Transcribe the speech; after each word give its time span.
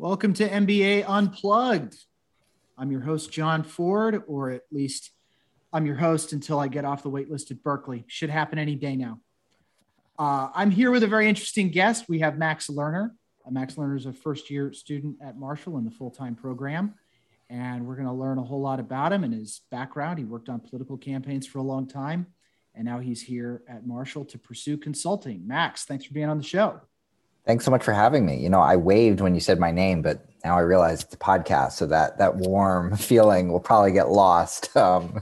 Welcome 0.00 0.32
to 0.32 0.48
MBA 0.48 1.04
Unplugged. 1.06 1.94
I'm 2.78 2.90
your 2.90 3.02
host, 3.02 3.30
John 3.30 3.62
Ford, 3.62 4.22
or 4.26 4.48
at 4.48 4.62
least 4.72 5.10
I'm 5.74 5.84
your 5.84 5.96
host 5.96 6.32
until 6.32 6.58
I 6.58 6.68
get 6.68 6.86
off 6.86 7.02
the 7.02 7.10
waitlist 7.10 7.50
at 7.50 7.62
Berkeley. 7.62 8.06
Should 8.06 8.30
happen 8.30 8.58
any 8.58 8.76
day 8.76 8.96
now. 8.96 9.20
Uh, 10.18 10.48
I'm 10.54 10.70
here 10.70 10.90
with 10.90 11.02
a 11.02 11.06
very 11.06 11.28
interesting 11.28 11.68
guest. 11.70 12.06
We 12.08 12.20
have 12.20 12.38
Max 12.38 12.68
Lerner. 12.68 13.10
Uh, 13.46 13.50
Max 13.50 13.74
Lerner 13.74 13.94
is 13.94 14.06
a 14.06 14.12
first 14.14 14.48
year 14.48 14.72
student 14.72 15.16
at 15.22 15.38
Marshall 15.38 15.76
in 15.76 15.84
the 15.84 15.90
full 15.90 16.10
time 16.10 16.34
program. 16.34 16.94
And 17.50 17.86
we're 17.86 17.96
going 17.96 18.08
to 18.08 18.14
learn 18.14 18.38
a 18.38 18.42
whole 18.42 18.62
lot 18.62 18.80
about 18.80 19.12
him 19.12 19.22
and 19.22 19.34
his 19.34 19.60
background. 19.70 20.18
He 20.18 20.24
worked 20.24 20.48
on 20.48 20.60
political 20.60 20.96
campaigns 20.96 21.46
for 21.46 21.58
a 21.58 21.62
long 21.62 21.86
time. 21.86 22.26
And 22.74 22.86
now 22.86 23.00
he's 23.00 23.20
here 23.20 23.64
at 23.68 23.86
Marshall 23.86 24.24
to 24.24 24.38
pursue 24.38 24.78
consulting. 24.78 25.46
Max, 25.46 25.84
thanks 25.84 26.06
for 26.06 26.14
being 26.14 26.30
on 26.30 26.38
the 26.38 26.42
show. 26.42 26.80
Thanks 27.50 27.64
so 27.64 27.72
much 27.72 27.82
for 27.82 27.92
having 27.92 28.24
me. 28.24 28.36
You 28.36 28.48
know, 28.48 28.60
I 28.60 28.76
waved 28.76 29.20
when 29.20 29.34
you 29.34 29.40
said 29.40 29.58
my 29.58 29.72
name, 29.72 30.02
but 30.02 30.24
now 30.44 30.56
I 30.56 30.60
realize 30.60 31.02
it's 31.02 31.14
a 31.14 31.18
podcast, 31.18 31.72
so 31.72 31.84
that 31.86 32.16
that 32.18 32.36
warm 32.36 32.96
feeling 32.96 33.50
will 33.50 33.58
probably 33.58 33.90
get 33.90 34.08
lost. 34.08 34.76
Um, 34.76 35.20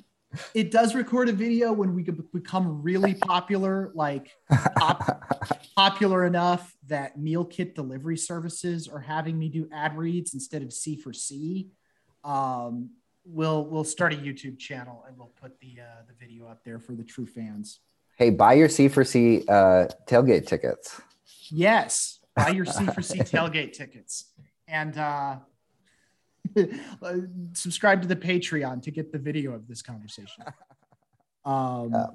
it 0.54 0.70
does 0.70 0.94
record 0.94 1.30
a 1.30 1.32
video 1.32 1.72
when 1.72 1.94
we 1.94 2.02
become 2.34 2.82
really 2.82 3.14
popular, 3.14 3.92
like 3.94 4.30
pop, 4.76 5.58
popular 5.74 6.26
enough 6.26 6.70
that 6.88 7.18
meal 7.18 7.46
kit 7.46 7.74
delivery 7.74 8.18
services 8.18 8.86
are 8.86 9.00
having 9.00 9.38
me 9.38 9.48
do 9.48 9.66
ad 9.72 9.96
reads 9.96 10.34
instead 10.34 10.60
of 10.60 10.74
C 10.74 10.96
for 10.96 11.14
C. 11.14 11.70
Um, 12.24 12.90
we'll 13.24 13.64
we'll 13.64 13.84
start 13.84 14.12
a 14.12 14.16
YouTube 14.16 14.58
channel 14.58 15.02
and 15.08 15.16
we'll 15.16 15.32
put 15.40 15.58
the 15.60 15.80
uh, 15.80 16.02
the 16.06 16.12
video 16.22 16.46
up 16.46 16.62
there 16.62 16.78
for 16.78 16.92
the 16.92 17.04
true 17.04 17.26
fans. 17.26 17.80
Hey, 18.16 18.28
buy 18.28 18.52
your 18.52 18.68
C 18.68 18.88
for 18.88 19.02
C 19.02 19.44
uh, 19.48 19.86
tailgate 20.06 20.46
tickets. 20.46 21.00
Yes, 21.50 22.20
buy 22.36 22.50
your 22.50 22.64
C 22.66 22.86
for 22.86 23.02
C 23.02 23.18
tailgate 23.20 23.72
tickets 23.72 24.32
and 24.68 24.96
uh, 24.96 25.36
subscribe 27.52 28.02
to 28.02 28.08
the 28.08 28.16
Patreon 28.16 28.82
to 28.82 28.90
get 28.90 29.12
the 29.12 29.18
video 29.18 29.52
of 29.52 29.66
this 29.68 29.82
conversation. 29.82 30.44
Um, 31.44 31.92
yeah. 31.92 32.06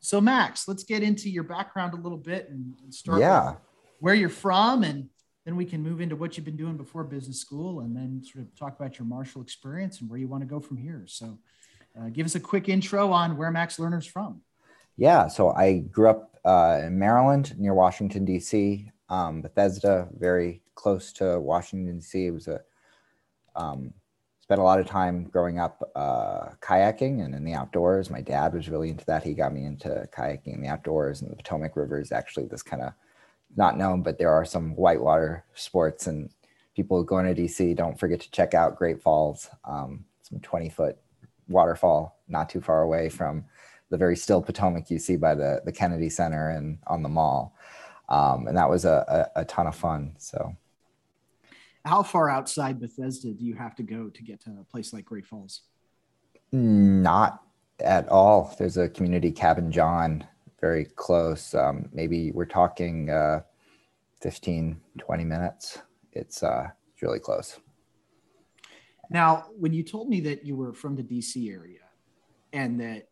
So, 0.00 0.20
Max, 0.20 0.68
let's 0.68 0.84
get 0.84 1.02
into 1.02 1.28
your 1.28 1.42
background 1.42 1.92
a 1.94 1.96
little 1.96 2.18
bit 2.18 2.48
and, 2.50 2.74
and 2.82 2.94
start 2.94 3.20
yeah. 3.20 3.54
where 4.00 4.14
you're 4.14 4.28
from, 4.28 4.84
and 4.84 5.08
then 5.44 5.56
we 5.56 5.64
can 5.64 5.82
move 5.82 6.00
into 6.00 6.16
what 6.16 6.36
you've 6.36 6.46
been 6.46 6.56
doing 6.56 6.76
before 6.76 7.04
business 7.04 7.40
school, 7.40 7.80
and 7.80 7.96
then 7.96 8.22
sort 8.24 8.44
of 8.44 8.54
talk 8.54 8.78
about 8.78 8.98
your 8.98 9.06
Marshall 9.06 9.42
experience 9.42 10.00
and 10.00 10.08
where 10.08 10.18
you 10.18 10.28
want 10.28 10.42
to 10.42 10.46
go 10.46 10.60
from 10.60 10.76
here. 10.76 11.04
So, 11.06 11.38
uh, 11.98 12.08
give 12.10 12.26
us 12.26 12.36
a 12.36 12.40
quick 12.40 12.68
intro 12.68 13.10
on 13.10 13.36
where 13.36 13.50
Max 13.50 13.78
Lerner's 13.78 14.06
from. 14.06 14.40
Yeah, 14.96 15.28
so 15.28 15.50
I 15.50 15.78
grew 15.78 16.10
up 16.10 16.37
uh, 16.48 16.80
in 16.86 16.98
Maryland 16.98 17.54
near 17.58 17.74
Washington, 17.74 18.24
D.C., 18.24 18.90
um, 19.10 19.42
Bethesda, 19.42 20.08
very 20.18 20.62
close 20.74 21.12
to 21.12 21.38
Washington, 21.38 21.98
D.C. 21.98 22.26
It 22.26 22.30
was 22.30 22.48
a, 22.48 22.60
um, 23.54 23.92
spent 24.40 24.58
a 24.58 24.64
lot 24.64 24.80
of 24.80 24.86
time 24.86 25.24
growing 25.24 25.58
up 25.58 25.90
uh, 25.94 26.48
kayaking 26.62 27.22
and 27.22 27.34
in 27.34 27.44
the 27.44 27.52
outdoors. 27.52 28.08
My 28.08 28.22
dad 28.22 28.54
was 28.54 28.70
really 28.70 28.88
into 28.88 29.04
that. 29.04 29.22
He 29.22 29.34
got 29.34 29.52
me 29.52 29.66
into 29.66 30.08
kayaking 30.10 30.54
in 30.54 30.62
the 30.62 30.68
outdoors, 30.68 31.20
and 31.20 31.30
the 31.30 31.36
Potomac 31.36 31.76
River 31.76 32.00
is 32.00 32.12
actually 32.12 32.46
this 32.46 32.62
kind 32.62 32.80
of 32.80 32.94
not 33.54 33.76
known, 33.76 34.02
but 34.02 34.16
there 34.16 34.32
are 34.32 34.46
some 34.46 34.74
whitewater 34.74 35.44
sports 35.54 36.06
and 36.06 36.30
people 36.74 37.04
going 37.04 37.26
to 37.26 37.42
DC, 37.42 37.76
don't 37.76 38.00
forget 38.00 38.20
to 38.20 38.30
check 38.30 38.54
out 38.54 38.78
Great 38.78 39.02
Falls, 39.02 39.50
um, 39.64 40.02
some 40.22 40.40
20 40.40 40.70
foot 40.70 40.96
waterfall 41.48 42.18
not 42.28 42.48
too 42.48 42.60
far 42.60 42.82
away 42.82 43.08
from 43.08 43.44
the 43.90 43.96
very 43.96 44.16
still 44.16 44.42
Potomac 44.42 44.90
you 44.90 44.98
see 44.98 45.16
by 45.16 45.34
the, 45.34 45.62
the 45.64 45.72
Kennedy 45.72 46.08
Center 46.08 46.50
and 46.50 46.78
on 46.86 47.02
the 47.02 47.08
mall. 47.08 47.54
Um, 48.08 48.46
and 48.46 48.56
that 48.56 48.68
was 48.68 48.84
a, 48.84 49.30
a, 49.36 49.40
a, 49.40 49.44
ton 49.44 49.66
of 49.66 49.76
fun. 49.76 50.14
So, 50.18 50.56
how 51.84 52.02
far 52.02 52.30
outside 52.30 52.80
Bethesda 52.80 53.32
do 53.32 53.44
you 53.44 53.54
have 53.54 53.74
to 53.76 53.82
go 53.82 54.08
to 54.08 54.22
get 54.22 54.40
to 54.44 54.56
a 54.60 54.64
place 54.64 54.92
like 54.92 55.04
Great 55.04 55.26
Falls? 55.26 55.62
Not 56.52 57.42
at 57.80 58.08
all. 58.08 58.54
There's 58.58 58.78
a 58.78 58.88
community 58.88 59.30
cabin, 59.30 59.70
John, 59.70 60.26
very 60.60 60.86
close. 60.86 61.54
Um, 61.54 61.90
maybe 61.92 62.32
we're 62.32 62.46
talking 62.46 63.10
uh, 63.10 63.42
15, 64.22 64.80
20 64.98 65.24
minutes. 65.24 65.78
It's, 66.12 66.42
uh, 66.42 66.68
it's 66.92 67.02
really 67.02 67.20
close. 67.20 67.58
Now, 69.10 69.46
when 69.58 69.72
you 69.72 69.82
told 69.82 70.08
me 70.08 70.20
that 70.22 70.44
you 70.44 70.56
were 70.56 70.72
from 70.72 70.96
the 70.96 71.02
DC 71.02 71.50
area 71.50 71.80
and 72.52 72.80
that 72.80 73.08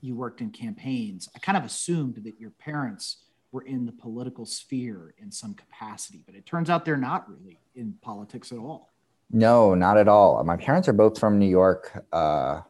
you 0.00 0.16
worked 0.16 0.40
in 0.40 0.50
campaigns, 0.50 1.28
I 1.34 1.38
kind 1.38 1.58
of 1.58 1.64
assumed 1.64 2.16
that 2.24 2.38
your 2.38 2.50
parents 2.50 3.18
were 3.52 3.62
in 3.62 3.84
the 3.84 3.92
political 3.92 4.46
sphere 4.46 5.14
in 5.18 5.30
some 5.30 5.54
capacity, 5.54 6.22
but 6.24 6.34
it 6.34 6.46
turns 6.46 6.70
out 6.70 6.84
they're 6.84 6.96
not 6.96 7.28
really 7.28 7.58
in 7.74 7.94
politics 8.00 8.52
at 8.52 8.58
all. 8.58 8.92
No, 9.30 9.74
not 9.74 9.96
at 9.96 10.08
all. 10.08 10.42
My 10.44 10.56
parents 10.56 10.88
are 10.88 10.92
both 10.92 11.18
from 11.18 11.38
New 11.38 11.48
York, 11.48 12.04
uh, 12.12 12.62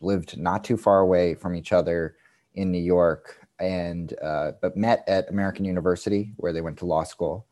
lived 0.00 0.38
not 0.38 0.64
too 0.64 0.76
far 0.76 1.00
away 1.00 1.34
from 1.34 1.54
each 1.54 1.72
other 1.72 2.16
in 2.54 2.70
New 2.70 2.82
York, 2.82 3.38
and 3.58 4.14
uh, 4.22 4.52
but 4.60 4.76
met 4.76 5.04
at 5.06 5.30
American 5.30 5.64
University 5.64 6.32
where 6.36 6.52
they 6.52 6.60
went 6.60 6.78
to 6.78 6.86
law 6.86 7.04
school. 7.04 7.46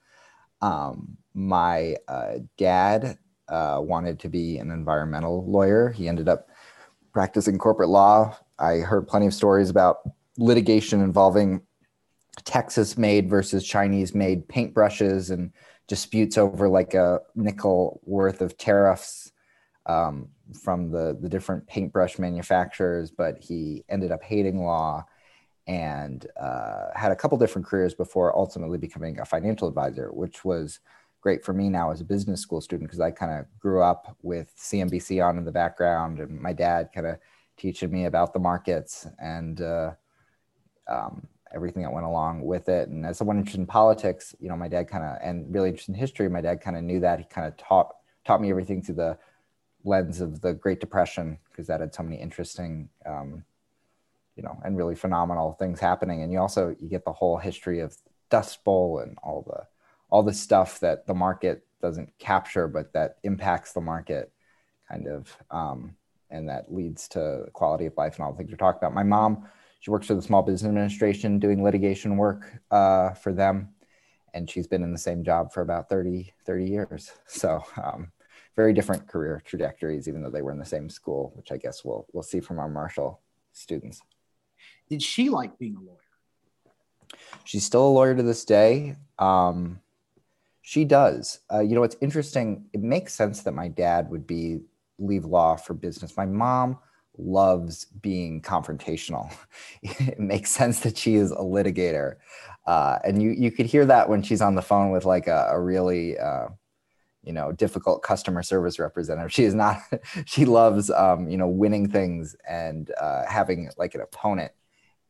Um, 0.60 1.16
my 1.34 1.97
uh, 2.09 2.39
dad 2.59 3.19
uh, 3.49 3.81
wanted 3.83 4.19
to 4.21 4.28
be 4.28 4.59
an 4.59 4.71
environmental 4.71 5.50
lawyer. 5.50 5.91
He 5.91 6.09
ended 6.09 6.28
up 6.28 6.49
practicing 7.12 7.59
corporate 7.59 7.89
law 7.89 8.37
I 8.59 8.77
heard 8.77 9.09
plenty 9.09 9.27
of 9.27 9.35
stories 9.35 9.71
about 9.71 9.99
litigation 10.39 11.01
involving 11.01 11.63
Texas 12.45 12.97
made 12.97 13.29
versus 13.29 13.65
Chinese 13.65 14.15
made 14.15 14.49
paintbrushes 14.49 15.31
and 15.31 15.53
disputes 15.87 16.39
over 16.39 16.69
like 16.69 16.95
a 16.95 17.21
nickel 17.35 18.01
worth 18.05 18.41
of 18.41 18.57
tariffs 18.57 19.33
um, 19.87 20.29
from 20.63 20.91
the, 20.91 21.17
the 21.21 21.29
different 21.29 21.67
paintbrush 21.67 22.19
manufacturers. 22.19 23.11
But 23.11 23.39
he 23.39 23.85
ended 23.89 24.13
up 24.13 24.23
hating 24.23 24.65
law 24.65 25.05
and 25.67 26.27
uh, 26.41 26.87
had 26.95 27.13
a 27.13 27.17
couple 27.17 27.39
different 27.39 27.67
careers 27.67 27.95
before 27.95 28.37
ultimately 28.37 28.79
becoming 28.79 29.21
a 29.21 29.25
financial 29.25 29.69
advisor, 29.69 30.11
which 30.13 30.45
was 30.45 30.81
great 31.21 31.45
for 31.45 31.53
me 31.53 31.69
now 31.69 31.91
as 31.91 32.01
a 32.01 32.05
business 32.05 32.41
school 32.41 32.61
student 32.61 32.91
because 32.91 33.01
I 33.01 33.11
kind 33.13 33.33
of 33.39 33.47
grew 33.61 33.81
up 33.83 34.17
with 34.23 34.53
CNBC 34.59 35.25
on 35.25 35.39
in 35.39 35.45
the 35.45 35.53
background 35.53 36.19
and 36.19 36.41
my 36.41 36.53
dad 36.53 36.91
kind 36.93 37.07
of 37.07 37.17
teaching 37.57 37.91
me 37.91 38.07
about 38.07 38.33
the 38.33 38.39
markets 38.39 39.07
and 39.19 39.61
uh, 39.61 39.93
um, 40.89 41.27
everything 41.55 41.83
that 41.83 41.93
went 41.93 42.07
along 42.07 42.43
with 42.43 42.69
it. 42.69 42.89
And 42.89 43.05
as 43.07 43.19
someone 43.19 43.39
interested 43.39 43.61
in 43.61 43.67
politics, 43.67 44.35
you 44.41 44.49
know, 44.49 44.57
my 44.57 44.69
dad 44.69 44.89
kind 44.89 45.05
of, 45.05 45.19
and 45.23 45.53
really 45.53 45.69
interested 45.69 45.93
in 45.93 45.99
history, 45.99 46.29
my 46.29 46.41
dad 46.41 46.61
kind 46.61 46.77
of 46.77 46.83
knew 46.83 47.01
that. 47.01 47.19
He 47.19 47.25
kind 47.25 47.47
of 47.47 47.57
taught 47.57 47.95
taught 48.25 48.41
me 48.41 48.51
everything 48.51 48.83
through 48.83 48.95
the 48.95 49.19
lens 49.85 50.21
of 50.21 50.41
the 50.41 50.55
Great 50.55 50.81
Depression 50.81 51.39
because 51.51 51.67
that 51.67 51.81
had 51.81 51.95
so 51.95 52.03
many 52.03 52.17
interesting, 52.17 52.89
um, 53.05 53.45
you 54.37 54.43
know, 54.43 54.57
and 54.65 54.77
really 54.77 54.95
phenomenal 54.95 55.55
things 55.55 55.81
happening. 55.81 56.23
And 56.23 56.33
you 56.33 56.39
also 56.39 56.75
you 56.79 56.89
get 56.89 57.05
the 57.05 57.13
whole 57.13 57.37
history 57.37 57.81
of 57.81 57.97
Dust 58.31 58.65
Bowl 58.65 59.01
and 59.01 59.19
all 59.23 59.43
the 59.43 59.67
all 60.11 60.23
the 60.23 60.34
stuff 60.34 60.81
that 60.81 61.07
the 61.07 61.15
market 61.15 61.67
doesn't 61.81 62.17
capture, 62.19 62.69
but 62.69 62.93
that 62.93 63.17
impacts 63.23 63.73
the 63.73 63.81
market, 63.81 64.33
kind 64.89 65.09
of. 65.09 65.37
Um, 65.51 65.97
and 66.32 66.48
that 66.48 66.72
leads 66.72 67.06
to 67.09 67.47
quality 67.53 67.87
of 67.87 67.97
life 67.97 68.16
and 68.16 68.25
all 68.25 68.32
the 68.32 68.38
things 68.38 68.50
you're 68.50 68.56
talking 68.56 68.78
about. 68.78 68.94
My 68.94 69.03
mom, 69.04 69.47
she 69.81 69.91
works 69.91 70.06
for 70.06 70.15
the 70.15 70.22
Small 70.22 70.43
Business 70.43 70.69
Administration 70.69 71.38
doing 71.38 71.62
litigation 71.62 72.16
work 72.16 72.60
uh, 72.70 73.10
for 73.10 73.32
them, 73.32 73.69
and 74.34 74.50
she's 74.50 74.66
been 74.66 74.82
in 74.82 74.92
the 74.92 74.98
same 74.98 75.22
job 75.22 75.53
for 75.53 75.60
about 75.60 75.88
30, 75.88 76.32
30 76.44 76.65
years. 76.65 77.12
So 77.26 77.62
um, 77.82 78.10
very 78.56 78.72
different 78.72 79.06
career 79.06 79.42
trajectories, 79.44 80.09
even 80.09 80.22
though 80.22 80.31
they 80.31 80.42
were 80.42 80.53
in 80.53 80.59
the 80.59 80.65
same 80.65 80.89
school, 80.89 81.33
which 81.36 81.53
I 81.53 81.57
guess 81.57 81.84
we'll 81.84 82.07
we'll 82.12 82.22
see 82.22 82.41
from 82.41 82.59
our 82.59 82.68
Marshall 82.68 83.21
students. 83.53 84.03
Did 84.89 85.03
she 85.03 85.28
like 85.28 85.59
being 85.59 85.77
a 85.77 85.80
lawyer? 85.80 85.98
She's 87.45 87.65
still 87.65 87.86
a 87.86 87.91
lawyer 87.91 88.15
to 88.15 88.22
this 88.22 88.45
day. 88.45 88.97
Um, 89.18 89.80
she 90.62 90.84
does. 90.84 91.41
Uh, 91.53 91.60
you 91.60 91.74
know, 91.74 91.83
it's 91.83 91.97
interesting. 92.01 92.66
It 92.72 92.83
makes 92.83 93.15
sense 93.15 93.42
that 93.42 93.53
my 93.53 93.68
dad 93.68 94.10
would 94.10 94.27
be 94.27 94.60
leave 94.98 95.24
law 95.24 95.56
for 95.56 95.74
business. 95.74 96.16
My 96.16 96.27
mom 96.27 96.78
loves 97.18 97.84
being 97.84 98.41
confrontational. 98.41 99.33
it 99.83 100.18
makes 100.18 100.50
sense 100.50 100.80
that 100.80 100.97
she 100.97 101.15
is 101.16 101.30
a 101.30 101.36
litigator. 101.36 102.16
Uh, 102.66 102.98
and 103.04 103.22
you, 103.22 103.30
you 103.30 103.50
could 103.50 103.66
hear 103.66 103.84
that 103.86 104.09
when 104.09 104.22
she's 104.22 104.41
on 104.41 104.54
the 104.54 104.62
phone 104.62 104.91
with 104.91 105.04
like 105.04 105.27
a, 105.27 105.48
a 105.50 105.60
really, 105.60 106.18
uh, 106.18 106.47
you 107.22 107.33
know, 107.33 107.53
difficult 107.53 108.03
customer 108.03 108.42
service 108.42 108.78
representative. 108.78 109.33
She 109.33 109.44
is 109.44 109.54
not, 109.54 109.78
she 110.24 110.44
loves, 110.44 110.91
um, 110.91 111.28
you 111.28 111.36
know, 111.36 111.48
winning 111.48 111.88
things 111.88 112.34
and 112.48 112.91
uh, 113.00 113.24
having 113.27 113.71
like 113.77 113.95
an 113.95 114.00
opponent 114.00 114.53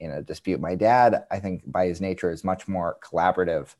in 0.01 0.11
a 0.11 0.23
dispute. 0.23 0.61
My 0.61 0.75
dad, 0.75 1.25
I 1.31 1.39
think 1.39 1.63
by 1.67 1.87
his 1.87 2.01
nature 2.01 2.31
is 2.31 2.45
much 2.45 2.67
more 2.67 2.97
collaborative. 3.03 3.75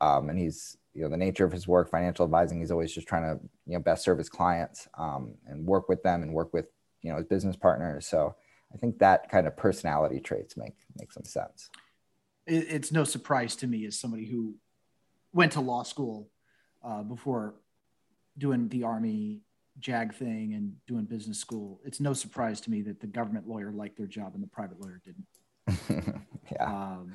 Um, 0.00 0.28
and 0.28 0.38
he's 0.38 0.76
you 0.94 1.02
know 1.02 1.08
the 1.08 1.16
nature 1.16 1.44
of 1.44 1.52
his 1.52 1.68
work 1.68 1.90
financial 1.90 2.24
advising 2.24 2.58
he's 2.58 2.70
always 2.70 2.92
just 2.92 3.06
trying 3.06 3.22
to 3.22 3.42
you 3.66 3.74
know 3.74 3.80
best 3.80 4.04
serve 4.04 4.18
his 4.18 4.28
clients 4.28 4.88
um, 4.96 5.34
and 5.46 5.66
work 5.66 5.88
with 5.88 6.02
them 6.02 6.22
and 6.22 6.32
work 6.32 6.52
with 6.52 6.66
you 7.02 7.10
know 7.10 7.18
his 7.18 7.26
business 7.26 7.56
partners 7.56 8.06
so 8.06 8.34
i 8.74 8.76
think 8.76 8.98
that 8.98 9.30
kind 9.30 9.46
of 9.46 9.56
personality 9.56 10.20
traits 10.20 10.56
make 10.56 10.74
make 10.96 11.12
some 11.12 11.24
sense 11.24 11.70
it's 12.46 12.90
no 12.90 13.04
surprise 13.04 13.54
to 13.56 13.66
me 13.66 13.84
as 13.84 13.98
somebody 14.00 14.24
who 14.24 14.54
went 15.32 15.52
to 15.52 15.60
law 15.60 15.82
school 15.82 16.30
uh, 16.82 17.02
before 17.02 17.54
doing 18.38 18.68
the 18.68 18.84
army 18.84 19.42
jag 19.78 20.14
thing 20.14 20.54
and 20.54 20.74
doing 20.86 21.04
business 21.04 21.38
school. 21.38 21.80
It's 21.84 22.00
no 22.00 22.12
surprise 22.12 22.60
to 22.62 22.70
me 22.70 22.82
that 22.82 23.00
the 23.00 23.06
government 23.06 23.48
lawyer 23.48 23.72
liked 23.72 23.96
their 23.96 24.06
job 24.06 24.34
and 24.34 24.42
the 24.42 24.48
private 24.48 24.80
lawyer 24.80 25.00
didn't. 25.04 26.24
yeah. 26.52 26.64
Um, 26.64 27.12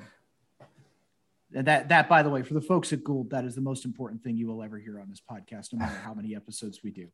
that 1.54 1.88
that 1.88 2.08
by 2.08 2.22
the 2.22 2.30
way, 2.30 2.42
for 2.42 2.54
the 2.54 2.60
folks 2.60 2.92
at 2.92 3.04
Gould, 3.04 3.30
that 3.30 3.44
is 3.44 3.54
the 3.54 3.60
most 3.60 3.84
important 3.84 4.22
thing 4.22 4.36
you 4.36 4.46
will 4.46 4.62
ever 4.62 4.78
hear 4.78 5.00
on 5.00 5.08
this 5.08 5.20
podcast, 5.20 5.72
no 5.72 5.78
matter 5.78 5.98
how 6.02 6.14
many 6.14 6.34
episodes 6.34 6.80
we 6.82 6.90
do. 6.90 7.08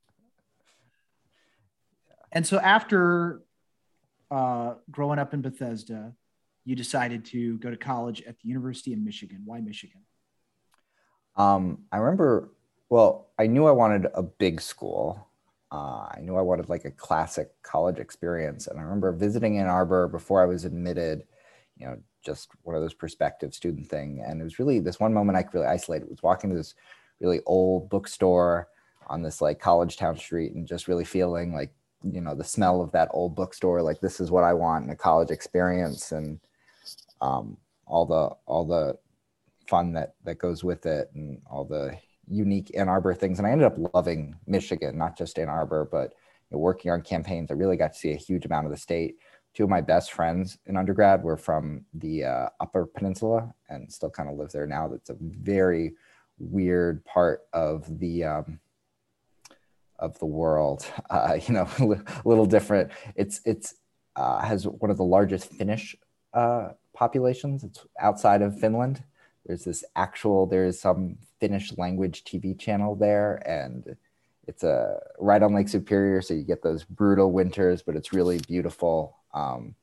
And 2.32 2.46
so 2.46 2.58
after 2.58 3.42
uh, 4.30 4.74
growing 4.90 5.18
up 5.18 5.34
in 5.34 5.42
Bethesda, 5.42 6.14
you 6.64 6.76
decided 6.76 7.24
to 7.26 7.58
go 7.58 7.70
to 7.70 7.76
college 7.76 8.22
at 8.22 8.38
the 8.38 8.48
University 8.48 8.92
of 8.92 9.00
Michigan. 9.00 9.42
Why 9.44 9.60
Michigan? 9.60 10.02
Um, 11.36 11.84
I 11.90 11.98
remember, 11.98 12.50
well, 12.88 13.28
I 13.38 13.46
knew 13.46 13.66
I 13.66 13.72
wanted 13.72 14.06
a 14.14 14.22
big 14.22 14.60
school. 14.60 15.26
Uh, 15.72 16.08
I 16.14 16.18
knew 16.22 16.36
I 16.36 16.42
wanted 16.42 16.68
like 16.68 16.84
a 16.84 16.90
classic 16.90 17.50
college 17.62 17.98
experience. 17.98 18.66
And 18.66 18.78
I 18.78 18.82
remember 18.82 19.12
visiting 19.12 19.58
Ann 19.58 19.66
Arbor 19.66 20.08
before 20.08 20.42
I 20.42 20.46
was 20.46 20.64
admitted, 20.64 21.24
you 21.76 21.86
know, 21.86 21.98
just 22.24 22.50
one 22.62 22.76
of 22.76 22.82
those 22.82 22.94
perspective 22.94 23.54
student 23.54 23.88
thing. 23.88 24.22
And 24.24 24.40
it 24.40 24.44
was 24.44 24.58
really 24.58 24.80
this 24.80 25.00
one 25.00 25.14
moment 25.14 25.38
I 25.38 25.42
could 25.42 25.54
really 25.54 25.66
isolate. 25.66 26.02
It 26.02 26.10
was 26.10 26.22
walking 26.22 26.50
to 26.50 26.56
this 26.56 26.74
really 27.20 27.40
old 27.46 27.88
bookstore 27.88 28.68
on 29.06 29.22
this 29.22 29.40
like 29.40 29.58
college 29.58 29.96
town 29.96 30.16
street 30.16 30.52
and 30.52 30.66
just 30.66 30.88
really 30.88 31.04
feeling 31.04 31.52
like, 31.52 31.72
you 32.02 32.20
know, 32.20 32.34
the 32.34 32.44
smell 32.44 32.80
of 32.80 32.92
that 32.92 33.08
old 33.12 33.34
bookstore. 33.34 33.82
Like 33.82 34.00
this 34.00 34.20
is 34.20 34.30
what 34.30 34.44
I 34.44 34.52
want 34.52 34.84
in 34.84 34.90
a 34.90 34.96
college 34.96 35.30
experience. 35.30 36.12
And 36.12 36.40
um, 37.20 37.56
all 37.86 38.06
the, 38.06 38.34
all 38.46 38.64
the 38.64 38.96
fun 39.66 39.92
that, 39.92 40.14
that 40.24 40.38
goes 40.38 40.64
with 40.64 40.86
it 40.86 41.10
and 41.14 41.40
all 41.50 41.64
the 41.64 41.96
unique 42.28 42.70
Ann 42.76 42.88
Arbor 42.88 43.14
things. 43.14 43.38
And 43.38 43.46
I 43.46 43.50
ended 43.50 43.66
up 43.66 43.94
loving 43.94 44.36
Michigan, 44.46 44.96
not 44.96 45.18
just 45.18 45.38
Ann 45.38 45.48
Arbor, 45.48 45.88
but 45.90 46.14
you 46.50 46.56
know, 46.56 46.58
working 46.58 46.90
on 46.90 47.02
campaigns. 47.02 47.50
I 47.50 47.54
really 47.54 47.76
got 47.76 47.92
to 47.92 47.98
see 47.98 48.12
a 48.12 48.16
huge 48.16 48.46
amount 48.46 48.66
of 48.66 48.72
the 48.72 48.78
state 48.78 49.16
two 49.54 49.64
of 49.64 49.70
my 49.70 49.80
best 49.80 50.12
friends 50.12 50.58
in 50.66 50.76
undergrad 50.76 51.22
were 51.22 51.36
from 51.36 51.84
the 51.94 52.24
uh, 52.24 52.48
Upper 52.60 52.86
Peninsula 52.86 53.52
and 53.68 53.92
still 53.92 54.10
kind 54.10 54.28
of 54.28 54.36
live 54.36 54.52
there 54.52 54.66
now. 54.66 54.88
That's 54.88 55.10
a 55.10 55.16
very 55.20 55.94
weird 56.38 57.04
part 57.04 57.42
of 57.52 57.98
the 57.98 58.24
um, 58.24 58.60
of 59.98 60.18
the 60.18 60.26
world. 60.26 60.86
Uh, 61.10 61.36
you 61.48 61.52
know, 61.54 61.68
a 62.24 62.28
little 62.28 62.46
different. 62.46 62.92
It's 63.16 63.40
it's 63.44 63.74
uh, 64.14 64.40
has 64.40 64.64
one 64.64 64.92
of 64.92 64.96
the 64.96 65.04
largest 65.04 65.50
Finnish 65.52 65.96
uh, 66.32 66.68
populations. 66.94 67.64
It's 67.64 67.84
outside 67.98 68.42
of 68.42 68.58
Finland. 68.60 69.02
There's 69.44 69.64
this 69.64 69.82
actual. 69.96 70.46
There 70.46 70.64
is 70.64 70.80
some 70.80 71.16
Finnish 71.40 71.76
language 71.76 72.22
TV 72.22 72.56
channel 72.56 72.94
there, 72.94 73.42
and 73.44 73.96
it's 74.46 74.62
a 74.62 74.70
uh, 74.70 75.00
right 75.18 75.42
on 75.42 75.52
Lake 75.52 75.68
Superior, 75.68 76.22
so 76.22 76.34
you 76.34 76.44
get 76.44 76.62
those 76.62 76.84
brutal 76.84 77.32
winters, 77.32 77.82
but 77.82 77.96
it's 77.96 78.12
really 78.12 78.38
beautiful 78.46 79.16
um, 79.34 79.74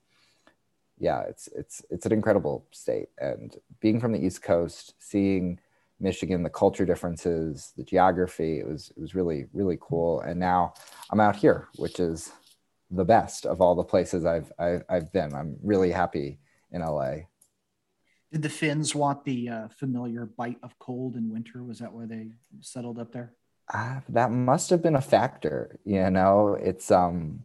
yeah, 1.00 1.22
it's 1.22 1.48
it's 1.56 1.84
it's 1.90 2.06
an 2.06 2.12
incredible 2.12 2.66
state. 2.72 3.10
And 3.20 3.56
being 3.80 4.00
from 4.00 4.14
the 4.14 4.24
East 4.24 4.42
Coast, 4.42 4.94
seeing 5.00 5.60
Michigan, 6.00 6.44
the 6.44 6.50
culture 6.50 6.86
differences, 6.86 7.74
the 7.78 7.84
geography, 7.84 8.60
it 8.60 8.68
was 8.68 8.92
it 8.96 9.00
was 9.00 9.16
really 9.16 9.46
really 9.54 9.78
cool. 9.80 10.22
And 10.22 10.40
now 10.40 10.74
I'm 11.12 11.20
out 11.20 11.36
here, 11.36 11.68
which 11.76 12.00
is 12.00 12.32
the 12.90 13.06
best 13.06 13.46
of 13.46 13.62
all 13.62 13.76
the 13.76 13.84
places 13.84 14.26
I've 14.26 14.52
I've, 14.58 14.84
I've 14.90 15.14
been. 15.14 15.34
I'm 15.34 15.58
really 15.62 15.92
happy 15.92 16.40
in 16.72 16.82
LA. 16.82 17.28
Did 18.32 18.42
the 18.42 18.50
Finns 18.50 18.94
want 18.94 19.24
the 19.24 19.50
uh, 19.50 19.68
familiar 19.70 20.26
bite 20.26 20.58
of 20.62 20.78
cold 20.80 21.16
in 21.16 21.32
winter? 21.32 21.64
Was 21.64 21.80
that 21.80 21.94
why 21.94 22.06
they 22.06 22.32
settled 22.60 23.00
up 23.00 23.14
there? 23.14 23.34
Uh, 23.74 24.02
that 24.10 24.32
must 24.32 24.70
have 24.70 24.82
been 24.82 24.96
a 24.96 25.02
factor. 25.02 25.80
You 25.86 26.10
know, 26.10 26.58
it's 26.60 26.90
um 26.92 27.44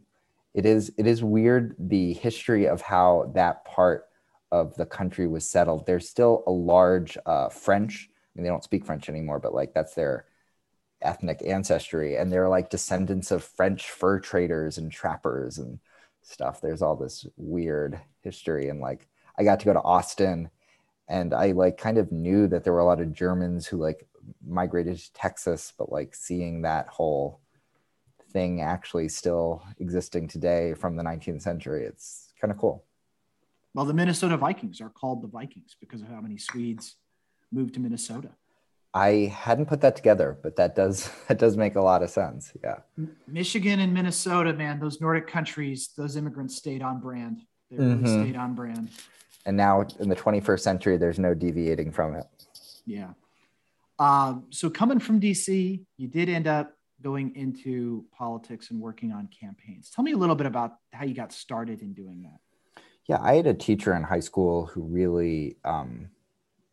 it 0.53 0.65
is 0.65 0.91
it 0.97 1.07
is 1.07 1.23
weird 1.23 1.75
the 1.79 2.13
history 2.13 2.67
of 2.67 2.81
how 2.81 3.31
that 3.35 3.65
part 3.65 4.05
of 4.51 4.75
the 4.75 4.85
country 4.85 5.27
was 5.27 5.49
settled. 5.49 5.85
There's 5.85 6.07
still 6.07 6.43
a 6.45 6.51
large 6.51 7.17
uh, 7.25 7.49
French. 7.49 8.09
I 8.11 8.15
mean, 8.35 8.43
they 8.43 8.49
don't 8.49 8.63
speak 8.63 8.85
French 8.85 9.09
anymore, 9.09 9.39
but 9.39 9.53
like 9.53 9.73
that's 9.73 9.95
their 9.95 10.25
ethnic 11.01 11.41
ancestry, 11.45 12.17
and 12.17 12.31
they're 12.31 12.49
like 12.49 12.69
descendants 12.69 13.31
of 13.31 13.43
French 13.43 13.89
fur 13.89 14.19
traders 14.19 14.77
and 14.77 14.91
trappers 14.91 15.57
and 15.57 15.79
stuff. 16.21 16.61
There's 16.61 16.81
all 16.81 16.95
this 16.95 17.25
weird 17.35 17.99
history, 18.21 18.69
and 18.69 18.79
like 18.79 19.07
I 19.37 19.43
got 19.43 19.59
to 19.61 19.65
go 19.65 19.73
to 19.73 19.81
Austin, 19.81 20.51
and 21.07 21.33
I 21.33 21.51
like 21.53 21.77
kind 21.77 21.97
of 21.97 22.11
knew 22.11 22.47
that 22.47 22.63
there 22.63 22.73
were 22.73 22.79
a 22.79 22.85
lot 22.85 23.01
of 23.01 23.11
Germans 23.11 23.65
who 23.65 23.77
like 23.77 24.07
migrated 24.45 24.99
to 24.99 25.13
Texas, 25.13 25.73
but 25.77 25.91
like 25.91 26.13
seeing 26.13 26.61
that 26.61 26.87
whole 26.87 27.39
thing 28.33 28.61
actually 28.61 29.07
still 29.07 29.63
existing 29.79 30.27
today 30.27 30.73
from 30.73 30.95
the 30.95 31.03
19th 31.03 31.41
century. 31.41 31.85
It's 31.85 32.33
kind 32.41 32.51
of 32.51 32.57
cool. 32.57 32.83
Well, 33.73 33.85
the 33.85 33.93
Minnesota 33.93 34.37
Vikings 34.37 34.81
are 34.81 34.89
called 34.89 35.21
the 35.21 35.27
Vikings 35.27 35.75
because 35.79 36.01
of 36.01 36.07
how 36.07 36.21
many 36.21 36.37
Swedes 36.37 36.95
moved 37.51 37.73
to 37.75 37.79
Minnesota. 37.79 38.29
I 38.93 39.33
hadn't 39.35 39.65
put 39.65 39.81
that 39.81 39.95
together, 39.95 40.37
but 40.43 40.55
that 40.57 40.75
does 40.75 41.09
that 41.27 41.39
does 41.39 41.57
make 41.57 41.75
a 41.75 41.81
lot 41.81 42.03
of 42.03 42.09
sense. 42.09 42.51
Yeah. 42.63 42.79
Michigan 43.27 43.79
and 43.79 43.93
Minnesota, 43.93 44.53
man, 44.53 44.79
those 44.79 45.01
Nordic 45.01 45.27
countries, 45.27 45.89
those 45.97 46.15
immigrants 46.15 46.55
stayed 46.55 46.81
on 46.81 46.99
brand. 46.99 47.41
They 47.71 47.77
really 47.77 47.95
mm-hmm. 47.95 48.21
stayed 48.23 48.35
on 48.35 48.53
brand. 48.53 48.89
And 49.45 49.57
now 49.57 49.85
in 49.99 50.07
the 50.09 50.15
21st 50.15 50.59
century, 50.59 50.97
there's 50.97 51.19
no 51.19 51.33
deviating 51.33 51.91
from 51.91 52.15
it. 52.15 52.25
Yeah. 52.85 53.09
Um, 53.99 54.45
so 54.51 54.69
coming 54.69 54.99
from 54.99 55.19
DC, 55.19 55.81
you 55.97 56.07
did 56.07 56.29
end 56.29 56.47
up 56.47 56.73
going 57.03 57.35
into 57.35 58.05
politics 58.17 58.71
and 58.71 58.79
working 58.79 59.11
on 59.11 59.27
campaigns. 59.27 59.89
Tell 59.89 60.03
me 60.03 60.13
a 60.13 60.17
little 60.17 60.35
bit 60.35 60.47
about 60.47 60.77
how 60.93 61.05
you 61.05 61.13
got 61.13 61.33
started 61.33 61.81
in 61.81 61.93
doing 61.93 62.23
that. 62.23 62.39
Yeah, 63.07 63.19
I 63.21 63.35
had 63.35 63.47
a 63.47 63.53
teacher 63.53 63.93
in 63.93 64.03
high 64.03 64.21
school 64.21 64.65
who 64.67 64.81
really 64.83 65.57
um, 65.65 66.09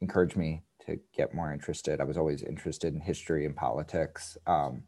encouraged 0.01 0.37
me 0.37 0.63
to 0.87 0.99
get 1.15 1.35
more 1.35 1.53
interested. 1.53 2.01
I 2.01 2.05
was 2.05 2.17
always 2.17 2.43
interested 2.43 2.95
in 2.95 3.01
history 3.01 3.45
and 3.45 3.57
politics, 3.57 4.39
um, 4.47 4.85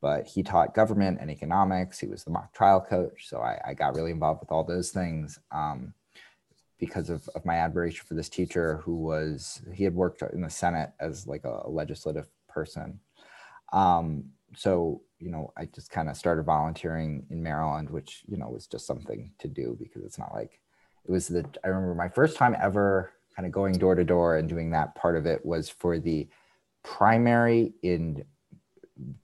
but 0.00 0.26
he 0.26 0.42
taught 0.42 0.74
government 0.74 1.18
and 1.20 1.30
economics. 1.30 1.98
He 1.98 2.06
was 2.06 2.24
the 2.24 2.30
mock 2.30 2.54
trial 2.54 2.80
coach, 2.80 3.28
so 3.28 3.40
I, 3.40 3.60
I 3.68 3.74
got 3.74 3.94
really 3.94 4.10
involved 4.10 4.40
with 4.40 4.50
all 4.50 4.64
those 4.64 4.90
things. 4.90 5.38
Um, 5.52 5.94
because 6.82 7.10
of, 7.10 7.28
of 7.36 7.44
my 7.44 7.58
admiration 7.58 8.04
for 8.08 8.14
this 8.14 8.28
teacher 8.28 8.78
who 8.78 8.96
was 8.96 9.62
he 9.72 9.84
had 9.84 9.94
worked 9.94 10.20
in 10.32 10.40
the 10.40 10.50
senate 10.50 10.90
as 10.98 11.28
like 11.28 11.44
a, 11.44 11.70
legislative 11.70 12.26
person 12.48 12.98
um, 13.72 14.24
so 14.56 15.02
you 15.18 15.30
know 15.30 15.52
i 15.56 15.64
just 15.66 15.90
kind 15.90 16.08
of 16.08 16.16
started 16.16 16.44
volunteering 16.44 17.24
in 17.30 17.42
maryland 17.42 17.88
which 17.90 18.22
you 18.26 18.36
know 18.36 18.48
was 18.48 18.66
just 18.66 18.86
something 18.86 19.32
to 19.38 19.48
do 19.48 19.76
because 19.78 20.04
it's 20.04 20.18
not 20.18 20.32
like 20.34 20.60
it 21.04 21.10
was 21.10 21.28
the 21.28 21.44
i 21.64 21.68
remember 21.68 21.94
my 21.94 22.08
first 22.08 22.36
time 22.36 22.56
ever 22.60 23.12
kind 23.34 23.46
of 23.46 23.52
going 23.52 23.74
door 23.74 23.94
to 23.94 24.04
door 24.04 24.36
and 24.36 24.48
doing 24.48 24.70
that 24.70 24.94
part 24.94 25.16
of 25.16 25.26
it 25.26 25.44
was 25.44 25.68
for 25.68 25.98
the 25.98 26.28
primary 26.82 27.72
in 27.82 28.24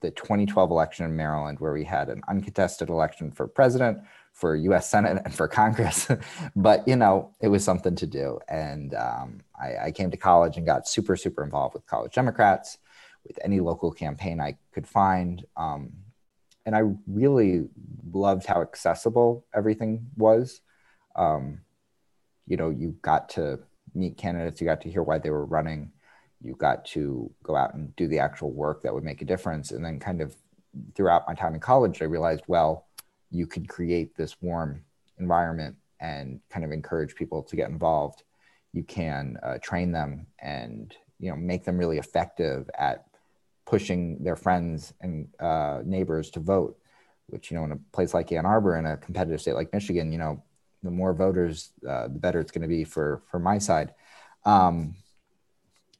the 0.01 0.11
2012 0.11 0.71
election 0.71 1.05
in 1.05 1.15
maryland 1.15 1.59
where 1.59 1.73
we 1.73 1.83
had 1.83 2.09
an 2.09 2.21
uncontested 2.27 2.89
election 2.89 3.31
for 3.31 3.47
president 3.47 3.99
for 4.33 4.55
us 4.55 4.89
senate 4.89 5.21
and 5.25 5.33
for 5.33 5.47
congress. 5.47 6.07
But 6.55 6.87
you 6.87 6.95
know 6.95 7.35
it 7.41 7.49
was 7.49 7.63
something 7.63 7.95
to 7.95 8.07
do. 8.07 8.39
And 8.47 8.93
um, 8.93 9.41
I, 9.59 9.87
I 9.87 9.91
came 9.91 10.11
to 10.11 10.17
college 10.17 10.57
and 10.57 10.65
got 10.65 10.87
super 10.87 11.15
super 11.15 11.43
involved 11.43 11.73
with 11.73 11.85
college 11.85 12.13
democrats 12.13 12.77
with 13.27 13.39
any 13.43 13.59
local 13.59 13.91
campaign 13.91 14.39
I 14.39 14.57
could 14.73 14.87
find. 14.87 15.45
Um, 15.57 15.91
and 16.65 16.75
I 16.75 16.83
really 17.07 17.67
loved 18.11 18.45
how 18.45 18.61
accessible 18.61 19.45
everything 19.53 20.07
was. 20.17 20.61
Um, 21.15 21.61
you 22.47 22.57
know, 22.57 22.69
you 22.69 22.95
got 23.01 23.29
to 23.29 23.59
meet 23.93 24.17
candidates, 24.17 24.61
you 24.61 24.65
got 24.65 24.81
to 24.81 24.89
hear 24.89 25.03
why 25.03 25.17
they 25.17 25.29
were 25.29 25.45
running, 25.45 25.91
you 26.41 26.55
got 26.55 26.85
to 26.85 27.31
go 27.43 27.55
out 27.55 27.73
and 27.73 27.95
do 27.95 28.07
the 28.07 28.19
actual 28.19 28.51
work 28.51 28.83
that 28.83 28.93
would 28.93 29.03
make 29.03 29.21
a 29.21 29.25
difference. 29.25 29.71
And 29.71 29.83
then, 29.83 29.99
kind 29.99 30.21
of 30.21 30.35
throughout 30.95 31.27
my 31.27 31.33
time 31.33 31.53
in 31.53 31.59
college, 31.59 32.01
I 32.01 32.05
realized, 32.05 32.43
well, 32.47 32.87
you 33.31 33.45
could 33.45 33.67
create 33.67 34.15
this 34.15 34.41
warm 34.41 34.83
environment 35.19 35.75
and 35.99 36.39
kind 36.49 36.65
of 36.65 36.71
encourage 36.71 37.15
people 37.15 37.43
to 37.43 37.55
get 37.55 37.69
involved. 37.69 38.23
You 38.73 38.83
can 38.83 39.37
uh, 39.43 39.57
train 39.61 39.91
them 39.91 40.27
and 40.39 40.95
you 41.19 41.29
know 41.29 41.35
make 41.35 41.65
them 41.65 41.77
really 41.77 41.97
effective 41.97 42.69
at 42.77 43.05
pushing 43.69 44.23
their 44.23 44.35
friends 44.35 44.93
and 44.99 45.27
uh, 45.39 45.81
neighbors 45.85 46.31
to 46.31 46.39
vote, 46.39 46.75
which, 47.27 47.51
you 47.51 47.57
know, 47.57 47.63
in 47.63 47.71
a 47.71 47.79
place 47.91 48.15
like 48.15 48.31
Ann 48.31 48.45
Arbor, 48.45 48.75
in 48.77 48.87
a 48.87 48.97
competitive 48.97 49.39
state 49.39 49.53
like 49.53 49.71
Michigan, 49.71 50.11
you 50.11 50.17
know, 50.17 50.41
the 50.81 50.89
more 50.89 51.13
voters, 51.13 51.69
uh, 51.87 52.07
the 52.07 52.17
better 52.17 52.39
it's 52.39 52.51
going 52.51 52.63
to 52.63 52.67
be 52.67 52.83
for, 52.83 53.21
for 53.29 53.37
my 53.37 53.59
side. 53.59 53.93
Um, 54.43 54.95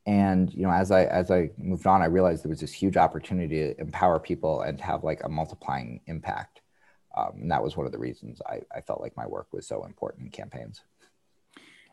and, 0.07 0.51
you 0.51 0.63
know, 0.63 0.71
as 0.71 0.89
I, 0.89 1.03
as 1.05 1.29
I 1.29 1.51
moved 1.57 1.85
on, 1.85 2.01
I 2.01 2.05
realized 2.05 2.43
there 2.43 2.49
was 2.49 2.61
this 2.61 2.73
huge 2.73 2.97
opportunity 2.97 3.59
to 3.59 3.79
empower 3.79 4.19
people 4.19 4.61
and 4.61 4.81
have 4.81 5.03
like 5.03 5.23
a 5.23 5.29
multiplying 5.29 6.01
impact. 6.07 6.61
Um, 7.15 7.33
and 7.41 7.51
that 7.51 7.61
was 7.61 7.77
one 7.77 7.85
of 7.85 7.91
the 7.91 7.99
reasons 7.99 8.41
I, 8.47 8.61
I 8.75 8.81
felt 8.81 9.01
like 9.01 9.15
my 9.15 9.27
work 9.27 9.47
was 9.51 9.67
so 9.67 9.85
important 9.85 10.25
in 10.25 10.31
campaigns. 10.31 10.81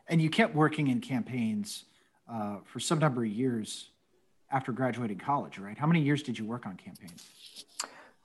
And 0.07 0.21
you 0.21 0.31
kept 0.31 0.55
working 0.55 0.87
in 0.87 1.01
campaigns 1.01 1.83
uh, 2.31 2.57
for 2.65 2.79
some 2.79 2.97
number 2.97 3.23
of 3.23 3.29
years 3.29 3.89
after 4.51 4.71
graduating 4.71 5.17
college, 5.17 5.57
right? 5.57 5.77
How 5.77 5.87
many 5.87 6.01
years 6.01 6.23
did 6.23 6.37
you 6.37 6.45
work 6.45 6.65
on 6.65 6.75
campaigns? 6.77 7.25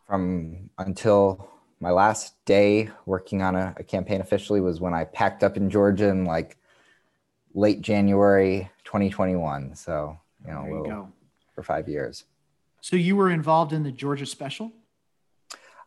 From 0.06 0.70
until 0.78 1.48
my 1.80 1.90
last 1.90 2.44
day 2.44 2.90
working 3.06 3.42
on 3.42 3.56
a, 3.56 3.74
a 3.76 3.82
campaign 3.82 4.20
officially 4.20 4.60
was 4.60 4.80
when 4.80 4.94
I 4.94 5.04
packed 5.04 5.42
up 5.42 5.56
in 5.56 5.68
Georgia 5.68 6.08
in 6.08 6.24
like 6.24 6.56
late 7.54 7.80
January 7.80 8.70
2021. 8.84 9.74
So, 9.74 10.18
you 10.46 10.52
know, 10.52 10.62
there 10.62 10.72
you 10.72 11.12
for 11.54 11.62
five 11.62 11.88
years. 11.88 12.24
So 12.80 12.96
you 12.96 13.16
were 13.16 13.30
involved 13.30 13.72
in 13.72 13.82
the 13.82 13.92
Georgia 13.92 14.26
special? 14.26 14.72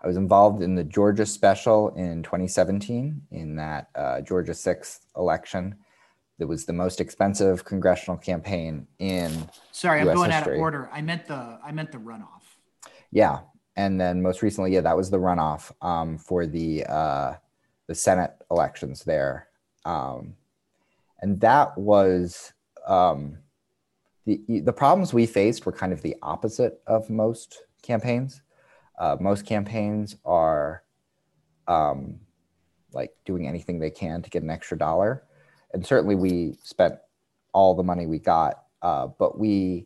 I 0.02 0.08
was 0.08 0.18
involved 0.18 0.62
in 0.62 0.76
the 0.76 0.84
Georgia 0.84 1.26
special 1.26 1.90
in 1.96 2.24
2017 2.24 3.22
in 3.32 3.56
that 3.56 3.90
uh, 3.96 4.22
Georgia 4.22 4.52
6th 4.52 5.00
election. 5.18 5.76
It 6.38 6.46
was 6.46 6.66
the 6.66 6.74
most 6.74 7.00
expensive 7.00 7.64
congressional 7.64 8.18
campaign 8.18 8.88
in. 9.00 9.50
Sorry, 9.72 10.02
US 10.02 10.08
I'm 10.10 10.16
going 10.16 10.32
history. 10.32 10.54
out 10.54 10.56
of 10.56 10.62
order. 10.62 10.90
I 10.92 11.02
meant 11.02 11.28
the 11.28 11.60
I 11.64 11.72
meant 11.72 11.92
the 11.92 11.98
runoff. 11.98 12.44
Yeah, 13.12 13.40
and 13.76 14.00
then 14.00 14.22
most 14.22 14.42
recently, 14.42 14.74
yeah, 14.74 14.82
that 14.82 14.98
was 14.98 15.10
the 15.10 15.18
runoff 15.18 15.72
um, 15.82 16.18
for 16.18 16.46
the 16.46 16.86
uh, 16.86 17.36
the 17.88 17.96
Senate 17.96 18.34
elections 18.52 19.04
there, 19.04 19.48
um, 19.86 20.36
and 21.22 21.40
that 21.42 21.78
was 21.78 22.54
um, 22.86 23.38
the 24.26 24.42
the 24.48 24.74
problems 24.74 25.14
we 25.14 25.26
faced 25.26 25.66
were 25.66 25.72
kind 25.72 25.94
of 25.94 26.02
the 26.02 26.16
opposite 26.22 26.82
of 26.88 27.10
most 27.10 27.64
campaigns. 27.82 28.42
Uh, 28.98 29.18
most 29.20 29.46
campaigns 29.46 30.16
are 30.26 30.84
um, 31.68 32.20
like 32.94 33.12
doing 33.26 33.48
anything 33.48 33.80
they 33.80 33.90
can 33.90 34.22
to 34.22 34.30
get 34.30 34.44
an 34.44 34.50
extra 34.50 34.78
dollar, 34.78 35.25
and 35.76 35.86
certainly 35.86 36.16
we 36.16 36.58
spent 36.64 36.96
all 37.54 37.76
the 37.76 37.84
money 37.84 38.08
we 38.08 38.18
got, 38.18 38.64
uh, 38.82 39.08
but 39.20 39.38
we 39.38 39.86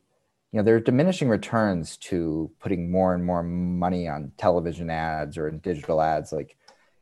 you 0.51 0.57
know 0.57 0.63
there 0.63 0.75
are 0.75 0.79
diminishing 0.79 1.29
returns 1.29 1.97
to 1.97 2.49
putting 2.59 2.91
more 2.91 3.13
and 3.13 3.25
more 3.25 3.43
money 3.43 4.07
on 4.07 4.31
television 4.37 4.89
ads 4.89 5.37
or 5.37 5.47
in 5.47 5.59
digital 5.59 6.01
ads 6.01 6.31
like 6.31 6.55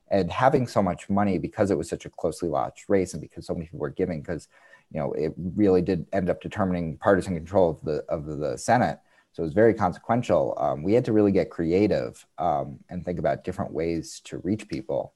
and 0.10 0.32
having 0.32 0.68
so 0.68 0.82
much 0.82 1.10
money 1.10 1.38
because 1.38 1.70
it 1.72 1.78
was 1.78 1.90
such 1.90 2.06
a 2.06 2.10
closely 2.10 2.50
watched 2.50 2.90
race 2.90 3.14
and 3.14 3.22
because 3.22 3.46
so 3.46 3.54
many 3.54 3.66
people 3.66 3.80
were 3.80 3.90
giving 3.90 4.22
because 4.22 4.48
you 4.92 5.00
know 5.00 5.12
it 5.14 5.34
really 5.38 5.82
did 5.82 6.06
end 6.14 6.30
up 6.30 6.42
determining 6.42 6.98
partisan 6.98 7.36
control 7.36 7.70
of 7.70 7.82
the 7.84 8.04
of 8.08 8.26
the 8.26 8.58
senate. 8.58 9.00
So 9.34 9.44
it 9.44 9.48
was 9.48 9.54
very 9.54 9.74
consequential. 9.74 10.56
Um, 10.58 10.82
we 10.82 10.94
had 10.94 11.06
to 11.06 11.14
really 11.14 11.32
get 11.32 11.52
creative 11.52 12.26
um, 12.40 12.80
and 12.90 13.06
think 13.06 13.20
about 13.20 13.44
different 13.44 13.72
ways 13.72 14.20
to 14.26 14.40
reach 14.40 14.68
people 14.68 15.14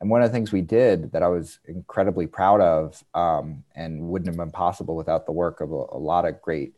and 0.00 0.08
one 0.10 0.22
of 0.22 0.28
the 0.28 0.32
things 0.32 0.52
we 0.52 0.62
did 0.62 1.12
that 1.12 1.22
i 1.22 1.28
was 1.28 1.58
incredibly 1.66 2.26
proud 2.26 2.60
of 2.60 3.02
um, 3.14 3.62
and 3.74 4.00
wouldn't 4.00 4.28
have 4.28 4.36
been 4.36 4.50
possible 4.50 4.96
without 4.96 5.26
the 5.26 5.32
work 5.32 5.60
of 5.60 5.70
a, 5.72 5.84
a 5.92 5.98
lot 5.98 6.24
of 6.24 6.40
great 6.42 6.74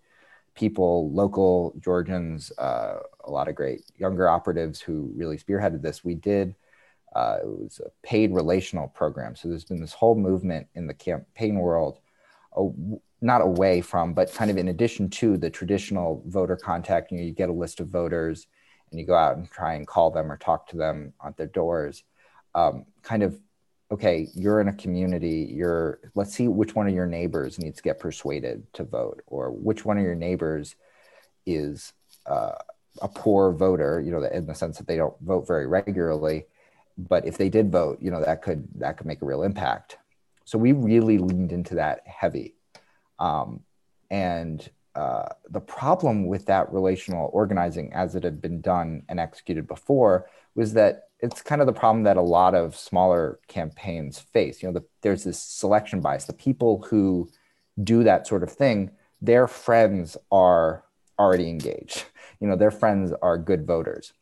people, 0.55 1.11
local 1.13 1.75
Georgians, 1.81 2.53
uh, 2.59 2.99
a 3.25 3.31
lot 3.31 3.49
of 3.49 3.55
great 3.55 3.83
younger 3.97 4.29
operatives 4.29 4.81
who 4.81 5.11
really 5.17 5.39
spearheaded 5.39 5.83
this. 5.83 6.05
We 6.05 6.15
did, 6.15 6.55
uh, 7.15 7.39
it 7.43 7.47
was 7.47 7.81
a 7.85 7.91
paid 8.07 8.35
relational 8.35 8.89
program. 8.89 9.35
So 9.35 9.49
there's 9.49 9.65
been 9.65 9.81
this 9.81 9.93
whole 9.93 10.15
movement 10.15 10.67
in 10.75 10.87
the 10.87 10.95
campaign 10.95 11.57
world, 11.57 11.99
uh, 12.57 12.65
not 13.21 13.41
away 13.41 13.81
from, 13.81 14.13
but 14.13 14.35
kind 14.35 14.51
of 14.51 14.59
in 14.59 14.69
addition 14.69 15.09
to 15.11 15.37
the 15.37 15.51
traditional 15.51 16.23
voter 16.27 16.57
contact. 16.57 17.11
You, 17.11 17.19
know, 17.19 17.25
you 17.25 17.33
get 17.33 17.49
a 17.49 17.53
list 17.53 17.81
of 17.81 17.89
voters 17.89 18.47
and 18.91 19.01
you 19.01 19.07
go 19.07 19.15
out 19.15 19.37
and 19.37 19.51
try 19.51 19.75
and 19.75 19.87
call 19.87 20.11
them 20.11 20.31
or 20.31 20.37
talk 20.37 20.69
to 20.69 20.77
them 20.77 21.13
at 21.25 21.37
their 21.37 21.47
doors. 21.47 22.03
Um, 22.55 22.85
kind 23.03 23.23
of 23.23 23.41
okay, 23.93 24.29
you're 24.35 24.61
in 24.61 24.69
a 24.69 24.73
community, 24.73 25.51
you're, 25.53 25.99
let's 26.15 26.33
see 26.33 26.47
which 26.47 26.75
one 26.75 26.87
of 26.87 26.95
your 26.95 27.07
neighbors 27.07 27.59
needs 27.59 27.79
to 27.79 27.83
get 27.83 27.99
persuaded 27.99 28.65
to 28.73 28.85
vote, 28.85 29.23
or 29.27 29.51
which 29.51 29.85
one 29.85 29.99
of 29.99 30.05
your 30.05 30.15
neighbors 30.15 30.77
is 31.45 31.93
uh, 32.27 32.53
a 33.03 33.09
poor 33.09 33.51
voter, 33.51 34.01
you 34.01 34.13
know, 34.13 34.23
in 34.23 34.47
the 34.47 34.55
sense 34.55 34.79
that 34.79 34.87
they 34.87 34.97
don't 34.97 35.19
vote 35.21 35.47
very 35.47 35.67
regularly. 35.67 36.47
But 36.97 37.27
if 37.27 37.37
they 37.37 37.49
did 37.49 37.73
vote, 37.73 37.99
you 38.01 38.11
know, 38.11 38.23
that 38.25 38.43
could, 38.43 38.69
that 38.77 38.97
could 38.97 39.07
make 39.07 39.23
a 39.23 39.27
real 39.27 39.43
impact. 39.43 39.99
So 40.45 40.57
we 40.57 40.73
really 40.73 41.19
leaned 41.19 41.53
into 41.53 41.75
that 41.77 42.07
heavy. 42.07 42.55
Um, 43.19 43.61
and 44.11 44.69
uh, 44.95 45.27
the 45.49 45.61
problem 45.61 46.27
with 46.27 46.47
that 46.47 46.73
relational 46.73 47.31
organizing 47.33 47.93
as 47.93 48.15
it 48.15 48.23
had 48.23 48.41
been 48.41 48.61
done 48.61 49.03
and 49.09 49.19
executed 49.19 49.67
before 49.67 50.27
was 50.55 50.75
that 50.75 51.10
it's 51.23 51.43
kind 51.43 51.61
of 51.61 51.67
the 51.67 51.73
problem 51.73 52.05
that 52.05 52.17
a 52.17 52.23
lot 52.23 52.55
of 52.55 52.77
smaller 52.77 53.39
campaigns 53.49 54.19
face. 54.19 54.63
You 54.63 54.69
know, 54.69 54.81
the, 54.81 54.87
there's 55.03 55.25
this 55.25 55.43
selection 55.43 56.01
bias. 56.01 56.25
The 56.25 56.33
people 56.33 56.83
who 56.89 57.31
do 57.83 58.05
that 58.05 58.27
sort 58.27 58.43
of 58.43 58.51
thing, 58.51 58.91
their 59.21 59.47
friends 59.47 60.17
are 60.31 60.85
already 61.19 61.49
engaged. 61.49 62.05
You 62.43 62.49
know, 62.49 62.57
their 62.57 62.71
friends 62.71 63.13
are 63.21 63.37
good 63.37 63.67
voters. 63.67 64.15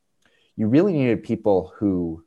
You 0.57 0.67
really 0.67 0.93
needed 0.93 1.23
people 1.23 1.73
who 1.77 2.25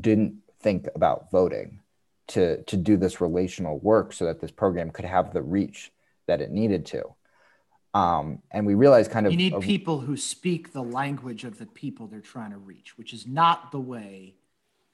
didn't 0.00 0.36
think 0.60 0.88
about 0.94 1.30
voting 1.30 1.80
to, 2.28 2.62
to 2.62 2.78
do 2.78 2.96
this 2.96 3.20
relational 3.20 3.78
work 3.78 4.14
so 4.14 4.24
that 4.24 4.40
this 4.40 4.50
program 4.50 4.90
could 4.90 5.04
have 5.04 5.34
the 5.34 5.42
reach 5.42 5.92
that 6.26 6.40
it 6.40 6.50
needed 6.50 6.86
to. 6.86 7.14
Um, 7.94 8.42
and 8.50 8.66
we 8.66 8.74
realized 8.74 9.12
kind 9.12 9.24
of 9.24 9.32
you 9.32 9.38
need 9.38 9.60
people 9.60 10.00
who 10.00 10.16
speak 10.16 10.72
the 10.72 10.82
language 10.82 11.44
of 11.44 11.58
the 11.58 11.66
people 11.66 12.08
they're 12.08 12.20
trying 12.20 12.50
to 12.50 12.58
reach, 12.58 12.98
which 12.98 13.12
is 13.12 13.26
not 13.26 13.70
the 13.70 13.78
way 13.78 14.34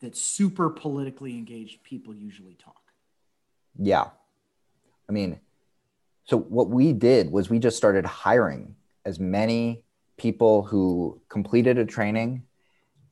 that 0.00 0.16
super 0.16 0.68
politically 0.68 1.36
engaged 1.36 1.82
people 1.82 2.14
usually 2.14 2.54
talk. 2.54 2.82
Yeah. 3.78 4.08
I 5.08 5.12
mean, 5.12 5.40
so 6.24 6.38
what 6.38 6.68
we 6.68 6.92
did 6.92 7.32
was 7.32 7.48
we 7.48 7.58
just 7.58 7.76
started 7.76 8.04
hiring 8.04 8.76
as 9.04 9.18
many 9.18 9.82
people 10.18 10.62
who 10.62 11.20
completed 11.28 11.78
a 11.78 11.84
training 11.86 12.42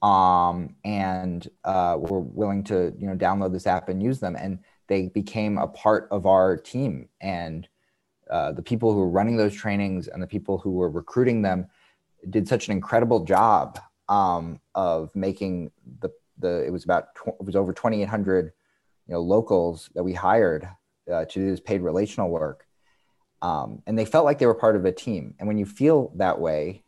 um, 0.03 0.77
and 0.85 1.49
uh, 1.65 1.97
were 1.99 2.21
willing 2.21 2.63
to, 2.65 2.95
you 2.99 3.07
know, 3.07 3.17
download 3.17 3.53
this 3.53 3.67
app 3.67 3.89
and 3.89 4.03
use 4.03 4.21
them. 4.21 4.37
And 4.37 4.59
they 4.87 5.09
became 5.09 5.59
a 5.59 5.67
part 5.67 6.09
of 6.11 6.27
our 6.27 6.57
team. 6.57 7.09
And 7.21 7.67
uh, 8.31 8.53
the 8.53 8.63
people 8.63 8.93
who 8.93 9.01
were 9.01 9.09
running 9.09 9.37
those 9.37 9.55
trainings 9.55 10.09
and 10.09 10.23
the 10.23 10.27
people 10.27 10.59
who 10.59 10.73
were 10.73 10.91
recruiting 10.91 11.43
them 11.43 11.67
did 12.31 12.49
such 12.49 12.69
an 12.69 12.73
incredible 12.73 13.25
job 13.25 13.79
um, 14.09 14.61
of 14.75 15.15
making 15.15 15.71
the 16.01 16.11
the 16.39 16.65
it 16.65 16.71
was 16.71 16.85
about 16.85 17.15
tw- 17.15 17.29
it 17.29 17.45
was 17.45 17.57
over 17.57 17.73
2800 17.73 18.53
you 19.07 19.15
know 19.15 19.21
locals 19.21 19.91
that 19.95 20.05
we 20.05 20.13
hired 20.13 20.69
uh, 21.13 21.25
to 21.25 21.41
do 21.41 21.51
this 21.51 21.61
paid 21.61 21.81
relational 21.81 22.29
work. 22.29 22.67
Um, 23.41 23.83
and 23.87 23.99
they 23.99 24.05
felt 24.05 24.25
like 24.25 24.39
they 24.39 24.47
were 24.47 24.55
part 24.55 24.77
of 24.77 24.85
a 24.85 24.93
team. 24.93 25.35
And 25.39 25.47
when 25.47 25.59
you 25.59 25.65
feel 25.65 26.13
that 26.17 26.41
way 26.41 26.83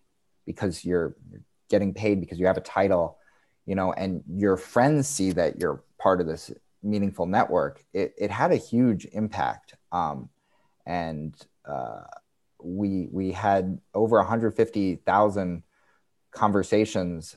because 0.46 0.84
you're, 0.84 1.14
you're 1.30 1.42
getting 1.68 1.94
paid 1.94 2.20
because 2.20 2.40
you 2.40 2.46
have 2.46 2.56
a 2.56 2.62
title 2.62 3.18
you 3.66 3.74
know 3.74 3.92
and 3.92 4.24
your 4.28 4.56
friends 4.56 5.06
see 5.06 5.30
that 5.30 5.60
you're 5.60 5.84
part 5.98 6.20
of 6.20 6.26
this 6.26 6.50
meaningful 6.82 7.26
network 7.26 7.84
it, 7.92 8.14
it 8.18 8.30
had 8.30 8.52
a 8.52 8.56
huge 8.56 9.06
impact. 9.12 9.74
Um, 9.92 10.28
and 10.90 11.36
uh, 11.64 12.02
we 12.60 13.08
we 13.12 13.30
had 13.30 13.78
over 13.94 14.16
150,000 14.16 15.62
conversations, 16.32 17.36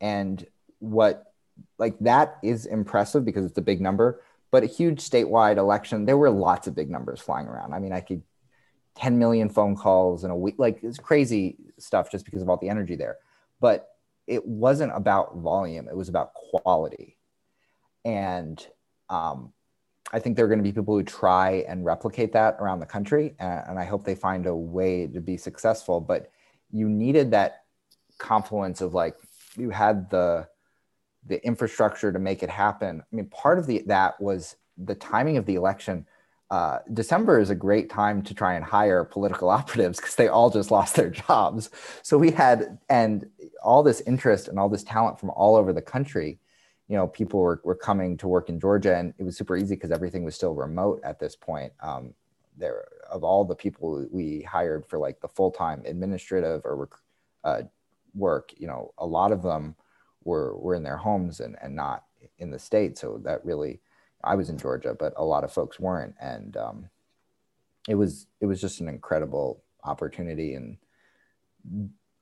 and 0.00 0.44
what 0.80 1.32
like 1.78 1.96
that 2.00 2.38
is 2.42 2.66
impressive 2.66 3.24
because 3.24 3.44
it's 3.44 3.56
a 3.56 3.62
big 3.62 3.80
number. 3.80 4.20
But 4.50 4.64
a 4.64 4.66
huge 4.66 4.98
statewide 4.98 5.58
election, 5.58 6.06
there 6.06 6.18
were 6.18 6.28
lots 6.28 6.66
of 6.66 6.74
big 6.74 6.90
numbers 6.90 7.20
flying 7.20 7.46
around. 7.46 7.72
I 7.72 7.78
mean, 7.78 7.92
I 7.92 8.00
could 8.00 8.22
10 8.96 9.16
million 9.16 9.48
phone 9.48 9.76
calls 9.76 10.24
in 10.24 10.32
a 10.32 10.36
week, 10.36 10.56
like 10.58 10.80
it's 10.82 10.98
crazy 10.98 11.56
stuff 11.78 12.10
just 12.10 12.24
because 12.24 12.42
of 12.42 12.50
all 12.50 12.58
the 12.58 12.68
energy 12.68 12.96
there. 12.96 13.16
But 13.60 13.88
it 14.26 14.44
wasn't 14.44 14.90
about 14.92 15.36
volume; 15.36 15.86
it 15.88 15.96
was 15.96 16.08
about 16.08 16.34
quality, 16.34 17.16
and 18.04 18.66
um, 19.08 19.52
I 20.12 20.18
think 20.18 20.36
there 20.36 20.44
are 20.44 20.48
going 20.48 20.58
to 20.58 20.62
be 20.62 20.72
people 20.72 20.94
who 20.94 21.02
try 21.02 21.64
and 21.68 21.84
replicate 21.84 22.32
that 22.34 22.56
around 22.60 22.80
the 22.80 22.86
country, 22.86 23.34
and 23.38 23.78
I 23.78 23.84
hope 23.84 24.04
they 24.04 24.14
find 24.14 24.46
a 24.46 24.54
way 24.54 25.06
to 25.06 25.20
be 25.20 25.36
successful. 25.38 26.00
But 26.00 26.30
you 26.70 26.88
needed 26.88 27.30
that 27.30 27.64
confluence 28.18 28.80
of 28.80 28.94
like 28.94 29.16
you 29.56 29.70
had 29.70 30.10
the 30.10 30.46
the 31.26 31.44
infrastructure 31.46 32.12
to 32.12 32.18
make 32.18 32.42
it 32.42 32.50
happen. 32.50 33.00
I 33.00 33.16
mean, 33.16 33.26
part 33.26 33.58
of 33.58 33.66
the 33.66 33.82
that 33.86 34.20
was 34.20 34.56
the 34.76 34.94
timing 34.94 35.36
of 35.36 35.46
the 35.46 35.54
election. 35.54 36.06
Uh, 36.50 36.80
December 36.92 37.40
is 37.40 37.48
a 37.48 37.54
great 37.54 37.88
time 37.88 38.22
to 38.22 38.34
try 38.34 38.54
and 38.54 38.64
hire 38.64 39.04
political 39.04 39.48
operatives 39.58 39.98
because 39.98 40.16
they 40.16 40.28
all 40.28 40.50
just 40.50 40.70
lost 40.70 40.94
their 40.94 41.08
jobs. 41.08 41.70
So 42.02 42.18
we 42.18 42.30
had 42.30 42.78
and 42.90 43.26
all 43.62 43.82
this 43.82 44.02
interest 44.02 44.48
and 44.48 44.58
all 44.58 44.68
this 44.68 44.84
talent 44.84 45.18
from 45.18 45.30
all 45.30 45.56
over 45.56 45.72
the 45.72 45.80
country 45.80 46.38
you 46.88 46.96
know, 46.96 47.06
people 47.06 47.40
were, 47.40 47.60
were 47.64 47.74
coming 47.74 48.16
to 48.18 48.28
work 48.28 48.48
in 48.48 48.60
Georgia 48.60 48.96
and 48.96 49.14
it 49.18 49.22
was 49.22 49.36
super 49.36 49.56
easy 49.56 49.74
because 49.74 49.90
everything 49.90 50.24
was 50.24 50.34
still 50.34 50.54
remote 50.54 51.00
at 51.04 51.18
this 51.18 51.36
point. 51.36 51.72
Um, 51.80 52.14
there 52.56 52.86
of 53.10 53.24
all 53.24 53.44
the 53.44 53.54
people 53.54 54.06
we 54.10 54.42
hired 54.42 54.86
for 54.86 54.98
like 54.98 55.20
the 55.20 55.28
full-time 55.28 55.82
administrative 55.86 56.62
or 56.64 56.88
uh, 57.44 57.62
work, 58.14 58.52
you 58.56 58.66
know, 58.66 58.92
a 58.98 59.06
lot 59.06 59.32
of 59.32 59.42
them 59.42 59.74
were, 60.24 60.56
were 60.58 60.74
in 60.74 60.82
their 60.82 60.96
homes 60.96 61.40
and, 61.40 61.56
and 61.62 61.74
not 61.74 62.04
in 62.38 62.50
the 62.50 62.58
state. 62.58 62.98
So 62.98 63.20
that 63.24 63.44
really, 63.44 63.80
I 64.24 64.34
was 64.34 64.50
in 64.50 64.58
Georgia, 64.58 64.94
but 64.98 65.12
a 65.16 65.24
lot 65.24 65.44
of 65.44 65.52
folks 65.52 65.80
weren't. 65.80 66.14
And 66.20 66.56
um, 66.56 66.88
it 67.88 67.94
was, 67.94 68.26
it 68.40 68.46
was 68.46 68.60
just 68.60 68.80
an 68.80 68.88
incredible 68.88 69.62
opportunity 69.84 70.54
and 70.54 70.76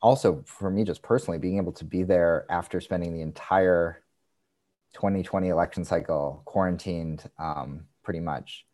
also 0.03 0.43
for 0.47 0.71
me 0.71 0.85
just 0.85 1.03
personally 1.03 1.39
being 1.39 1.59
able 1.59 1.73
to 1.73 1.85
be 1.85 2.03
there 2.03 2.47
after 2.51 2.81
spending 2.81 3.13
the 3.13 3.21
entire 3.21 4.00
2020 4.93 5.49
election 5.49 5.85
cycle 5.85 6.43
quarantined 6.45 7.29
um, 7.39 7.85
pretty 8.03 8.21
much. 8.21 8.67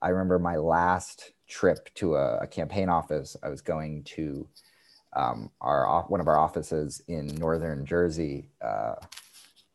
I 0.00 0.08
remember 0.08 0.38
my 0.38 0.56
last 0.56 1.32
trip 1.48 1.92
to 1.94 2.16
a, 2.16 2.38
a 2.38 2.46
campaign 2.46 2.88
office. 2.88 3.36
I 3.42 3.48
was 3.48 3.60
going 3.60 4.04
to 4.04 4.48
um, 5.14 5.50
our 5.60 6.04
one 6.08 6.20
of 6.20 6.28
our 6.28 6.38
offices 6.38 7.02
in 7.08 7.26
northern 7.36 7.84
jersey 7.84 8.50
uh, 8.60 8.94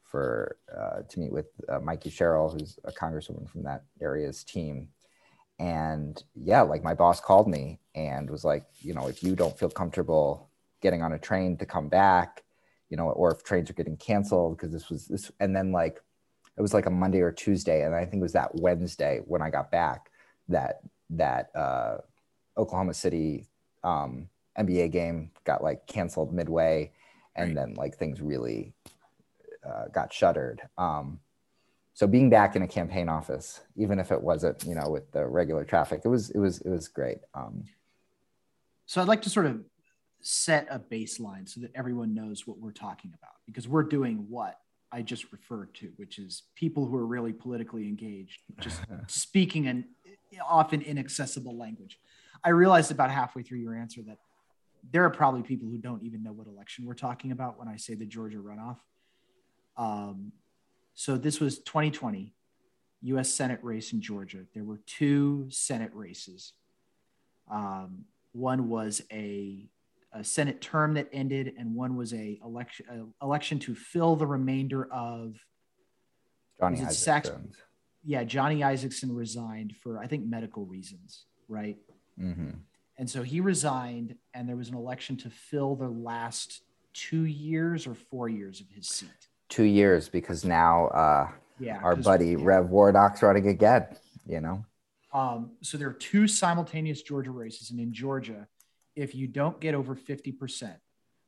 for 0.04 0.58
uh, 0.76 1.02
to 1.10 1.20
meet 1.20 1.32
with 1.32 1.48
uh, 1.68 1.80
Mikie 1.80 2.12
Sherrill 2.12 2.50
who's 2.50 2.78
a 2.86 2.92
congresswoman 2.92 3.50
from 3.50 3.64
that 3.64 3.84
area's 4.02 4.44
team. 4.44 4.90
And 5.60 6.22
yeah 6.36 6.62
like 6.62 6.84
my 6.84 6.94
boss 6.94 7.20
called 7.20 7.48
me 7.48 7.80
and 7.96 8.30
was 8.30 8.44
like 8.46 8.66
you 8.80 8.94
know 8.94 9.08
if 9.08 9.24
you 9.24 9.36
don't 9.36 9.58
feel 9.58 9.70
comfortable 9.70 10.50
getting 10.84 11.02
on 11.02 11.14
a 11.14 11.20
train 11.20 11.58
to 11.58 11.66
come 11.66 11.88
back, 11.88 12.43
you 12.94 12.98
know, 12.98 13.10
or 13.10 13.32
if 13.32 13.44
trains 13.44 13.72
are 13.72 13.74
getting 13.74 13.98
canceled 13.98 14.56
because 14.56 14.72
this 14.72 14.88
was 14.88 15.08
this, 15.08 15.32
and 15.40 15.56
then 15.56 15.72
like 15.72 16.00
it 16.56 16.62
was 16.62 16.76
like 16.76 16.86
a 16.86 16.92
Monday 16.92 17.22
or 17.22 17.32
Tuesday, 17.32 17.84
and 17.84 17.96
I 17.96 18.06
think 18.06 18.22
it 18.22 18.22
was 18.22 18.34
that 18.34 18.54
Wednesday 18.54 19.20
when 19.26 19.42
I 19.42 19.50
got 19.50 19.72
back 19.72 20.12
that 20.50 20.82
that 21.10 21.50
uh, 21.56 21.98
Oklahoma 22.56 22.94
City 22.94 23.48
um, 23.84 24.30
NBA 24.60 24.92
game 24.92 25.32
got 25.44 25.64
like 25.64 25.88
canceled 25.88 26.32
midway, 26.32 26.92
and 27.36 27.48
right. 27.48 27.56
then 27.56 27.74
like 27.74 27.98
things 27.98 28.22
really 28.22 28.76
uh, 29.68 29.86
got 29.92 30.14
shuttered. 30.14 30.62
Um, 30.78 31.20
so 31.96 32.06
being 32.06 32.30
back 32.30 32.56
in 32.56 32.62
a 32.62 32.68
campaign 32.68 33.10
office, 33.10 33.62
even 33.76 33.98
if 33.98 34.12
it 34.12 34.22
wasn't, 34.22 34.64
you 34.66 34.76
know, 34.76 34.88
with 34.88 35.12
the 35.14 35.26
regular 35.26 35.66
traffic, 35.66 36.02
it 36.06 36.10
was 36.10 36.30
it 36.30 36.38
was 36.38 36.62
it 36.62 36.70
was 36.70 36.90
great. 36.90 37.22
Um, 37.34 37.64
so 38.86 39.02
I'd 39.02 39.08
like 39.08 39.24
to 39.24 39.32
sort 39.32 39.48
of 39.48 39.62
set 40.24 40.68
a 40.70 40.80
baseline 40.80 41.48
so 41.48 41.62
that 41.62 41.72
everyone 41.76 42.14
knows 42.14 42.48
what 42.48 42.58
we're 42.58 42.72
talking 42.72 43.14
about 43.14 43.34
because 43.46 43.68
we're 43.68 43.84
doing 43.84 44.26
what 44.30 44.60
I 44.92 45.02
just 45.02 45.32
referred 45.32 45.74
to, 45.76 45.92
which 45.98 46.20
is 46.20 46.44
people 46.56 46.86
who 46.86 46.96
are 46.96 47.06
really 47.06 47.34
politically 47.34 47.88
engaged, 47.88 48.42
just 48.60 48.82
speaking 49.08 49.68
an 49.68 49.86
often 50.48 50.82
inaccessible 50.82 51.58
language. 51.58 52.00
I 52.44 52.50
realized 52.50 52.92
about 52.92 53.12
halfway 53.12 53.44
through 53.44 53.60
your 53.60 53.76
answer 53.76 54.02
that 54.04 54.18
there 54.92 55.04
are 55.04 55.10
probably 55.10 55.44
people 55.44 55.70
who 55.70 55.78
don't 55.78 56.04
even 56.04 56.24
know 56.24 56.32
what 56.32 56.48
election 56.48 56.86
we're 56.86 56.94
talking 56.94 57.32
about 57.32 57.58
when 57.58 57.68
I 57.68 57.78
say 57.78 57.96
the 57.96 58.06
Georgia 58.06 58.38
runoff. 58.38 58.78
Um, 59.78 60.32
so 60.94 61.18
this 61.18 61.40
was 61.40 61.60
2020 61.60 62.34
U.S. 63.04 63.34
Senate 63.34 63.60
race 63.62 63.94
in 63.94 64.02
Georgia. 64.02 64.46
There 64.54 64.64
were 64.64 64.80
two 64.86 65.48
Senate 65.50 65.92
races. 65.94 66.54
Um, 67.50 68.06
one 68.32 68.70
was 68.70 69.02
a 69.12 69.70
a 70.14 70.24
Senate 70.24 70.62
term 70.62 70.94
that 70.94 71.10
ended, 71.12 71.54
and 71.58 71.76
one 71.76 71.96
was 71.96 72.14
a 72.14 72.40
election 72.44 72.86
a 73.22 73.26
election 73.26 73.60
to 73.60 73.76
fill 73.76 74.16
the 74.16 74.28
remainder 74.28 74.92
of 74.92 75.36
Johnny 76.60 76.80
Isakson. 76.80 77.52
Yeah, 78.06 78.24
Johnny 78.24 78.60
Isakson 78.60 79.10
resigned 79.16 79.76
for 79.82 80.00
I 80.00 80.08
think 80.08 80.26
medical 80.26 80.66
reasons, 80.66 81.26
right? 81.48 81.78
Mm-hmm. 82.20 82.52
And 82.98 83.10
so 83.10 83.24
he 83.24 83.40
resigned, 83.40 84.16
and 84.34 84.48
there 84.48 84.56
was 84.56 84.70
an 84.70 84.76
election 84.76 85.18
to 85.18 85.30
fill 85.30 85.76
the 85.76 85.90
last 85.90 86.62
two 86.94 87.26
years 87.26 87.88
or 87.88 87.96
four 87.96 88.30
years 88.30 88.62
of 88.62 88.68
his 88.70 88.88
seat. 88.88 89.10
Two 89.50 89.64
years, 89.64 90.10
because 90.10 90.46
now 90.46 90.88
uh, 90.88 91.28
yeah, 91.60 91.80
our 91.82 91.96
buddy 91.96 92.32
yeah. 92.32 92.38
Rev 92.40 92.70
Warnock's 92.70 93.24
running 93.24 93.48
again. 93.48 93.88
You 94.28 94.42
know. 94.42 94.66
Um, 95.12 95.52
so 95.62 95.78
there 95.78 95.90
are 95.90 95.94
two 95.94 96.28
simultaneous 96.28 97.02
Georgia 97.02 97.32
races, 97.32 97.72
and 97.72 97.80
in 97.80 97.94
Georgia, 97.94 98.48
if 98.96 99.16
you 99.16 99.28
don't 99.28 99.60
get 99.60 99.76
over 99.76 99.96
50%, 99.96 100.76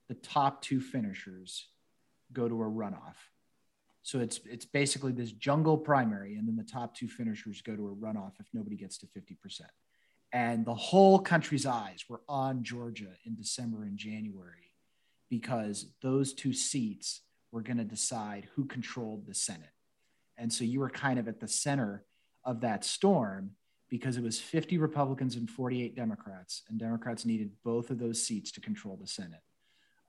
the 0.07 0.15
top 0.15 0.61
two 0.61 0.79
finishers 0.79 1.67
go 2.31 2.47
to 2.47 2.61
a 2.61 2.65
runoff. 2.65 3.15
So 4.03 4.19
it's 4.19 4.39
it's 4.45 4.65
basically 4.65 5.13
this 5.13 5.31
jungle 5.31 5.79
primary, 5.79 6.35
and 6.35 6.47
then 6.47 6.55
the 6.55 6.63
top 6.63 6.93
two 6.93 7.07
finishers 7.07 7.61
go 7.61 7.75
to 7.75 7.87
a 7.87 7.95
runoff 7.95 8.33
if 8.39 8.45
nobody 8.53 8.75
gets 8.75 8.99
to 8.99 9.07
50%. 9.07 9.61
And 10.31 10.65
the 10.65 10.75
whole 10.75 11.17
country's 11.17 11.65
eyes 11.65 12.03
were 12.07 12.21
on 12.27 12.63
Georgia 12.63 13.13
in 13.25 13.35
December 13.35 13.83
and 13.83 13.97
January 13.97 14.73
because 15.29 15.87
those 16.01 16.33
two 16.33 16.53
seats 16.53 17.21
were 17.51 17.61
going 17.61 17.77
to 17.77 17.83
decide 17.83 18.47
who 18.53 18.65
controlled 18.65 19.25
the 19.25 19.33
Senate. 19.33 19.71
And 20.37 20.51
so 20.51 20.65
you 20.65 20.81
were 20.81 20.89
kind 20.89 21.17
of 21.17 21.27
at 21.27 21.39
the 21.39 21.47
center 21.47 22.03
of 22.43 22.61
that 22.61 22.83
storm 22.83 23.51
because 23.89 24.17
it 24.17 24.23
was 24.23 24.39
50 24.39 24.77
Republicans 24.77 25.35
and 25.35 25.49
48 25.49 25.95
Democrats, 25.95 26.63
and 26.69 26.79
Democrats 26.79 27.25
needed 27.25 27.51
both 27.63 27.89
of 27.89 27.99
those 27.99 28.23
seats 28.23 28.51
to 28.53 28.61
control 28.61 28.97
the 28.99 29.07
Senate. 29.07 29.41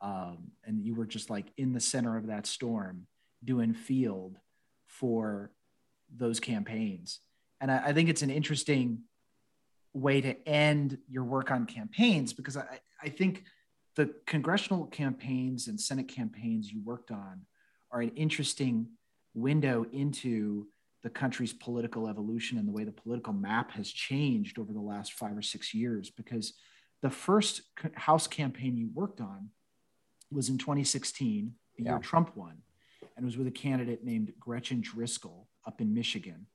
Um, 0.00 0.52
and 0.64 0.80
you 0.80 0.94
were 0.94 1.06
just 1.06 1.30
like 1.30 1.46
in 1.56 1.72
the 1.72 1.80
center 1.80 2.16
of 2.16 2.26
that 2.26 2.46
storm 2.46 3.06
doing 3.44 3.74
field 3.74 4.38
for 4.86 5.50
those 6.14 6.40
campaigns. 6.40 7.20
And 7.60 7.70
I, 7.70 7.86
I 7.86 7.92
think 7.92 8.08
it's 8.08 8.22
an 8.22 8.30
interesting 8.30 9.00
way 9.92 10.20
to 10.20 10.48
end 10.48 10.98
your 11.08 11.24
work 11.24 11.50
on 11.50 11.66
campaigns 11.66 12.32
because 12.32 12.56
I, 12.56 12.80
I 13.02 13.08
think 13.08 13.44
the 13.94 14.14
congressional 14.26 14.86
campaigns 14.86 15.68
and 15.68 15.80
Senate 15.80 16.08
campaigns 16.08 16.70
you 16.70 16.82
worked 16.84 17.10
on 17.10 17.46
are 17.90 18.00
an 18.00 18.10
interesting 18.10 18.88
window 19.34 19.86
into 19.92 20.66
the 21.02 21.10
country's 21.10 21.52
political 21.52 22.08
evolution 22.08 22.58
and 22.58 22.66
the 22.66 22.72
way 22.72 22.84
the 22.84 22.92
political 22.92 23.32
map 23.32 23.70
has 23.72 23.90
changed 23.90 24.58
over 24.58 24.72
the 24.72 24.80
last 24.80 25.12
five 25.12 25.36
or 25.36 25.42
six 25.42 25.72
years. 25.74 26.10
Because 26.10 26.54
the 27.02 27.10
first 27.10 27.62
House 27.94 28.26
campaign 28.26 28.76
you 28.76 28.90
worked 28.92 29.20
on 29.20 29.50
was 30.30 30.48
in 30.48 30.58
2016, 30.58 31.52
the 31.76 31.84
yeah. 31.84 31.90
year 31.90 31.98
Trump 31.98 32.36
won, 32.36 32.56
and 33.16 33.24
it 33.24 33.26
was 33.26 33.36
with 33.36 33.46
a 33.46 33.52
candidate 33.52 34.04
named 34.04 34.32
Gretchen 34.40 34.80
Driscoll 34.80 35.48
up 35.66 35.80
in 35.80 35.94
Michigan. 35.94 36.46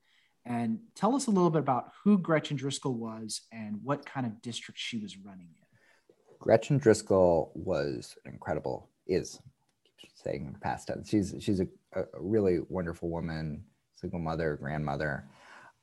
And 0.46 0.80
tell 0.96 1.16
us 1.16 1.28
a 1.28 1.32
little 1.32 1.52
bit 1.52 1.60
about 1.60 1.92
who 2.04 2.18
Gretchen 2.18 2.58
Driscoll 2.58 2.96
was 2.96 3.42
and 3.52 3.80
what 3.84 4.06
kind 4.06 4.26
of 4.26 4.42
district 4.42 4.80
she 4.80 4.98
was 4.98 5.18
running 5.18 5.48
in. 5.48 5.62
Gretchen 6.40 6.80
Driscoll 6.80 7.52
was 7.54 8.18
an 8.26 8.34
incredible, 8.34 8.90
is 9.06 9.40
saying 10.16 10.58
past 10.62 10.88
tense. 10.88 11.10
She's 11.10 11.36
she's 11.40 11.60
a, 11.60 11.68
a 11.94 12.06
really 12.20 12.60
wonderful 12.68 13.10
woman 13.10 13.64
single 14.02 14.20
mother, 14.20 14.58
grandmother. 14.60 15.26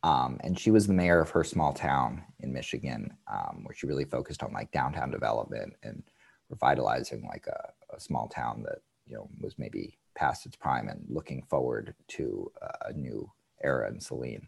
Um, 0.02 0.38
and 0.44 0.58
she 0.58 0.70
was 0.70 0.86
the 0.86 0.92
mayor 0.92 1.20
of 1.20 1.30
her 1.30 1.42
small 1.42 1.72
town 1.72 2.22
in 2.40 2.52
Michigan, 2.52 3.16
um, 3.26 3.62
where 3.64 3.74
she 3.74 3.86
really 3.86 4.04
focused 4.04 4.42
on 4.42 4.52
like 4.52 4.70
downtown 4.70 5.10
development 5.10 5.74
and 5.82 6.02
revitalizing 6.50 7.26
like 7.26 7.46
a, 7.46 7.72
a, 7.94 8.00
small 8.00 8.28
town 8.28 8.62
that 8.64 8.78
you 9.06 9.16
know 9.16 9.28
was 9.40 9.58
maybe 9.58 9.98
past 10.14 10.46
its 10.46 10.56
prime 10.56 10.88
and 10.88 11.04
looking 11.08 11.42
forward 11.42 11.94
to 12.06 12.50
a 12.86 12.92
new 12.92 13.30
era 13.62 13.88
in 13.88 14.00
Saline. 14.00 14.46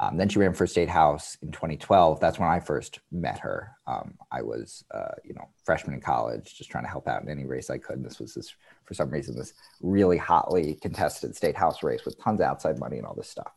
Um, 0.00 0.16
then 0.16 0.28
she 0.28 0.38
ran 0.38 0.54
for 0.54 0.66
state 0.66 0.88
house 0.88 1.36
in 1.42 1.50
2012. 1.50 2.20
That's 2.20 2.38
when 2.38 2.48
I 2.48 2.60
first 2.60 3.00
met 3.10 3.40
her. 3.40 3.72
Um, 3.86 4.14
I 4.30 4.42
was, 4.42 4.84
uh, 4.94 5.14
you 5.24 5.34
know, 5.34 5.48
freshman 5.64 5.94
in 5.94 6.00
college, 6.00 6.56
just 6.56 6.70
trying 6.70 6.84
to 6.84 6.90
help 6.90 7.08
out 7.08 7.22
in 7.22 7.28
any 7.28 7.46
race 7.46 7.68
I 7.68 7.78
could. 7.78 7.96
And 7.96 8.04
this 8.04 8.20
was 8.20 8.34
this, 8.34 8.54
for 8.84 8.94
some 8.94 9.10
reason, 9.10 9.36
this 9.36 9.54
really 9.82 10.16
hotly 10.16 10.74
contested 10.74 11.34
state 11.34 11.56
house 11.56 11.82
race 11.82 12.04
with 12.04 12.22
tons 12.22 12.40
of 12.40 12.46
outside 12.46 12.78
money 12.78 12.98
and 12.98 13.06
all 13.06 13.14
this 13.14 13.28
stuff. 13.28 13.52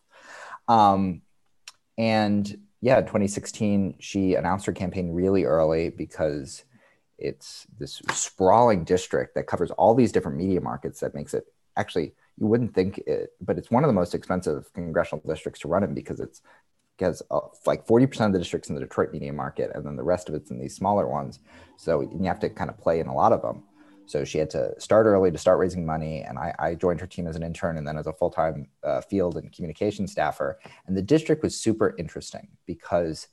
Um, 0.67 1.21
and 1.97 2.59
yeah, 2.81 2.97
in 2.97 3.05
2016, 3.05 3.95
she 3.99 4.33
announced 4.33 4.65
her 4.65 4.73
campaign 4.73 5.11
really 5.11 5.43
early 5.43 5.89
because 5.89 6.63
it's 7.19 7.67
this 7.77 8.01
sprawling 8.13 8.83
district 8.83 9.35
that 9.35 9.45
covers 9.45 9.69
all 9.71 9.93
these 9.93 10.11
different 10.11 10.39
media 10.39 10.59
markets 10.59 10.99
that 11.01 11.13
makes 11.13 11.35
it 11.35 11.45
actually 11.77 12.13
you 12.41 12.47
wouldn't 12.47 12.73
think 12.73 12.97
it, 13.05 13.29
but 13.39 13.59
it's 13.59 13.69
one 13.69 13.83
of 13.83 13.87
the 13.87 13.93
most 13.93 14.15
expensive 14.15 14.73
congressional 14.73 15.23
districts 15.25 15.61
to 15.61 15.67
run 15.67 15.83
in 15.83 15.93
because 15.93 16.19
it's 16.19 16.41
has 16.99 17.21
uh, 17.31 17.39
like 17.65 17.85
40% 17.85 18.27
of 18.27 18.33
the 18.33 18.39
districts 18.39 18.69
in 18.69 18.75
the 18.75 18.81
Detroit 18.81 19.11
media 19.11 19.33
market, 19.33 19.71
and 19.73 19.85
then 19.85 19.95
the 19.95 20.03
rest 20.03 20.29
of 20.29 20.35
it's 20.35 20.51
in 20.51 20.59
these 20.59 20.75
smaller 20.75 21.07
ones. 21.07 21.39
So 21.77 22.01
you 22.01 22.23
have 22.25 22.39
to 22.41 22.49
kind 22.49 22.69
of 22.69 22.77
play 22.77 22.99
in 22.99 23.07
a 23.07 23.13
lot 23.13 23.33
of 23.33 23.41
them. 23.41 23.63
So 24.05 24.23
she 24.23 24.37
had 24.37 24.49
to 24.51 24.79
start 24.79 25.05
early 25.05 25.31
to 25.31 25.37
start 25.37 25.59
raising 25.59 25.85
money, 25.85 26.21
and 26.21 26.37
I, 26.37 26.53
I 26.59 26.75
joined 26.75 26.99
her 27.01 27.07
team 27.07 27.27
as 27.27 27.35
an 27.35 27.43
intern 27.43 27.77
and 27.77 27.87
then 27.87 27.97
as 27.97 28.07
a 28.07 28.13
full 28.13 28.29
time 28.29 28.67
uh, 28.83 29.01
field 29.01 29.37
and 29.37 29.51
communication 29.51 30.07
staffer. 30.07 30.59
And 30.85 30.97
the 30.97 31.01
district 31.01 31.43
was 31.43 31.55
super 31.55 31.95
interesting 31.97 32.49
because 32.65 33.27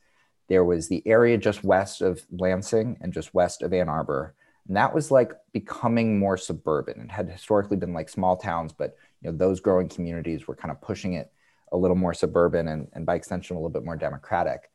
there 0.48 0.64
was 0.64 0.88
the 0.88 1.02
area 1.06 1.36
just 1.36 1.64
west 1.64 2.00
of 2.00 2.24
Lansing 2.30 2.96
and 3.00 3.12
just 3.12 3.34
west 3.34 3.62
of 3.62 3.72
Ann 3.72 3.88
Arbor, 3.88 4.34
and 4.68 4.76
that 4.76 4.94
was 4.94 5.10
like 5.10 5.32
becoming 5.52 6.18
more 6.18 6.36
suburban. 6.36 7.00
It 7.00 7.10
had 7.10 7.28
historically 7.28 7.78
been 7.78 7.94
like 7.94 8.08
small 8.08 8.36
towns, 8.36 8.72
but 8.72 8.96
you 9.20 9.30
know 9.30 9.36
those 9.36 9.60
growing 9.60 9.88
communities 9.88 10.46
were 10.46 10.54
kind 10.54 10.70
of 10.70 10.80
pushing 10.80 11.14
it 11.14 11.32
a 11.72 11.76
little 11.76 11.96
more 11.96 12.14
suburban 12.14 12.68
and, 12.68 12.88
and 12.92 13.04
by 13.04 13.14
extension 13.14 13.56
a 13.56 13.58
little 13.58 13.70
bit 13.70 13.84
more 13.84 13.96
democratic. 13.96 14.70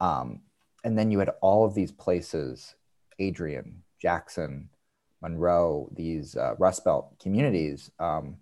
Um, 0.00 0.40
and 0.84 0.98
then 0.98 1.10
you 1.10 1.18
had 1.18 1.30
all 1.42 1.64
of 1.64 1.74
these 1.74 1.92
places, 1.92 2.74
Adrian, 3.18 3.82
Jackson, 4.00 4.70
Monroe, 5.20 5.90
these 5.94 6.36
uh, 6.36 6.54
Rust 6.58 6.84
Belt 6.84 7.18
communities 7.20 7.90
um, 7.98 8.36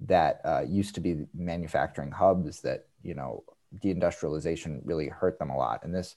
that 0.00 0.40
uh, 0.44 0.62
used 0.68 0.94
to 0.96 1.00
be 1.00 1.26
manufacturing 1.34 2.10
hubs 2.10 2.60
that, 2.60 2.86
you 3.02 3.14
know, 3.14 3.44
deindustrialization 3.82 4.80
really 4.84 5.08
hurt 5.08 5.38
them 5.38 5.50
a 5.50 5.56
lot. 5.56 5.84
And 5.84 5.94
this 5.94 6.16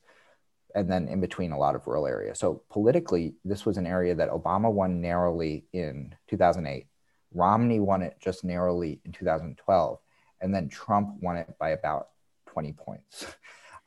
and 0.76 0.90
then 0.90 1.08
in 1.08 1.22
between 1.22 1.52
a 1.52 1.58
lot 1.58 1.76
of 1.76 1.86
rural 1.86 2.08
areas. 2.08 2.40
So 2.40 2.64
politically, 2.70 3.36
this 3.46 3.66
was 3.66 3.78
an 3.78 3.86
area 3.86 4.16
that 4.16 4.30
Obama 4.30 4.72
won 4.72 5.02
narrowly 5.02 5.66
in 5.74 6.16
2008. 6.28 6.88
Romney 7.34 7.80
won 7.80 8.02
it 8.02 8.18
just 8.20 8.44
narrowly 8.44 9.00
in 9.06 9.12
2012, 9.12 10.00
and 10.42 10.54
then 10.54 10.70
Trump 10.70 11.16
won 11.22 11.38
it 11.38 11.54
by 11.60 11.70
about 11.70 12.10
20 12.48 12.74
points. 12.74 13.26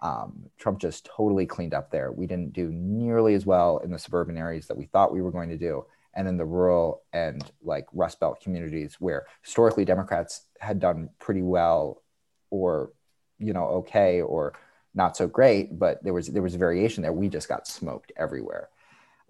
Um, 0.01 0.51
Trump 0.59 0.79
just 0.79 1.07
totally 1.07 1.47
cleaned 1.47 1.73
up 1.73 1.91
there. 1.91 2.13
We 2.13 2.27
didn't 2.27 2.53
do 2.53 2.71
nearly 2.71 3.35
as 3.35 3.47
well 3.47 3.79
in 3.79 3.91
the 3.91 3.99
suburban 3.99 4.37
areas 4.37 4.67
that 4.67 4.77
we 4.77 4.85
thought 4.85 5.11
we 5.11 5.23
were 5.23 5.31
going 5.31 5.49
to 5.49 5.57
do, 5.57 5.87
and 6.13 6.29
in 6.29 6.37
the 6.37 6.45
rural 6.45 7.03
and 7.15 7.43
like 7.63 7.87
Rust 7.95 8.21
Belt 8.21 8.41
communities 8.43 8.97
where 8.99 9.25
historically 9.43 9.87
Democrats 9.87 10.43
had 10.61 10.81
done 10.81 11.09
pretty 11.19 11.43
well, 11.43 12.03
or 12.51 12.93
you 13.39 13.55
know 13.55 13.65
okay, 13.67 14.21
or 14.21 14.53
not 14.97 15.17
so 15.17 15.29
great, 15.29 15.79
but 15.79 16.03
there 16.03 16.15
was 16.15 16.29
there 16.29 16.43
was 16.43 16.55
a 16.55 16.59
variation 16.59 17.03
there. 17.03 17.13
We 17.13 17.29
just 17.29 17.49
got 17.49 17.69
smoked 17.69 18.13
everywhere. 18.17 18.71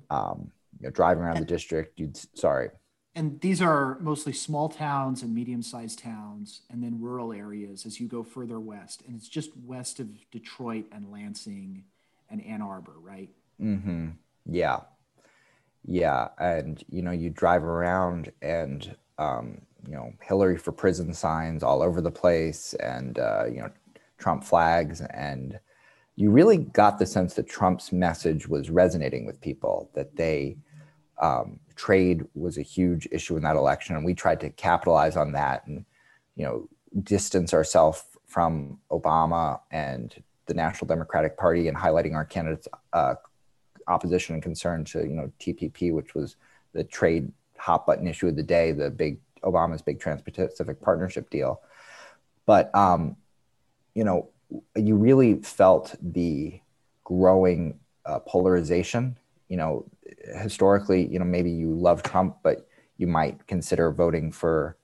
Um, 0.09 0.53
you 0.81 0.87
know, 0.87 0.91
driving 0.91 1.25
around 1.25 1.41
the 1.41 1.45
district, 1.45 1.99
you'd 1.99 2.17
sorry. 2.39 2.71
And 3.15 3.41
these 3.41 3.63
are 3.63 3.99
mostly 4.01 4.35
small 4.35 4.69
towns 4.69 5.23
and 5.23 5.35
medium-sized 5.35 5.99
towns, 5.99 6.61
and 6.71 6.85
then 6.85 7.01
rural 7.01 7.33
areas 7.33 7.87
as 7.87 7.99
you 7.99 8.07
go 8.07 8.23
further 8.23 8.61
west. 8.61 9.03
And 9.07 9.17
it's 9.17 9.29
just 9.29 9.57
west 9.65 10.01
of 10.01 10.09
Detroit 10.31 10.85
and 10.93 11.11
Lansing 11.11 11.85
and 12.29 12.45
Ann 12.45 12.61
Arbor, 12.61 12.93
right? 13.01 13.31
Mm-hmm. 13.61 14.09
Yeah, 14.45 14.81
yeah. 15.85 16.29
And 16.39 16.85
you 16.89 17.03
know, 17.03 17.11
you 17.11 17.31
drive 17.31 17.65
around, 17.65 18.31
and 18.43 18.95
um, 19.19 19.63
you 19.87 19.95
know, 19.95 20.13
Hillary 20.21 20.59
for 20.59 20.73
prison 20.73 21.13
signs 21.15 21.63
all 21.63 21.83
over 21.83 22.01
the 22.01 22.11
place, 22.11 22.75
and 22.75 23.19
uh, 23.19 23.45
you 23.47 23.63
know, 23.63 23.71
Trump 24.19 24.45
flags, 24.45 25.01
and 25.01 25.59
you 26.17 26.31
really 26.31 26.59
got 26.59 26.99
the 26.99 27.07
sense 27.07 27.35
that 27.35 27.49
Trump's 27.49 27.93
message 27.93 28.49
was 28.49 28.71
resonating 28.71 29.27
with 29.27 29.41
people, 29.41 29.91
that 29.95 30.17
they 30.17 30.57
um, 31.21 31.61
trade 31.77 32.25
was 32.35 32.59
a 32.59 32.63
huge 32.63 33.09
issue 33.13 33.37
in 33.37 33.43
that 33.43 33.57
election, 33.57 33.97
and 33.97 34.05
we 34.05 34.15
tried 34.15 34.41
to 34.41 34.51
capitalize 34.51 35.17
on 35.17 35.33
that 35.33 35.67
and 35.67 35.85
you 36.35 36.45
know 36.45 36.69
distance 37.03 37.53
ourselves 37.53 38.05
from 38.27 38.79
Obama 38.91 39.61
and 39.71 40.23
the 40.47 40.55
National 40.55 40.87
Democratic 40.87 41.37
Party 41.37 41.69
and 41.69 41.77
highlighting 41.77 42.15
our 42.15 42.25
candidates' 42.25 42.69
uh, 42.93 43.15
opposition 43.89 44.35
and 44.35 44.43
concern 44.43 44.85
to 44.85 45.01
you 45.01 45.15
know 45.15 45.31
TPP, 45.41 45.93
which 45.93 46.15
was 46.15 46.37
the 46.73 46.85
trade 46.85 47.31
hot 47.59 47.87
button 47.87 48.07
issue 48.07 48.29
of 48.29 48.37
the 48.37 48.43
day, 48.43 48.73
the 48.73 48.91
big 48.91 49.19
Obama's 49.43 49.83
big 49.83 50.01
Trans-Pacific 50.01 50.81
Partnership 50.81 51.31
deal. 51.31 51.61
But 52.47 52.75
um, 52.75 53.17
you 53.97 54.05
know, 54.05 54.29
you 54.77 54.95
really 54.95 55.41
felt 55.41 55.95
the 56.03 56.61
growing 57.03 57.81
uh, 58.05 58.19
polarization. 58.21 59.19
You 59.49 59.57
know, 59.57 59.87
historically, 60.39 61.07
you 61.07 61.19
know, 61.19 61.25
maybe 61.25 61.51
you 61.51 61.75
love 61.75 62.03
Trump, 62.03 62.37
but 62.43 62.69
you 62.99 63.07
might 63.07 63.47
consider 63.47 63.91
voting 63.91 64.31
for 64.33 64.77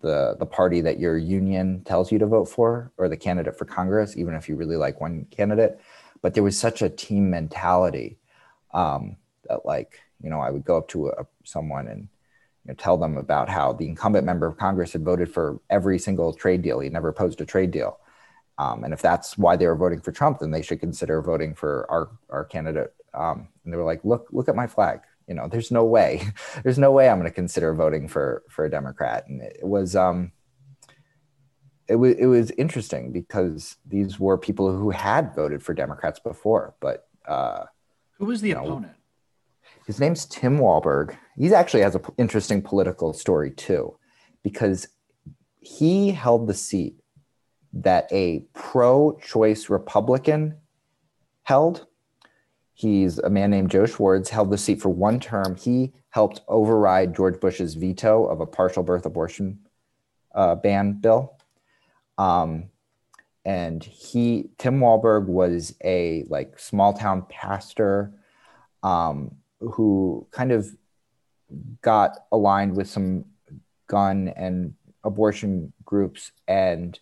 the 0.00 0.36
the 0.38 0.46
party 0.46 0.80
that 0.82 1.00
your 1.00 1.18
union 1.18 1.82
tells 1.84 2.12
you 2.12 2.20
to 2.20 2.26
vote 2.26 2.44
for, 2.44 2.92
or 2.98 3.08
the 3.08 3.16
candidate 3.16 3.58
for 3.58 3.64
Congress, 3.64 4.16
even 4.16 4.34
if 4.34 4.48
you 4.48 4.54
really 4.54 4.76
like 4.76 5.00
one 5.00 5.26
candidate. 5.32 5.80
But 6.22 6.34
there 6.34 6.44
was 6.44 6.56
such 6.56 6.82
a 6.82 6.88
team 6.88 7.28
mentality 7.28 8.18
um, 8.72 9.16
that, 9.48 9.66
like, 9.66 10.00
you 10.22 10.30
know, 10.30 10.40
I 10.40 10.50
would 10.50 10.64
go 10.64 10.76
up 10.76 10.88
to 10.88 11.08
a, 11.08 11.26
someone 11.42 11.88
and 11.88 12.02
you 12.64 12.68
know, 12.68 12.74
tell 12.74 12.96
them 12.96 13.16
about 13.16 13.48
how 13.48 13.72
the 13.72 13.88
incumbent 13.88 14.24
member 14.24 14.46
of 14.46 14.56
Congress 14.56 14.92
had 14.92 15.04
voted 15.04 15.32
for 15.32 15.58
every 15.68 15.98
single 15.98 16.32
trade 16.32 16.62
deal. 16.62 16.78
He 16.78 16.88
never 16.90 17.08
opposed 17.08 17.40
a 17.40 17.44
trade 17.44 17.72
deal 17.72 17.98
um, 18.58 18.84
and 18.84 18.92
if 18.92 19.02
that's 19.02 19.36
why 19.36 19.56
they 19.56 19.66
were 19.66 19.76
voting 19.76 20.00
for 20.00 20.12
Trump, 20.12 20.38
then 20.38 20.50
they 20.50 20.62
should 20.62 20.80
consider 20.80 21.20
voting 21.20 21.54
for 21.54 21.86
our, 21.90 22.10
our 22.30 22.44
candidate. 22.44 22.94
Um, 23.12 23.48
and 23.64 23.72
they 23.72 23.76
were 23.76 23.84
like, 23.84 24.04
look, 24.04 24.28
look 24.30 24.48
at 24.48 24.56
my 24.56 24.66
flag. 24.66 25.00
You 25.28 25.34
know, 25.34 25.48
there's 25.48 25.70
no 25.70 25.84
way, 25.84 26.22
there's 26.62 26.78
no 26.78 26.92
way 26.92 27.08
I'm 27.08 27.18
going 27.18 27.30
to 27.30 27.34
consider 27.34 27.74
voting 27.74 28.08
for, 28.08 28.42
for 28.48 28.64
a 28.64 28.70
Democrat. 28.70 29.26
And 29.28 29.42
it 29.42 29.60
was, 29.62 29.94
um, 29.94 30.32
it 31.88 31.96
was, 31.96 32.14
it 32.14 32.26
was 32.26 32.50
interesting 32.52 33.12
because 33.12 33.76
these 33.86 34.18
were 34.18 34.38
people 34.38 34.74
who 34.76 34.90
had 34.90 35.34
voted 35.34 35.62
for 35.62 35.74
Democrats 35.74 36.18
before, 36.18 36.74
but, 36.80 37.06
uh, 37.28 37.64
who 38.18 38.26
was 38.26 38.40
the 38.40 38.52
opponent? 38.52 38.82
Know, 38.82 38.90
his 39.86 40.00
name's 40.00 40.24
Tim 40.24 40.58
Walberg. 40.58 41.16
He 41.36 41.54
actually 41.54 41.82
has 41.82 41.94
an 41.94 42.02
interesting 42.16 42.62
political 42.62 43.12
story 43.12 43.50
too, 43.50 43.96
because 44.42 44.88
he 45.60 46.10
held 46.10 46.46
the 46.46 46.54
seat 46.54 46.96
that 47.72 48.08
a 48.12 48.44
pro 48.52 49.18
choice 49.18 49.68
Republican 49.68 50.56
held. 51.42 51.86
He's 52.72 53.18
a 53.18 53.30
man 53.30 53.50
named 53.50 53.70
Joe 53.70 53.86
Schwartz, 53.86 54.30
held 54.30 54.50
the 54.50 54.58
seat 54.58 54.82
for 54.82 54.90
one 54.90 55.18
term. 55.20 55.56
He 55.56 55.92
helped 56.10 56.42
override 56.48 57.14
George 57.14 57.40
Bush's 57.40 57.74
veto 57.74 58.26
of 58.26 58.40
a 58.40 58.46
partial 58.46 58.82
birth 58.82 59.06
abortion 59.06 59.60
uh, 60.34 60.54
ban 60.54 60.94
bill. 60.94 61.38
Um, 62.18 62.70
and 63.44 63.82
he, 63.82 64.50
Tim 64.58 64.80
Walberg, 64.80 65.26
was 65.26 65.74
a 65.84 66.24
like 66.28 66.58
small 66.58 66.92
town 66.92 67.24
pastor 67.28 68.12
um, 68.82 69.36
who 69.60 70.26
kind 70.30 70.52
of 70.52 70.68
got 71.80 72.18
aligned 72.32 72.76
with 72.76 72.88
some 72.88 73.24
gun 73.86 74.28
and 74.28 74.74
abortion 75.04 75.72
groups 75.84 76.32
and 76.48 76.98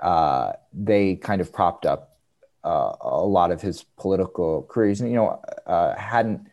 uh, 0.00 0.52
they 0.72 1.16
kind 1.16 1.40
of 1.40 1.52
propped 1.52 1.86
up 1.86 2.18
uh, 2.64 2.96
a 3.00 3.24
lot 3.24 3.50
of 3.50 3.62
his 3.62 3.84
political 3.96 4.64
careers. 4.64 5.00
And, 5.00 5.10
you 5.10 5.16
know, 5.16 5.42
uh, 5.66 5.94
hadn't, 5.96 6.48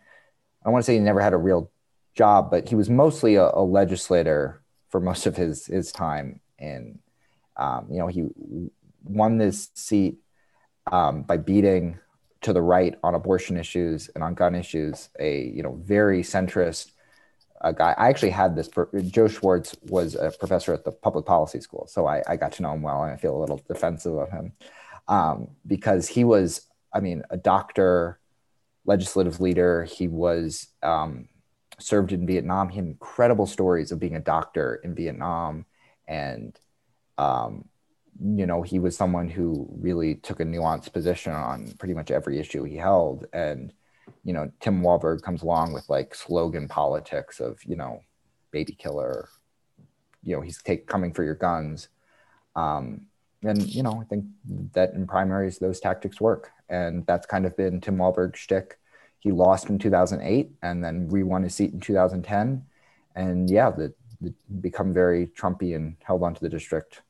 I 0.66 0.70
want 0.70 0.84
to 0.84 0.86
say 0.86 0.94
he 0.94 1.00
never 1.00 1.22
had 1.22 1.34
a 1.34 1.38
real 1.38 1.72
job, 2.16 2.52
but 2.52 2.70
he 2.70 2.76
was 2.76 2.90
mostly 2.90 3.36
a, 3.36 3.50
a 3.54 3.64
legislator 3.64 4.62
for 4.90 5.00
most 5.00 5.26
of 5.26 5.36
his, 5.36 5.66
his 5.66 5.92
time. 5.92 6.40
And, 6.60 7.00
um, 7.58 7.88
you 7.90 7.98
know, 7.98 8.08
he 8.08 8.28
won 9.04 9.38
this 9.38 9.70
seat 9.74 10.18
um, 10.92 11.24
by 11.24 11.38
beating 11.38 12.00
to 12.42 12.54
the 12.54 12.62
right 12.62 12.96
on 13.04 13.16
abortion 13.16 13.58
issues 13.58 14.10
and 14.14 14.24
on 14.24 14.34
gun 14.34 14.54
issues, 14.54 15.10
a, 15.20 15.46
you 15.46 15.64
know, 15.64 15.80
very 15.84 16.22
centrist 16.22 16.92
a 17.64 17.74
guy. 17.74 17.96
I 17.98 18.10
actually 18.10 18.32
had 18.32 18.56
this. 18.56 18.70
Joe 19.08 19.28
Schwartz 19.28 19.76
was 19.84 20.16
a 20.16 20.32
professor 20.32 20.74
at 20.74 20.84
the 20.84 20.92
public 20.92 21.26
policy 21.26 21.62
school, 21.62 21.88
so 21.88 22.06
I, 22.06 22.22
I 22.28 22.36
got 22.36 22.52
to 22.54 22.62
know 22.62 22.74
him 22.74 22.82
well, 22.82 23.04
and 23.04 23.12
I 23.12 23.18
feel 23.18 23.36
a 23.36 23.40
little 23.40 23.62
defensive 23.68 24.14
of 24.14 24.30
him 24.30 24.54
um, 25.08 25.48
because 25.66 26.08
he 26.08 26.24
was, 26.24 26.68
I 26.94 27.00
mean, 27.00 27.24
a 27.30 27.38
doctor, 27.38 28.20
legislative 28.86 29.40
leader. 29.40 29.86
He 29.86 30.08
was 30.08 30.68
um, 30.82 31.30
served 31.80 32.12
in 32.12 32.28
Vietnam. 32.28 32.70
He 32.70 32.78
had 32.78 32.86
incredible 32.86 33.48
stories 33.48 33.92
of 33.92 34.00
being 34.00 34.16
a 34.16 34.22
doctor 34.22 34.76
in 34.84 34.94
Vietnam, 34.94 35.66
and 36.08 36.58
um, 37.18 37.66
you 38.22 38.46
know, 38.46 38.62
he 38.62 38.80
was 38.80 38.96
someone 38.96 39.30
who 39.30 39.68
really 39.80 40.16
took 40.16 40.40
a 40.40 40.44
nuanced 40.44 40.94
position 40.94 41.34
on 41.34 41.74
pretty 41.80 41.94
much 41.94 42.12
every 42.12 42.40
issue 42.40 42.64
he 42.64 42.76
held, 42.76 43.26
and 43.34 43.74
you 44.24 44.34
know, 44.34 44.52
Tim 44.60 44.82
Walberg 44.82 45.22
comes 45.22 45.44
along 45.44 45.74
with 45.74 45.90
like 45.90 46.16
slogan 46.16 46.68
politics 46.68 47.40
of, 47.40 47.64
you 47.66 47.76
know, 47.76 48.02
baby 48.52 48.74
killer, 48.74 49.30
you 50.24 50.36
know, 50.36 50.42
he's 50.42 50.62
take 50.62 50.88
coming 50.88 51.14
for 51.14 51.24
your 51.24 51.36
guns. 51.36 51.90
Um, 52.56 53.08
and, 53.44 53.62
you 53.64 53.84
know, 53.84 54.00
I 54.02 54.06
think 54.06 54.26
that 54.74 54.94
in 54.94 55.06
primaries, 55.06 55.58
those 55.58 55.80
tactics 55.80 56.22
work. 56.22 56.52
And 56.70 57.06
that's 57.06 57.26
kind 57.26 57.46
of 57.46 57.58
been 57.58 57.82
Tim 57.82 57.98
Walberg's 57.98 58.40
shtick. 58.40 58.80
He 59.20 59.32
lost 59.32 59.70
in 59.70 59.80
2008 59.80 60.52
and 60.62 60.84
then 60.84 61.10
re-won 61.10 61.44
his 61.44 61.56
seat 61.56 61.74
in 61.74 61.80
2010. 61.80 62.66
And 63.16 63.50
yeah, 63.50 63.70
the, 63.70 63.94
the 64.22 64.34
become 64.62 64.94
very 64.94 65.28
Trumpy 65.28 65.76
and 65.76 65.96
held 66.04 66.24
onto 66.24 66.40
the 66.40 66.50
district 66.50 67.02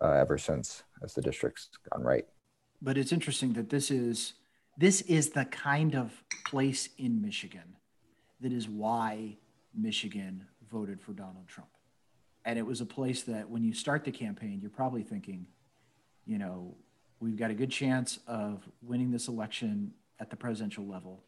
uh, 0.00 0.12
ever 0.12 0.38
since 0.38 0.82
as 1.02 1.14
the 1.14 1.22
district's 1.22 1.68
gone 1.90 2.02
right. 2.02 2.26
But 2.80 2.98
it's 2.98 3.12
interesting 3.12 3.52
that 3.54 3.70
this 3.70 3.90
is 3.90 4.34
this 4.76 5.00
is 5.02 5.30
the 5.30 5.44
kind 5.46 5.94
of 5.94 6.12
place 6.44 6.88
in 6.98 7.22
Michigan 7.22 7.76
that 8.40 8.52
is 8.52 8.68
why 8.68 9.36
Michigan 9.74 10.46
voted 10.70 11.00
for 11.00 11.12
Donald 11.12 11.46
Trump. 11.46 11.70
And 12.44 12.58
it 12.58 12.66
was 12.66 12.80
a 12.80 12.86
place 12.86 13.22
that 13.24 13.48
when 13.48 13.64
you 13.64 13.72
start 13.72 14.04
the 14.04 14.12
campaign, 14.12 14.60
you're 14.60 14.70
probably 14.70 15.02
thinking, 15.02 15.46
you 16.26 16.38
know, 16.38 16.74
we've 17.18 17.36
got 17.36 17.50
a 17.50 17.54
good 17.54 17.70
chance 17.70 18.18
of 18.26 18.62
winning 18.82 19.10
this 19.10 19.28
election 19.28 19.92
at 20.20 20.30
the 20.30 20.36
presidential 20.36 20.86
level. 20.86 21.22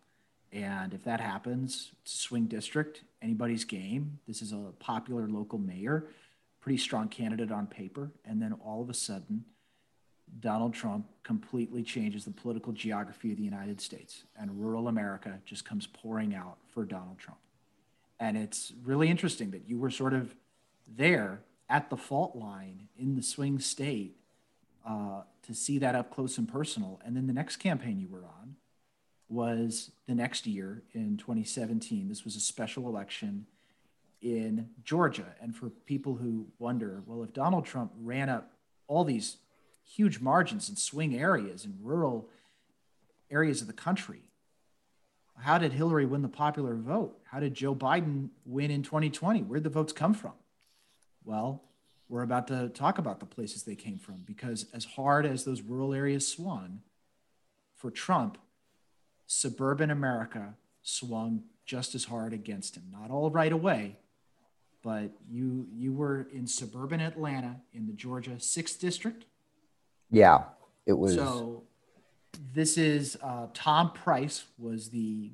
And 0.53 0.95
if 0.95 1.05
that 1.05 1.21
happens, 1.21 1.93
it's 2.03 2.15
a 2.15 2.19
swing 2.19 2.47
district, 2.47 3.03
anybody's 3.21 3.65
game. 3.65 4.19
This 4.27 4.43
is 4.43 4.53
a 4.53 4.73
popular 4.79 5.29
local 5.29 5.59
mayor, 5.59 6.09
pretty 6.61 6.79
strong 6.79 7.09
candidate 7.09 7.51
on 7.51 7.67
paper. 7.67 8.13
And 8.25 8.41
then 8.41 8.53
all 8.53 8.81
of 8.81 8.89
a 8.89 8.95
sudden, 8.95 9.45
Donald 10.41 10.75
Trump 10.75 11.07
completely 11.23 11.83
changes 11.83 12.25
the 12.25 12.31
political 12.31 12.73
geography 12.73 13.33
of 13.33 13.39
the 13.39 13.45
United 13.45 13.81
States, 13.81 14.25
and 14.39 14.61
rural 14.61 14.89
America 14.89 15.39
just 15.45 15.65
comes 15.65 15.87
pouring 15.87 16.35
out 16.35 16.59
for 16.69 16.85
Donald 16.85 17.19
Trump. 17.19 17.41
And 18.21 18.37
it's 18.37 18.73
really 18.85 19.09
interesting 19.09 19.51
that 19.51 19.69
you 19.69 19.79
were 19.79 19.91
sort 19.91 20.15
of 20.15 20.35
there 20.87 21.41
at 21.69 21.91
the 21.91 21.97
fault 21.97 22.35
line 22.35 22.89
in 22.99 23.15
the 23.15 23.23
swing 23.23 23.59
state 23.59 24.17
uh, 24.87 25.23
to 25.43 25.55
see 25.55 25.79
that 25.79 25.95
up 25.95 26.11
close 26.11 26.39
and 26.39 26.49
personal. 26.49 27.01
And 27.05 27.17
then 27.17 27.27
the 27.27 27.33
next 27.33 27.57
campaign 27.57 27.99
you 28.01 28.09
were 28.09 28.25
on, 28.25 28.57
was 29.29 29.91
the 30.07 30.15
next 30.15 30.47
year 30.47 30.83
in 30.95 31.17
2017. 31.19 32.09
This 32.09 32.25
was 32.25 32.35
a 32.37 32.41
special 32.41 32.89
election 32.89 33.47
in 34.23 34.71
Georgia. 34.83 35.35
And 35.41 35.55
for 35.55 35.69
people 35.69 36.15
who 36.15 36.47
wonder, 36.59 37.03
well, 37.07 37.23
if 37.23 37.33
Donald 37.33 37.67
Trump 37.67 37.93
ran 38.01 38.29
up 38.29 38.53
all 38.87 39.05
these 39.05 39.37
huge 39.89 40.21
margins 40.21 40.69
in 40.69 40.77
swing 40.77 41.17
areas 41.17 41.65
in 41.65 41.75
rural 41.83 42.29
areas 43.31 43.61
of 43.61 43.67
the 43.67 43.73
country, 43.73 44.23
how 45.41 45.59
did 45.59 45.73
Hillary 45.73 46.07
win 46.07 46.23
the 46.23 46.29
popular 46.29 46.75
vote? 46.75 47.19
How 47.25 47.41
did 47.41 47.55
Joe 47.55 47.75
Biden 47.75 48.31
win 48.45 48.71
in 48.71 48.83
2020? 48.83 49.43
Where'd 49.43 49.63
the 49.63 49.71
votes 49.71 49.93
come 49.93 50.15
from? 50.15 50.33
Well, 51.25 51.63
we're 52.09 52.23
about 52.23 52.49
to 52.49 52.71
talk 52.71 52.99
about 52.99 53.21
the 53.21 53.27
places 53.27 53.63
they 53.63 53.75
came 53.75 53.99
from 53.99 54.23
because 54.27 54.67
as 54.73 54.85
hard 54.85 55.27
as 55.27 55.45
those 55.45 55.63
rural 55.63 55.95
areas 55.95 56.27
swung 56.27 56.81
for 57.77 57.91
Trump, 57.91 58.39
suburban 59.27 59.91
America 59.91 60.55
swung 60.83 61.45
just 61.67 61.95
as 61.95 62.05
hard 62.05 62.33
against 62.33 62.77
him. 62.77 62.85
Not 62.91 63.11
all 63.11 63.31
right 63.31 63.53
away, 63.53 63.97
but 64.83 65.11
you 65.31 65.67
you 65.71 65.93
were 65.93 66.27
in 66.33 66.47
suburban 66.47 67.01
Atlanta 67.01 67.57
in 67.75 67.87
the 67.87 67.93
Georgia 67.93 68.37
6th 68.39 68.81
district. 68.81 69.27
Yeah, 70.11 70.45
it 70.87 70.95
was 70.95 71.15
So 71.15 71.63
this 72.55 72.79
is 72.79 73.17
uh, 73.23 73.49
Tom 73.55 73.93
Price 73.93 74.45
was 74.59 74.91
the 74.91 75.33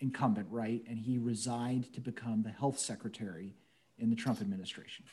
incumbent, 0.00 0.46
right? 0.50 0.82
And 0.88 0.98
he 0.98 1.18
resigned 1.18 1.92
to 1.94 2.00
become 2.00 2.42
the 2.42 2.50
health 2.50 2.78
secretary 2.78 3.54
in 3.98 4.10
the 4.10 4.16
Trump 4.16 4.40
administration. 4.40 5.04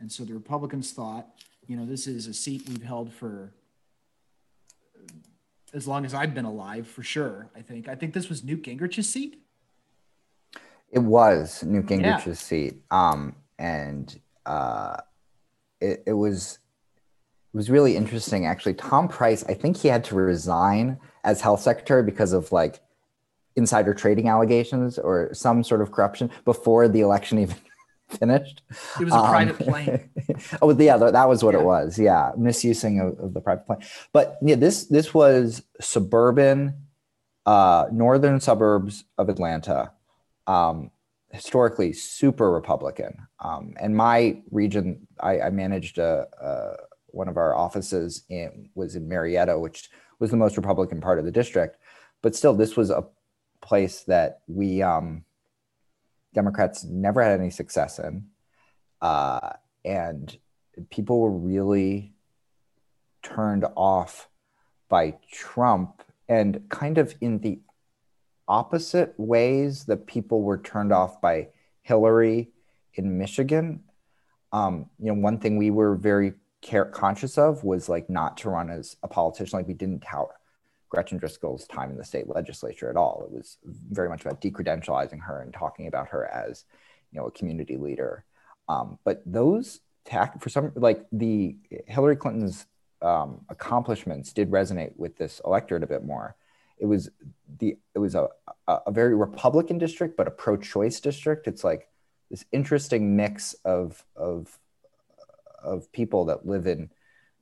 And 0.00 0.10
so 0.10 0.24
the 0.24 0.34
Republicans 0.34 0.92
thought, 0.92 1.26
you 1.66 1.76
know, 1.76 1.84
this 1.84 2.06
is 2.06 2.26
a 2.26 2.34
seat 2.34 2.62
we've 2.68 2.82
held 2.82 3.12
for 3.12 3.52
as 5.74 5.86
long 5.86 6.06
as 6.06 6.14
I've 6.14 6.34
been 6.34 6.46
alive, 6.46 6.86
for 6.86 7.02
sure. 7.02 7.50
I 7.54 7.60
think. 7.60 7.88
I 7.88 7.94
think 7.94 8.14
this 8.14 8.28
was 8.28 8.42
Newt 8.42 8.62
Gingrich's 8.62 9.08
seat. 9.08 9.42
It 10.90 11.00
was 11.00 11.62
Newt 11.62 11.86
Gingrich's 11.86 12.26
Yeah. 12.26 12.32
seat, 12.32 12.82
um, 12.90 13.36
and 13.58 14.18
uh, 14.46 14.96
it, 15.80 16.04
it 16.06 16.14
was 16.14 16.58
was 17.58 17.68
really 17.68 17.96
interesting. 17.96 18.46
Actually, 18.46 18.74
Tom 18.74 19.08
Price, 19.08 19.44
I 19.48 19.54
think 19.54 19.76
he 19.76 19.88
had 19.88 20.04
to 20.04 20.14
resign 20.14 20.96
as 21.24 21.40
health 21.40 21.60
secretary 21.60 22.04
because 22.04 22.32
of 22.32 22.52
like 22.52 22.80
insider 23.56 23.92
trading 23.92 24.28
allegations 24.28 24.98
or 24.98 25.34
some 25.34 25.64
sort 25.64 25.80
of 25.82 25.90
corruption 25.90 26.30
before 26.44 26.86
the 26.86 27.00
election 27.00 27.40
even 27.40 27.56
finished. 28.20 28.62
It 29.00 29.04
was 29.06 29.12
a 29.12 29.16
Um, 29.16 29.28
private 29.28 29.58
plane. 29.58 30.08
oh, 30.62 30.70
yeah, 30.78 30.96
that 30.96 31.12
that 31.18 31.28
was 31.28 31.42
what 31.42 31.54
Yeah. 31.54 31.60
it 31.60 31.64
was. 31.64 31.98
Yeah, 31.98 32.30
misusing 32.36 33.00
of, 33.00 33.18
of 33.18 33.34
the 33.34 33.40
private 33.40 33.66
plane. 33.66 33.80
But 34.12 34.38
yeah, 34.40 34.54
this 34.54 34.86
this 34.86 35.12
was 35.12 35.62
suburban, 35.80 36.74
uh, 37.44 37.86
northern 37.90 38.38
suburbs 38.38 39.04
of 39.20 39.28
Atlanta, 39.28 39.90
um, 40.46 40.92
historically 41.32 41.92
super 41.92 42.48
Republican. 42.52 43.26
Um, 43.40 43.74
and 43.82 43.96
my 43.96 44.42
region, 44.52 45.08
I, 45.20 45.40
I 45.46 45.50
managed 45.50 45.98
a, 45.98 46.26
a 46.40 46.87
one 47.08 47.28
of 47.28 47.36
our 47.36 47.54
offices 47.54 48.24
in 48.28 48.70
was 48.74 48.96
in 48.96 49.08
Marietta, 49.08 49.58
which 49.58 49.90
was 50.18 50.30
the 50.30 50.36
most 50.36 50.56
Republican 50.56 51.00
part 51.00 51.18
of 51.18 51.24
the 51.24 51.30
district. 51.30 51.78
But 52.22 52.34
still, 52.34 52.54
this 52.54 52.76
was 52.76 52.90
a 52.90 53.06
place 53.60 54.02
that 54.02 54.40
we 54.46 54.82
um, 54.82 55.24
Democrats 56.34 56.84
never 56.84 57.22
had 57.22 57.40
any 57.40 57.50
success 57.50 57.98
in. 57.98 58.26
Uh, 59.00 59.50
and 59.84 60.36
people 60.90 61.20
were 61.20 61.30
really 61.30 62.12
turned 63.22 63.64
off 63.76 64.28
by 64.88 65.14
Trump 65.30 66.02
and 66.28 66.68
kind 66.68 66.98
of 66.98 67.14
in 67.20 67.38
the 67.38 67.60
opposite 68.46 69.14
ways 69.16 69.84
that 69.84 70.06
people 70.06 70.42
were 70.42 70.58
turned 70.58 70.92
off 70.92 71.20
by 71.20 71.48
Hillary 71.82 72.50
in 72.94 73.18
Michigan. 73.18 73.84
Um, 74.52 74.86
you 74.98 75.06
know, 75.06 75.20
one 75.20 75.38
thing 75.38 75.58
we 75.58 75.70
were 75.70 75.94
very 75.94 76.34
care- 76.62 76.84
conscious 76.84 77.38
of 77.38 77.64
was 77.64 77.88
like 77.88 78.08
not 78.10 78.36
to 78.38 78.50
run 78.50 78.70
as 78.70 78.96
a 79.02 79.08
politician. 79.08 79.58
Like 79.58 79.68
we 79.68 79.74
didn't 79.74 80.00
tout 80.00 80.30
Gretchen 80.88 81.18
Driscoll's 81.18 81.66
time 81.66 81.90
in 81.90 81.96
the 81.96 82.04
state 82.04 82.28
legislature 82.28 82.88
at 82.90 82.96
all. 82.96 83.24
It 83.24 83.32
was 83.32 83.58
very 83.64 84.08
much 84.08 84.22
about 84.22 84.40
decredentializing 84.40 85.20
her 85.22 85.42
and 85.42 85.52
talking 85.52 85.86
about 85.86 86.08
her 86.08 86.26
as, 86.26 86.64
you 87.12 87.20
know, 87.20 87.26
a 87.26 87.30
community 87.30 87.76
leader. 87.76 88.24
Um, 88.68 88.98
but 89.04 89.22
those 89.26 89.80
tack 90.04 90.40
for 90.40 90.48
some 90.48 90.72
like 90.74 91.04
the 91.12 91.56
Hillary 91.86 92.16
Clinton's 92.16 92.66
um, 93.02 93.42
accomplishments 93.48 94.32
did 94.32 94.50
resonate 94.50 94.92
with 94.96 95.16
this 95.16 95.40
electorate 95.44 95.82
a 95.82 95.86
bit 95.86 96.04
more. 96.04 96.36
It 96.78 96.86
was 96.86 97.10
the 97.58 97.76
it 97.94 97.98
was 97.98 98.14
a 98.14 98.28
a, 98.66 98.90
very 98.90 99.14
Republican 99.14 99.78
district, 99.78 100.16
but 100.16 100.26
a 100.26 100.30
pro-choice 100.30 101.00
district. 101.00 101.46
It's 101.46 101.64
like 101.64 101.88
this 102.30 102.44
interesting 102.52 103.16
mix 103.16 103.54
of 103.64 104.04
of 104.16 104.58
of 105.62 105.90
people 105.92 106.26
that 106.26 106.46
live 106.46 106.66
in 106.66 106.90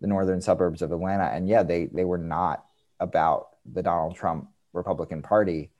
the 0.00 0.06
northern 0.06 0.40
suburbs 0.40 0.82
of 0.82 0.92
Atlanta, 0.92 1.24
and 1.24 1.48
yeah, 1.48 1.62
they 1.62 1.86
they 1.86 2.04
were 2.04 2.18
not 2.18 2.64
about 3.00 3.48
the 3.70 3.82
Donald 3.82 4.16
Trump 4.16 4.48
Republican 4.72 5.22
Party, 5.22 5.70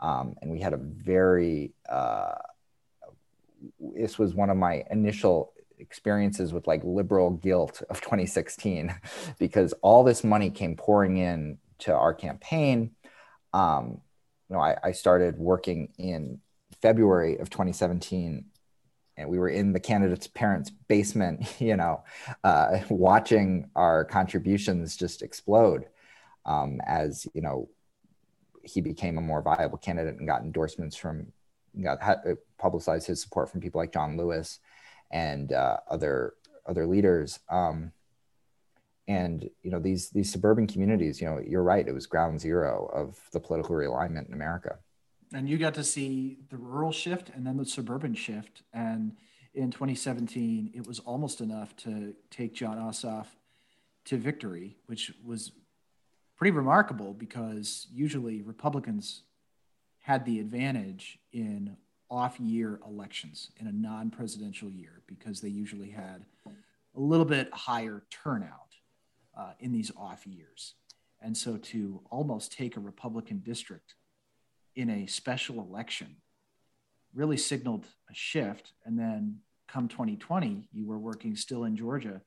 um, 0.00 0.34
and 0.42 0.50
we 0.50 0.60
had 0.60 0.72
a 0.72 0.78
very 0.78 1.72
uh, 1.88 2.34
this 3.80 4.18
was 4.18 4.34
one 4.34 4.50
of 4.50 4.56
my 4.56 4.84
initial 4.90 5.52
experiences 5.78 6.52
with 6.52 6.66
like 6.66 6.82
liberal 6.84 7.30
guilt 7.30 7.82
of 7.90 8.00
2016 8.00 8.94
because 9.38 9.72
all 9.82 10.04
this 10.04 10.22
money 10.22 10.50
came 10.50 10.76
pouring 10.76 11.16
in 11.16 11.58
to 11.78 11.92
our 11.92 12.14
campaign. 12.14 12.92
Um, 13.52 14.00
you 14.52 14.58
know 14.58 14.62
I, 14.62 14.76
I 14.82 14.92
started 14.92 15.38
working 15.38 15.88
in 15.96 16.40
february 16.82 17.38
of 17.38 17.48
2017 17.48 18.44
and 19.22 19.30
we 19.30 19.38
were 19.38 19.48
in 19.48 19.72
the 19.72 19.80
candidate's 19.80 20.26
parents 20.26 20.70
basement 20.88 21.42
you 21.60 21.76
know 21.76 22.02
uh, 22.44 22.78
watching 22.90 23.70
our 23.74 24.04
contributions 24.04 24.96
just 24.96 25.22
explode 25.22 25.86
um, 26.44 26.80
as 26.86 27.26
you 27.34 27.40
know 27.40 27.68
he 28.62 28.80
became 28.80 29.18
a 29.18 29.20
more 29.20 29.42
viable 29.42 29.78
candidate 29.78 30.18
and 30.18 30.28
got 30.28 30.42
endorsements 30.42 30.96
from 30.96 31.26
got 31.80 32.02
had, 32.02 32.36
publicized 32.58 33.06
his 33.06 33.20
support 33.20 33.50
from 33.50 33.60
people 33.60 33.80
like 33.80 33.92
John 33.92 34.16
Lewis 34.16 34.58
and 35.10 35.52
uh, 35.52 35.78
other 35.90 36.34
other 36.66 36.86
leaders. 36.86 37.40
Um, 37.48 37.92
and 39.08 39.48
you 39.62 39.70
know 39.70 39.80
these 39.80 40.10
these 40.10 40.30
suburban 40.30 40.66
communities, 40.66 41.20
you 41.20 41.26
know, 41.26 41.40
you're 41.44 41.62
right. 41.62 41.86
It 41.86 41.92
was 41.92 42.06
ground 42.06 42.40
zero 42.40 42.90
of 42.94 43.18
the 43.32 43.40
political 43.40 43.74
realignment 43.74 44.28
in 44.28 44.34
America. 44.34 44.78
And 45.34 45.48
you 45.48 45.58
got 45.58 45.74
to 45.74 45.84
see 45.84 46.38
the 46.50 46.58
rural 46.58 46.92
shift 46.92 47.30
and 47.34 47.46
then 47.46 47.56
the 47.56 47.64
suburban 47.64 48.14
shift. 48.14 48.62
And 48.72 49.16
in 49.54 49.70
2017, 49.70 50.72
it 50.74 50.86
was 50.86 50.98
almost 51.00 51.40
enough 51.40 51.74
to 51.78 52.14
take 52.30 52.54
Jon 52.54 52.78
Ossoff 52.78 53.26
to 54.06 54.16
victory, 54.16 54.76
which 54.86 55.12
was 55.24 55.52
pretty 56.36 56.50
remarkable 56.50 57.14
because 57.14 57.86
usually 57.92 58.42
Republicans 58.42 59.22
had 60.00 60.24
the 60.24 60.40
advantage 60.40 61.18
in 61.32 61.76
off 62.10 62.38
year 62.38 62.80
elections 62.86 63.50
in 63.58 63.66
a 63.66 63.72
non 63.72 64.10
presidential 64.10 64.68
year 64.68 65.00
because 65.06 65.40
they 65.40 65.48
usually 65.48 65.90
had 65.90 66.26
a 66.46 67.00
little 67.00 67.24
bit 67.24 67.48
higher 67.54 68.02
turnout 68.10 68.76
uh, 69.36 69.52
in 69.60 69.72
these 69.72 69.90
off 69.96 70.26
years. 70.26 70.74
And 71.22 71.36
so 71.36 71.56
to 71.56 72.02
almost 72.10 72.52
take 72.52 72.76
a 72.76 72.80
Republican 72.80 73.38
district 73.38 73.94
in 74.76 74.90
a 74.90 75.06
special 75.06 75.60
election 75.60 76.16
really 77.14 77.36
signaled 77.36 77.86
a 78.10 78.14
shift. 78.14 78.72
And 78.84 78.98
then 78.98 79.38
come 79.68 79.88
2020, 79.88 80.68
you 80.72 80.86
were 80.86 80.98
working 80.98 81.36
still 81.36 81.64
in 81.64 81.76
Georgia 81.76 82.20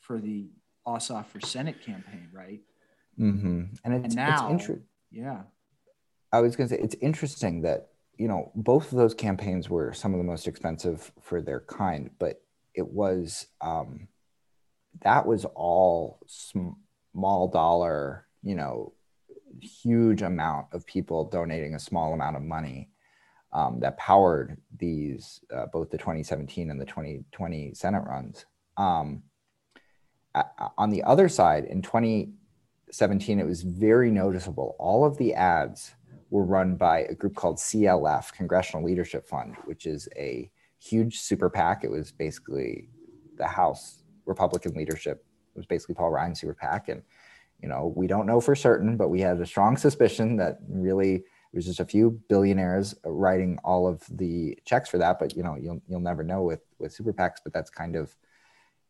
for 0.00 0.20
the 0.20 0.50
Ossoff 0.86 1.26
for 1.26 1.40
Senate 1.40 1.82
campaign, 1.84 2.28
right? 2.32 2.60
Mm-hmm. 3.18 3.62
And 3.84 3.94
it's, 3.94 4.14
And 4.14 4.16
now, 4.16 4.52
it's 4.52 4.68
inter- 4.68 4.82
yeah, 5.10 5.42
I 6.32 6.40
was 6.40 6.54
going 6.56 6.68
to 6.68 6.74
say 6.74 6.80
it's 6.80 6.96
interesting 7.00 7.62
that 7.62 7.88
you 8.18 8.28
know 8.28 8.52
both 8.54 8.92
of 8.92 8.98
those 8.98 9.14
campaigns 9.14 9.70
were 9.70 9.92
some 9.92 10.12
of 10.12 10.18
the 10.18 10.24
most 10.24 10.46
expensive 10.46 11.10
for 11.22 11.40
their 11.40 11.60
kind, 11.60 12.10
but 12.18 12.42
it 12.74 12.86
was 12.86 13.46
um, 13.62 14.08
that 15.02 15.26
was 15.26 15.44
all 15.54 16.20
sm- 16.26 16.76
small 17.12 17.48
dollar, 17.48 18.26
you 18.42 18.54
know, 18.54 18.92
huge 19.60 20.22
amount 20.22 20.66
of 20.72 20.86
people 20.86 21.28
donating 21.28 21.74
a 21.74 21.80
small 21.80 22.14
amount 22.14 22.36
of 22.36 22.42
money 22.42 22.90
um, 23.52 23.80
that 23.80 23.96
powered 23.96 24.58
these 24.78 25.40
uh, 25.54 25.66
both 25.72 25.90
the 25.90 25.98
2017 25.98 26.70
and 26.70 26.80
the 26.80 26.84
2020 26.84 27.74
Senate 27.74 28.04
runs. 28.06 28.44
Um, 28.76 29.22
on 30.76 30.90
the 30.90 31.02
other 31.02 31.28
side, 31.28 31.64
in 31.64 31.80
2017, 31.80 33.40
it 33.40 33.46
was 33.46 33.62
very 33.62 34.10
noticeable. 34.10 34.76
All 34.78 35.04
of 35.04 35.16
the 35.16 35.34
ads 35.34 35.94
were 36.30 36.44
run 36.44 36.76
by 36.76 37.00
a 37.00 37.14
group 37.14 37.34
called 37.34 37.56
CLF, 37.56 38.32
Congressional 38.32 38.84
Leadership 38.84 39.26
Fund, 39.26 39.56
which 39.64 39.86
is 39.86 40.08
a 40.16 40.50
huge 40.78 41.18
super 41.20 41.48
PAC. 41.48 41.84
It 41.84 41.90
was 41.90 42.12
basically 42.12 42.88
the 43.36 43.46
House 43.46 44.02
Republican 44.26 44.74
leadership. 44.74 45.24
It 45.54 45.58
was 45.58 45.66
basically 45.66 45.94
Paul 45.94 46.10
Ryan's 46.10 46.40
super 46.40 46.54
PAC, 46.54 46.88
and 46.88 47.02
you 47.62 47.68
know, 47.68 47.92
we 47.96 48.06
don't 48.06 48.26
know 48.26 48.40
for 48.40 48.54
certain, 48.54 48.96
but 48.96 49.08
we 49.08 49.20
had 49.20 49.40
a 49.40 49.46
strong 49.46 49.76
suspicion 49.76 50.36
that 50.36 50.58
really 50.68 51.14
it 51.16 51.56
was 51.56 51.64
just 51.64 51.80
a 51.80 51.86
few 51.86 52.20
billionaires 52.28 52.94
writing 53.04 53.58
all 53.64 53.88
of 53.88 54.02
the 54.10 54.58
checks 54.64 54.88
for 54.90 54.98
that. 54.98 55.18
But 55.18 55.36
you 55.36 55.42
know, 55.42 55.56
you'll 55.56 55.80
you'll 55.88 56.00
never 56.00 56.22
know 56.22 56.42
with 56.42 56.60
with 56.78 56.92
super 56.92 57.12
PACs. 57.12 57.38
But 57.42 57.52
that's 57.52 57.70
kind 57.70 57.96
of, 57.96 58.14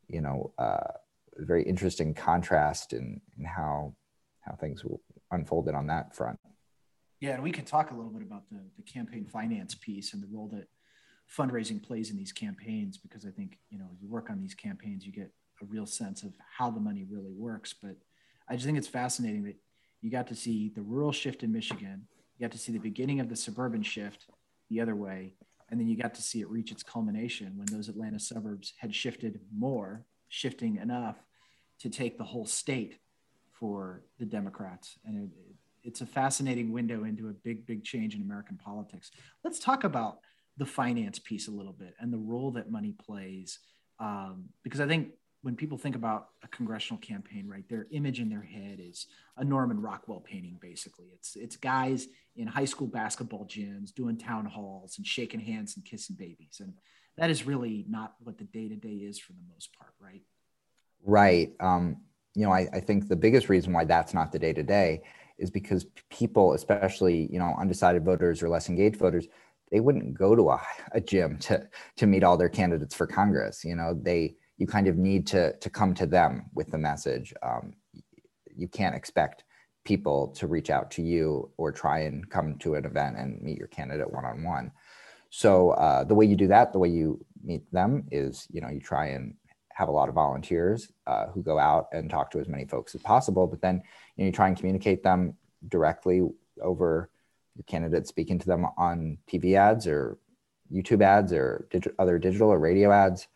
you 0.08 0.20
know, 0.20 0.52
uh, 0.58 0.92
a 1.38 1.44
very 1.44 1.62
interesting 1.62 2.14
contrast 2.14 2.92
in 2.92 3.20
in 3.38 3.44
how 3.44 3.94
how 4.40 4.54
things 4.54 4.82
unfolded 5.30 5.74
on 5.74 5.86
that 5.88 6.14
front. 6.14 6.38
Yeah, 7.20 7.34
and 7.34 7.42
we 7.42 7.52
could 7.52 7.66
talk 7.66 7.90
a 7.90 7.94
little 7.94 8.10
bit 8.10 8.22
about 8.22 8.48
the 8.50 8.60
the 8.76 8.82
campaign 8.82 9.26
finance 9.26 9.74
piece 9.74 10.12
and 10.12 10.22
the 10.22 10.28
role 10.28 10.48
that 10.48 10.66
fundraising 11.34 11.82
plays 11.82 12.10
in 12.10 12.16
these 12.16 12.32
campaigns 12.32 12.98
because 12.98 13.26
I 13.26 13.30
think 13.30 13.58
you 13.70 13.78
know 13.78 13.90
you 14.00 14.08
work 14.08 14.28
on 14.28 14.40
these 14.40 14.54
campaigns, 14.54 15.06
you 15.06 15.12
get 15.12 15.30
a 15.62 15.64
real 15.66 15.86
sense 15.86 16.22
of 16.22 16.34
how 16.58 16.70
the 16.70 16.80
money 16.80 17.04
really 17.08 17.32
works. 17.32 17.74
But 17.80 17.96
I 18.48 18.54
just 18.54 18.66
think 18.66 18.78
it's 18.78 18.88
fascinating 18.88 19.44
that 19.44 19.56
you 20.00 20.10
got 20.10 20.26
to 20.28 20.34
see 20.34 20.70
the 20.74 20.82
rural 20.82 21.12
shift 21.12 21.42
in 21.42 21.52
Michigan, 21.52 22.06
you 22.38 22.46
got 22.46 22.52
to 22.52 22.58
see 22.58 22.72
the 22.72 22.78
beginning 22.78 23.20
of 23.20 23.28
the 23.28 23.36
suburban 23.36 23.82
shift 23.82 24.26
the 24.70 24.80
other 24.80 24.94
way, 24.94 25.34
and 25.70 25.80
then 25.80 25.88
you 25.88 25.96
got 25.96 26.14
to 26.14 26.22
see 26.22 26.40
it 26.40 26.48
reach 26.48 26.70
its 26.70 26.82
culmination 26.82 27.52
when 27.56 27.66
those 27.66 27.88
Atlanta 27.88 28.18
suburbs 28.18 28.74
had 28.78 28.94
shifted 28.94 29.40
more, 29.56 30.04
shifting 30.28 30.76
enough 30.76 31.16
to 31.80 31.90
take 31.90 32.18
the 32.18 32.24
whole 32.24 32.46
state 32.46 32.98
for 33.52 34.02
the 34.18 34.24
Democrats. 34.24 34.98
And 35.04 35.24
it, 35.24 35.30
it's 35.82 36.00
a 36.00 36.06
fascinating 36.06 36.72
window 36.72 37.04
into 37.04 37.28
a 37.28 37.32
big, 37.32 37.66
big 37.66 37.84
change 37.84 38.14
in 38.14 38.22
American 38.22 38.56
politics. 38.56 39.10
Let's 39.44 39.58
talk 39.58 39.84
about 39.84 40.18
the 40.56 40.66
finance 40.66 41.18
piece 41.18 41.48
a 41.48 41.52
little 41.52 41.72
bit 41.72 41.94
and 42.00 42.12
the 42.12 42.18
role 42.18 42.50
that 42.52 42.70
money 42.70 42.92
plays. 42.92 43.58
Um, 43.98 44.50
because 44.62 44.80
I 44.80 44.86
think 44.86 45.10
when 45.46 45.54
people 45.54 45.78
think 45.78 45.94
about 45.94 46.30
a 46.42 46.48
congressional 46.48 46.98
campaign, 46.98 47.46
right, 47.46 47.68
their 47.68 47.86
image 47.92 48.18
in 48.18 48.28
their 48.28 48.42
head 48.42 48.80
is 48.80 49.06
a 49.36 49.44
Norman 49.44 49.80
Rockwell 49.80 50.18
painting. 50.18 50.58
Basically, 50.60 51.06
it's 51.14 51.36
it's 51.36 51.56
guys 51.56 52.08
in 52.34 52.48
high 52.48 52.64
school 52.64 52.88
basketball 52.88 53.46
gyms 53.46 53.94
doing 53.94 54.18
town 54.18 54.46
halls 54.46 54.98
and 54.98 55.06
shaking 55.06 55.38
hands 55.38 55.76
and 55.76 55.84
kissing 55.84 56.16
babies, 56.18 56.56
and 56.58 56.72
that 57.16 57.30
is 57.30 57.46
really 57.46 57.84
not 57.88 58.16
what 58.24 58.38
the 58.38 58.44
day 58.44 58.68
to 58.68 58.74
day 58.74 58.88
is 58.88 59.20
for 59.20 59.34
the 59.34 59.54
most 59.54 59.70
part, 59.78 59.92
right? 60.00 60.22
Right. 61.04 61.52
Um, 61.60 61.98
you 62.34 62.44
know, 62.44 62.50
I, 62.50 62.66
I 62.72 62.80
think 62.80 63.06
the 63.06 63.14
biggest 63.14 63.48
reason 63.48 63.72
why 63.72 63.84
that's 63.84 64.14
not 64.14 64.32
the 64.32 64.40
day 64.40 64.52
to 64.52 64.64
day 64.64 65.02
is 65.38 65.52
because 65.52 65.86
people, 66.10 66.54
especially 66.54 67.28
you 67.30 67.38
know 67.38 67.54
undecided 67.56 68.04
voters 68.04 68.42
or 68.42 68.48
less 68.48 68.68
engaged 68.68 68.96
voters, 68.96 69.28
they 69.70 69.78
wouldn't 69.78 70.12
go 70.12 70.34
to 70.34 70.50
a, 70.50 70.60
a 70.90 71.00
gym 71.00 71.38
to 71.38 71.68
to 71.98 72.08
meet 72.08 72.24
all 72.24 72.36
their 72.36 72.48
candidates 72.48 72.96
for 72.96 73.06
Congress. 73.06 73.64
You 73.64 73.76
know, 73.76 73.94
they 73.94 74.34
you 74.58 74.66
kind 74.66 74.88
of 74.88 74.96
need 74.96 75.26
to 75.28 75.56
to 75.58 75.70
come 75.70 75.94
to 75.94 76.06
them 76.06 76.46
with 76.54 76.70
the 76.70 76.78
message. 76.78 77.34
Um, 77.42 77.74
you 78.56 78.68
can't 78.68 78.94
expect 78.94 79.44
people 79.84 80.28
to 80.28 80.46
reach 80.46 80.70
out 80.70 80.90
to 80.90 81.02
you 81.02 81.50
or 81.56 81.70
try 81.70 82.00
and 82.00 82.28
come 82.28 82.58
to 82.58 82.74
an 82.74 82.84
event 82.84 83.16
and 83.16 83.40
meet 83.40 83.58
your 83.58 83.68
candidate 83.68 84.12
one 84.12 84.24
on 84.24 84.42
one. 84.42 84.72
So 85.30 85.70
uh, 85.70 86.04
the 86.04 86.14
way 86.14 86.24
you 86.24 86.36
do 86.36 86.48
that, 86.48 86.72
the 86.72 86.78
way 86.78 86.88
you 86.88 87.24
meet 87.44 87.70
them 87.72 88.04
is, 88.10 88.46
you 88.50 88.60
know, 88.60 88.68
you 88.68 88.80
try 88.80 89.08
and 89.08 89.34
have 89.72 89.88
a 89.88 89.92
lot 89.92 90.08
of 90.08 90.14
volunteers 90.14 90.90
uh, 91.06 91.26
who 91.26 91.42
go 91.42 91.58
out 91.58 91.88
and 91.92 92.08
talk 92.08 92.30
to 92.30 92.40
as 92.40 92.48
many 92.48 92.64
folks 92.64 92.94
as 92.94 93.02
possible. 93.02 93.46
But 93.46 93.60
then 93.60 93.82
you, 94.16 94.24
know, 94.24 94.26
you 94.26 94.32
try 94.32 94.48
and 94.48 94.56
communicate 94.56 95.02
them 95.02 95.34
directly 95.68 96.22
over 96.62 97.10
your 97.54 97.64
candidate 97.66 98.06
speaking 98.06 98.38
to 98.38 98.46
them 98.46 98.66
on 98.78 99.18
TV 99.30 99.54
ads 99.54 99.86
or 99.86 100.18
YouTube 100.72 101.02
ads 101.02 101.32
or 101.32 101.66
dig- 101.70 101.92
other 101.98 102.18
digital 102.18 102.48
or 102.48 102.58
radio 102.58 102.90
ads. 102.90 103.28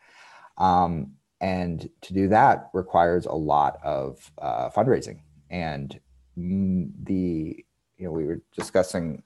Um, 0.61 1.15
and 1.41 1.89
to 2.03 2.13
do 2.13 2.29
that 2.29 2.69
requires 2.75 3.27
a 3.27 3.33
lot 3.33 3.79
of 3.83 4.31
uh, 4.41 4.69
fundraising. 4.71 5.21
And 5.49 5.99
the, 6.37 7.65
you 7.97 8.05
know, 8.05 8.13
we 8.13 8.27
were 8.27 8.43
discussing 8.55 9.23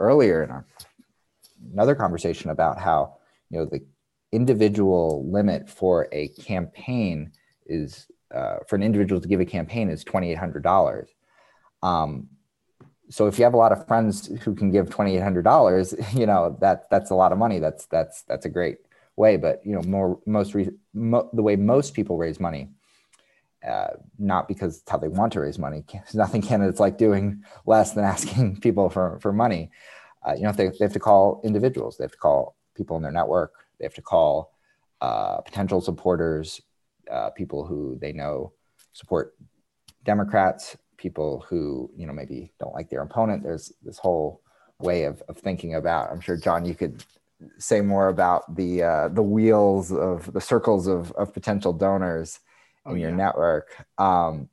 earlier 0.00 0.42
in 0.42 0.50
our, 0.50 0.66
another 1.72 1.94
conversation 1.94 2.50
about 2.50 2.78
how, 2.78 3.16
you 3.48 3.58
know, 3.58 3.64
the 3.64 3.80
individual 4.32 5.24
limit 5.30 5.70
for 5.70 6.08
a 6.12 6.28
campaign 6.28 7.30
is, 7.66 8.08
uh, 8.34 8.56
for 8.66 8.74
an 8.74 8.82
individual 8.82 9.20
to 9.20 9.28
give 9.28 9.40
a 9.40 9.46
campaign 9.46 9.88
is 9.88 10.04
$2,800. 10.04 11.06
Um, 11.82 12.28
so 13.08 13.28
if 13.28 13.38
you 13.38 13.44
have 13.44 13.54
a 13.54 13.56
lot 13.56 13.70
of 13.70 13.86
friends 13.86 14.26
who 14.42 14.52
can 14.52 14.72
give 14.72 14.90
$2,800, 14.90 16.14
you 16.18 16.26
know, 16.26 16.56
that 16.60 16.90
that's 16.90 17.10
a 17.10 17.14
lot 17.14 17.30
of 17.30 17.38
money. 17.38 17.60
That's, 17.60 17.86
that's, 17.86 18.22
that's 18.22 18.46
a 18.46 18.50
great 18.50 18.78
way, 19.16 19.36
but 19.36 19.60
you 19.64 19.74
know, 19.74 19.82
more 19.82 20.20
most 20.26 20.54
re- 20.54 20.70
mo- 20.94 21.28
the 21.32 21.42
way 21.42 21.56
most 21.56 21.94
people 21.94 22.16
raise 22.16 22.38
money, 22.38 22.68
uh, 23.66 23.88
not 24.18 24.48
because 24.48 24.78
it's 24.78 24.90
how 24.90 24.98
they 24.98 25.08
want 25.08 25.32
to 25.32 25.40
raise 25.40 25.58
money. 25.58 25.84
There's 25.92 26.14
nothing 26.14 26.42
candidates 26.42 26.80
like 26.80 26.98
doing 26.98 27.42
less 27.66 27.92
than 27.92 28.04
asking 28.04 28.60
people 28.60 28.90
for 28.90 29.18
for 29.20 29.32
money. 29.32 29.70
Uh, 30.26 30.34
you 30.34 30.42
know, 30.42 30.52
they, 30.52 30.68
they 30.68 30.84
have 30.84 30.92
to 30.92 31.00
call 31.00 31.40
individuals, 31.44 31.96
they 31.96 32.04
have 32.04 32.12
to 32.12 32.18
call 32.18 32.56
people 32.74 32.96
in 32.96 33.02
their 33.02 33.12
network, 33.12 33.52
they 33.78 33.84
have 33.84 33.94
to 33.94 34.02
call 34.02 34.52
uh, 35.00 35.40
potential 35.40 35.80
supporters, 35.80 36.60
uh, 37.10 37.30
people 37.30 37.64
who 37.64 37.96
they 38.00 38.12
know 38.12 38.52
support 38.92 39.34
Democrats, 40.04 40.76
people 40.96 41.44
who 41.48 41.90
you 41.96 42.06
know 42.06 42.12
maybe 42.12 42.52
don't 42.58 42.74
like 42.74 42.90
their 42.90 43.02
opponent. 43.02 43.42
There's 43.42 43.72
this 43.82 43.98
whole 43.98 44.42
way 44.78 45.04
of, 45.04 45.22
of 45.28 45.38
thinking 45.38 45.74
about. 45.74 46.10
I'm 46.10 46.20
sure 46.20 46.36
John, 46.36 46.64
you 46.64 46.74
could 46.74 47.04
say 47.58 47.80
more 47.80 48.08
about 48.08 48.54
the 48.56 48.82
uh, 48.82 49.08
the 49.08 49.22
wheels 49.22 49.92
of 49.92 50.32
the 50.32 50.40
circles 50.40 50.86
of, 50.86 51.12
of 51.12 51.32
potential 51.32 51.72
donors 51.72 52.40
oh, 52.84 52.92
in 52.92 52.98
your 52.98 53.10
yeah. 53.10 53.16
network. 53.16 53.86
Um, 53.98 54.48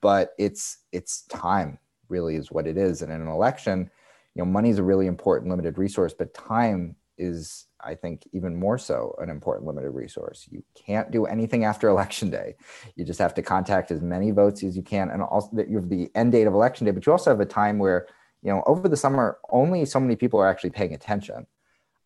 but 0.00 0.34
it's 0.38 0.78
it's 0.92 1.22
time 1.22 1.78
really 2.08 2.36
is 2.36 2.50
what 2.50 2.66
it 2.66 2.76
is. 2.76 3.02
And 3.02 3.12
in 3.12 3.20
an 3.20 3.28
election, 3.28 3.90
you 4.34 4.42
know, 4.42 4.46
money 4.46 4.70
is 4.70 4.78
a 4.78 4.82
really 4.82 5.06
important 5.06 5.50
limited 5.50 5.78
resource, 5.78 6.14
but 6.16 6.34
time 6.34 6.96
is, 7.18 7.66
I 7.80 7.94
think, 7.94 8.28
even 8.32 8.54
more 8.54 8.78
so 8.78 9.14
an 9.18 9.30
important 9.30 9.66
limited 9.66 9.90
resource. 9.90 10.46
You 10.50 10.62
can't 10.74 11.10
do 11.10 11.24
anything 11.24 11.64
after 11.64 11.88
election 11.88 12.30
day. 12.30 12.54
You 12.94 13.04
just 13.04 13.18
have 13.18 13.34
to 13.34 13.42
contact 13.42 13.90
as 13.90 14.02
many 14.02 14.30
votes 14.30 14.62
as 14.62 14.76
you 14.76 14.82
can, 14.82 15.10
and 15.10 15.22
also 15.22 15.48
that 15.54 15.68
you 15.68 15.76
have 15.76 15.88
the 15.88 16.10
end 16.14 16.32
date 16.32 16.46
of 16.46 16.54
election 16.54 16.84
day. 16.84 16.90
But 16.90 17.06
you 17.06 17.12
also 17.12 17.30
have 17.30 17.40
a 17.40 17.46
time 17.46 17.78
where 17.78 18.06
you 18.42 18.52
know 18.52 18.62
over 18.66 18.88
the 18.88 18.96
summer 18.96 19.38
only 19.50 19.84
so 19.84 19.98
many 19.98 20.16
people 20.16 20.38
are 20.38 20.48
actually 20.48 20.70
paying 20.70 20.94
attention 20.94 21.46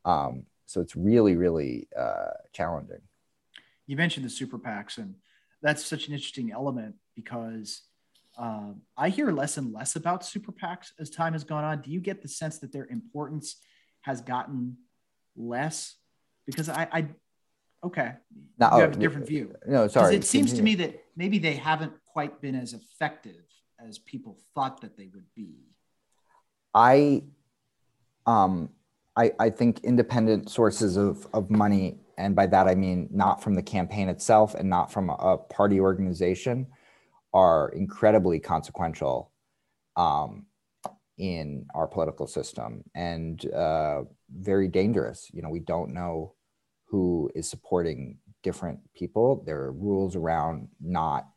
um, 0.04 0.44
so 0.66 0.80
it's 0.80 0.96
really, 0.96 1.36
really 1.36 1.88
uh, 1.98 2.30
challenging. 2.52 3.00
You 3.86 3.96
mentioned 3.96 4.24
the 4.24 4.30
super 4.30 4.58
PACs, 4.58 4.98
and 4.98 5.16
that's 5.62 5.84
such 5.84 6.06
an 6.06 6.14
interesting 6.14 6.52
element 6.52 6.94
because 7.16 7.82
um, 8.38 8.82
I 8.96 9.08
hear 9.08 9.30
less 9.32 9.56
and 9.56 9.72
less 9.72 9.96
about 9.96 10.24
super 10.24 10.52
PACs 10.52 10.92
as 10.98 11.10
time 11.10 11.32
has 11.32 11.44
gone 11.44 11.64
on. 11.64 11.82
Do 11.82 11.90
you 11.90 12.00
get 12.00 12.22
the 12.22 12.28
sense 12.28 12.58
that 12.60 12.72
their 12.72 12.86
importance 12.86 13.56
has 14.02 14.20
gotten 14.20 14.76
less? 15.36 15.96
Because 16.46 16.68
I, 16.68 16.88
I 16.92 17.06
okay, 17.84 18.12
no, 18.58 18.70
you 18.76 18.80
have 18.82 18.92
a 18.92 18.96
different 18.96 19.26
view. 19.26 19.54
No, 19.66 19.88
sorry. 19.88 20.16
It 20.16 20.24
seems 20.24 20.52
to 20.54 20.62
me 20.62 20.76
that 20.76 21.04
maybe 21.16 21.38
they 21.38 21.54
haven't 21.54 21.92
quite 22.06 22.40
been 22.40 22.54
as 22.54 22.72
effective 22.72 23.42
as 23.84 23.98
people 23.98 24.38
thought 24.54 24.80
that 24.82 24.96
they 24.96 25.08
would 25.12 25.26
be. 25.34 25.56
I, 26.74 27.24
um, 28.26 28.70
I, 29.20 29.32
I 29.38 29.50
think 29.50 29.80
independent 29.84 30.48
sources 30.48 30.96
of, 30.96 31.26
of 31.34 31.50
money, 31.50 31.98
and 32.16 32.34
by 32.34 32.46
that 32.46 32.66
I 32.66 32.74
mean 32.74 33.08
not 33.12 33.42
from 33.42 33.54
the 33.54 33.62
campaign 33.62 34.08
itself 34.08 34.54
and 34.54 34.70
not 34.70 34.90
from 34.90 35.10
a 35.10 35.36
party 35.36 35.78
organization, 35.78 36.66
are 37.34 37.68
incredibly 37.70 38.40
consequential 38.40 39.30
um, 39.96 40.46
in 41.18 41.66
our 41.74 41.86
political 41.86 42.26
system 42.26 42.82
and 42.94 43.44
uh, 43.52 44.02
very 44.34 44.68
dangerous. 44.68 45.28
You 45.34 45.42
know, 45.42 45.50
we 45.50 45.60
don't 45.60 45.92
know 45.92 46.34
who 46.86 47.30
is 47.34 47.48
supporting 47.48 48.16
different 48.42 48.80
people. 48.94 49.42
There 49.44 49.60
are 49.60 49.72
rules 49.72 50.16
around 50.16 50.68
not 50.80 51.28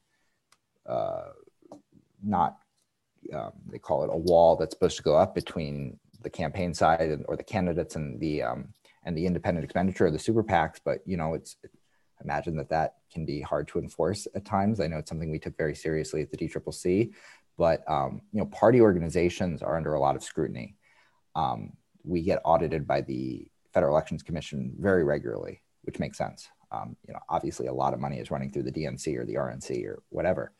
uh, 0.86 1.32
not 2.24 2.58
um, 3.34 3.52
they 3.70 3.80
call 3.80 4.04
it 4.04 4.10
a 4.12 4.18
wall 4.18 4.56
that's 4.56 4.74
supposed 4.74 4.98
to 4.98 5.04
go 5.04 5.18
up 5.18 5.36
between 5.36 6.00
the 6.24 6.30
campaign 6.30 6.74
side 6.74 7.02
and, 7.02 7.26
or 7.28 7.36
the 7.36 7.44
candidates 7.44 7.96
and 7.96 8.20
the 8.20 8.44
um, 8.44 8.74
and 9.06 9.18
the 9.18 9.26
independent 9.26 9.64
expenditure 9.64 10.06
of 10.06 10.14
the 10.14 10.20
super 10.20 10.44
PACs. 10.44 10.80
But 10.84 11.00
you 11.06 11.18
know, 11.18 11.34
it's 11.34 11.58
imagine 12.24 12.56
that 12.58 12.70
that 12.70 12.96
can 13.12 13.26
be 13.26 13.42
hard 13.42 13.68
to 13.70 13.80
enforce 13.80 14.28
at 14.36 14.46
times. 14.46 14.80
I 14.80 14.88
know 14.88 14.98
it's 14.98 15.10
something 15.10 15.30
we 15.32 15.40
took 15.40 15.58
very 15.58 15.76
seriously 15.76 16.22
at 16.22 16.32
the 16.32 16.38
DCCC, 16.38 17.12
but 17.58 17.90
um, 17.90 18.22
you 18.32 18.40
know, 18.40 18.46
party 18.48 18.82
organizations 18.82 19.62
are 19.62 19.78
under 19.78 19.94
a 19.94 20.00
lot 20.00 20.16
of 20.16 20.24
scrutiny. 20.24 20.76
Um, 21.36 21.74
we 22.04 22.22
get 22.22 22.42
audited 22.44 22.88
by 22.88 23.02
the 23.02 23.48
Federal 23.74 23.94
Elections 23.94 24.24
Commission 24.24 24.74
very 24.80 25.04
regularly, 25.04 25.62
which 25.84 26.00
makes 26.00 26.18
sense. 26.18 26.48
Um, 26.72 26.96
you 27.08 27.14
know, 27.14 27.20
obviously, 27.30 27.68
a 27.68 27.74
lot 27.74 27.94
of 27.94 28.00
money 28.00 28.20
is 28.20 28.32
running 28.32 28.52
through 28.52 28.64
the 28.64 28.72
DNC 28.72 29.18
or 29.18 29.26
the 29.26 29.36
RNC 29.36 29.86
or 29.86 30.02
whatever. 30.10 30.54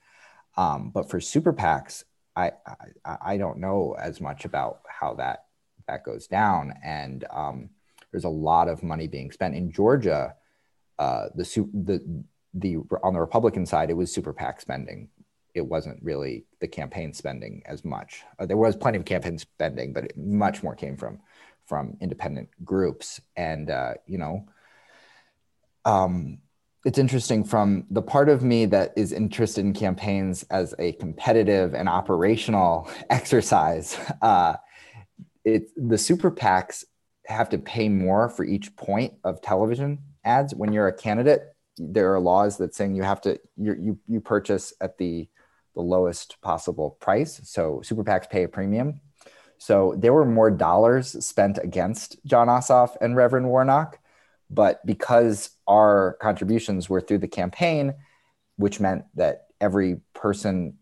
Um, 0.56 0.92
but 0.94 1.10
for 1.10 1.20
super 1.20 1.54
PACs, 1.54 2.04
I, 2.36 2.52
I, 3.06 3.18
I 3.26 3.38
don't 3.38 3.60
know 3.60 3.96
as 4.00 4.22
much 4.22 4.46
about 4.46 4.82
how 4.88 5.16
that 5.16 5.46
that 5.88 6.04
goes 6.04 6.28
down. 6.28 6.74
And 6.84 7.26
um, 7.32 7.70
there's 8.12 8.24
a 8.24 8.30
lot 8.30 8.68
of 8.68 8.84
money 8.84 9.08
being 9.08 9.32
spent 9.32 9.56
in 9.56 9.72
Georgia. 9.72 10.36
Uh, 11.00 11.28
the 11.36 11.44
the 11.74 12.24
the 12.54 12.78
on 13.02 13.14
the 13.14 13.20
Republican 13.20 13.66
side, 13.66 13.90
it 13.90 13.98
was 13.98 14.14
super 14.14 14.34
PAC 14.34 14.62
spending 14.62 15.10
it 15.54 15.66
wasn't 15.66 16.02
really 16.02 16.46
the 16.60 16.68
campaign 16.68 17.14
spending 17.14 17.62
as 17.66 17.86
much. 17.86 18.24
Uh, 18.40 18.46
there 18.46 18.58
was 18.58 18.76
plenty 18.76 18.98
of 18.98 19.06
campaign 19.06 19.38
spending, 19.38 19.94
but 19.94 20.16
much 20.18 20.64
more 20.64 20.76
came 20.76 20.98
from 20.98 21.20
from 21.66 21.96
independent 22.02 22.50
groups. 22.64 23.22
And 23.36 23.70
uh, 23.70 23.94
you 24.06 24.18
know, 24.18 24.48
um, 25.86 26.40
it's 26.86 26.98
interesting 26.98 27.44
from 27.44 27.86
the 27.90 28.02
part 28.02 28.30
of 28.30 28.44
me 28.44 28.66
that 28.66 28.94
is 28.98 29.14
interested 29.14 29.64
in 29.64 29.74
campaigns 29.74 30.44
as 30.50 30.74
a 30.80 30.94
competitive 30.94 31.74
and 31.74 31.88
operational 31.88 32.90
exercise. 33.10 33.98
Uh, 35.46 35.52
it 35.52 35.72
the 35.76 35.98
super 35.98 36.32
PACs 36.32 36.84
have 37.28 37.50
to 37.50 37.58
pay 37.58 37.90
more 37.90 38.30
for 38.30 38.44
each 38.44 38.76
point 38.76 39.14
of 39.24 39.42
television 39.42 40.00
ads 40.26 40.54
when 40.54 40.74
you're 40.74 40.88
a 40.88 40.94
candidate. 40.94 41.54
There 41.78 42.14
are 42.14 42.20
laws 42.20 42.58
that 42.58 42.76
saying 42.76 42.96
you 42.96 43.04
have 43.04 43.22
to 43.22 43.40
you 43.58 44.00
you 44.08 44.22
purchase 44.22 44.74
at 44.82 44.98
the 44.98 45.28
the 45.76 45.82
lowest 45.82 46.40
possible 46.42 46.92
price. 47.00 47.42
So 47.44 47.82
super 47.84 48.04
PACs 48.04 48.30
pay 48.30 48.44
a 48.44 48.48
premium. 48.48 49.02
So 49.58 49.96
there 49.98 50.14
were 50.14 50.26
more 50.26 50.52
dollars 50.52 51.26
spent 51.26 51.58
against 51.58 52.18
john 52.26 52.48
Ossoff 52.48 52.96
and 53.00 53.16
Reverend 53.16 53.48
Warnock, 53.48 53.98
but 54.50 54.86
because 54.86 55.52
our 55.68 56.18
contributions 56.22 56.90
were 56.90 57.02
through 57.02 57.20
the 57.20 57.28
campaign, 57.28 57.94
which 58.58 58.80
meant 58.80 59.06
that 59.16 59.48
every 59.62 60.02
person 60.14 60.78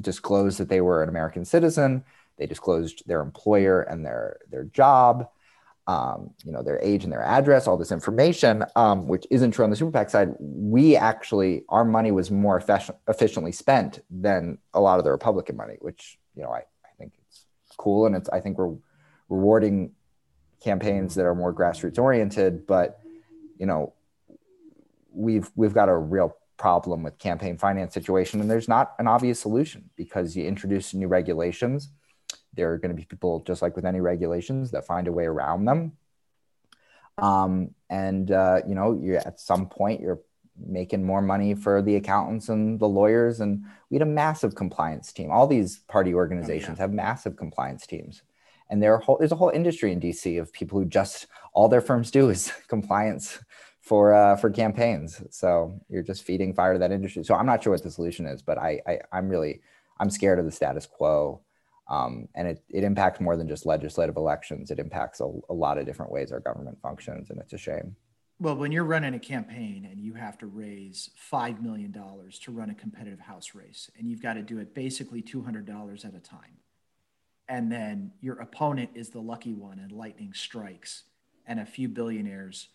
disclosed 0.00 0.58
that 0.58 0.68
they 0.68 0.80
were 0.80 1.02
an 1.02 1.08
American 1.08 1.44
citizen, 1.44 2.04
they 2.38 2.46
disclosed 2.46 3.02
their 3.06 3.20
employer 3.20 3.82
and 3.82 4.04
their 4.04 4.38
their 4.50 4.64
job, 4.64 5.28
um, 5.86 6.30
you 6.44 6.52
know, 6.52 6.62
their 6.62 6.80
age 6.82 7.04
and 7.04 7.12
their 7.12 7.22
address, 7.22 7.66
all 7.66 7.76
this 7.76 7.92
information, 7.92 8.64
um, 8.74 9.06
which 9.06 9.26
isn't 9.30 9.52
true 9.52 9.64
on 9.64 9.70
the 9.70 9.76
super 9.76 9.92
PAC 9.92 10.10
side. 10.10 10.34
We 10.40 10.96
actually, 10.96 11.64
our 11.68 11.84
money 11.84 12.10
was 12.10 12.30
more 12.30 12.56
efficient, 12.56 12.98
efficiently 13.08 13.52
spent 13.52 14.00
than 14.10 14.58
a 14.74 14.80
lot 14.80 14.98
of 14.98 15.04
the 15.04 15.12
Republican 15.12 15.56
money, 15.56 15.76
which, 15.80 16.18
you 16.34 16.42
know, 16.42 16.50
I, 16.50 16.58
I 16.58 16.88
think 16.98 17.12
it's 17.28 17.44
cool. 17.76 18.06
And 18.06 18.16
it's, 18.16 18.28
I 18.30 18.40
think 18.40 18.58
we're 18.58 18.74
rewarding 19.28 19.92
campaigns 20.60 21.14
that 21.14 21.24
are 21.24 21.34
more 21.34 21.54
grassroots 21.54 21.98
oriented, 21.98 22.66
but, 22.66 22.98
you 23.56 23.66
know, 23.66 23.92
we've, 25.12 25.50
we've 25.54 25.74
got 25.74 25.88
a 25.88 25.96
real 25.96 26.36
problem 26.56 27.02
with 27.02 27.18
campaign 27.18 27.58
finance 27.58 27.94
situation 27.94 28.40
and 28.40 28.50
there's 28.50 28.66
not 28.66 28.94
an 28.98 29.06
obvious 29.06 29.38
solution 29.38 29.90
because 29.94 30.34
you 30.34 30.44
introduce 30.44 30.94
new 30.94 31.06
regulations 31.06 31.90
there 32.56 32.72
are 32.72 32.78
going 32.78 32.94
to 32.94 33.00
be 33.00 33.04
people, 33.04 33.42
just 33.46 33.62
like 33.62 33.76
with 33.76 33.84
any 33.84 34.00
regulations, 34.00 34.70
that 34.72 34.86
find 34.86 35.06
a 35.06 35.12
way 35.12 35.24
around 35.24 35.64
them. 35.64 35.92
Um, 37.18 37.70
and 37.88 38.30
uh, 38.30 38.60
you 38.66 38.74
know, 38.74 38.98
you 39.00 39.16
at 39.16 39.40
some 39.40 39.68
point 39.68 40.00
you're 40.00 40.20
making 40.58 41.04
more 41.04 41.22
money 41.22 41.54
for 41.54 41.82
the 41.82 41.96
accountants 41.96 42.48
and 42.48 42.80
the 42.80 42.88
lawyers, 42.88 43.40
and 43.40 43.64
we 43.90 43.96
had 43.96 44.02
a 44.02 44.10
massive 44.10 44.54
compliance 44.54 45.12
team. 45.12 45.30
All 45.30 45.46
these 45.46 45.78
party 45.88 46.14
organizations 46.14 46.78
oh, 46.78 46.82
yeah. 46.82 46.84
have 46.84 46.92
massive 46.92 47.36
compliance 47.36 47.86
teams, 47.86 48.22
and 48.70 48.82
there 48.82 48.98
whole, 48.98 49.18
there's 49.18 49.32
a 49.32 49.36
whole 49.36 49.50
industry 49.50 49.92
in 49.92 50.00
DC 50.00 50.40
of 50.40 50.52
people 50.52 50.78
who 50.78 50.84
just 50.84 51.26
all 51.52 51.68
their 51.68 51.80
firms 51.80 52.10
do 52.10 52.28
is 52.30 52.52
compliance 52.68 53.38
for 53.80 54.12
uh, 54.12 54.36
for 54.36 54.50
campaigns. 54.50 55.22
So 55.30 55.80
you're 55.88 56.02
just 56.02 56.24
feeding 56.24 56.54
fire 56.54 56.74
to 56.74 56.78
that 56.80 56.92
industry. 56.92 57.24
So 57.24 57.34
I'm 57.34 57.46
not 57.46 57.62
sure 57.62 57.72
what 57.72 57.82
the 57.82 57.90
solution 57.90 58.26
is, 58.26 58.42
but 58.42 58.58
I, 58.58 58.80
I 58.86 58.98
I'm 59.12 59.28
really 59.28 59.60
I'm 59.98 60.10
scared 60.10 60.38
of 60.38 60.44
the 60.44 60.52
status 60.52 60.86
quo 60.86 61.40
um, 61.88 62.28
and 62.34 62.48
it, 62.48 62.62
it 62.68 62.84
impacts 62.84 63.20
more 63.20 63.36
than 63.36 63.48
just 63.48 63.66
legislative 63.66 64.16
elections. 64.16 64.70
It 64.70 64.78
impacts 64.78 65.20
a, 65.20 65.30
a 65.48 65.54
lot 65.54 65.78
of 65.78 65.86
different 65.86 66.10
ways 66.10 66.32
our 66.32 66.40
government 66.40 66.78
functions, 66.82 67.30
and 67.30 67.40
it's 67.40 67.52
a 67.52 67.58
shame. 67.58 67.94
Well, 68.38 68.56
when 68.56 68.72
you're 68.72 68.84
running 68.84 69.14
a 69.14 69.18
campaign 69.18 69.88
and 69.90 69.98
you 69.98 70.12
have 70.14 70.36
to 70.38 70.46
raise 70.46 71.10
$5 71.32 71.62
million 71.62 71.90
to 71.92 72.52
run 72.52 72.70
a 72.70 72.74
competitive 72.74 73.20
House 73.20 73.54
race, 73.54 73.90
and 73.96 74.08
you've 74.08 74.22
got 74.22 74.34
to 74.34 74.42
do 74.42 74.58
it 74.58 74.74
basically 74.74 75.22
$200 75.22 76.04
at 76.04 76.14
a 76.14 76.20
time, 76.20 76.58
and 77.48 77.70
then 77.70 78.12
your 78.20 78.40
opponent 78.40 78.90
is 78.94 79.10
the 79.10 79.20
lucky 79.20 79.54
one 79.54 79.78
and 79.78 79.92
lightning 79.92 80.32
strikes, 80.34 81.04
and 81.46 81.60
a 81.60 81.66
few 81.66 81.88
billionaires 81.88 82.68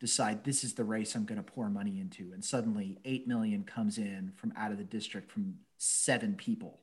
decide 0.00 0.44
this 0.44 0.62
is 0.64 0.74
the 0.74 0.84
race 0.84 1.14
I'm 1.14 1.24
going 1.24 1.42
to 1.42 1.50
pour 1.50 1.70
money 1.70 2.00
into, 2.00 2.32
and 2.34 2.44
suddenly 2.44 2.98
8 3.04 3.28
million 3.28 3.62
comes 3.62 3.96
in 3.96 4.32
from 4.34 4.52
out 4.56 4.72
of 4.72 4.78
the 4.78 4.84
district 4.84 5.30
from 5.30 5.54
seven 5.78 6.34
people 6.34 6.80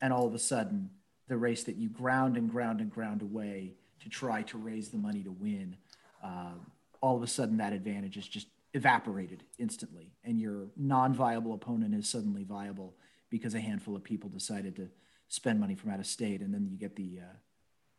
and 0.00 0.12
all 0.12 0.26
of 0.26 0.34
a 0.34 0.38
sudden 0.38 0.90
the 1.28 1.36
race 1.36 1.64
that 1.64 1.76
you 1.76 1.88
ground 1.88 2.36
and 2.36 2.50
ground 2.50 2.80
and 2.80 2.90
ground 2.90 3.22
away 3.22 3.74
to 4.00 4.08
try 4.08 4.42
to 4.42 4.58
raise 4.58 4.88
the 4.88 4.98
money 4.98 5.22
to 5.22 5.30
win 5.30 5.76
uh, 6.22 6.54
all 7.00 7.16
of 7.16 7.22
a 7.22 7.26
sudden 7.26 7.56
that 7.58 7.72
advantage 7.72 8.16
is 8.16 8.26
just 8.26 8.48
evaporated 8.74 9.42
instantly 9.58 10.12
and 10.24 10.40
your 10.40 10.66
non-viable 10.76 11.54
opponent 11.54 11.94
is 11.94 12.08
suddenly 12.08 12.44
viable 12.44 12.94
because 13.30 13.54
a 13.54 13.60
handful 13.60 13.96
of 13.96 14.04
people 14.04 14.28
decided 14.28 14.76
to 14.76 14.88
spend 15.28 15.58
money 15.58 15.74
from 15.74 15.90
out 15.90 15.98
of 15.98 16.06
state 16.06 16.40
and 16.40 16.52
then 16.52 16.66
you 16.70 16.76
get 16.76 16.96
the 16.96 17.18
uh, 17.20 17.36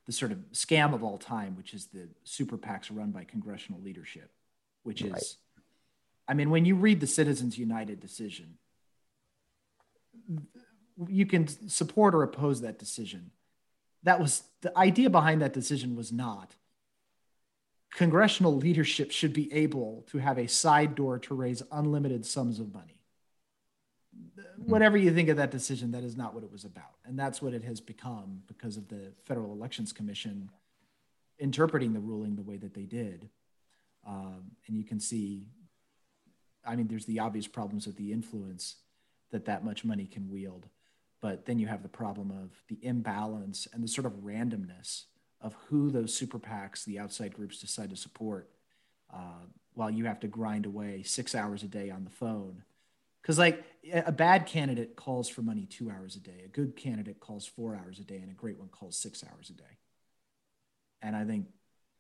the 0.06 0.12
sort 0.12 0.32
of 0.32 0.40
scam 0.54 0.94
of 0.94 1.04
all 1.04 1.18
time 1.18 1.56
which 1.56 1.74
is 1.74 1.88
the 1.88 2.08
super 2.24 2.58
pacs 2.58 2.90
run 2.90 3.12
by 3.12 3.24
congressional 3.24 3.82
leadership 3.82 4.32
which 4.84 5.02
is 5.02 5.12
right. 5.12 5.36
i 6.28 6.34
mean 6.34 6.50
when 6.50 6.66
you 6.66 6.76
read 6.76 7.00
the 7.00 7.08
citizens 7.08 7.58
united 7.58 8.00
decision 8.00 8.58
you 11.08 11.26
can 11.26 11.48
support 11.70 12.14
or 12.14 12.24
oppose 12.24 12.62
that 12.62 12.80
decision. 12.80 13.32
That 14.04 14.20
was 14.20 14.44
the 14.62 14.76
idea 14.78 15.10
behind 15.10 15.42
that 15.42 15.54
decision 15.54 15.96
was 15.96 16.12
not 16.12 16.56
congressional 17.92 18.56
leadership 18.56 19.12
should 19.12 19.34
be 19.34 19.52
able 19.54 20.06
to 20.08 20.18
have 20.18 20.38
a 20.38 20.48
side 20.48 20.96
door 20.96 21.20
to 21.20 21.36
raise 21.36 21.62
unlimited 21.72 22.26
sums 22.26 22.60
of 22.60 22.74
money. 22.74 23.00
Whatever 24.58 24.98
you 24.98 25.14
think 25.14 25.30
of 25.30 25.38
that 25.38 25.52
decision, 25.52 25.92
that 25.92 26.04
is 26.04 26.16
not 26.16 26.34
what 26.34 26.44
it 26.44 26.52
was 26.52 26.64
about. 26.64 26.96
And 27.06 27.18
that's 27.20 27.42
what 27.42 27.54
it 27.54 27.64
has 27.64 27.82
become 27.82 28.44
because 28.48 28.78
of 28.78 28.88
the 28.88 29.12
Federal 29.24 29.52
Elections 29.52 29.92
Commission 29.92 30.50
interpreting 31.40 31.94
the 31.94 32.00
ruling 32.00 32.36
the 32.36 32.44
way 32.44 32.58
that 32.58 32.74
they 32.74 32.84
did. 32.84 33.30
Um, 34.08 34.52
and 34.68 34.78
you 34.78 34.84
can 34.84 35.00
see, 35.00 35.48
I 36.66 36.76
mean, 36.76 36.88
there's 36.88 37.06
the 37.06 37.20
obvious 37.20 37.48
problems 37.48 37.88
of 37.88 37.96
the 37.96 38.12
influence 38.12 38.76
that 39.32 39.46
that 39.46 39.66
much 39.66 39.84
money 39.84 40.06
can 40.06 40.30
wield. 40.30 40.68
But 41.22 41.46
then 41.46 41.60
you 41.60 41.68
have 41.68 41.84
the 41.84 41.90
problem 41.90 42.32
of 42.32 42.50
the 42.68 42.80
imbalance 42.82 43.68
and 43.72 43.84
the 43.84 43.88
sort 43.88 44.08
of 44.08 44.14
randomness 44.24 45.04
of 45.40 45.56
who 45.68 45.90
those 45.90 46.14
super 46.14 46.40
PACs, 46.40 46.84
the 46.84 47.00
outside 47.00 47.34
groups, 47.34 47.60
decide 47.60 47.92
to 47.92 47.96
support, 47.96 48.50
uh, 49.14 49.46
while 49.74 49.90
you 49.90 50.06
have 50.06 50.20
to 50.22 50.28
grind 50.28 50.66
away 50.66 51.04
six 51.04 51.34
hours 51.36 51.64
a 51.64 51.68
day 51.68 51.90
on 51.90 52.04
the 52.04 52.10
phone. 52.10 52.64
Because, 53.22 53.38
like, 53.38 53.64
a 53.94 54.12
bad 54.12 54.48
candidate 54.48 54.96
calls 54.96 55.30
for 55.30 55.44
money 55.44 55.68
two 55.68 55.92
hours 55.92 56.16
a 56.16 56.20
day, 56.20 56.42
a 56.44 56.48
good 56.48 56.76
candidate 56.76 57.20
calls 57.20 57.46
four 57.46 57.76
hours 57.76 58.00
a 58.00 58.04
day, 58.04 58.18
and 58.18 58.32
a 58.32 58.34
great 58.34 58.58
one 58.58 58.70
calls 58.70 58.98
six 58.98 59.24
hours 59.24 59.50
a 59.52 59.54
day. 59.54 59.78
And 61.04 61.16
I 61.16 61.24
think, 61.24 61.48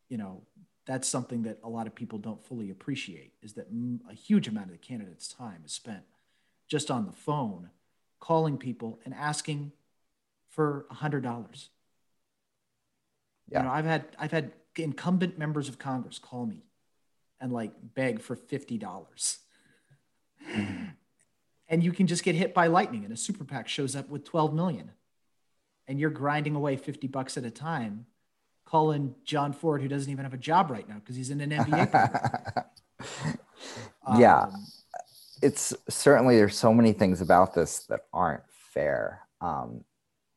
you 0.09 0.17
know, 0.17 0.41
that's 0.85 1.07
something 1.07 1.43
that 1.43 1.59
a 1.63 1.69
lot 1.69 1.85
of 1.85 1.93
people 1.93 2.17
don't 2.17 2.43
fully 2.43 2.71
appreciate 2.71 3.33
is 3.43 3.53
that 3.53 3.67
a 4.09 4.13
huge 4.13 4.47
amount 4.47 4.67
of 4.67 4.71
the 4.71 4.77
candidate's 4.77 5.27
time 5.27 5.61
is 5.63 5.71
spent 5.71 6.03
just 6.67 6.89
on 6.89 7.05
the 7.05 7.11
phone 7.11 7.69
calling 8.21 8.57
people 8.57 9.01
and 9.03 9.13
asking 9.13 9.73
for 10.47 10.85
a 10.89 10.93
hundred 10.93 11.23
dollars. 11.23 11.69
Yeah. 13.49 13.59
You 13.59 13.65
know, 13.65 13.71
I've 13.71 13.85
had 13.85 14.05
I've 14.17 14.31
had 14.31 14.53
incumbent 14.77 15.37
members 15.37 15.67
of 15.67 15.77
Congress 15.77 16.17
call 16.17 16.45
me 16.45 16.63
and 17.41 17.51
like 17.51 17.73
beg 17.81 18.21
for 18.21 18.37
fifty 18.37 18.77
dollars. 18.77 19.39
Mm-hmm. 20.49 20.85
And 21.71 21.81
you 21.81 21.93
can 21.93 22.05
just 22.05 22.23
get 22.23 22.35
hit 22.35 22.53
by 22.53 22.67
lightning 22.67 23.05
and 23.05 23.13
a 23.13 23.17
super 23.17 23.45
PAC 23.45 23.69
shows 23.69 23.95
up 23.95 24.09
with 24.09 24.25
12 24.25 24.53
million. 24.53 24.91
And 25.87 26.01
you're 26.01 26.09
grinding 26.09 26.53
away 26.53 26.75
50 26.75 27.07
bucks 27.07 27.37
at 27.37 27.45
a 27.45 27.49
time, 27.49 28.07
calling 28.65 29.15
John 29.23 29.53
Ford, 29.53 29.81
who 29.81 29.87
doesn't 29.87 30.11
even 30.11 30.25
have 30.25 30.33
a 30.33 30.37
job 30.37 30.69
right 30.69 30.87
now 30.87 30.95
because 30.95 31.15
he's 31.15 31.29
in 31.29 31.39
an 31.39 31.51
MBA. 31.51 32.65
yeah. 34.17 34.47
It's 35.41 35.73
certainly 35.89 36.37
there's 36.37 36.57
so 36.57 36.73
many 36.73 36.93
things 36.93 37.21
about 37.21 37.53
this 37.53 37.79
that 37.89 38.01
aren't 38.13 38.43
fair. 38.73 39.21
Um, 39.41 39.83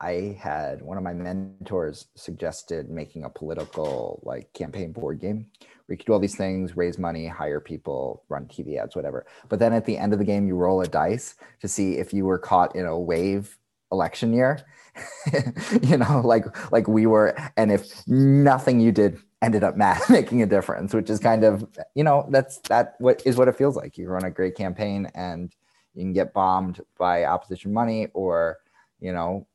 I 0.01 0.37
had 0.41 0.83
one 0.83 0.99
of 0.99 1.03
my 1.03 1.15
mentors 1.15 2.07
suggested 2.15 2.91
making 2.91 3.25
a 3.25 3.31
political 3.31 4.21
like 4.25 4.53
campaign 4.53 4.93
board 4.93 5.21
game 5.21 5.47
where 5.87 5.95
you 5.95 5.97
could 5.97 6.07
do 6.07 6.13
all 6.13 6.19
these 6.19 6.37
things, 6.37 6.77
raise 6.77 6.99
money, 6.99 7.27
hire 7.27 7.61
people, 7.61 8.25
run 8.29 8.47
TV 8.47 8.79
ads, 8.79 8.97
whatever. 8.97 9.27
But 9.49 9.59
then 9.59 9.73
at 9.73 9.85
the 9.85 9.97
end 9.97 10.13
of 10.13 10.19
the 10.19 10.25
game, 10.25 10.47
you 10.47 10.57
roll 10.57 10.83
a 10.83 10.87
dice 10.87 11.37
to 11.61 11.69
see 11.69 11.95
if 11.95 12.13
you 12.13 12.25
were 12.25 12.39
caught 12.39 12.75
in 12.75 12.87
a 12.87 12.99
wave 12.99 13.57
election 13.93 14.33
year. 14.33 14.61
you 15.83 15.97
know, 15.97 16.21
like 16.25 16.45
like 16.73 16.87
we 16.87 17.07
were, 17.07 17.37
and 17.57 17.73
if 17.73 18.07
nothing 18.07 18.81
you 18.81 18.93
did 18.93 19.19
ended 19.45 19.64
up 19.64 19.76
making 20.09 20.42
a 20.42 20.47
difference, 20.47 20.95
which 20.95 21.11
is 21.11 21.18
kind 21.18 21.45
of, 21.45 21.66
you 21.95 22.05
know, 22.05 22.26
that's 22.30 22.59
that 22.68 22.95
what 22.99 23.22
is 23.24 23.36
what 23.36 23.49
it 23.49 23.57
feels 23.57 23.76
like. 23.76 23.99
You 23.99 24.09
run 24.09 24.24
a 24.24 24.30
great 24.30 24.57
campaign 24.57 25.11
and 25.14 25.55
you 25.95 26.03
can 26.03 26.12
get 26.12 26.34
bombed 26.34 26.80
by 26.99 27.24
opposition 27.24 27.72
money, 27.72 28.09
or, 28.14 28.59
you 29.01 29.12
know, 29.12 29.47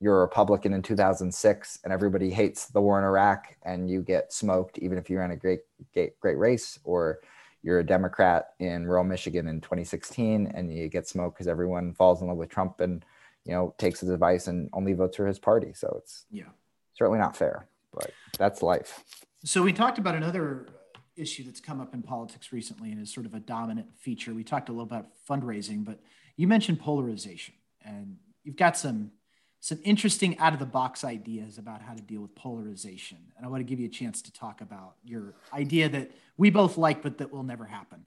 you're 0.00 0.18
a 0.18 0.20
Republican 0.20 0.74
in 0.74 0.82
2006 0.82 1.78
and 1.82 1.92
everybody 1.92 2.30
hates 2.30 2.66
the 2.66 2.80
war 2.80 2.98
in 2.98 3.04
Iraq 3.04 3.56
and 3.62 3.88
you 3.88 4.02
get 4.02 4.32
smoked 4.32 4.78
even 4.78 4.98
if 4.98 5.08
you 5.08 5.18
ran 5.18 5.30
a 5.30 5.36
great, 5.36 5.60
great, 5.94 6.20
great 6.20 6.36
race, 6.36 6.78
or 6.84 7.20
you're 7.62 7.80
a 7.80 7.86
Democrat 7.86 8.50
in 8.60 8.86
rural 8.86 9.04
Michigan 9.04 9.48
in 9.48 9.60
2016 9.60 10.52
and 10.54 10.72
you 10.72 10.88
get 10.88 11.08
smoked 11.08 11.36
because 11.36 11.48
everyone 11.48 11.94
falls 11.94 12.20
in 12.20 12.28
love 12.28 12.36
with 12.36 12.50
Trump 12.50 12.80
and 12.80 13.04
you 13.44 13.52
know 13.52 13.74
takes 13.78 14.00
his 14.00 14.10
advice 14.10 14.48
and 14.48 14.68
only 14.72 14.92
votes 14.92 15.16
for 15.16 15.26
his 15.26 15.38
party. 15.38 15.72
So 15.74 15.96
it's 16.00 16.26
yeah 16.30 16.50
certainly 16.94 17.18
not 17.18 17.36
fair, 17.36 17.66
but 17.96 18.12
that's 18.38 18.62
life. 18.62 19.02
So 19.44 19.62
we 19.62 19.72
talked 19.72 19.98
about 19.98 20.14
another 20.14 20.68
issue 21.16 21.42
that's 21.44 21.60
come 21.60 21.80
up 21.80 21.94
in 21.94 22.02
politics 22.02 22.52
recently 22.52 22.92
and 22.92 23.00
is 23.00 23.12
sort 23.12 23.26
of 23.26 23.34
a 23.34 23.40
dominant 23.40 23.88
feature. 23.98 24.34
We 24.34 24.44
talked 24.44 24.68
a 24.68 24.72
little 24.72 24.84
about 24.84 25.06
fundraising, 25.28 25.84
but 25.84 25.98
you 26.36 26.46
mentioned 26.46 26.78
polarization, 26.78 27.54
and 27.84 28.16
you've 28.44 28.56
got 28.56 28.76
some 28.76 29.12
some 29.60 29.78
interesting 29.82 30.38
out 30.38 30.52
of 30.52 30.60
the 30.60 30.66
box 30.66 31.02
ideas 31.02 31.58
about 31.58 31.82
how 31.82 31.92
to 31.92 32.02
deal 32.02 32.20
with 32.20 32.34
polarization. 32.36 33.18
And 33.36 33.44
I 33.44 33.48
want 33.48 33.60
to 33.60 33.64
give 33.64 33.80
you 33.80 33.86
a 33.86 33.90
chance 33.90 34.22
to 34.22 34.32
talk 34.32 34.60
about 34.60 34.94
your 35.02 35.34
idea 35.52 35.88
that 35.88 36.12
we 36.36 36.50
both 36.50 36.76
like, 36.76 37.02
but 37.02 37.18
that 37.18 37.32
will 37.32 37.42
never 37.42 37.64
happen. 37.64 38.06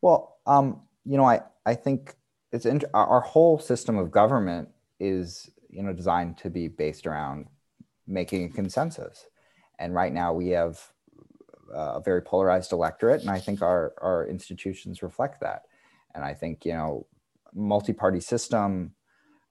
Well, 0.00 0.36
um, 0.46 0.82
you 1.04 1.16
know, 1.16 1.24
I 1.24 1.40
I 1.64 1.74
think 1.74 2.14
it's 2.52 2.66
in, 2.66 2.82
our 2.94 3.20
whole 3.20 3.58
system 3.58 3.96
of 3.96 4.10
government 4.10 4.68
is 5.00 5.50
you 5.70 5.82
know 5.82 5.92
designed 5.92 6.38
to 6.38 6.50
be 6.50 6.68
based 6.68 7.06
around 7.06 7.46
making 8.06 8.44
a 8.44 8.48
consensus, 8.48 9.26
and 9.78 9.94
right 9.94 10.12
now 10.12 10.32
we 10.32 10.48
have 10.48 10.80
a 11.72 12.00
very 12.00 12.22
polarized 12.22 12.72
electorate, 12.72 13.20
and 13.20 13.30
I 13.30 13.38
think 13.38 13.62
our 13.62 13.94
our 14.00 14.26
institutions 14.26 15.02
reflect 15.02 15.40
that. 15.40 15.62
And 16.14 16.24
I 16.24 16.34
think 16.34 16.64
you 16.64 16.72
know, 16.72 17.06
multi-party 17.54 18.20
system, 18.20 18.92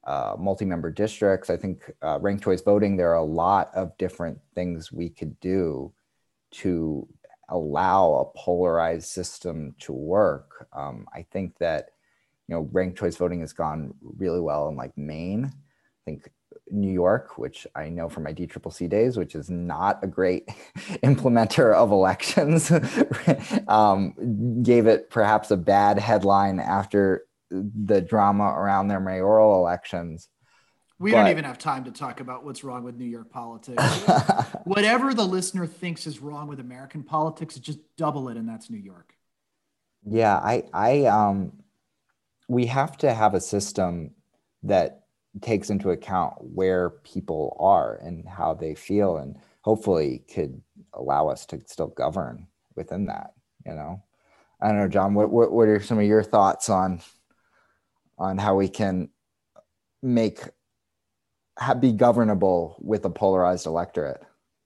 uh, 0.05 0.35
multi-member 0.37 0.91
districts. 0.91 1.49
I 1.49 1.57
think 1.57 1.91
uh, 2.01 2.19
ranked 2.21 2.43
choice 2.43 2.61
voting. 2.61 2.95
There 2.95 3.11
are 3.11 3.15
a 3.15 3.23
lot 3.23 3.71
of 3.75 3.97
different 3.97 4.39
things 4.53 4.91
we 4.91 5.09
could 5.09 5.39
do 5.39 5.93
to 6.51 7.07
allow 7.49 8.15
a 8.15 8.37
polarized 8.37 9.07
system 9.07 9.75
to 9.79 9.93
work. 9.93 10.67
Um, 10.73 11.07
I 11.13 11.23
think 11.31 11.57
that 11.59 11.89
you 12.47 12.55
know 12.55 12.69
ranked 12.71 12.99
choice 12.99 13.17
voting 13.17 13.41
has 13.41 13.53
gone 13.53 13.93
really 14.01 14.41
well 14.41 14.69
in 14.69 14.75
like 14.75 14.97
Maine. 14.97 15.45
I 15.45 16.01
think 16.05 16.29
New 16.71 16.91
York, 16.91 17.37
which 17.37 17.67
I 17.75 17.89
know 17.89 18.09
from 18.09 18.23
my 18.23 18.33
DCCC 18.33 18.89
days, 18.89 19.17
which 19.17 19.35
is 19.35 19.49
not 19.49 20.03
a 20.03 20.07
great 20.07 20.47
implementer 21.03 21.73
of 21.73 21.91
elections, 21.91 22.71
um, 23.67 24.63
gave 24.63 24.87
it 24.87 25.09
perhaps 25.09 25.51
a 25.51 25.57
bad 25.57 25.99
headline 25.99 26.59
after 26.59 27.25
the 27.51 28.01
drama 28.01 28.45
around 28.45 28.87
their 28.87 28.99
mayoral 28.99 29.59
elections. 29.59 30.29
We 30.97 31.11
but, 31.11 31.17
don't 31.17 31.31
even 31.31 31.43
have 31.43 31.57
time 31.57 31.83
to 31.85 31.91
talk 31.91 32.19
about 32.21 32.45
what's 32.45 32.63
wrong 32.63 32.83
with 32.83 32.95
New 32.95 33.05
York 33.05 33.29
politics. 33.29 33.83
Whatever 34.63 35.13
the 35.13 35.25
listener 35.25 35.67
thinks 35.67 36.07
is 36.07 36.19
wrong 36.19 36.47
with 36.47 36.59
American 36.59 37.03
politics, 37.03 37.55
just 37.55 37.79
double 37.97 38.29
it, 38.29 38.37
and 38.37 38.47
that's 38.47 38.69
New 38.69 38.77
York. 38.77 39.13
Yeah, 40.05 40.35
I, 40.35 40.63
I, 40.73 41.05
um, 41.05 41.51
we 42.47 42.67
have 42.67 42.95
to 42.97 43.13
have 43.13 43.33
a 43.33 43.41
system 43.41 44.11
that 44.63 45.04
takes 45.41 45.69
into 45.69 45.91
account 45.91 46.33
where 46.39 46.89
people 46.89 47.57
are 47.59 47.95
and 47.97 48.27
how 48.27 48.53
they 48.53 48.73
feel 48.73 49.17
and 49.17 49.37
hopefully 49.61 50.23
could 50.33 50.61
allow 50.93 51.27
us 51.27 51.45
to 51.45 51.61
still 51.65 51.87
govern 51.87 52.47
within 52.75 53.05
that 53.05 53.33
you 53.65 53.73
know? 53.73 54.01
I 54.61 54.69
don't 54.69 54.77
know 54.77 54.87
john 54.87 55.13
what, 55.13 55.29
what, 55.29 55.51
what 55.51 55.67
are 55.67 55.81
some 55.81 55.99
of 55.99 56.05
your 56.05 56.23
thoughts 56.23 56.69
on 56.69 57.01
on 58.17 58.37
how 58.37 58.55
we 58.55 58.69
can 58.69 59.09
make 60.01 60.39
be 61.79 61.91
governable 61.91 62.77
with 62.79 63.05
a 63.05 63.09
polarized 63.09 63.65
electorate? 63.65 64.21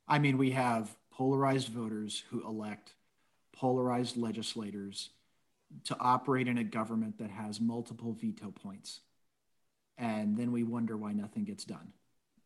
I 0.08 0.20
mean 0.20 0.38
we 0.38 0.52
have 0.52 0.96
polarized 1.12 1.70
voters 1.70 2.24
who 2.30 2.48
elect 2.48 2.94
polarized 3.56 4.18
legislators 4.18 5.10
to 5.86 5.98
operate 6.00 6.48
in 6.48 6.58
a 6.58 6.64
government 6.64 7.18
that 7.20 7.30
has 7.30 7.60
multiple 7.60 8.14
veto 8.14 8.52
points 8.52 9.02
and 10.00 10.38
then 10.38 10.52
we 10.52 10.64
wonder 10.64 10.97
why 10.97 11.12
nothing 11.12 11.43
gets 11.43 11.66
done. 11.66 11.91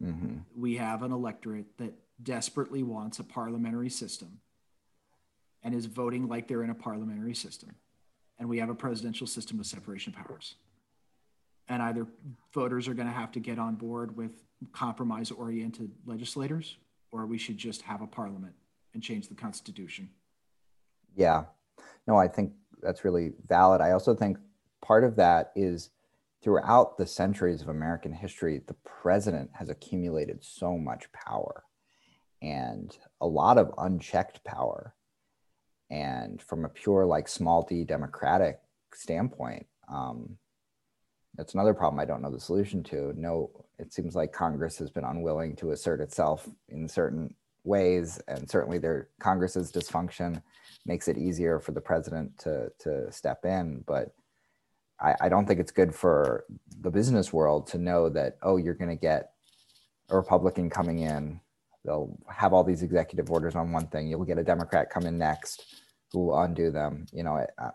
Mm-hmm. 0.03 0.37
We 0.55 0.75
have 0.77 1.03
an 1.03 1.11
electorate 1.11 1.77
that 1.77 1.93
desperately 2.21 2.83
wants 2.83 3.19
a 3.19 3.23
parliamentary 3.23 3.89
system 3.89 4.39
and 5.61 5.73
is 5.73 5.85
voting 5.85 6.27
like 6.27 6.47
they're 6.47 6.63
in 6.63 6.71
a 6.71 6.75
parliamentary 6.75 7.35
system. 7.35 7.75
And 8.39 8.49
we 8.49 8.57
have 8.57 8.69
a 8.69 8.75
presidential 8.75 9.27
system 9.27 9.59
with 9.59 9.67
separation 9.67 10.13
of 10.13 10.25
powers. 10.25 10.55
And 11.69 11.81
either 11.81 12.07
voters 12.53 12.87
are 12.87 12.93
going 12.93 13.07
to 13.07 13.13
have 13.13 13.31
to 13.33 13.39
get 13.39 13.59
on 13.59 13.75
board 13.75 14.17
with 14.17 14.31
compromise 14.73 15.31
oriented 15.31 15.91
legislators, 16.05 16.77
or 17.11 17.25
we 17.27 17.37
should 17.37 17.57
just 17.57 17.83
have 17.83 18.01
a 18.01 18.07
parliament 18.07 18.55
and 18.93 19.01
change 19.01 19.29
the 19.29 19.35
Constitution. 19.35 20.09
Yeah. 21.15 21.45
No, 22.07 22.17
I 22.17 22.27
think 22.27 22.53
that's 22.81 23.05
really 23.05 23.33
valid. 23.47 23.79
I 23.79 23.91
also 23.91 24.13
think 24.15 24.37
part 24.81 25.03
of 25.03 25.15
that 25.17 25.51
is 25.55 25.91
throughout 26.43 26.97
the 26.97 27.07
centuries 27.07 27.61
of 27.61 27.69
American 27.69 28.11
history, 28.11 28.61
the 28.67 28.75
president 28.83 29.49
has 29.53 29.69
accumulated 29.69 30.43
so 30.43 30.77
much 30.77 31.11
power 31.13 31.63
and 32.41 32.97
a 33.21 33.27
lot 33.27 33.57
of 33.57 33.73
unchecked 33.77 34.43
power. 34.43 34.93
And 35.89 36.41
from 36.41 36.65
a 36.65 36.69
pure, 36.69 37.05
like, 37.05 37.27
small 37.29 37.63
d 37.63 37.83
democratic 37.85 38.59
standpoint, 38.93 39.65
um, 39.87 40.37
that's 41.35 41.53
another 41.53 41.73
problem 41.73 41.99
I 41.99 42.05
don't 42.05 42.21
know 42.21 42.31
the 42.31 42.39
solution 42.39 42.83
to. 42.83 43.13
No, 43.15 43.49
it 43.79 43.93
seems 43.93 44.15
like 44.15 44.33
Congress 44.33 44.77
has 44.77 44.91
been 44.91 45.03
unwilling 45.03 45.55
to 45.57 45.71
assert 45.71 46.01
itself 46.01 46.47
in 46.69 46.87
certain 46.87 47.33
ways, 47.63 48.19
and 48.27 48.49
certainly 48.49 48.77
their 48.77 49.09
Congress's 49.19 49.71
dysfunction 49.71 50.41
makes 50.85 51.07
it 51.07 51.17
easier 51.17 51.59
for 51.59 51.71
the 51.71 51.81
president 51.81 52.37
to 52.39 52.71
to 52.79 53.11
step 53.11 53.45
in. 53.45 53.83
But 53.87 54.13
I, 55.03 55.15
I 55.21 55.29
don't 55.29 55.45
think 55.45 55.59
it's 55.59 55.71
good 55.71 55.93
for 55.93 56.45
the 56.79 56.89
business 56.89 57.33
world 57.33 57.67
to 57.67 57.77
know 57.77 58.09
that, 58.09 58.37
oh, 58.41 58.57
you're 58.57 58.73
going 58.73 58.89
to 58.89 58.95
get 58.95 59.33
a 60.09 60.15
Republican 60.15 60.69
coming 60.69 60.99
in. 60.99 61.39
They'll 61.85 62.17
have 62.29 62.53
all 62.53 62.63
these 62.63 62.81
executive 62.81 63.29
orders 63.29 63.55
on 63.55 63.71
one 63.71 63.87
thing. 63.87 64.07
You'll 64.07 64.23
get 64.23 64.37
a 64.37 64.43
Democrat 64.43 64.89
come 64.89 65.05
in 65.05 65.17
next 65.17 65.65
who 66.11 66.19
will 66.19 66.39
undo 66.39 66.71
them. 66.71 67.05
You 67.11 67.23
know, 67.23 67.45
uh, 67.57 67.71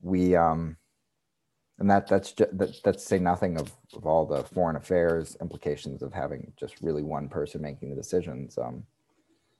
we, 0.00 0.36
um, 0.36 0.76
and 1.78 1.90
that 1.90 2.06
that's 2.06 2.32
just, 2.32 2.56
that, 2.58 2.80
that's 2.84 3.04
say 3.04 3.18
nothing 3.18 3.58
of, 3.58 3.72
of 3.94 4.06
all 4.06 4.24
the 4.24 4.44
foreign 4.44 4.76
affairs 4.76 5.36
implications 5.40 6.02
of 6.02 6.12
having 6.12 6.52
just 6.56 6.80
really 6.80 7.02
one 7.02 7.28
person 7.28 7.60
making 7.60 7.90
the 7.90 7.96
decisions. 7.96 8.56
Um, 8.56 8.84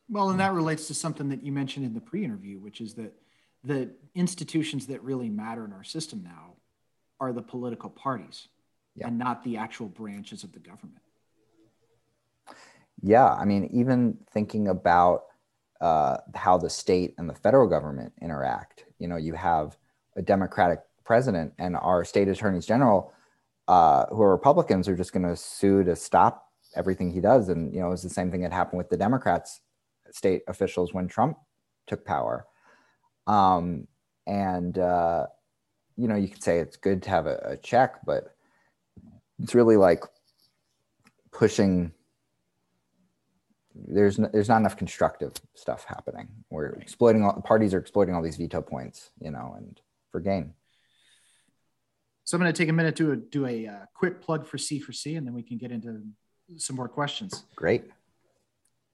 well, 0.09 0.31
and 0.31 0.39
that 0.39 0.53
relates 0.53 0.87
to 0.89 0.95
something 0.95 1.29
that 1.31 1.43
you 1.43 1.51
mentioned 1.51 1.87
in 1.87 1.95
the 1.95 2.01
pre-interview, 2.01 2.61
which 2.61 2.81
is 2.81 2.95
that 2.95 3.13
the 3.65 3.91
institutions 4.15 4.87
that 4.89 5.03
really 5.03 5.31
matter 5.31 5.65
in 5.65 5.73
our 5.73 5.85
system 5.85 6.23
now 6.23 6.52
are 7.23 7.33
the 7.33 7.41
political 7.41 7.89
parties 7.89 8.49
yeah. 8.97 9.07
and 9.07 9.17
not 9.17 9.45
the 9.45 9.57
actual 9.57 9.87
branches 9.87 10.43
of 10.43 10.51
the 10.53 10.59
government. 10.59 10.99
Yeah, 13.01 13.33
I 13.33 13.45
mean, 13.45 13.71
even 13.73 14.19
thinking 14.33 14.67
about 14.67 15.23
uh, 15.81 16.17
how 16.35 16.59
the 16.59 16.69
state 16.69 17.15
and 17.19 17.31
the 17.31 17.35
federal 17.35 17.69
government 17.69 18.13
interact, 18.21 18.87
you 18.99 19.07
know, 19.07 19.17
you 19.17 19.35
have 19.35 19.79
a 20.17 20.23
Democratic 20.23 20.81
president 21.05 21.53
and 21.59 21.77
our 21.77 22.05
state 22.05 22.27
attorneys 22.27 22.67
general 22.67 23.13
uh, 23.69 24.07
who 24.07 24.21
are 24.23 24.33
Republicans 24.33 24.89
are 24.89 24.97
just 24.97 25.13
going 25.13 25.27
to 25.27 25.37
sue 25.37 25.85
to 25.85 25.95
stop 25.95 26.49
everything 26.75 27.13
he 27.13 27.21
does. 27.21 27.49
And, 27.49 27.73
you 27.73 27.81
know, 27.81 27.93
it's 27.93 28.03
the 28.03 28.09
same 28.11 28.33
thing 28.33 28.43
that 28.43 28.53
happened 28.53 28.79
with 28.79 28.91
the 28.91 28.97
Democrats, 28.97 29.61
state 30.11 30.43
officials 30.49 30.93
when 30.93 31.07
Trump 31.07 31.39
took 31.87 32.05
power. 32.05 32.47
Um, 33.29 33.87
and, 34.27 34.77
uh, 34.77 35.27
you 35.97 36.09
know, 36.09 36.17
you 36.17 36.29
could 36.29 36.43
say 36.43 36.59
it's 36.59 36.77
good 36.77 37.03
to 37.05 37.11
have 37.11 37.27
a, 37.27 37.41
a 37.45 37.57
check, 37.57 38.05
but 38.05 38.35
it's 39.41 39.55
really 39.55 39.77
like 39.77 40.05
pushing 41.31 41.93
there's 43.75 44.19
no, 44.19 44.29
there's 44.33 44.49
not 44.49 44.59
enough 44.59 44.77
constructive 44.77 45.33
stuff 45.55 45.85
happening. 45.85 46.29
We're 46.51 46.73
right. 46.73 46.83
exploiting 46.83 47.25
all 47.25 47.41
parties 47.41 47.75
are 47.75 47.79
exploiting 47.79 48.15
all 48.15 48.23
these 48.23 48.37
veto 48.37 48.61
points, 48.61 49.11
you 49.21 49.31
know, 49.31 49.55
and 49.57 49.81
for 50.11 50.21
gain. 50.21 50.53
So 52.25 52.37
I'm 52.37 52.43
going 52.43 52.53
to 52.53 52.57
take 52.57 52.69
a 52.69 52.73
minute 52.73 52.97
to 52.97 53.17
do 53.17 53.47
a 53.47 53.67
uh, 53.67 53.73
quick 53.95 54.21
plug 54.21 54.47
for 54.47 54.57
C4C, 54.57 55.17
and 55.17 55.27
then 55.27 55.35
we 55.35 55.43
can 55.43 55.59
get 55.59 55.73
into 55.73 56.03
some 56.57 56.77
more 56.77 56.89
questions. 56.89 57.45
Great. 57.57 57.85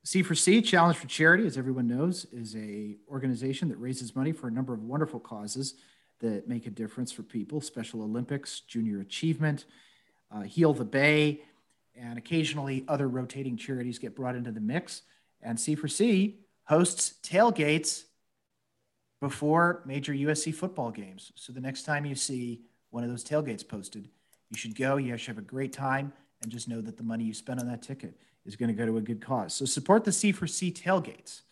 C4C, 0.07 0.65
Challenge 0.65 0.97
for 0.97 1.07
Charity, 1.07 1.47
as 1.47 1.59
everyone 1.59 1.87
knows, 1.87 2.25
is 2.33 2.57
a 2.57 2.97
organization 3.09 3.69
that 3.69 3.77
raises 3.77 4.17
money 4.17 4.33
for 4.33 4.49
a 4.49 4.51
number 4.51 4.73
of 4.73 4.83
wonderful 4.83 5.21
causes 5.21 5.75
that 6.21 6.49
make 6.49 6.67
a 6.67 6.71
difference 6.71 7.13
for 7.13 7.23
people. 7.23 7.61
Special 7.61 8.03
Olympics, 8.03 8.61
Junior 8.61 9.01
Achievement, 9.01 9.65
uh, 10.31 10.43
Heal 10.43 10.73
the 10.73 10.85
Bay, 10.85 11.43
and 11.95 12.19
occasionally 12.19 12.85
other 12.89 13.09
rotating 13.09 13.57
charities 13.57 13.99
get 13.99 14.15
brought 14.15 14.35
into 14.35 14.51
the 14.51 14.61
mix. 14.61 15.03
And 15.43 15.59
C4C 15.59 16.35
hosts 16.65 17.15
tailgates 17.23 18.05
before 19.21 19.83
major 19.85 20.13
USC 20.13 20.55
football 20.55 20.91
games. 20.91 21.33
So 21.35 21.53
the 21.53 21.61
next 21.61 21.83
time 21.83 22.05
you 22.05 22.15
see 22.15 22.63
one 22.91 23.05
of 23.05 23.11
those 23.11 23.25
tailgates 23.25 23.67
posted, 23.67 24.09
you 24.51 24.57
should 24.57 24.77
go. 24.77 24.97
You 24.97 25.17
should 25.17 25.29
have 25.29 25.39
a 25.39 25.47
great 25.47 25.73
time, 25.73 26.13
and 26.43 26.51
just 26.51 26.69
know 26.69 26.81
that 26.81 26.97
the 26.97 27.03
money 27.03 27.25
you 27.25 27.35
spend 27.35 27.61
on 27.61 27.67
that 27.67 27.83
ticket 27.83 28.19
is 28.47 28.57
going 28.57 28.69
to 28.69 28.75
go 28.75 28.87
to 28.87 28.97
a 28.97 29.01
good 29.01 29.21
cause. 29.21 29.55
So 29.55 29.65
support 29.65 30.05
the 30.05 30.11
C4C 30.11 30.73
tailgates. 30.73 31.43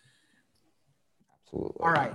Absolutely. 1.43 1.77
All 1.81 1.93
right. 1.93 2.15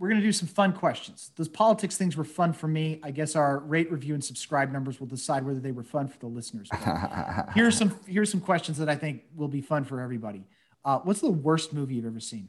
We're 0.00 0.08
going 0.08 0.20
to 0.20 0.26
do 0.26 0.32
some 0.32 0.48
fun 0.48 0.72
questions. 0.72 1.30
Those 1.36 1.48
politics 1.48 1.98
things 1.98 2.16
were 2.16 2.24
fun 2.24 2.54
for 2.54 2.66
me. 2.66 3.00
I 3.02 3.10
guess 3.10 3.36
our 3.36 3.58
rate, 3.58 3.92
review, 3.92 4.14
and 4.14 4.24
subscribe 4.24 4.72
numbers 4.72 4.98
will 4.98 5.06
decide 5.06 5.44
whether 5.44 5.60
they 5.60 5.72
were 5.72 5.84
fun 5.84 6.08
for 6.08 6.18
the 6.18 6.26
listeners. 6.26 6.70
here's 7.54 7.76
some 7.76 7.94
here's 8.06 8.30
some 8.30 8.40
questions 8.40 8.78
that 8.78 8.88
I 8.88 8.96
think 8.96 9.24
will 9.36 9.46
be 9.46 9.60
fun 9.60 9.84
for 9.84 10.00
everybody. 10.00 10.44
Uh, 10.86 11.00
what's 11.00 11.20
the 11.20 11.30
worst 11.30 11.74
movie 11.74 11.96
you've 11.96 12.06
ever 12.06 12.18
seen? 12.18 12.48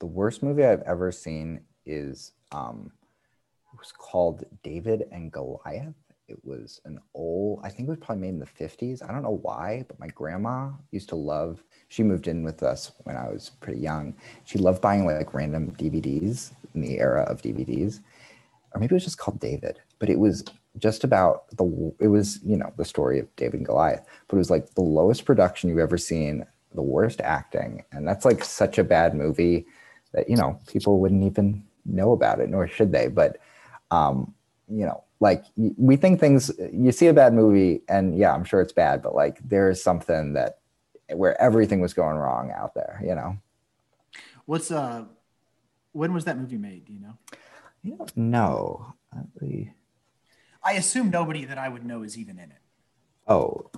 The 0.00 0.06
worst 0.06 0.42
movie 0.42 0.64
I've 0.64 0.82
ever 0.82 1.12
seen 1.12 1.60
is 1.84 2.32
um, 2.50 2.92
it 3.74 3.78
was 3.78 3.92
called 3.92 4.44
David 4.62 5.04
and 5.12 5.30
Goliath. 5.30 5.94
It 6.28 6.44
was 6.44 6.80
an 6.84 6.98
old, 7.14 7.60
I 7.62 7.68
think 7.68 7.88
it 7.88 7.90
was 7.90 8.00
probably 8.00 8.22
made 8.22 8.34
in 8.34 8.38
the 8.40 8.46
50s. 8.46 9.00
I 9.02 9.12
don't 9.12 9.22
know 9.22 9.38
why, 9.42 9.84
but 9.86 10.00
my 10.00 10.08
grandma 10.08 10.70
used 10.90 11.08
to 11.10 11.16
love, 11.16 11.62
she 11.88 12.02
moved 12.02 12.26
in 12.26 12.42
with 12.42 12.64
us 12.64 12.90
when 13.04 13.16
I 13.16 13.28
was 13.28 13.50
pretty 13.60 13.80
young. 13.80 14.14
She 14.44 14.58
loved 14.58 14.82
buying 14.82 15.06
like 15.06 15.34
random 15.34 15.70
DVDs 15.72 16.50
in 16.74 16.80
the 16.80 16.98
era 16.98 17.22
of 17.22 17.42
DVDs. 17.42 18.00
Or 18.72 18.80
maybe 18.80 18.94
it 18.94 18.96
was 18.96 19.04
just 19.04 19.18
called 19.18 19.38
David, 19.38 19.78
but 20.00 20.10
it 20.10 20.18
was 20.18 20.44
just 20.78 21.04
about 21.04 21.48
the, 21.56 21.94
it 22.00 22.08
was, 22.08 22.40
you 22.42 22.56
know, 22.56 22.72
the 22.76 22.84
story 22.84 23.20
of 23.20 23.34
David 23.36 23.60
and 23.60 23.66
Goliath, 23.66 24.04
but 24.26 24.36
it 24.36 24.38
was 24.38 24.50
like 24.50 24.74
the 24.74 24.82
lowest 24.82 25.24
production 25.24 25.70
you've 25.70 25.78
ever 25.78 25.96
seen, 25.96 26.44
the 26.74 26.82
worst 26.82 27.20
acting. 27.20 27.84
And 27.92 28.06
that's 28.06 28.24
like 28.24 28.42
such 28.42 28.78
a 28.78 28.84
bad 28.84 29.14
movie 29.14 29.66
that, 30.12 30.28
you 30.28 30.36
know, 30.36 30.58
people 30.66 30.98
wouldn't 30.98 31.22
even 31.22 31.64
know 31.84 32.12
about 32.12 32.40
it, 32.40 32.50
nor 32.50 32.66
should 32.66 32.90
they. 32.90 33.06
But, 33.06 33.38
um, 33.92 34.34
you 34.68 34.84
know, 34.84 35.04
like 35.20 35.44
we 35.56 35.96
think 35.96 36.20
things 36.20 36.50
you 36.72 36.92
see 36.92 37.06
a 37.06 37.14
bad 37.14 37.32
movie 37.32 37.82
and 37.88 38.16
yeah 38.18 38.34
i'm 38.34 38.44
sure 38.44 38.60
it's 38.60 38.72
bad 38.72 39.02
but 39.02 39.14
like 39.14 39.38
there's 39.48 39.82
something 39.82 40.34
that 40.34 40.58
where 41.14 41.40
everything 41.40 41.80
was 41.80 41.94
going 41.94 42.16
wrong 42.16 42.50
out 42.50 42.74
there 42.74 43.00
you 43.02 43.14
know? 43.14 43.36
What's 44.44 44.70
uh 44.70 45.04
when 45.92 46.12
was 46.12 46.26
that 46.26 46.38
movie 46.38 46.58
made? 46.58 46.84
Do 46.84 46.92
you 46.92 47.00
know? 47.00 47.16
You 47.82 47.96
don't 47.96 48.16
know. 48.16 48.94
I 50.62 50.72
assume 50.72 51.10
nobody 51.10 51.44
that 51.44 51.58
i 51.58 51.68
would 51.68 51.84
know 51.84 52.02
is 52.02 52.18
even 52.18 52.38
in 52.38 52.50
it. 52.50 52.60
Oh 53.26 53.70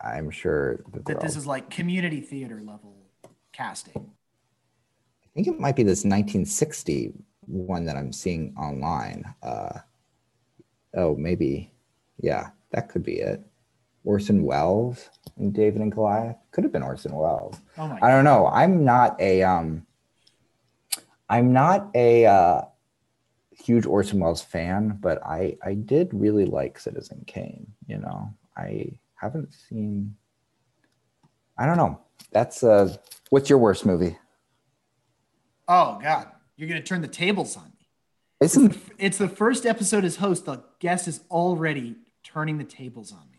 i'm 0.00 0.30
sure 0.30 0.84
that 1.04 1.20
this 1.20 1.36
is 1.36 1.46
like 1.46 1.70
community 1.70 2.20
theater 2.20 2.60
level 2.64 2.96
casting. 3.52 4.10
I 5.24 5.28
think 5.34 5.48
it 5.48 5.58
might 5.58 5.76
be 5.76 5.82
this 5.82 6.04
1960 6.04 7.12
one 7.46 7.84
that 7.86 7.96
i'm 7.96 8.12
seeing 8.12 8.54
online. 8.56 9.24
Uh 9.42 9.80
oh, 10.96 11.14
maybe, 11.16 11.72
yeah, 12.18 12.48
that 12.72 12.88
could 12.88 13.02
be 13.02 13.20
it. 13.20 13.44
Orson 14.04 14.44
Welles 14.44 15.10
and 15.36 15.52
David 15.52 15.82
and 15.82 15.92
Goliath 15.92 16.36
could 16.52 16.64
have 16.64 16.72
been 16.72 16.82
Orson 16.82 17.14
Welles. 17.14 17.60
Oh 17.76 17.88
my 17.88 17.98
I 18.00 18.10
don't 18.10 18.24
know. 18.24 18.46
I'm 18.46 18.84
not 18.84 19.20
a 19.20 19.42
um. 19.42 19.84
I'm 21.28 21.52
not 21.52 21.90
a 21.96 22.24
uh, 22.24 22.62
huge 23.50 23.84
Orson 23.84 24.20
Welles 24.20 24.42
fan, 24.42 24.98
but 25.00 25.20
I 25.26 25.56
I 25.62 25.74
did 25.74 26.08
really 26.12 26.46
like 26.46 26.78
Citizen 26.78 27.24
Kane. 27.26 27.66
You 27.88 27.98
know, 27.98 28.32
I 28.56 28.98
haven't 29.16 29.52
seen. 29.52 30.14
I 31.58 31.66
don't 31.66 31.76
know. 31.76 32.00
That's 32.30 32.62
uh. 32.62 32.96
What's 33.30 33.50
your 33.50 33.58
worst 33.58 33.84
movie? 33.84 34.16
Oh 35.66 35.98
God, 36.00 36.28
you're 36.56 36.68
gonna 36.68 36.80
turn 36.80 37.02
the 37.02 37.08
tables 37.08 37.56
on 37.56 37.72
isn't 38.40 38.72
it's 38.72 38.76
the, 38.76 38.92
it's 38.98 39.18
the 39.18 39.28
first 39.28 39.66
episode 39.66 40.04
as 40.04 40.16
host? 40.16 40.44
The 40.46 40.62
guest 40.78 41.08
is 41.08 41.20
already 41.30 41.96
turning 42.22 42.58
the 42.58 42.64
tables 42.64 43.12
on 43.12 43.20
me. 43.30 43.36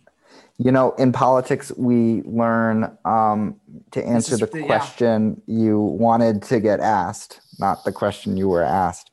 You 0.58 0.72
know, 0.72 0.94
in 0.94 1.12
politics, 1.12 1.72
we 1.78 2.24
learn 2.24 2.98
um, 3.06 3.60
to 3.92 4.04
answer 4.04 4.38
the, 4.38 4.48
the 4.48 4.64
question 4.64 5.42
yeah. 5.46 5.60
you 5.64 5.80
wanted 5.80 6.42
to 6.44 6.60
get 6.60 6.80
asked, 6.80 7.42
not 7.60 7.84
the 7.86 7.92
question 7.92 8.38
you 8.38 8.50
were 8.50 8.64
asked. 8.64 9.12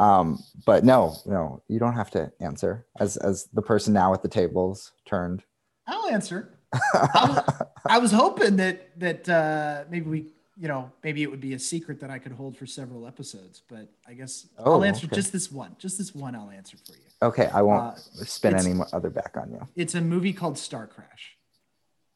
Um, 0.00 0.42
but 0.66 0.84
no, 0.84 1.16
no, 1.26 1.62
you 1.68 1.78
don't 1.78 1.94
have 1.94 2.10
to 2.12 2.32
answer 2.40 2.86
as 2.98 3.16
as 3.18 3.48
the 3.52 3.62
person 3.62 3.92
now 3.92 4.14
at 4.14 4.22
the 4.22 4.28
tables 4.28 4.92
turned. 5.04 5.44
I'll 5.86 6.08
answer. 6.08 6.58
I, 6.72 7.26
was, 7.28 7.66
I 7.86 7.98
was 7.98 8.12
hoping 8.12 8.56
that 8.56 8.98
that 8.98 9.28
uh, 9.28 9.84
maybe 9.90 10.08
we 10.08 10.26
you 10.60 10.68
know, 10.68 10.92
maybe 11.02 11.22
it 11.22 11.30
would 11.30 11.40
be 11.40 11.54
a 11.54 11.58
secret 11.58 12.00
that 12.00 12.10
I 12.10 12.18
could 12.18 12.32
hold 12.32 12.54
for 12.54 12.66
several 12.66 13.06
episodes, 13.06 13.62
but 13.66 13.88
I 14.06 14.12
guess 14.12 14.46
oh, 14.58 14.74
I'll 14.74 14.84
answer 14.84 15.06
okay. 15.06 15.16
just 15.16 15.32
this 15.32 15.50
one. 15.50 15.74
Just 15.78 15.96
this 15.96 16.14
one 16.14 16.34
I'll 16.34 16.50
answer 16.50 16.76
for 16.76 16.92
you. 16.92 16.98
Okay, 17.22 17.48
I 17.54 17.62
won't 17.62 17.94
uh, 17.94 18.24
spin 18.24 18.54
any 18.54 18.78
other 18.92 19.08
back 19.08 19.38
on 19.38 19.50
you. 19.52 19.66
It's 19.74 19.94
a 19.94 20.02
movie 20.02 20.34
called 20.34 20.58
Star 20.58 20.86
Crash. 20.86 21.38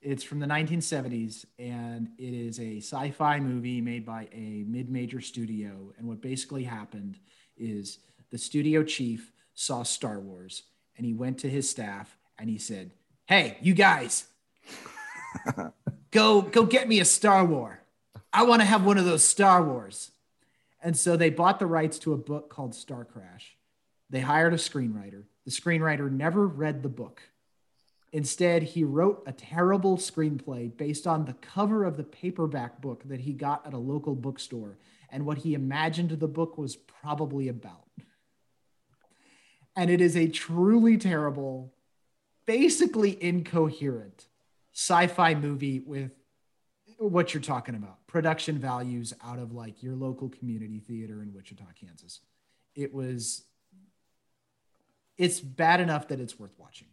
It's 0.03 0.22
from 0.22 0.40
the 0.40 0.47
1970s 0.47 1.47
and 1.59 2.11
it 2.18 2.34
is 2.34 2.61
a 2.61 2.76
sci-fi 2.76 3.40
movie 3.40 3.80
made 3.80 4.05
by 4.05 4.28
a 4.30 4.64
mid-major 4.68 5.22
studio 5.22 5.95
and 5.97 6.07
what 6.07 6.20
basically 6.20 6.64
happened 6.64 7.18
is 7.57 8.01
the 8.30 8.36
studio 8.36 8.82
chief 8.82 9.32
saw 9.55 9.82
Star 9.82 10.20
Wars 10.20 10.64
and 10.99 11.07
he 11.07 11.14
went 11.14 11.38
to 11.38 11.49
his 11.49 11.70
staff 11.70 12.14
and 12.38 12.51
he 12.51 12.59
said, 12.59 12.90
"Hey, 13.24 13.57
you 13.62 13.72
guys, 13.72 14.26
go 16.11 16.42
go 16.42 16.64
get 16.64 16.86
me 16.86 17.01
a 17.01 17.07
Star 17.07 17.42
Wars." 17.47 17.78
I 18.35 18.43
want 18.43 18.62
to 18.62 18.66
have 18.66 18.85
one 18.85 18.99
of 18.99 19.05
those 19.05 19.22
Star 19.22 19.62
Wars. 19.62 20.11
And 20.82 20.97
so 20.97 21.16
they 21.16 21.30
bought 21.30 21.61
the 21.61 21.66
rights 21.66 22.01
to 22.01 22.12
a 22.12 22.18
book 22.18 22.51
called 22.51 22.74
Star 22.74 23.05
Crash. 23.05 23.57
They 24.11 24.20
hired 24.20 24.53
a 24.53 24.57
screenwriter. 24.57 25.22
The 25.45 25.53
screenwriter 25.53 26.11
never 26.11 26.49
read 26.49 26.82
the 26.82 26.89
book. 26.89 27.22
Instead, 28.12 28.64
he 28.64 28.82
wrote 28.82 29.22
a 29.26 29.32
terrible 29.32 29.97
screenplay 29.97 30.76
based 30.76 31.07
on 31.07 31.24
the 31.24 31.35
cover 31.35 31.85
of 31.85 31.97
the 31.97 32.03
paperback 32.03 32.80
book 32.80 33.03
that 33.07 33.20
he 33.20 33.32
got 33.32 33.64
at 33.66 33.72
a 33.72 33.78
local 33.78 34.16
bookstore 34.16 34.78
and 35.11 35.24
what 35.24 35.39
he 35.39 35.55
imagined 35.55 36.11
the 36.11 36.26
book 36.26 36.59
was 36.59 36.74
probably 36.74 37.47
about. 37.47 37.87
And 39.76 39.91
it 39.91 40.01
is 40.01 40.16
a 40.16 40.26
truly 40.26 40.97
terrible, 40.97 41.72
basically 42.47 43.16
incoherent 43.22 44.26
sci 44.72 45.07
fi 45.07 45.35
movie 45.35 45.78
with 45.78 46.11
what 46.99 47.34
you're 47.34 47.42
talking 47.42 47.74
about 47.74 48.07
production 48.07 48.59
values 48.59 49.12
out 49.24 49.38
of 49.38 49.53
like 49.53 49.82
your 49.82 49.95
local 49.95 50.28
community 50.28 50.80
theater 50.80 51.22
in 51.22 51.32
Wichita, 51.32 51.64
Kansas. 51.78 52.20
It 52.74 52.92
was 52.92 53.45
it's 55.16 55.40
bad 55.40 55.80
enough 55.80 56.09
that 56.09 56.20
it's 56.20 56.38
worth 56.38 56.55
watching. 56.59 56.88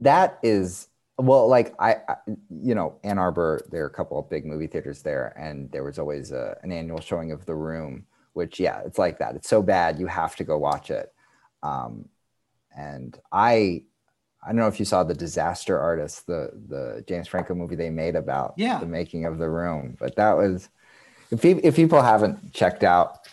That 0.00 0.38
is 0.42 0.88
well, 1.18 1.48
like 1.48 1.74
I, 1.78 1.96
I, 2.08 2.16
you 2.50 2.74
know, 2.74 2.98
Ann 3.04 3.18
Arbor, 3.18 3.60
there 3.70 3.84
are 3.84 3.88
a 3.88 3.90
couple 3.90 4.18
of 4.18 4.28
big 4.28 4.44
movie 4.44 4.66
theaters 4.66 5.02
there, 5.02 5.32
and 5.38 5.70
there 5.70 5.84
was 5.84 5.98
always 5.98 6.32
a, 6.32 6.56
an 6.62 6.72
annual 6.72 7.00
showing 7.00 7.30
of 7.30 7.46
The 7.46 7.54
Room, 7.54 8.06
which, 8.32 8.58
yeah, 8.58 8.80
it's 8.84 8.98
like 8.98 9.18
that. 9.20 9.36
It's 9.36 9.48
so 9.48 9.62
bad 9.62 9.98
you 9.98 10.06
have 10.06 10.34
to 10.36 10.44
go 10.44 10.58
watch 10.58 10.90
it. 10.90 11.12
Um, 11.62 12.08
and 12.76 13.16
I, 13.30 13.84
I 14.44 14.48
don't 14.48 14.56
know 14.56 14.68
if 14.68 14.78
you 14.78 14.84
saw 14.84 15.02
the 15.04 15.14
Disaster 15.14 15.78
Artist, 15.78 16.26
the 16.26 16.50
the 16.68 17.04
James 17.08 17.28
Franco 17.28 17.54
movie 17.54 17.76
they 17.76 17.90
made 17.90 18.14
about 18.14 18.54
yeah. 18.56 18.78
the 18.78 18.86
making 18.86 19.24
of 19.24 19.38
the 19.38 19.48
room. 19.48 19.96
But 19.98 20.16
that 20.16 20.36
was 20.36 20.68
if 21.30 21.44
if 21.44 21.76
people 21.76 22.02
haven't 22.02 22.52
checked 22.52 22.84
out, 22.84 23.26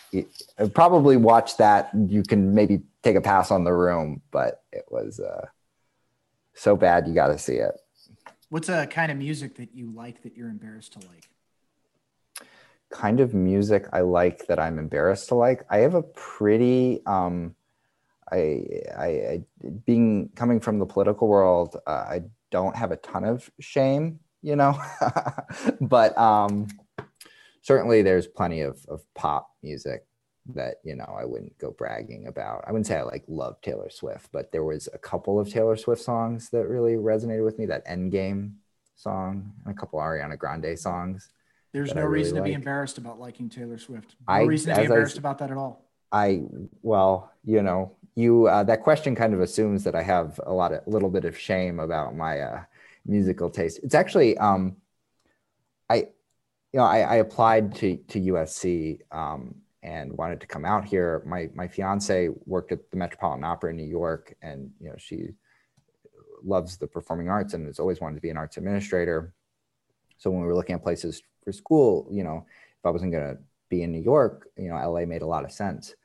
probably 0.74 1.18
watch 1.18 1.57
that. 1.57 1.89
You 1.93 2.24
can 2.24 2.53
maybe 2.55 2.82
take 3.03 3.16
a 3.16 3.22
pass 3.22 3.51
on 3.51 3.64
the 3.64 3.74
room, 3.74 4.22
but 4.32 4.64
it 4.72 4.86
was 4.89 5.20
uh, 5.20 5.47
so 6.53 6.76
bad 6.76 7.07
you 7.07 7.14
got 7.14 7.28
to 7.28 7.38
see 7.38 7.55
it. 7.55 7.74
What's 8.49 8.70
a 8.70 8.86
kind 8.88 9.12
of 9.12 9.18
music 9.18 9.55
that 9.55 9.74
you 9.74 9.91
like 9.91 10.24
that 10.24 10.36
you're 10.36 10.49
embarrassed 10.49 10.93
to 10.93 10.99
like? 11.07 11.30
Kind 12.89 13.20
of 13.22 13.34
music 13.34 13.88
I 13.93 14.01
like 14.01 14.47
that 14.47 14.59
I'm 14.59 14.78
embarrassed 14.78 15.30
to 15.30 15.36
like. 15.36 15.66
I 15.70 15.78
have 15.80 15.95
a 15.95 16.03
pretty 16.03 17.01
um, 17.05 17.55
I, 18.32 18.65
I, 18.97 19.05
I 19.05 19.43
being 19.86 20.29
coming 20.36 20.59
from 20.59 20.79
the 20.79 20.86
political 20.86 21.27
world, 21.27 21.77
uh, 21.86 21.89
I 21.89 22.21
don't 22.49 22.75
have 22.75 22.91
a 22.91 22.97
ton 22.97 23.23
of 23.23 23.49
shame, 23.59 24.19
you 24.41 24.55
know, 24.55 24.79
but 25.82 26.17
um, 26.17 26.67
certainly 27.61 28.01
there's 28.01 28.27
plenty 28.27 28.61
of, 28.61 28.86
of 28.88 29.01
pop 29.13 29.49
music 29.61 30.05
that 30.53 30.77
you 30.84 30.95
know 30.95 31.15
I 31.19 31.25
wouldn't 31.25 31.57
go 31.57 31.71
bragging 31.71 32.27
about. 32.27 32.63
I 32.67 32.71
wouldn't 32.71 32.88
say 32.88 32.97
I 32.97 33.03
like 33.03 33.23
love 33.27 33.61
Taylor 33.61 33.89
Swift, 33.89 34.29
but 34.32 34.51
there 34.51 34.63
was 34.63 34.89
a 34.93 34.97
couple 34.97 35.39
of 35.39 35.49
Taylor 35.49 35.75
Swift 35.75 36.01
songs 36.01 36.49
that 36.49 36.67
really 36.67 36.95
resonated 36.95 37.45
with 37.45 37.59
me. 37.59 37.67
That 37.67 37.88
Endgame 37.88 38.53
song, 38.95 39.53
and 39.65 39.73
a 39.73 39.77
couple 39.77 39.99
Ariana 39.99 40.38
Grande 40.38 40.77
songs. 40.77 41.29
There's 41.73 41.95
no 41.95 42.03
reason 42.03 42.36
to 42.36 42.41
be 42.41 42.53
embarrassed 42.53 42.97
about 42.97 43.19
liking 43.19 43.49
Taylor 43.49 43.77
Swift. 43.77 44.15
No 44.27 44.34
I, 44.34 44.41
reason 44.41 44.73
to 44.73 44.82
be 44.82 44.86
embarrassed 44.86 45.17
I, 45.17 45.19
about 45.19 45.38
that 45.39 45.51
at 45.51 45.57
all. 45.57 45.86
I 46.11 46.41
well, 46.82 47.32
you 47.45 47.61
know, 47.61 47.95
you 48.16 48.47
uh, 48.47 48.64
that 48.64 48.82
question 48.82 49.16
kind 49.16 49.34
of 49.34 49.41
assumes 49.41 49.84
that 49.84 49.95
I 49.95 50.03
have 50.03 50.39
a 50.45 50.53
lot 50.53 50.74
of 50.74 50.86
a 50.86 50.89
little 50.89 51.09
bit 51.09 51.26
of 51.26 51.38
shame 51.38 51.80
about 51.80 52.16
my 52.16 52.39
uh, 52.39 52.64
musical 53.05 53.49
taste. 53.49 53.80
It's 53.84 53.95
actually 53.95 54.38
um, 54.38 54.78
I 55.89 55.95
you 55.95 56.80
know 56.80 56.84
I, 56.84 56.99
I 56.99 57.16
applied 57.16 57.76
to 57.76 57.97
to 57.97 58.20
USC 58.20 58.99
um, 59.12 59.55
and 59.84 60.18
wanted 60.18 60.41
to 60.41 60.47
come 60.47 60.66
out 60.66 60.86
here. 60.86 61.24
My 61.26 61.49
my 61.53 61.68
fiance 61.68 62.30
worked 62.45 62.72
at 62.72 62.91
the 62.91 62.97
Metropolitan 62.97 63.43
Opera 63.43 63.72
in 63.72 63.78
New 63.78 63.88
York, 63.88 64.36
and 64.41 64.72
you 64.80 64.89
know 64.89 64.95
she 64.97 65.30
loves 66.43 66.78
the 66.78 66.88
performing 66.88 67.30
arts 67.30 67.53
and 67.53 67.68
has 67.68 67.80
always 67.80 68.01
wanted 68.01 68.16
to 68.16 68.22
be 68.22 68.30
an 68.30 68.38
arts 68.38 68.57
administrator. 68.57 69.34
So 70.18 70.30
when 70.30 70.41
we 70.41 70.47
were 70.47 70.55
looking 70.55 70.76
at 70.76 70.84
places 70.84 71.22
for 71.43 71.51
school, 71.51 72.07
you 72.12 72.24
know, 72.24 72.45
if 72.80 72.86
I 72.86 72.89
wasn't 72.89 73.12
going 73.12 73.36
to 73.36 73.41
be 73.70 73.84
in 73.84 73.91
New 73.91 74.01
York, 74.01 74.49
you 74.57 74.70
know, 74.70 74.76
LA 74.76 75.05
made 75.05 75.22
a 75.22 75.28
lot 75.28 75.45
of 75.45 75.51
sense. 75.51 75.95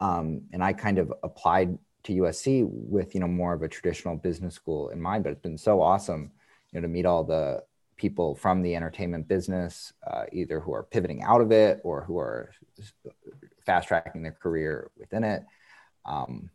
Um, 0.00 0.42
and 0.52 0.64
I 0.64 0.72
kind 0.72 0.98
of 0.98 1.12
applied 1.22 1.78
to 2.04 2.14
USC 2.14 2.66
with, 2.66 3.14
you 3.14 3.20
know, 3.20 3.28
more 3.28 3.52
of 3.52 3.62
a 3.62 3.68
traditional 3.68 4.16
business 4.16 4.54
school 4.54 4.88
in 4.88 5.00
mind, 5.00 5.24
but 5.24 5.32
it's 5.32 5.42
been 5.42 5.58
so 5.58 5.82
awesome, 5.82 6.30
you 6.72 6.80
know, 6.80 6.86
to 6.86 6.92
meet 6.92 7.06
all 7.06 7.24
the 7.24 7.62
people 7.96 8.34
from 8.34 8.62
the 8.62 8.74
entertainment 8.74 9.28
business, 9.28 9.92
uh, 10.10 10.24
either 10.32 10.58
who 10.60 10.72
are 10.72 10.84
pivoting 10.84 11.22
out 11.22 11.42
of 11.42 11.52
it 11.52 11.80
or 11.84 12.02
who 12.04 12.18
are 12.18 12.50
fast 13.66 13.88
tracking 13.88 14.22
their 14.22 14.32
career 14.32 14.90
within 14.96 15.22
it. 15.22 15.44
Um, 16.06 16.48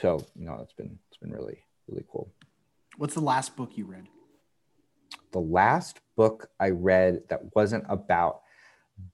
so, 0.00 0.20
you 0.34 0.46
know, 0.46 0.58
it's 0.62 0.72
been, 0.72 0.98
it's 1.08 1.18
been 1.18 1.30
really, 1.30 1.58
really 1.88 2.04
cool. 2.10 2.32
What's 2.96 3.14
the 3.14 3.20
last 3.20 3.56
book 3.56 3.76
you 3.76 3.86
read? 3.86 4.06
The 5.30 5.40
last 5.40 6.00
book 6.16 6.48
I 6.58 6.70
read 6.70 7.22
that 7.28 7.54
wasn't 7.54 7.84
about 7.88 8.40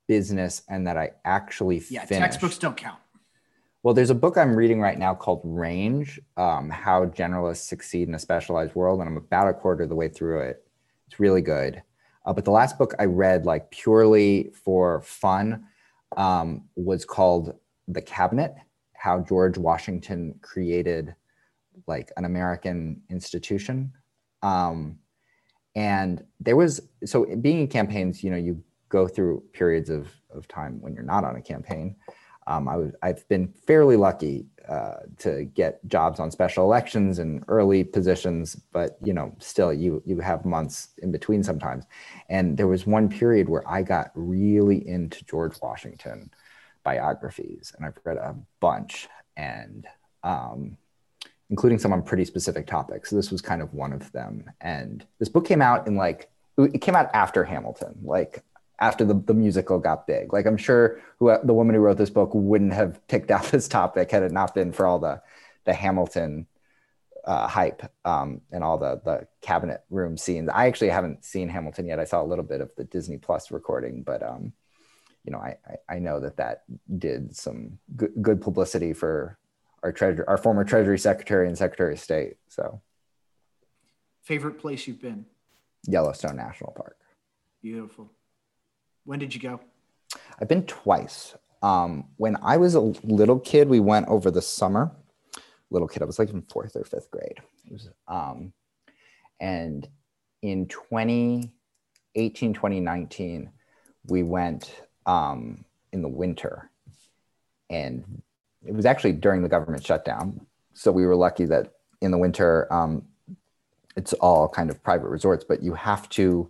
business 0.06 0.62
and 0.68 0.86
that 0.86 0.96
I 0.96 1.12
actually 1.24 1.82
yeah, 1.90 2.04
finished. 2.04 2.22
textbooks 2.22 2.58
don't 2.58 2.76
count. 2.76 2.98
Well, 3.82 3.94
there's 3.94 4.10
a 4.10 4.14
book 4.14 4.36
I'm 4.36 4.54
reading 4.54 4.78
right 4.78 4.98
now 4.98 5.14
called 5.14 5.40
Range 5.42 6.20
um, 6.36 6.68
How 6.68 7.06
Generalists 7.06 7.66
Succeed 7.66 8.08
in 8.08 8.14
a 8.14 8.18
Specialized 8.18 8.74
World. 8.74 9.00
And 9.00 9.08
I'm 9.08 9.16
about 9.16 9.48
a 9.48 9.54
quarter 9.54 9.84
of 9.84 9.88
the 9.88 9.94
way 9.94 10.08
through 10.08 10.40
it. 10.40 10.62
It's 11.06 11.18
really 11.18 11.40
good. 11.40 11.82
Uh, 12.26 12.34
but 12.34 12.44
the 12.44 12.50
last 12.50 12.76
book 12.76 12.94
I 12.98 13.06
read, 13.06 13.46
like 13.46 13.70
purely 13.70 14.50
for 14.52 15.00
fun, 15.00 15.64
um, 16.18 16.64
was 16.76 17.06
called 17.06 17.54
The 17.88 18.02
Cabinet 18.02 18.54
How 18.92 19.20
George 19.20 19.56
Washington 19.56 20.34
Created 20.42 21.14
like 21.86 22.12
an 22.18 22.26
American 22.26 23.00
institution. 23.08 23.94
Um, 24.42 24.98
and 25.74 26.22
there 26.38 26.56
was, 26.56 26.82
so 27.06 27.24
being 27.36 27.60
in 27.60 27.68
campaigns, 27.68 28.22
you 28.22 28.30
know, 28.30 28.36
you 28.36 28.62
go 28.90 29.08
through 29.08 29.42
periods 29.54 29.88
of, 29.88 30.10
of 30.28 30.46
time 30.48 30.82
when 30.82 30.92
you're 30.92 31.02
not 31.02 31.24
on 31.24 31.36
a 31.36 31.40
campaign. 31.40 31.96
Um, 32.50 32.66
I 32.66 32.76
was, 32.76 32.92
I've 33.00 33.26
been 33.28 33.46
fairly 33.64 33.96
lucky 33.96 34.44
uh, 34.68 34.96
to 35.18 35.44
get 35.44 35.86
jobs 35.86 36.18
on 36.18 36.32
special 36.32 36.64
elections 36.64 37.20
and 37.20 37.44
early 37.46 37.84
positions, 37.84 38.56
but 38.72 38.98
you 39.04 39.12
know, 39.12 39.32
still 39.38 39.72
you 39.72 40.02
you 40.04 40.18
have 40.18 40.44
months 40.44 40.88
in 40.98 41.12
between 41.12 41.44
sometimes. 41.44 41.84
And 42.28 42.56
there 42.56 42.66
was 42.66 42.88
one 42.88 43.08
period 43.08 43.48
where 43.48 43.66
I 43.68 43.82
got 43.82 44.10
really 44.14 44.86
into 44.88 45.24
George 45.26 45.60
Washington 45.62 46.28
biographies, 46.82 47.72
and 47.76 47.86
I've 47.86 48.00
read 48.02 48.16
a 48.16 48.34
bunch, 48.58 49.08
and 49.36 49.86
um, 50.24 50.76
including 51.50 51.78
some 51.78 51.92
on 51.92 52.02
pretty 52.02 52.24
specific 52.24 52.66
topics. 52.66 53.10
So 53.10 53.16
this 53.16 53.30
was 53.30 53.40
kind 53.40 53.62
of 53.62 53.74
one 53.74 53.92
of 53.92 54.10
them. 54.10 54.50
And 54.60 55.06
this 55.20 55.28
book 55.28 55.46
came 55.46 55.62
out 55.62 55.86
in 55.86 55.94
like 55.94 56.30
it 56.58 56.80
came 56.80 56.96
out 56.96 57.10
after 57.14 57.44
Hamilton, 57.44 57.96
like 58.02 58.42
after 58.80 59.04
the, 59.04 59.14
the 59.14 59.34
musical 59.34 59.78
got 59.78 60.06
big. 60.06 60.32
Like 60.32 60.46
I'm 60.46 60.56
sure 60.56 61.00
who 61.18 61.34
the 61.44 61.54
woman 61.54 61.74
who 61.74 61.80
wrote 61.80 61.98
this 61.98 62.10
book 62.10 62.30
wouldn't 62.32 62.72
have 62.72 63.06
picked 63.08 63.30
out 63.30 63.44
this 63.50 63.68
topic 63.68 64.10
had 64.10 64.22
it 64.22 64.32
not 64.32 64.54
been 64.54 64.72
for 64.72 64.86
all 64.86 64.98
the 64.98 65.22
the 65.64 65.74
Hamilton 65.74 66.46
uh, 67.24 67.46
hype 67.46 67.82
um, 68.04 68.40
and 68.50 68.64
all 68.64 68.78
the 68.78 69.00
the 69.04 69.26
cabinet 69.42 69.84
room 69.90 70.16
scenes. 70.16 70.48
I 70.48 70.66
actually 70.66 70.88
haven't 70.88 71.24
seen 71.24 71.48
Hamilton 71.48 71.86
yet. 71.86 72.00
I 72.00 72.04
saw 72.04 72.22
a 72.22 72.24
little 72.24 72.44
bit 72.44 72.60
of 72.60 72.70
the 72.76 72.84
Disney 72.84 73.18
Plus 73.18 73.50
recording, 73.50 74.02
but 74.02 74.22
um, 74.22 74.52
you 75.24 75.32
know, 75.32 75.38
I, 75.38 75.56
I, 75.66 75.96
I 75.96 75.98
know 75.98 76.20
that 76.20 76.38
that 76.38 76.62
did 76.98 77.36
some 77.36 77.78
good, 77.96 78.12
good 78.20 78.40
publicity 78.40 78.92
for 78.92 79.38
our 79.82 79.92
treasury, 79.92 80.24
our 80.26 80.38
former 80.38 80.64
Treasury 80.64 80.98
Secretary 80.98 81.46
and 81.46 81.56
Secretary 81.56 81.94
of 81.94 82.00
State. 82.00 82.36
So, 82.48 82.80
favorite 84.22 84.58
place 84.58 84.86
you've 84.86 85.00
been? 85.00 85.26
Yellowstone 85.86 86.36
National 86.36 86.72
Park. 86.72 86.96
Beautiful. 87.62 88.10
When 89.04 89.18
did 89.18 89.34
you 89.34 89.40
go? 89.40 89.60
I've 90.40 90.48
been 90.48 90.66
twice. 90.66 91.34
Um, 91.62 92.08
when 92.16 92.36
I 92.42 92.56
was 92.56 92.74
a 92.74 92.80
little 92.80 93.38
kid, 93.38 93.68
we 93.68 93.80
went 93.80 94.08
over 94.08 94.30
the 94.30 94.42
summer. 94.42 94.90
Little 95.70 95.88
kid, 95.88 96.02
I 96.02 96.06
was 96.06 96.18
like 96.18 96.30
in 96.30 96.42
fourth 96.42 96.74
or 96.74 96.84
fifth 96.84 97.10
grade. 97.10 97.38
Was, 97.70 97.90
um, 98.08 98.52
and 99.40 99.88
in 100.42 100.66
2018, 100.66 102.54
2019, 102.54 103.50
we 104.08 104.22
went 104.22 104.82
um, 105.06 105.64
in 105.92 106.02
the 106.02 106.08
winter. 106.08 106.70
And 107.68 108.22
it 108.66 108.74
was 108.74 108.86
actually 108.86 109.12
during 109.12 109.42
the 109.42 109.48
government 109.48 109.84
shutdown. 109.84 110.46
So 110.74 110.90
we 110.90 111.06
were 111.06 111.16
lucky 111.16 111.44
that 111.46 111.74
in 112.00 112.10
the 112.10 112.18
winter, 112.18 112.72
um, 112.72 113.04
it's 113.96 114.12
all 114.14 114.48
kind 114.48 114.70
of 114.70 114.82
private 114.82 115.08
resorts, 115.08 115.44
but 115.44 115.62
you 115.62 115.74
have 115.74 116.08
to 116.10 116.48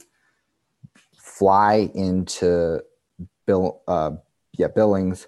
fly 1.41 1.89
into 1.95 2.83
Bill, 3.47 3.81
uh, 3.89 4.11
yeah, 4.53 4.69
Billings, 4.69 5.27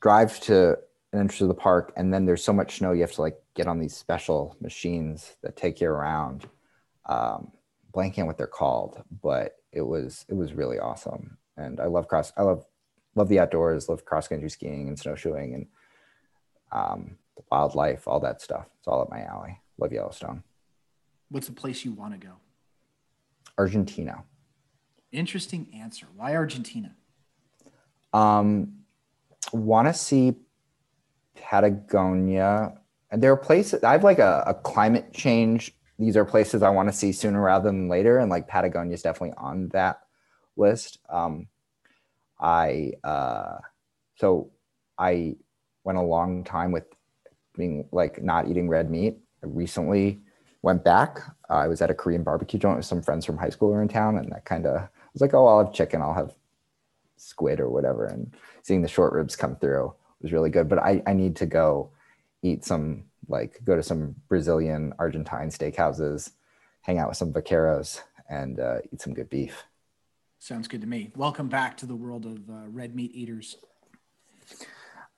drive 0.00 0.40
to 0.40 0.70
an 1.12 1.20
entrance 1.20 1.40
of 1.40 1.46
the 1.46 1.54
park, 1.54 1.92
and 1.96 2.12
then 2.12 2.26
there's 2.26 2.42
so 2.42 2.52
much 2.52 2.78
snow 2.78 2.90
you 2.90 3.02
have 3.02 3.12
to 3.12 3.22
like 3.22 3.36
get 3.54 3.68
on 3.68 3.78
these 3.78 3.96
special 3.96 4.56
machines 4.60 5.36
that 5.44 5.56
take 5.56 5.80
you 5.80 5.88
around. 5.88 6.46
Um, 7.08 7.52
blanking 7.94 8.18
on 8.18 8.26
what 8.26 8.36
they're 8.36 8.48
called, 8.48 9.04
but 9.22 9.54
it 9.70 9.82
was 9.82 10.26
it 10.28 10.34
was 10.34 10.52
really 10.52 10.80
awesome, 10.80 11.38
and 11.56 11.78
I 11.78 11.86
love 11.86 12.08
cross. 12.08 12.32
I 12.36 12.42
love 12.42 12.66
love 13.14 13.28
the 13.28 13.38
outdoors, 13.38 13.88
love 13.88 14.04
cross 14.04 14.26
country 14.26 14.50
skiing 14.50 14.88
and 14.88 14.98
snowshoeing, 14.98 15.54
and 15.54 15.66
um, 16.72 17.18
the 17.36 17.44
wildlife, 17.52 18.08
all 18.08 18.18
that 18.18 18.42
stuff. 18.42 18.66
It's 18.80 18.88
all 18.88 19.00
up 19.00 19.10
my 19.10 19.22
alley. 19.22 19.60
Love 19.78 19.92
Yellowstone. 19.92 20.42
What's 21.30 21.46
the 21.46 21.52
place 21.52 21.84
you 21.84 21.92
want 21.92 22.20
to 22.20 22.26
go? 22.26 22.32
Argentina. 23.56 24.24
Interesting 25.16 25.66
answer. 25.72 26.06
Why 26.14 26.36
Argentina? 26.36 26.94
Um, 28.12 28.80
want 29.50 29.88
to 29.88 29.94
see 29.94 30.34
Patagonia. 31.34 32.74
There 33.10 33.32
are 33.32 33.36
places 33.38 33.82
I 33.82 33.92
have 33.92 34.04
like 34.04 34.18
a, 34.18 34.44
a 34.46 34.52
climate 34.52 35.14
change. 35.14 35.74
These 35.98 36.18
are 36.18 36.26
places 36.26 36.62
I 36.62 36.68
want 36.68 36.90
to 36.90 36.92
see 36.92 37.12
sooner 37.12 37.40
rather 37.40 37.64
than 37.64 37.88
later, 37.88 38.18
and 38.18 38.30
like 38.30 38.46
Patagonia 38.46 38.92
is 38.92 39.00
definitely 39.00 39.32
on 39.38 39.68
that 39.68 40.00
list. 40.54 40.98
Um, 41.08 41.48
I 42.38 42.92
uh, 43.02 43.56
so 44.16 44.50
I 44.98 45.36
went 45.84 45.96
a 45.96 46.02
long 46.02 46.44
time 46.44 46.72
with 46.72 46.84
being 47.56 47.88
like 47.90 48.22
not 48.22 48.48
eating 48.48 48.68
red 48.68 48.90
meat. 48.90 49.16
I 49.42 49.46
recently 49.46 50.20
went 50.60 50.84
back. 50.84 51.20
Uh, 51.48 51.54
I 51.54 51.68
was 51.68 51.80
at 51.80 51.90
a 51.90 51.94
Korean 51.94 52.22
barbecue 52.22 52.60
joint 52.60 52.76
with 52.76 52.84
some 52.84 53.00
friends 53.00 53.24
from 53.24 53.38
high 53.38 53.48
school 53.48 53.68
who 53.68 53.76
were 53.76 53.82
in 53.82 53.88
town, 53.88 54.18
and 54.18 54.30
that 54.30 54.44
kind 54.44 54.66
of 54.66 54.90
was 55.16 55.22
like, 55.22 55.32
oh, 55.32 55.46
I'll 55.46 55.64
have 55.64 55.72
chicken, 55.72 56.02
I'll 56.02 56.12
have 56.12 56.34
squid 57.16 57.58
or 57.58 57.70
whatever. 57.70 58.04
And 58.04 58.34
seeing 58.62 58.82
the 58.82 58.88
short 58.88 59.14
ribs 59.14 59.34
come 59.34 59.56
through 59.56 59.94
was 60.20 60.30
really 60.30 60.50
good. 60.50 60.68
But 60.68 60.78
I, 60.78 61.02
I 61.06 61.14
need 61.14 61.36
to 61.36 61.46
go 61.46 61.90
eat 62.42 62.66
some, 62.66 63.04
like, 63.26 63.58
go 63.64 63.74
to 63.74 63.82
some 63.82 64.14
Brazilian, 64.28 64.92
Argentine 64.98 65.48
steakhouses, 65.48 66.32
hang 66.82 66.98
out 66.98 67.08
with 67.08 67.16
some 67.16 67.32
vaqueros, 67.32 68.02
and 68.28 68.60
uh, 68.60 68.80
eat 68.92 69.00
some 69.00 69.14
good 69.14 69.30
beef. 69.30 69.64
Sounds 70.38 70.68
good 70.68 70.82
to 70.82 70.86
me. 70.86 71.10
Welcome 71.16 71.48
back 71.48 71.78
to 71.78 71.86
the 71.86 71.96
world 71.96 72.26
of 72.26 72.50
uh, 72.50 72.68
red 72.68 72.94
meat 72.94 73.12
eaters. 73.14 73.56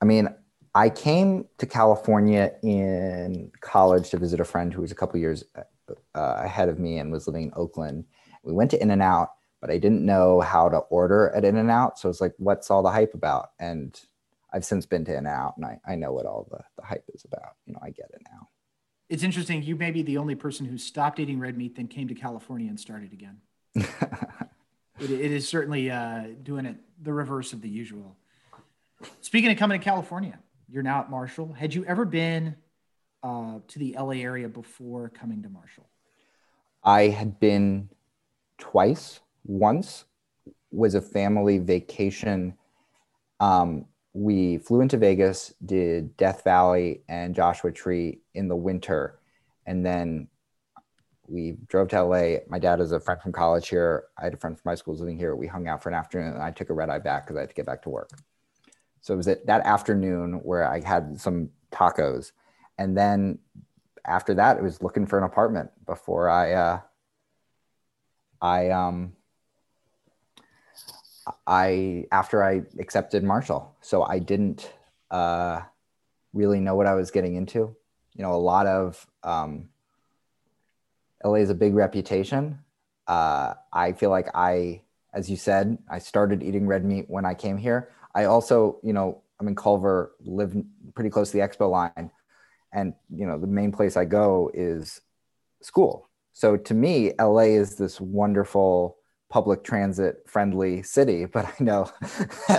I 0.01 0.05
mean, 0.05 0.29
I 0.73 0.89
came 0.89 1.45
to 1.57 1.65
California 1.65 2.53
in 2.63 3.51
college 3.59 4.11
to 4.11 4.17
visit 4.17 4.39
a 4.39 4.45
friend 4.45 4.73
who 4.73 4.81
was 4.81 4.93
a 4.93 4.95
couple 4.95 5.19
years 5.19 5.43
uh, 5.57 5.63
ahead 6.15 6.69
of 6.69 6.79
me 6.79 6.99
and 6.99 7.11
was 7.11 7.27
living 7.27 7.43
in 7.43 7.51
Oakland. 7.53 8.05
We 8.43 8.53
went 8.53 8.71
to 8.71 8.81
In 8.81 8.91
and 8.91 9.01
Out, 9.01 9.31
but 9.61 9.69
I 9.69 9.77
didn't 9.77 10.05
know 10.05 10.39
how 10.39 10.69
to 10.69 10.77
order 10.77 11.29
at 11.35 11.45
In 11.45 11.57
and 11.57 11.69
Out. 11.69 11.99
So 11.99 12.09
it's 12.09 12.21
like, 12.21 12.33
what's 12.37 12.71
all 12.71 12.83
the 12.83 12.91
hype 12.91 13.13
about? 13.13 13.51
And 13.59 13.99
I've 14.53 14.65
since 14.65 14.85
been 14.85 15.05
to 15.05 15.11
In 15.11 15.17
and 15.19 15.27
Out 15.27 15.57
and 15.57 15.65
I, 15.65 15.79
I 15.87 15.95
know 15.95 16.13
what 16.13 16.25
all 16.25 16.47
the, 16.49 16.63
the 16.77 16.85
hype 16.85 17.05
is 17.13 17.25
about. 17.25 17.55
You 17.65 17.73
know, 17.73 17.79
I 17.81 17.89
get 17.89 18.11
it 18.13 18.21
now. 18.31 18.49
It's 19.09 19.23
interesting. 19.23 19.63
You 19.63 19.75
may 19.75 19.91
be 19.91 20.03
the 20.03 20.17
only 20.17 20.35
person 20.35 20.65
who 20.65 20.77
stopped 20.77 21.19
eating 21.19 21.39
red 21.39 21.57
meat, 21.57 21.75
then 21.75 21.87
came 21.87 22.07
to 22.07 22.13
California 22.13 22.69
and 22.69 22.79
started 22.79 23.11
again. 23.11 23.37
it, 23.75 25.09
it 25.09 25.31
is 25.31 25.47
certainly 25.47 25.89
uh, 25.89 26.25
doing 26.43 26.65
it 26.65 26.77
the 27.01 27.11
reverse 27.11 27.53
of 27.53 27.61
the 27.61 27.69
usual. 27.69 28.15
Speaking 29.21 29.51
of 29.51 29.57
coming 29.57 29.79
to 29.79 29.83
California, 29.83 30.37
you're 30.67 30.83
now 30.83 30.99
at 30.99 31.09
Marshall. 31.09 31.53
Had 31.53 31.73
you 31.73 31.85
ever 31.85 32.05
been 32.05 32.55
uh, 33.23 33.59
to 33.67 33.79
the 33.79 33.95
LA 33.97 34.11
area 34.11 34.47
before 34.47 35.09
coming 35.09 35.41
to 35.43 35.49
Marshall? 35.49 35.87
I 36.83 37.07
had 37.07 37.39
been 37.39 37.89
twice. 38.57 39.19
Once 39.49 40.05
was 40.69 40.93
a 40.93 41.01
family 41.01 41.57
vacation. 41.57 42.53
Um, 43.39 43.87
we 44.13 44.59
flew 44.59 44.81
into 44.81 44.95
Vegas, 44.95 45.55
did 45.65 46.15
Death 46.17 46.43
Valley 46.43 47.01
and 47.09 47.33
Joshua 47.33 47.71
Tree 47.71 48.19
in 48.35 48.47
the 48.47 48.55
winter, 48.55 49.17
and 49.65 49.83
then 49.83 50.27
we 51.27 51.57
drove 51.67 51.87
to 51.87 52.03
LA. 52.03 52.37
My 52.47 52.59
dad 52.59 52.79
is 52.79 52.91
a 52.91 52.99
friend 52.99 53.19
from 53.19 53.31
college 53.31 53.69
here. 53.69 54.03
I 54.19 54.25
had 54.25 54.35
a 54.35 54.37
friend 54.37 54.55
from 54.55 54.69
high 54.69 54.75
school 54.75 54.95
living 54.95 55.17
here. 55.17 55.35
We 55.35 55.47
hung 55.47 55.67
out 55.67 55.81
for 55.81 55.89
an 55.89 55.95
afternoon, 55.95 56.33
and 56.33 56.43
I 56.43 56.51
took 56.51 56.69
a 56.69 56.73
red 56.75 56.91
eye 56.91 56.99
back 56.99 57.25
because 57.25 57.37
I 57.37 57.41
had 57.41 57.49
to 57.49 57.55
get 57.55 57.65
back 57.65 57.81
to 57.83 57.89
work. 57.89 58.11
So 59.01 59.15
it 59.15 59.17
was 59.17 59.25
that 59.25 59.47
afternoon 59.47 60.41
where 60.43 60.71
I 60.71 60.81
had 60.81 61.19
some 61.19 61.49
tacos. 61.71 62.33
And 62.77 62.95
then 62.95 63.39
after 64.05 64.35
that, 64.35 64.57
it 64.57 64.63
was 64.63 64.83
looking 64.83 65.07
for 65.07 65.17
an 65.17 65.23
apartment 65.23 65.71
before 65.87 66.29
I, 66.29 66.53
uh, 66.53 66.79
I, 68.41 68.69
um, 68.69 69.13
I 71.47 72.05
after 72.11 72.43
I 72.43 72.63
accepted 72.79 73.23
Marshall, 73.23 73.75
so 73.81 74.03
I 74.03 74.19
didn't 74.19 74.71
uh, 75.11 75.61
really 76.33 76.59
know 76.59 76.75
what 76.75 76.87
I 76.87 76.93
was 76.93 77.11
getting 77.11 77.35
into. 77.35 77.75
You 78.15 78.23
know, 78.23 78.33
a 78.33 78.37
lot 78.37 78.67
of 78.67 79.05
um, 79.23 79.69
LA 81.23 81.35
is 81.35 81.49
a 81.49 81.55
big 81.55 81.73
reputation. 81.73 82.59
Uh, 83.07 83.53
I 83.73 83.93
feel 83.93 84.09
like 84.09 84.27
I, 84.35 84.81
as 85.13 85.29
you 85.29 85.37
said, 85.37 85.77
I 85.89 85.99
started 85.99 86.43
eating 86.43 86.67
red 86.67 86.85
meat 86.85 87.05
when 87.07 87.25
I 87.25 87.33
came 87.33 87.57
here. 87.57 87.89
I 88.13 88.25
also, 88.25 88.79
you 88.83 88.93
know, 88.93 89.21
I'm 89.39 89.47
in 89.47 89.55
Culver, 89.55 90.13
live 90.21 90.55
pretty 90.95 91.09
close 91.09 91.31
to 91.31 91.37
the 91.37 91.43
expo 91.43 91.69
line, 91.69 92.11
and 92.73 92.93
you 93.13 93.25
know, 93.25 93.39
the 93.39 93.47
main 93.47 93.71
place 93.71 93.97
I 93.97 94.05
go 94.05 94.51
is 94.53 95.01
school. 95.61 96.09
So 96.33 96.55
to 96.55 96.73
me, 96.73 97.13
LA 97.19 97.49
is 97.57 97.75
this 97.75 97.99
wonderful 97.99 98.98
public 99.29 99.63
transit 99.63 100.23
friendly 100.25 100.81
city, 100.81 101.25
but 101.25 101.45
I 101.45 101.63
know 101.63 101.91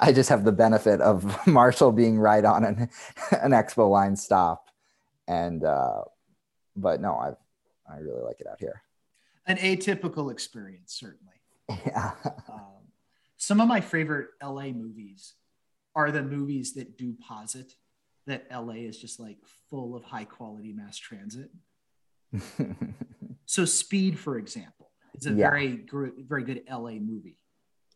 I 0.00 0.12
just 0.14 0.28
have 0.28 0.44
the 0.44 0.52
benefit 0.52 1.00
of 1.00 1.46
Marshall 1.46 1.92
being 1.92 2.18
right 2.18 2.44
on 2.44 2.64
an, 2.64 2.78
an 3.42 3.50
expo 3.50 3.90
line 3.90 4.16
stop. 4.16 4.68
And, 5.26 5.64
uh, 5.64 6.02
but 6.76 7.00
no, 7.00 7.14
I, 7.14 7.32
I 7.92 7.98
really 7.98 8.22
like 8.22 8.40
it 8.40 8.46
out 8.46 8.60
here. 8.60 8.82
An 9.46 9.56
atypical 9.56 10.30
experience, 10.30 10.94
certainly. 10.94 11.34
Yeah. 11.86 12.12
um, 12.48 12.82
some 13.36 13.60
of 13.60 13.66
my 13.66 13.80
favorite 13.80 14.28
LA 14.42 14.68
movies 14.68 15.34
are 15.94 16.10
the 16.10 16.22
movies 16.22 16.74
that 16.74 16.96
do 16.96 17.14
posit 17.26 17.74
that 18.26 18.46
LA 18.52 18.74
is 18.74 18.98
just 18.98 19.18
like 19.18 19.38
full 19.68 19.96
of 19.96 20.04
high 20.04 20.24
quality 20.24 20.72
mass 20.72 20.96
transit. 20.96 21.50
so 23.46 23.64
Speed, 23.64 24.18
for 24.18 24.38
example, 24.38 24.81
it's 25.14 25.26
a 25.26 25.30
yeah. 25.30 25.50
very 25.50 25.84
very 26.18 26.44
good 26.44 26.62
LA 26.70 26.92
movie. 26.92 27.38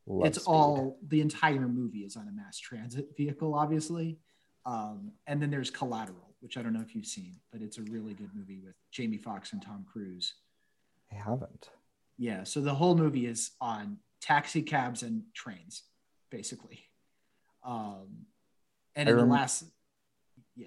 Love 0.06 0.26
it's 0.28 0.42
Speed. 0.42 0.50
all 0.50 0.98
the 1.06 1.20
entire 1.20 1.68
movie 1.68 2.00
is 2.00 2.16
on 2.16 2.28
a 2.28 2.32
mass 2.32 2.58
transit 2.58 3.16
vehicle, 3.16 3.54
obviously. 3.54 4.18
Um, 4.64 5.12
and 5.26 5.40
then 5.40 5.50
there's 5.50 5.70
Collateral, 5.70 6.34
which 6.40 6.56
I 6.56 6.62
don't 6.62 6.72
know 6.72 6.82
if 6.82 6.94
you've 6.94 7.06
seen, 7.06 7.36
but 7.52 7.60
it's 7.60 7.78
a 7.78 7.82
really 7.82 8.14
good 8.14 8.30
movie 8.34 8.58
with 8.58 8.74
Jamie 8.92 9.18
Foxx 9.18 9.52
and 9.52 9.62
Tom 9.62 9.84
Cruise. 9.90 10.34
I 11.10 11.16
haven't. 11.16 11.70
Yeah, 12.18 12.44
so 12.44 12.60
the 12.60 12.74
whole 12.74 12.96
movie 12.96 13.26
is 13.26 13.52
on 13.60 13.98
taxi 14.20 14.62
cabs 14.62 15.02
and 15.02 15.22
trains, 15.34 15.82
basically. 16.30 16.84
Um, 17.64 18.26
and 18.94 19.08
in 19.08 19.16
the 19.16 19.24
last, 19.24 19.64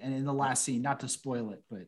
and 0.02 0.14
in 0.14 0.24
the 0.24 0.32
last 0.32 0.64
scene, 0.64 0.82
not 0.82 1.00
to 1.00 1.08
spoil 1.08 1.50
it, 1.50 1.62
but 1.70 1.86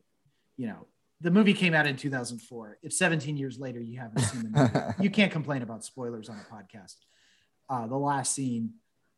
you 0.57 0.67
know, 0.67 0.87
the 1.23 1.31
movie 1.31 1.53
came 1.53 1.73
out 1.73 1.87
in 1.87 1.95
2004. 1.95 2.79
If 2.83 2.91
17 2.91 3.37
years 3.37 3.57
later 3.57 3.79
you 3.79 3.97
haven't 3.97 4.19
seen 4.19 4.43
the 4.43 4.59
movie, 4.59 4.79
you 4.99 5.09
can't 5.09 5.31
complain 5.31 5.61
about 5.61 5.83
spoilers 5.83 6.27
on 6.27 6.35
a 6.35 6.53
podcast. 6.53 6.97
Uh, 7.69 7.87
the 7.87 7.97
last 7.97 8.35
scene, 8.35 8.73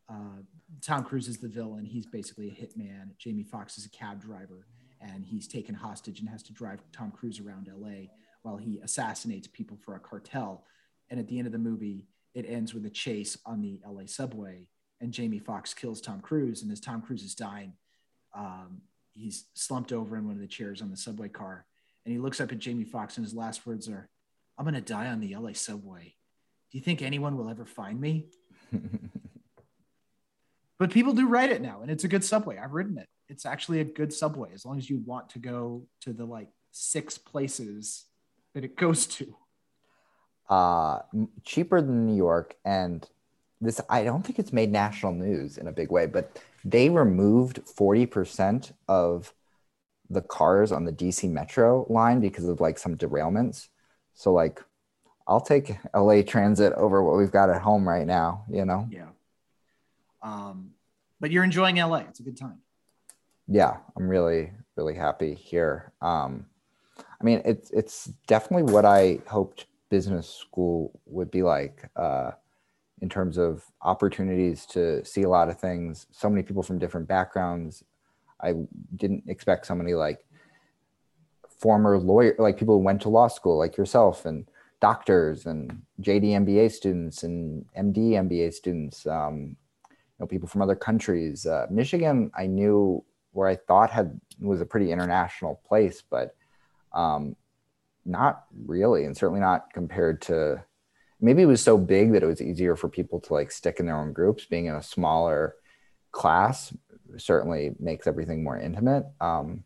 uh, 0.08 0.42
Tom 0.80 1.02
Cruise 1.02 1.26
is 1.26 1.38
the 1.38 1.48
villain. 1.48 1.84
He's 1.84 2.06
basically 2.06 2.48
a 2.48 2.52
hitman. 2.52 3.10
Jamie 3.18 3.42
Foxx 3.42 3.76
is 3.76 3.86
a 3.86 3.90
cab 3.90 4.22
driver, 4.22 4.68
and 5.00 5.26
he's 5.26 5.48
taken 5.48 5.74
hostage 5.74 6.20
and 6.20 6.28
has 6.28 6.44
to 6.44 6.52
drive 6.52 6.80
Tom 6.92 7.10
Cruise 7.10 7.40
around 7.40 7.68
LA 7.76 8.06
while 8.42 8.56
he 8.56 8.78
assassinates 8.84 9.48
people 9.48 9.76
for 9.76 9.96
a 9.96 10.00
cartel. 10.00 10.64
And 11.10 11.18
at 11.18 11.26
the 11.26 11.38
end 11.38 11.46
of 11.46 11.52
the 11.52 11.58
movie, 11.58 12.06
it 12.34 12.46
ends 12.48 12.72
with 12.72 12.86
a 12.86 12.90
chase 12.90 13.36
on 13.44 13.60
the 13.60 13.80
LA 13.84 14.02
subway, 14.06 14.68
and 15.00 15.12
Jamie 15.12 15.40
Foxx 15.40 15.74
kills 15.74 16.00
Tom 16.00 16.20
Cruise. 16.20 16.62
And 16.62 16.70
as 16.70 16.80
Tom 16.80 17.02
Cruise 17.02 17.24
is 17.24 17.34
dying, 17.34 17.72
um, 18.32 18.82
he's 19.12 19.46
slumped 19.54 19.92
over 19.92 20.16
in 20.16 20.24
one 20.24 20.36
of 20.36 20.40
the 20.40 20.46
chairs 20.46 20.80
on 20.80 20.92
the 20.92 20.96
subway 20.96 21.28
car 21.28 21.66
and 22.06 22.12
he 22.12 22.20
looks 22.20 22.40
up 22.40 22.52
at 22.52 22.60
Jamie 22.60 22.84
Foxx, 22.84 23.16
and 23.16 23.26
his 23.26 23.34
last 23.34 23.66
words 23.66 23.88
are, 23.88 24.08
"I'm 24.56 24.64
gonna 24.64 24.80
die 24.80 25.08
on 25.08 25.18
the 25.18 25.34
LA 25.34 25.52
subway. 25.52 26.14
Do 26.70 26.78
you 26.78 26.84
think 26.84 27.02
anyone 27.02 27.36
will 27.36 27.50
ever 27.50 27.64
find 27.64 28.00
me?" 28.00 28.28
but 30.78 30.92
people 30.92 31.12
do 31.12 31.26
write 31.26 31.50
it 31.50 31.60
now, 31.60 31.82
and 31.82 31.90
it's 31.90 32.04
a 32.04 32.08
good 32.08 32.22
subway. 32.22 32.58
I've 32.58 32.72
ridden 32.72 32.96
it. 32.96 33.08
It's 33.28 33.44
actually 33.44 33.80
a 33.80 33.84
good 33.84 34.12
subway 34.12 34.50
as 34.54 34.64
long 34.64 34.78
as 34.78 34.88
you 34.88 35.02
want 35.04 35.30
to 35.30 35.40
go 35.40 35.88
to 36.02 36.12
the 36.12 36.24
like 36.24 36.48
six 36.70 37.18
places 37.18 38.04
that 38.54 38.64
it 38.64 38.76
goes 38.76 39.06
to. 39.06 39.34
Uh, 40.48 41.00
cheaper 41.42 41.82
than 41.82 42.06
New 42.06 42.14
York, 42.14 42.54
and 42.64 43.04
this 43.60 43.80
I 43.90 44.04
don't 44.04 44.24
think 44.24 44.38
it's 44.38 44.52
made 44.52 44.70
national 44.70 45.12
news 45.12 45.58
in 45.58 45.66
a 45.66 45.72
big 45.72 45.90
way, 45.90 46.06
but 46.06 46.40
they 46.64 46.88
removed 46.88 47.62
forty 47.66 48.06
percent 48.06 48.72
of 48.86 49.34
the 50.10 50.22
cars 50.22 50.72
on 50.72 50.84
the 50.84 50.92
DC 50.92 51.30
Metro 51.30 51.86
line 51.88 52.20
because 52.20 52.44
of 52.44 52.60
like 52.60 52.78
some 52.78 52.96
derailments. 52.96 53.68
So 54.14 54.32
like 54.32 54.62
I'll 55.26 55.40
take 55.40 55.76
LA 55.94 56.22
Transit 56.22 56.72
over 56.74 57.02
what 57.02 57.16
we've 57.16 57.32
got 57.32 57.50
at 57.50 57.60
home 57.60 57.88
right 57.88 58.06
now, 58.06 58.44
you 58.50 58.64
know? 58.64 58.88
Yeah. 58.90 59.08
Um, 60.22 60.72
but 61.20 61.30
you're 61.30 61.44
enjoying 61.44 61.76
LA. 61.76 61.98
It's 61.98 62.20
a 62.20 62.22
good 62.22 62.36
time. 62.36 62.58
Yeah, 63.48 63.76
I'm 63.96 64.08
really, 64.08 64.52
really 64.76 64.94
happy 64.94 65.34
here. 65.34 65.92
Um, 66.02 66.46
I 66.98 67.24
mean, 67.24 67.42
it's 67.44 67.70
it's 67.70 68.06
definitely 68.26 68.72
what 68.72 68.84
I 68.84 69.20
hoped 69.26 69.66
business 69.88 70.28
school 70.28 70.98
would 71.06 71.30
be 71.30 71.42
like 71.42 71.88
uh, 71.96 72.32
in 73.00 73.08
terms 73.08 73.38
of 73.38 73.64
opportunities 73.82 74.66
to 74.66 75.04
see 75.04 75.22
a 75.22 75.28
lot 75.28 75.48
of 75.48 75.58
things. 75.58 76.06
So 76.10 76.28
many 76.28 76.42
people 76.42 76.62
from 76.62 76.78
different 76.78 77.06
backgrounds, 77.06 77.84
I 78.40 78.54
didn't 78.94 79.24
expect 79.28 79.66
somebody 79.66 79.94
like 79.94 80.24
former 81.48 81.98
lawyer, 81.98 82.34
like 82.38 82.58
people 82.58 82.76
who 82.76 82.84
went 82.84 83.02
to 83.02 83.08
law 83.08 83.28
school, 83.28 83.58
like 83.58 83.76
yourself, 83.76 84.26
and 84.26 84.48
doctors, 84.80 85.46
and 85.46 85.82
JD 86.02 86.24
MBA 86.46 86.70
students, 86.70 87.22
and 87.22 87.64
MD 87.76 88.12
MBA 88.12 88.52
students. 88.52 89.06
Um, 89.06 89.56
you 89.90 90.22
know, 90.22 90.26
people 90.26 90.48
from 90.48 90.62
other 90.62 90.76
countries. 90.76 91.46
Uh, 91.46 91.66
Michigan, 91.70 92.30
I 92.34 92.46
knew 92.46 93.04
where 93.32 93.48
I 93.48 93.56
thought 93.56 93.90
had 93.90 94.18
was 94.40 94.60
a 94.60 94.66
pretty 94.66 94.92
international 94.92 95.60
place, 95.66 96.02
but 96.08 96.34
um, 96.92 97.36
not 98.04 98.44
really, 98.66 99.04
and 99.04 99.16
certainly 99.16 99.40
not 99.40 99.72
compared 99.72 100.22
to. 100.22 100.64
Maybe 101.18 101.42
it 101.42 101.46
was 101.46 101.62
so 101.62 101.78
big 101.78 102.12
that 102.12 102.22
it 102.22 102.26
was 102.26 102.42
easier 102.42 102.76
for 102.76 102.90
people 102.90 103.20
to 103.20 103.32
like 103.32 103.50
stick 103.50 103.80
in 103.80 103.86
their 103.86 103.96
own 103.96 104.12
groups, 104.12 104.44
being 104.44 104.66
in 104.66 104.74
a 104.74 104.82
smaller 104.82 105.54
class 106.12 106.74
certainly 107.18 107.74
makes 107.78 108.06
everything 108.06 108.44
more 108.44 108.58
intimate. 108.58 109.06
Um, 109.20 109.64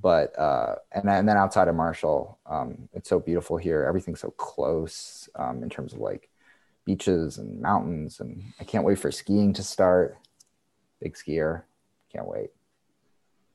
but 0.00 0.38
uh, 0.38 0.76
and, 0.92 1.08
and 1.08 1.28
then 1.28 1.36
outside 1.36 1.68
of 1.68 1.74
Marshall, 1.74 2.38
um, 2.46 2.88
it's 2.94 3.08
so 3.08 3.20
beautiful 3.20 3.56
here. 3.56 3.84
Everything's 3.84 4.20
so 4.20 4.30
close 4.30 5.28
um, 5.34 5.62
in 5.62 5.68
terms 5.68 5.92
of 5.92 5.98
like 5.98 6.30
beaches 6.84 7.38
and 7.38 7.60
mountains, 7.60 8.20
and 8.20 8.42
I 8.58 8.64
can't 8.64 8.84
wait 8.84 8.98
for 8.98 9.12
skiing 9.12 9.52
to 9.54 9.62
start. 9.62 10.16
Big 11.00 11.14
skier, 11.14 11.62
can't 12.10 12.26
wait. 12.26 12.50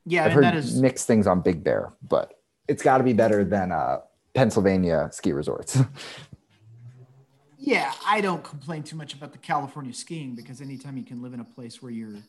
Yeah, 0.06 0.26
I've 0.26 0.34
heard 0.34 0.44
that 0.44 0.56
is 0.56 0.80
mixed 0.80 1.08
things 1.08 1.28
on 1.28 1.42
Big 1.42 1.64
Bear, 1.64 1.92
but 2.08 2.40
it's 2.68 2.84
got 2.84 3.00
to 3.00 3.04
be 3.04 3.14
better 3.14 3.44
than 3.44 3.72
uh, 3.72 4.00
Pennsylvania 4.34 5.10
ski 5.12 5.34
resorts. 5.34 5.80
yeah, 7.58 7.94
I 8.06 8.22
don't 8.22 8.44
complain 8.44 8.84
too 8.84 8.96
much 8.96 9.14
about 9.14 9.32
the 9.32 9.38
California 9.38 9.94
skiing 9.94 10.36
because 10.36 10.62
anytime 10.62 10.98
you 10.98 11.04
can 11.04 11.22
live 11.22 11.34
in 11.34 11.40
a 11.40 11.46
place 11.46 11.82
where 11.82 11.92
you're 11.92 12.20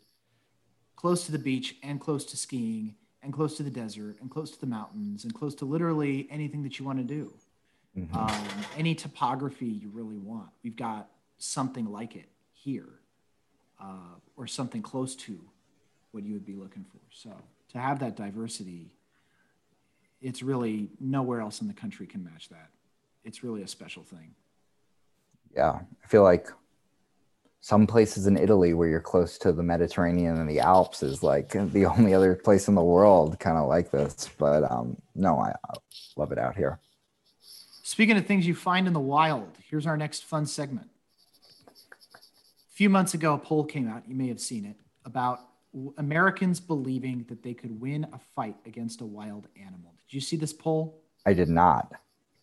close 0.99 1.27
to 1.27 1.31
the 1.31 1.39
beach 1.39 1.77
and 1.85 2.01
close 2.01 2.25
to 2.25 2.37
skiing 2.37 2.93
and 3.23 3.33
close 3.33 3.57
to 3.57 3.63
the 3.63 3.71
desert 3.71 4.17
and 4.21 4.29
close 4.33 4.51
to 4.51 4.61
the 4.61 4.67
mountains 4.67 5.23
and 5.23 5.33
close 5.33 5.55
to 5.55 5.65
literally 5.65 6.27
anything 6.29 6.61
that 6.65 6.77
you 6.77 6.85
want 6.85 6.99
to 6.99 7.05
do. 7.05 7.33
Mm-hmm. 7.97 8.17
Um, 8.17 8.65
any 8.77 8.97
topography 8.97 9.67
you 9.67 9.91
really 9.91 10.19
want. 10.19 10.49
We've 10.65 10.75
got 10.75 11.09
something 11.39 11.87
like 11.87 12.17
it 12.17 12.29
here 12.53 12.89
uh, 13.81 14.17
or 14.37 14.49
something 14.49 14.83
close 14.83 15.15
to 15.15 15.39
what 16.11 16.25
you 16.25 16.33
would 16.33 16.45
be 16.45 16.57
looking 16.57 16.85
for. 16.85 16.99
So 17.11 17.31
to 17.73 17.79
have 17.79 18.01
that 18.01 18.17
diversity, 18.17 18.91
it's 20.21 20.43
really 20.43 20.91
nowhere 20.99 21.41
else 21.41 21.61
in 21.61 21.69
the 21.69 21.75
country 21.75 22.09
can 22.09 22.25
match 22.25 22.49
that. 22.49 22.71
It's 23.23 23.45
really 23.45 23.63
a 23.63 23.69
special 23.69 24.03
thing. 24.03 24.35
Yeah, 25.55 25.79
I 26.03 26.07
feel 26.09 26.25
like 26.25 26.49
some 27.61 27.87
places 27.87 28.27
in 28.27 28.37
Italy 28.37 28.73
where 28.73 28.89
you're 28.89 29.01
close 29.01 29.37
to 29.39 29.53
the 29.53 29.63
Mediterranean 29.63 30.39
and 30.39 30.49
the 30.49 30.61
Alps 30.61 31.03
is 31.03 31.23
like 31.23 31.51
the 31.73 31.87
only 31.97 32.15
other 32.15 32.35
place 32.35 32.69
in 32.69 32.75
the 32.75 32.83
world 32.83 33.39
kind 33.39 33.59
of 33.59 33.69
like 33.69 33.91
this. 33.91 34.31
But 34.39 34.71
um, 34.71 34.97
no, 35.15 35.39
I, 35.39 35.51
I 35.51 35.75
love 36.17 36.33
it 36.33 36.39
out 36.39 36.57
here. 36.57 36.79
Speaking 37.83 38.17
of 38.17 38.27
things 38.27 38.47
you 38.47 38.55
find 38.55 38.87
in 38.87 38.93
the 38.93 39.01
wild, 39.01 39.57
here's 39.69 39.87
our 39.87 39.97
next 39.97 40.25
fun 40.25 40.47
segment. 40.47 40.89
A 42.15 42.75
few 42.75 42.91
months 42.91 43.15
ago, 43.15 43.35
a 43.35 43.39
poll 43.39 43.65
came 43.65 43.89
out, 43.89 44.03
you 44.07 44.15
may 44.15 44.29
have 44.29 44.41
seen 44.41 44.65
it, 44.65 44.77
about 45.05 45.41
Americans 45.97 46.61
believing 46.61 47.25
that 47.29 47.43
they 47.43 47.55
could 47.55 47.81
win 47.81 48.07
a 48.13 48.19
fight 48.37 48.57
against 48.67 49.01
a 49.01 49.07
wild 49.07 49.49
animal. 49.57 49.95
Did 50.07 50.15
you 50.15 50.21
see 50.21 50.37
this 50.37 50.53
poll? 50.53 51.03
I 51.27 51.33
did 51.33 51.49
not. 51.49 51.93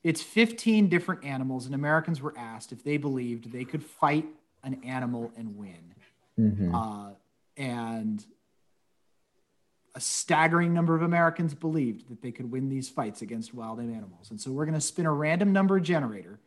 It's 0.04 0.22
15 0.22 0.90
different 0.90 1.24
animals, 1.24 1.66
and 1.66 1.74
Americans 1.74 2.22
were 2.22 2.34
asked 2.38 2.72
if 2.72 2.84
they 2.84 2.98
believed 2.98 3.52
they 3.52 3.66
could 3.66 3.84
fight 3.84 4.26
an 4.66 4.84
animal 4.84 5.32
and 5.38 5.56
win. 5.56 5.94
Mm-hmm. 6.38 6.76
Uh, 6.76 7.12
and 7.56 8.26
a 9.96 10.02
staggering 10.02 10.74
number 10.74 10.94
of 10.96 11.02
Americans 11.02 11.54
believed 11.54 12.10
that 12.10 12.22
they 12.22 12.32
could 12.32 12.52
win 12.52 12.68
these 12.68 12.90
fights 12.90 13.22
against 13.22 13.54
wild 13.54 13.80
animals. 13.80 14.32
And 14.32 14.42
so 14.42 14.52
we're 14.52 14.66
going 14.66 14.76
to 14.76 14.82
spin 14.82 15.06
a 15.06 15.14
random 15.14 15.54
number 15.54 15.80
generator. 15.80 16.40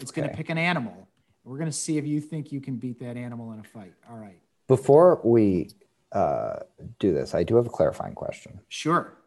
It's 0.00 0.10
okay. 0.10 0.22
going 0.22 0.30
to 0.30 0.36
pick 0.36 0.48
an 0.48 0.56
animal. 0.56 1.08
We're 1.44 1.58
going 1.58 1.70
to 1.70 1.76
see 1.76 1.98
if 1.98 2.06
you 2.06 2.20
think 2.20 2.50
you 2.50 2.62
can 2.62 2.76
beat 2.76 2.98
that 3.00 3.18
animal 3.18 3.52
in 3.52 3.60
a 3.60 3.64
fight. 3.64 3.92
All 4.10 4.16
right. 4.16 4.38
Before 4.66 5.20
we 5.22 5.70
uh, 6.12 6.60
do 6.98 7.12
this, 7.12 7.34
I 7.34 7.42
do 7.42 7.56
have 7.56 7.66
a 7.66 7.70
clarifying 7.70 8.14
question. 8.14 8.60
Sure. 8.68 9.18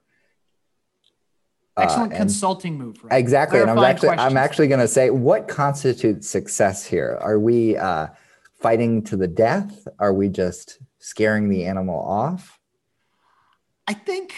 Excellent 1.78 2.14
uh, 2.14 2.18
consulting 2.18 2.76
move. 2.76 3.04
Right? 3.04 3.20
Exactly, 3.20 3.60
Clarifying 3.60 3.78
and 3.78 3.86
I'm 3.86 3.92
actually 3.92 4.08
questions. 4.08 4.32
I'm 4.32 4.38
actually 4.38 4.68
going 4.68 4.80
to 4.80 4.88
say 4.88 5.10
what 5.12 5.48
constitutes 5.48 6.28
success 6.28 6.84
here. 6.84 7.20
Are 7.22 7.38
we 7.38 7.78
uh, 7.78 8.08
fighting 8.60 9.04
to 9.04 9.18
the 9.18 9.28
death? 9.28 9.88
Are 10.00 10.14
we 10.14 10.30
just 10.30 10.80
scaring 11.00 11.50
the 11.50 11.66
animal 11.66 12.00
off? 12.00 12.60
I 13.88 13.94
think 13.94 14.34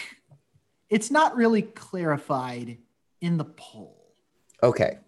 it's 0.88 1.10
not 1.10 1.36
really 1.36 1.62
clarified 1.62 2.78
in 3.20 3.36
the 3.36 3.44
poll. 3.44 4.14
Okay, 4.62 4.98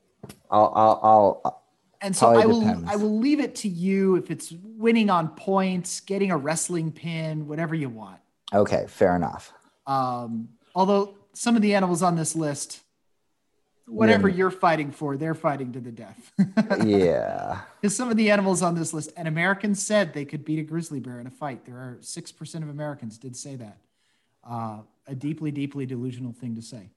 I'll 0.50 0.72
I'll, 0.74 1.00
I'll 1.44 1.62
and 2.00 2.16
so 2.16 2.28
I 2.28 2.46
will 2.46 2.60
depends. 2.60 2.90
I 2.90 2.96
will 2.96 3.18
leave 3.18 3.38
it 3.38 3.54
to 3.56 3.68
you 3.68 4.16
if 4.16 4.30
it's 4.30 4.52
winning 4.52 5.08
on 5.08 5.28
points, 5.28 6.00
getting 6.00 6.30
a 6.30 6.36
wrestling 6.36 6.90
pin, 6.90 7.46
whatever 7.46 7.74
you 7.74 7.88
want. 7.88 8.18
Okay, 8.52 8.86
fair 8.88 9.14
enough. 9.14 9.52
Um, 9.86 10.48
although 10.74 11.14
some 11.32 11.56
of 11.56 11.62
the 11.62 11.74
animals 11.74 12.02
on 12.02 12.16
this 12.16 12.34
list, 12.34 12.82
whatever 13.87 14.28
yeah. 14.28 14.37
you're 14.37 14.51
fighting 14.51 14.91
for, 14.91 15.16
they're 15.16 15.35
fighting 15.35 15.72
to 15.72 15.80
the 15.80 15.93
death. 15.93 16.33
yeah. 16.85 17.61
Because 17.80 17.97
some 17.97 18.11
of 18.11 18.16
the 18.16 18.30
animals 18.30 18.62
on 18.62 18.74
this 18.74 18.93
list, 18.93 19.12
and 19.16 19.26
Americans 19.26 19.85
said 19.85 20.14
they 20.14 20.24
could 20.24 20.45
beat 20.45 20.59
a 20.59 20.62
grizzly 20.62 21.01
bear 21.01 21.20
in 21.20 21.26
a 21.26 21.30
fight. 21.30 21.64
There 21.64 21.76
are 21.76 21.99
6% 22.01 22.62
of 22.62 22.68
Americans 22.68 23.18
did 23.18 23.37
say 23.37 23.57
that. 23.57 23.78
Uh, 24.45 24.78
a 25.07 25.14
deeply, 25.14 25.51
deeply 25.51 25.87
delusional 25.87 26.33
thing 26.33 26.55
to 26.57 26.62
say. 26.62 26.91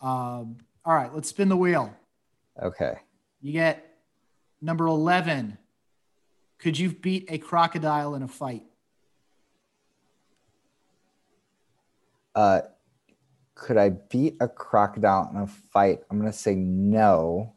Um, 0.00 0.58
all 0.84 0.94
right, 0.94 1.12
let's 1.14 1.28
spin 1.28 1.48
the 1.48 1.56
wheel. 1.56 1.94
Okay. 2.62 2.98
You 3.40 3.52
get 3.52 3.96
number 4.60 4.86
11. 4.86 5.58
Could 6.58 6.78
you 6.78 6.90
beat 6.90 7.26
a 7.28 7.38
crocodile 7.38 8.14
in 8.14 8.22
a 8.22 8.28
fight? 8.28 8.62
Uh, 12.34 12.62
could 13.54 13.76
I 13.76 13.90
beat 13.90 14.36
a 14.40 14.48
crocodile 14.48 15.30
in 15.32 15.40
a 15.40 15.46
fight? 15.46 16.00
I'm 16.10 16.18
going 16.18 16.30
to 16.30 16.36
say 16.36 16.54
no. 16.54 17.54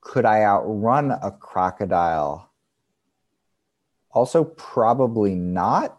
Could 0.00 0.24
I 0.24 0.42
outrun 0.44 1.10
a 1.10 1.32
crocodile? 1.32 2.50
Also, 4.12 4.44
probably 4.44 5.34
not. 5.34 5.98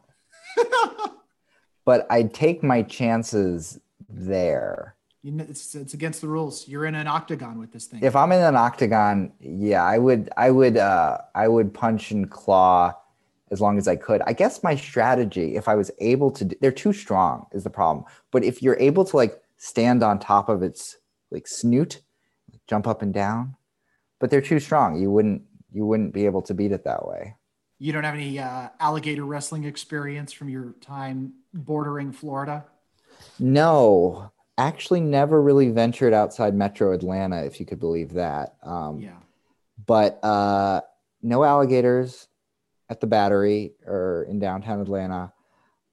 but 1.85 2.07
I'd 2.09 2.33
take 2.33 2.63
my 2.63 2.83
chances 2.83 3.79
there. 4.09 4.95
You 5.23 5.33
know, 5.33 5.45
it's, 5.49 5.75
it's 5.75 5.93
against 5.93 6.21
the 6.21 6.29
rules. 6.29 6.67
You're 6.67 6.85
in 6.85 6.95
an 6.95 7.07
octagon 7.07 7.59
with 7.59 7.73
this 7.73 7.85
thing. 7.85 8.01
If 8.01 8.15
I'm 8.15 8.31
in 8.31 8.41
an 8.41 8.55
octagon, 8.55 9.33
yeah, 9.41 9.83
I 9.83 9.97
would, 9.97 10.29
I 10.37 10.51
would, 10.51 10.77
uh, 10.77 11.17
I 11.35 11.49
would 11.49 11.73
punch 11.73 12.11
and 12.11 12.31
claw 12.31 12.93
as 13.51 13.61
long 13.61 13.77
as 13.77 13.87
I 13.87 13.95
could. 13.95 14.21
I 14.25 14.33
guess 14.33 14.63
my 14.63 14.75
strategy, 14.75 15.55
if 15.55 15.67
I 15.67 15.75
was 15.75 15.91
able 15.99 16.31
to, 16.31 16.45
they're 16.61 16.71
too 16.71 16.93
strong 16.93 17.45
is 17.51 17.63
the 17.63 17.69
problem. 17.69 18.05
But 18.31 18.43
if 18.43 18.61
you're 18.61 18.77
able 18.79 19.05
to 19.05 19.15
like 19.15 19.41
stand 19.57 20.03
on 20.03 20.19
top 20.19 20.49
of 20.49 20.63
its 20.63 20.97
like 21.31 21.47
snoot, 21.47 22.01
jump 22.67 22.87
up 22.87 23.01
and 23.01 23.13
down, 23.13 23.55
but 24.19 24.29
they're 24.29 24.41
too 24.41 24.59
strong. 24.59 24.99
You 25.01 25.11
wouldn't, 25.11 25.43
you 25.71 25.85
wouldn't 25.85 26.13
be 26.13 26.25
able 26.25 26.41
to 26.43 26.53
beat 26.53 26.71
it 26.71 26.83
that 26.83 27.07
way. 27.07 27.35
You 27.79 27.93
don't 27.93 28.03
have 28.03 28.15
any 28.15 28.39
uh, 28.39 28.69
alligator 28.79 29.23
wrestling 29.23 29.63
experience 29.65 30.33
from 30.33 30.49
your 30.49 30.73
time 30.81 31.33
bordering 31.53 32.11
Florida? 32.11 32.65
No, 33.39 34.31
actually, 34.57 34.99
never 34.99 35.41
really 35.41 35.69
ventured 35.69 36.13
outside 36.13 36.55
Metro 36.55 36.91
Atlanta, 36.91 37.43
if 37.45 37.59
you 37.59 37.65
could 37.65 37.79
believe 37.79 38.13
that. 38.13 38.55
Um, 38.63 38.99
yeah. 38.99 39.17
But 39.85 40.23
uh, 40.23 40.81
no 41.21 41.43
alligators, 41.43 42.27
at 42.89 43.01
the 43.01 43.07
Battery 43.07 43.73
or 43.85 44.25
in 44.29 44.39
downtown 44.39 44.81
Atlanta. 44.81 45.33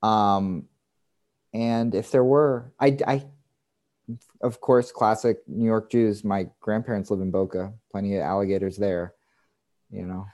Um, 0.02 0.68
and 1.52 1.94
if 1.94 2.10
there 2.10 2.24
were, 2.24 2.72
I, 2.80 2.96
I, 3.06 3.24
of 4.42 4.60
course, 4.60 4.92
classic 4.92 5.38
New 5.46 5.64
York 5.64 5.90
Jews. 5.90 6.24
My 6.24 6.48
grandparents 6.60 7.10
live 7.10 7.20
in 7.20 7.30
Boca. 7.30 7.72
Plenty 7.90 8.16
of 8.16 8.22
alligators 8.22 8.76
there. 8.76 9.14
You 9.90 10.06
know. 10.06 10.26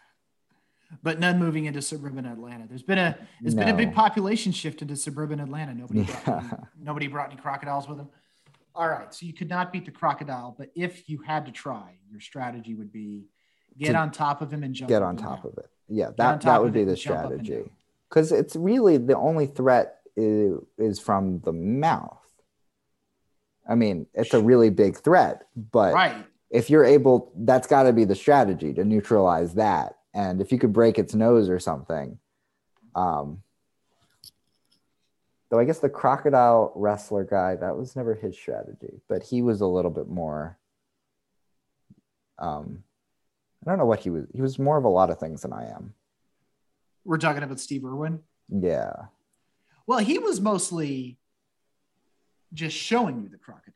But 1.03 1.21
none 1.21 1.39
moving 1.39 1.67
into 1.67 1.81
suburban 1.83 2.27
Atlanta. 2.27 2.67
There's 2.69 2.83
been 2.83 2.99
a 2.99 3.17
there's 3.41 3.55
no. 3.55 3.65
been 3.65 3.75
a 3.75 3.77
big 3.77 3.95
population 3.95 4.51
shift 4.51 4.83
into 4.83 4.97
suburban 4.97 5.39
Atlanta. 5.39 5.73
Nobody 5.75 6.01
yeah. 6.01 6.21
brought 6.25 6.43
any, 6.43 6.53
nobody 6.83 7.07
brought 7.07 7.31
any 7.31 7.41
crocodiles 7.41 7.89
with 7.89 7.99
them. 7.99 8.09
All 8.75 8.89
right, 8.89 9.13
so 9.15 9.27
you 9.27 9.33
could 9.33 9.49
not 9.49 9.73
beat 9.73 9.85
the 9.85 9.91
crocodile, 9.91 10.55
but 10.57 10.71
if 10.75 11.09
you 11.09 11.23
had 11.23 11.47
to 11.47 11.53
try, 11.53 11.99
your 12.11 12.21
strategy 12.21 12.75
would 12.75 12.93
be 12.93 13.27
get 13.79 13.93
to 13.93 13.99
on 13.99 14.11
top 14.11 14.43
of 14.43 14.53
him 14.53 14.63
and 14.65 14.75
jump. 14.75 14.89
Get 14.89 15.03
on 15.03 15.17
top 15.17 15.43
down. 15.43 15.53
of 15.53 15.59
it 15.59 15.71
yeah 15.91 16.11
that 16.17 16.41
that 16.43 16.63
would 16.63 16.73
be 16.73 16.85
the 16.85 16.97
strategy. 16.97 17.65
because 18.09 18.33
it's 18.33 18.57
really 18.57 18.97
the 18.97 19.17
only 19.17 19.47
threat 19.47 19.99
is, 20.17 20.59
is 20.79 20.99
from 20.99 21.41
the 21.41 21.53
mouth. 21.53 22.19
I 23.69 23.75
mean 23.75 24.07
it's 24.15 24.33
a 24.35 24.41
really 24.41 24.71
big 24.71 24.97
threat 24.97 25.47
but 25.55 25.93
right. 25.93 26.25
if 26.51 26.71
you're 26.71 26.85
able 26.85 27.33
that's 27.37 27.67
got 27.67 27.83
to 27.85 27.93
be 27.93 28.05
the 28.05 28.15
strategy 28.15 28.73
to 28.75 28.85
neutralize 28.85 29.55
that. 29.55 29.97
And 30.13 30.41
if 30.41 30.51
you 30.51 30.59
could 30.59 30.73
break 30.73 30.99
its 30.99 31.15
nose 31.15 31.49
or 31.49 31.61
something 31.61 32.19
um 32.95 33.43
though 35.51 35.59
i 35.59 35.65
guess 35.65 35.79
the 35.79 35.89
crocodile 35.89 36.73
wrestler 36.75 37.25
guy 37.25 37.55
that 37.57 37.77
was 37.77 37.95
never 37.95 38.15
his 38.15 38.37
strategy 38.37 39.01
but 39.09 39.23
he 39.23 39.43
was 39.43 39.61
a 39.61 39.67
little 39.67 39.91
bit 39.91 40.09
more 40.09 40.59
um 42.39 42.83
I 43.67 43.71
don't 43.71 43.79
know 43.79 43.87
what 43.87 44.01
he 44.01 44.11
was. 44.11 44.27
He 44.33 44.41
was 44.41 44.59
more 44.59 44.79
of 44.79 44.85
a 44.85 44.89
lot 44.89 45.11
of 45.11 45.19
things 45.19 45.43
than 45.43 45.53
I 45.53 45.67
am. 45.71 45.95
We're 47.05 47.19
talking 47.19 47.43
about 47.43 47.61
Steve 47.61 47.85
Irwin. 47.85 48.21
Yeah. 48.49 48.93
Well, 49.87 49.99
he 49.99 50.19
was 50.19 50.41
mostly 50.41 51.19
just 52.53 52.77
showing 52.77 53.23
you 53.23 53.29
the 53.29 53.39
crocodile. 53.39 53.75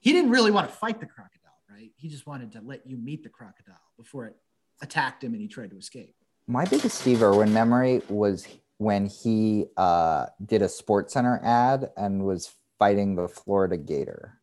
He 0.00 0.12
didn't 0.12 0.30
really 0.30 0.50
want 0.50 0.68
to 0.68 0.74
fight 0.74 1.00
the 1.00 1.06
crocodile, 1.06 1.58
right? 1.70 1.90
He 1.96 2.08
just 2.08 2.26
wanted 2.26 2.52
to 2.52 2.60
let 2.60 2.86
you 2.86 2.96
meet 2.96 3.22
the 3.22 3.28
crocodile 3.28 3.76
before 3.96 4.26
it 4.26 4.36
attacked 4.80 5.22
him 5.22 5.32
and 5.32 5.40
he 5.40 5.48
tried 5.48 5.70
to 5.70 5.76
escape. 5.76 6.14
My 6.46 6.64
biggest 6.64 6.98
Steve 6.98 7.22
Irwin 7.22 7.52
memory 7.52 8.02
was 8.08 8.46
when 8.78 9.06
he 9.06 9.66
uh, 9.76 10.26
did 10.44 10.62
a 10.62 10.68
Sports 10.68 11.14
Center 11.14 11.40
ad 11.44 11.90
and 11.96 12.24
was 12.24 12.52
fighting 12.78 13.14
the 13.14 13.28
Florida 13.28 13.76
Gator. 13.76 14.38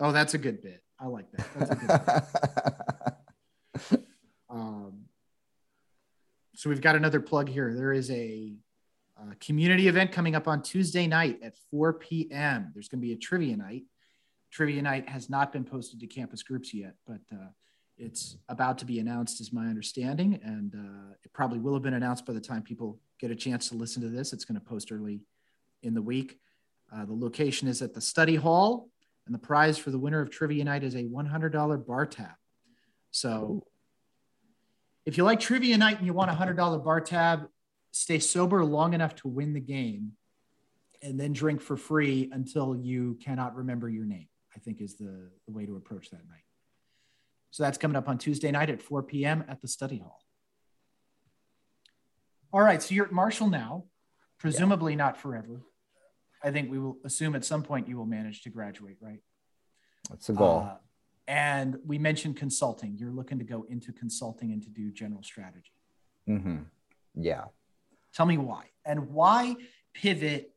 Oh, 0.00 0.12
that's 0.12 0.34
a 0.34 0.38
good 0.38 0.62
bit. 0.62 0.82
I 1.00 1.06
like 1.06 1.26
that. 1.32 3.06
um, 4.50 5.04
so 6.54 6.68
we've 6.68 6.80
got 6.80 6.96
another 6.96 7.20
plug 7.20 7.48
here. 7.48 7.72
There 7.72 7.92
is 7.92 8.10
a, 8.10 8.54
a, 9.16 9.34
community 9.36 9.86
event 9.86 10.10
coming 10.10 10.34
up 10.34 10.48
on 10.48 10.62
Tuesday 10.62 11.06
night 11.06 11.38
at 11.42 11.54
4 11.70 11.92
p.m. 11.94 12.72
There's 12.74 12.88
going 12.88 13.00
to 13.00 13.06
be 13.06 13.12
a 13.12 13.16
trivia 13.16 13.56
night. 13.56 13.84
Trivia 14.50 14.82
night 14.82 15.08
has 15.08 15.30
not 15.30 15.52
been 15.52 15.64
posted 15.64 16.00
to 16.00 16.06
campus 16.06 16.42
groups 16.42 16.74
yet, 16.74 16.94
but 17.06 17.20
uh, 17.32 17.48
it's 17.96 18.36
about 18.48 18.78
to 18.78 18.84
be 18.84 18.98
announced, 18.98 19.40
is 19.40 19.52
my 19.52 19.66
understanding, 19.66 20.40
and 20.42 20.74
uh, 20.74 21.14
it 21.22 21.32
probably 21.32 21.58
will 21.58 21.74
have 21.74 21.82
been 21.82 21.94
announced 21.94 22.24
by 22.24 22.32
the 22.32 22.40
time 22.40 22.62
people 22.62 22.98
get 23.20 23.30
a 23.30 23.36
chance 23.36 23.68
to 23.68 23.74
listen 23.74 24.02
to 24.02 24.08
this. 24.08 24.32
It's 24.32 24.44
going 24.44 24.58
to 24.58 24.64
post 24.64 24.90
early 24.90 25.20
in 25.82 25.94
the 25.94 26.02
week. 26.02 26.38
Uh, 26.92 27.04
the 27.04 27.12
location 27.12 27.68
is 27.68 27.82
at 27.82 27.94
the 27.94 28.00
study 28.00 28.36
hall 28.36 28.88
and 29.28 29.34
the 29.34 29.38
prize 29.38 29.76
for 29.76 29.90
the 29.90 29.98
winner 29.98 30.20
of 30.22 30.30
Trivia 30.30 30.64
Night 30.64 30.82
is 30.82 30.94
a 30.94 31.04
$100 31.04 31.86
bar 31.86 32.06
tab. 32.06 32.30
So 33.10 33.66
if 35.04 35.18
you 35.18 35.24
like 35.24 35.38
Trivia 35.38 35.76
Night 35.76 35.98
and 35.98 36.06
you 36.06 36.14
want 36.14 36.30
a 36.30 36.34
$100 36.34 36.82
bar 36.82 37.00
tab, 37.02 37.46
stay 37.92 38.18
sober 38.18 38.64
long 38.64 38.94
enough 38.94 39.14
to 39.16 39.28
win 39.28 39.52
the 39.52 39.60
game 39.60 40.12
and 41.02 41.20
then 41.20 41.34
drink 41.34 41.60
for 41.60 41.76
free 41.76 42.30
until 42.32 42.74
you 42.74 43.18
cannot 43.22 43.54
remember 43.54 43.86
your 43.88 44.06
name, 44.06 44.28
I 44.56 44.60
think 44.60 44.80
is 44.80 44.96
the, 44.96 45.30
the 45.46 45.52
way 45.52 45.66
to 45.66 45.76
approach 45.76 46.08
that 46.10 46.26
night. 46.26 46.44
So 47.50 47.64
that's 47.64 47.76
coming 47.76 47.96
up 47.96 48.08
on 48.08 48.16
Tuesday 48.16 48.50
night 48.50 48.70
at 48.70 48.82
4 48.82 49.02
p.m. 49.02 49.44
at 49.46 49.60
the 49.60 49.68
study 49.68 49.98
hall. 49.98 50.20
All 52.50 52.62
right, 52.62 52.82
so 52.82 52.94
you're 52.94 53.04
at 53.04 53.12
Marshall 53.12 53.50
now, 53.50 53.84
presumably 54.38 54.92
yeah. 54.92 54.98
not 54.98 55.18
forever. 55.18 55.60
I 56.42 56.50
think 56.50 56.70
we 56.70 56.78
will 56.78 56.98
assume 57.04 57.34
at 57.34 57.44
some 57.44 57.62
point 57.62 57.88
you 57.88 57.96
will 57.96 58.06
manage 58.06 58.42
to 58.42 58.50
graduate, 58.50 58.96
right? 59.00 59.20
That's 60.08 60.26
the 60.26 60.34
goal. 60.34 60.68
Uh, 60.70 60.76
and 61.26 61.78
we 61.84 61.98
mentioned 61.98 62.36
consulting. 62.36 62.96
You're 62.96 63.10
looking 63.10 63.38
to 63.38 63.44
go 63.44 63.66
into 63.68 63.92
consulting 63.92 64.52
and 64.52 64.62
to 64.62 64.70
do 64.70 64.90
general 64.90 65.22
strategy. 65.22 65.72
Mm-hmm. 66.28 66.58
Yeah. 67.14 67.44
Tell 68.14 68.26
me 68.26 68.38
why. 68.38 68.64
And 68.86 69.10
why 69.10 69.56
pivot 69.92 70.52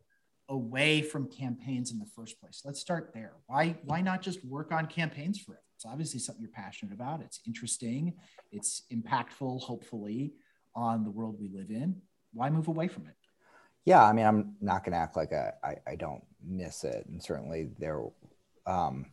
away 0.47 1.01
from 1.01 1.29
campaigns 1.29 1.91
in 1.91 1.99
the 1.99 2.05
first 2.05 2.39
place? 2.39 2.61
Let's 2.63 2.79
start 2.79 3.11
there. 3.13 3.33
Why, 3.47 3.75
why 3.83 4.01
not 4.01 4.21
just 4.21 4.45
work 4.45 4.71
on 4.71 4.85
campaigns 4.87 5.39
forever? 5.39 5.61
It's 5.75 5.85
obviously 5.85 6.19
something 6.19 6.41
you're 6.41 6.51
passionate 6.51 6.93
about. 6.93 7.21
It's 7.21 7.41
interesting. 7.45 8.13
It's 8.51 8.83
impactful, 8.93 9.61
hopefully, 9.61 10.33
on 10.75 11.03
the 11.03 11.09
world 11.09 11.37
we 11.39 11.49
live 11.49 11.69
in. 11.69 11.95
Why 12.33 12.49
move 12.49 12.67
away 12.67 12.87
from 12.87 13.07
it? 13.07 13.15
Yeah, 13.85 14.03
I 14.03 14.13
mean, 14.13 14.25
I'm 14.25 14.55
not 14.61 14.83
going 14.83 14.93
to 14.93 14.99
act 14.99 15.15
like 15.15 15.33
I, 15.33 15.77
I, 15.87 15.95
don't 15.95 16.23
miss 16.45 16.83
it, 16.83 17.05
and 17.07 17.21
certainly 17.21 17.69
there, 17.79 18.01
um, 18.67 19.07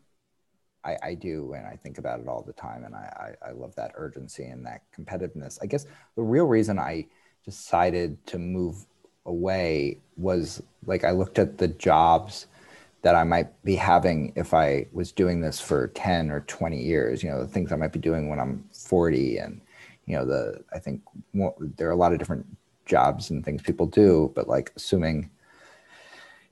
I, 0.84 0.96
I, 1.02 1.14
do, 1.14 1.54
and 1.54 1.66
I 1.66 1.76
think 1.76 1.96
about 1.96 2.20
it 2.20 2.28
all 2.28 2.42
the 2.42 2.52
time, 2.52 2.84
and 2.84 2.94
I, 2.94 3.34
I, 3.42 3.48
I 3.48 3.52
love 3.52 3.74
that 3.76 3.92
urgency 3.94 4.44
and 4.44 4.66
that 4.66 4.82
competitiveness. 4.96 5.58
I 5.62 5.66
guess 5.66 5.86
the 6.16 6.22
real 6.22 6.44
reason 6.44 6.78
I 6.78 7.06
decided 7.44 8.24
to 8.26 8.38
move 8.38 8.84
away 9.24 9.98
was 10.16 10.62
like 10.84 11.04
I 11.04 11.12
looked 11.12 11.38
at 11.38 11.56
the 11.56 11.68
jobs 11.68 12.46
that 13.02 13.14
I 13.14 13.24
might 13.24 13.62
be 13.64 13.76
having 13.76 14.32
if 14.36 14.52
I 14.52 14.86
was 14.92 15.12
doing 15.12 15.40
this 15.40 15.60
for 15.60 15.88
10 15.88 16.30
or 16.30 16.40
20 16.40 16.82
years, 16.82 17.22
you 17.22 17.30
know, 17.30 17.40
the 17.40 17.48
things 17.48 17.72
I 17.72 17.76
might 17.76 17.92
be 17.92 18.00
doing 18.00 18.28
when 18.28 18.40
I'm 18.40 18.64
40 18.72 19.38
and 19.38 19.60
you 20.06 20.16
know 20.16 20.24
the 20.24 20.64
I 20.74 20.78
think 20.78 21.02
there 21.76 21.88
are 21.88 21.92
a 21.92 21.96
lot 21.96 22.12
of 22.12 22.18
different 22.18 22.46
jobs 22.88 23.30
and 23.30 23.44
things 23.44 23.62
people 23.62 23.86
do, 23.86 24.32
but 24.34 24.48
like 24.48 24.72
assuming 24.76 25.30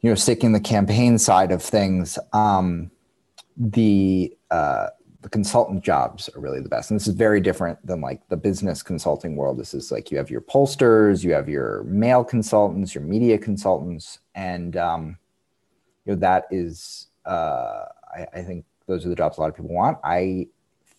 you 0.03 0.11
know 0.11 0.15
sticking 0.15 0.53
the 0.53 0.61
campaign 0.61 1.19
side 1.19 1.51
of 1.51 1.63
things 1.63 2.19
um 2.33 2.91
the 3.57 4.33
uh 4.51 4.89
the 5.23 5.31
consultant 5.31 5.83
jobs 5.83 6.31
are 6.37 6.41
really 6.41 6.61
the 6.61 6.69
best. 6.69 6.89
And 6.89 7.01
this 7.01 7.09
is 7.09 7.15
very 7.15 7.41
different 7.41 7.85
than 7.85 8.01
like 8.01 8.21
the 8.29 8.37
business 8.37 8.81
consulting 8.81 9.35
world. 9.35 9.59
This 9.59 9.75
is 9.75 9.91
like 9.91 10.13
you 10.13 10.19
have 10.19 10.31
your 10.31 10.41
pollsters, 10.41 11.25
you 11.25 11.33
have 11.33 11.49
your 11.49 11.83
mail 11.83 12.23
consultants, 12.23 12.95
your 12.95 13.03
media 13.03 13.37
consultants, 13.37 14.21
and 14.37 14.77
um, 14.77 15.19
you 16.05 16.13
know 16.13 16.19
that 16.21 16.47
is 16.53 17.09
uh, 17.25 17.87
I, 18.17 18.27
I 18.35 18.43
think 18.43 18.67
those 18.87 19.05
are 19.05 19.09
the 19.09 19.17
jobs 19.17 19.39
a 19.39 19.41
lot 19.41 19.49
of 19.49 19.57
people 19.57 19.75
want. 19.75 19.99
I 20.05 20.47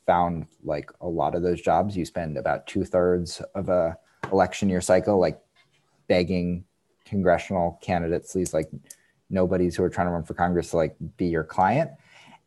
found 0.05 0.47
like 0.61 0.91
a 0.99 1.07
lot 1.07 1.33
of 1.33 1.41
those 1.41 1.61
jobs 1.61 1.95
you 1.95 2.03
spend 2.03 2.37
about 2.37 2.67
two 2.67 2.83
thirds 2.83 3.41
of 3.55 3.69
a 3.69 3.97
election 4.31 4.69
year 4.69 4.81
cycle 4.81 5.19
like 5.19 5.39
begging 6.07 6.63
congressional 7.05 7.79
candidates, 7.81 8.33
these 8.33 8.53
like 8.53 8.69
nobodies 9.29 9.75
who 9.75 9.83
are 9.83 9.89
trying 9.89 10.07
to 10.07 10.11
run 10.11 10.23
for 10.23 10.33
Congress 10.33 10.71
to 10.71 10.77
like 10.77 10.95
be 11.17 11.27
your 11.27 11.43
client. 11.43 11.91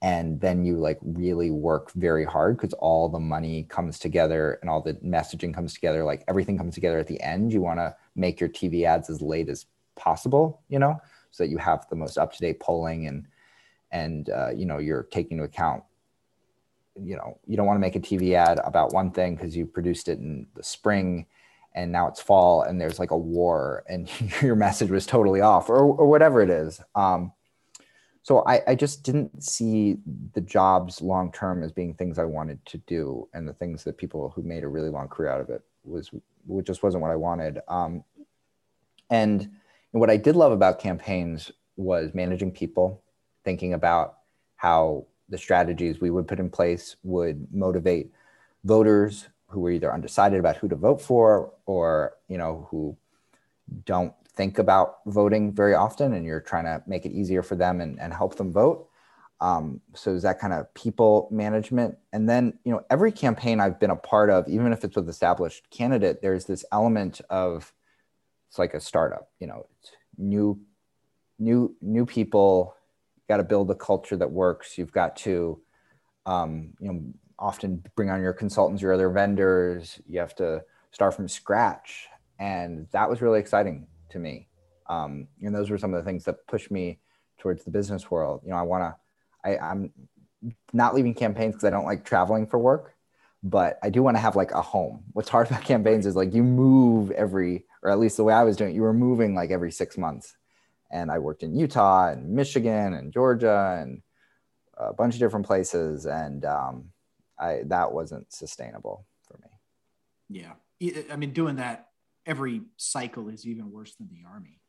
And 0.03 0.41
then 0.41 0.65
you 0.65 0.79
like 0.79 0.99
really 1.03 1.51
work 1.51 1.93
very 1.93 2.25
hard 2.25 2.57
because 2.57 2.73
all 2.75 3.09
the 3.09 3.19
money 3.19 3.65
comes 3.65 3.99
together 3.99 4.59
and 4.63 4.71
all 4.71 4.81
the 4.81 4.95
messaging 4.95 5.53
comes 5.53 5.75
together 5.75 6.05
like 6.05 6.25
everything 6.27 6.57
comes 6.57 6.75
together 6.75 6.99
at 6.99 7.07
the 7.07 7.21
end. 7.21 7.53
You 7.53 7.61
want 7.61 7.81
to 7.81 7.95
make 8.17 8.41
your 8.41 8.49
tv 8.49 8.85
ads 8.85 9.11
as 9.11 9.23
late 9.23 9.49
as 9.49 9.67
possible 9.97 10.63
you 10.69 10.79
know 10.79 10.97
so 11.31 11.45
that 11.45 11.51
you 11.51 11.59
have 11.59 11.87
the 11.91 11.97
most 11.97 12.19
up-to-date 12.19 12.61
polling 12.61 13.07
and 13.07 13.27
and 13.93 14.31
uh, 14.31 14.51
you 14.51 14.67
know 14.67 14.79
you're 14.79 15.05
taking 15.05 15.33
into 15.33 15.45
account 15.45 15.83
you 17.01 17.17
know 17.17 17.39
you 17.47 17.57
don't 17.57 17.67
want 17.67 17.77
to 17.77 17.81
make 17.81 17.97
a 17.97 18.01
tv 18.01 18.35
ad 18.35 18.61
about 18.65 18.93
one 18.93 19.11
thing 19.11 19.35
because 19.35 19.57
you 19.57 19.67
produced 19.67 20.09
it 20.09 20.19
in 20.19 20.47
the 20.55 20.63
spring 20.63 21.27
and 21.75 21.93
now 21.93 22.09
it's 22.09 22.21
fall 22.21 22.63
and 22.63 22.81
there's 22.81 22.99
like 22.99 23.11
a 23.11 23.17
war 23.17 23.85
and 23.89 24.11
your 24.43 24.57
message 24.57 24.91
was 24.91 25.07
totally 25.07 25.41
off 25.41 25.69
or, 25.69 25.79
or 25.79 26.07
whatever 26.07 26.43
it 26.43 26.51
is 26.51 26.81
um, 26.95 27.33
so 28.23 28.45
I, 28.47 28.61
I 28.69 28.75
just 28.75 29.03
didn't 29.03 29.43
see 29.43 29.97
the 30.35 30.41
jobs 30.41 31.01
long 31.01 31.33
term 31.33 31.63
as 31.63 31.73
being 31.73 31.95
things 31.95 32.19
I 32.19 32.25
wanted 32.25 32.65
to 32.67 32.79
do, 32.79 33.29
and 33.33 33.49
the 33.49 33.55
things 33.55 33.85
that 33.85 33.97
people 33.97 34.31
who 34.31 34.43
made 34.43 34.63
a 34.63 34.69
really 34.69 34.91
long 34.91 35.09
career 35.09 35.31
out 35.31 35.41
of 35.41 35.49
it 35.51 35.63
was 35.85 36.11
it 36.13 36.67
just 36.67 36.83
wasn't 36.83 37.03
what 37.03 37.11
I 37.11 37.17
wanted. 37.17 37.61
Um, 37.69 38.05
and 39.09 39.51
what 39.93 40.11
I 40.11 40.17
did 40.17 40.37
love 40.37 40.53
about 40.53 40.79
campaigns 40.79 41.51
was 41.77 42.15
managing 42.15 42.53
people, 42.53 43.03
thinking 43.45 43.73
about 43.73 44.19
how 44.57 45.07
the 45.31 45.39
strategies 45.39 46.01
we 46.01 46.11
would 46.11 46.29
put 46.29 46.41
in 46.41 46.51
place 46.51 46.97
would 47.03 47.47
motivate 47.53 48.13
voters 48.65 49.29
who 49.51 49.67
are 49.67 49.71
either 49.71 49.93
undecided 49.93 50.39
about 50.39 50.57
who 50.57 50.69
to 50.69 50.77
vote 50.77 51.01
for 51.01 51.53
or 51.67 52.15
you 52.29 52.39
know 52.39 52.67
who 52.71 52.97
don't 53.85 54.15
think 54.35 54.59
about 54.59 54.99
voting 55.07 55.53
very 55.53 55.75
often 55.75 56.15
and 56.15 56.25
you're 56.25 56.41
trying 56.41 56.65
to 56.65 56.83
make 56.87 57.05
it 57.05 57.13
easier 57.13 57.43
for 57.43 57.57
them 57.57 57.81
and, 57.81 58.01
and 58.01 58.15
help 58.15 58.37
them 58.37 58.53
vote. 58.53 58.89
Um, 59.41 59.81
so 59.95 60.15
is 60.15 60.23
that 60.23 60.39
kind 60.39 60.53
of 60.53 60.73
people 60.75 61.29
management? 61.31 61.97
And 62.13 62.29
then, 62.29 62.59
you 62.65 62.73
know, 62.73 62.83
every 62.91 63.11
campaign 63.11 63.61
I've 63.61 63.81
been 63.81 63.91
a 63.91 63.97
part 63.97 64.29
of, 64.31 64.47
even 64.49 64.73
if 64.73 64.85
it's 64.85 64.97
with 64.97 65.09
established 65.09 65.69
candidate, 65.71 66.21
there's 66.21 66.45
this 66.45 66.65
element 66.73 67.21
of 67.31 67.73
it's 68.49 68.59
like 68.59 68.75
a 68.75 68.81
startup, 68.81 69.31
you 69.39 69.47
know, 69.47 69.67
new, 70.19 70.61
new, 71.39 71.75
new 71.81 72.05
people 72.05 72.75
got 73.29 73.39
to 73.39 73.45
build 73.45 73.71
a 73.71 73.75
culture 73.75 74.17
that 74.17 74.31
works. 74.31 74.77
You've 74.77 74.93
got 74.93 75.17
to, 75.19 75.61
um, 76.27 76.75
you 76.81 76.93
know, 76.93 77.03
often 77.41 77.83
bring 77.97 78.11
on 78.11 78.21
your 78.21 78.33
consultants, 78.33 78.83
your 78.83 78.93
other 78.93 79.09
vendors. 79.09 80.01
You 80.07 80.21
have 80.21 80.35
to 80.37 80.63
start 80.93 81.15
from 81.15 81.27
scratch. 81.27 82.07
And 82.39 82.87
that 82.93 83.09
was 83.09 83.23
really 83.23 83.41
exciting 83.41 83.87
to 84.11 84.19
me. 84.19 84.49
Um, 84.89 85.29
and 85.41 85.55
those 85.55 85.71
were 85.71 85.79
some 85.79 85.95
of 85.95 86.05
the 86.05 86.09
things 86.09 86.25
that 86.25 86.47
pushed 86.47 86.71
me 86.71 87.01
towards 87.39 87.65
the 87.65 87.71
business 87.71 88.11
world. 88.11 88.43
You 88.45 88.51
know, 88.51 88.57
I 88.57 88.63
want 88.63 88.95
to, 89.45 89.63
I'm 89.63 89.93
not 90.73 90.95
leaving 90.95 91.15
campaigns 91.15 91.55
because 91.55 91.65
I 91.65 91.71
don't 91.71 91.85
like 91.85 92.05
traveling 92.05 92.47
for 92.47 92.59
work, 92.59 92.95
but 93.43 93.79
I 93.83 93.91
do 93.91 94.03
want 94.03 94.17
to 94.17 94.21
have 94.21 94.37
like 94.37 94.53
a 94.53 94.61
home. 94.61 95.05
What's 95.13 95.29
hard 95.29 95.47
about 95.47 95.65
campaigns 95.65 96.07
is 96.07 96.17
like 96.17 96.35
you 96.35 96.43
move 96.43 97.11
every, 97.13 97.65
or 97.83 97.91
at 97.91 97.99
least 97.99 98.17
the 98.17 98.25
way 98.25 98.35
I 98.35 98.43
was 98.43 98.57
doing 98.57 98.71
it, 98.71 98.75
you 98.75 98.83
were 98.83 98.93
moving 98.93 99.35
like 99.35 99.51
every 99.51 99.73
six 99.73 99.97
months. 99.97 100.37
And 100.91 101.11
I 101.11 101.19
worked 101.19 101.43
in 101.43 101.55
Utah 101.55 102.09
and 102.09 102.31
Michigan 102.31 102.95
and 102.95 103.13
Georgia 103.13 103.79
and 103.81 104.03
a 104.77 104.93
bunch 104.93 105.15
of 105.15 105.21
different 105.21 105.47
places. 105.47 106.05
And 106.05 106.45
um, 106.45 106.87
I, 107.41 107.63
that 107.67 107.93
wasn't 107.93 108.33
sustainable 108.33 109.07
for 109.27 109.39
me. 109.39 109.49
Yeah. 110.29 110.53
I 111.11 111.17
mean, 111.17 111.33
doing 111.33 111.57
that 111.57 111.89
every 112.27 112.63
cycle 112.77 113.29
is 113.29 113.47
even 113.47 113.73
worse 113.73 113.95
than 113.97 114.09
the 114.09 114.29
army, 114.29 114.61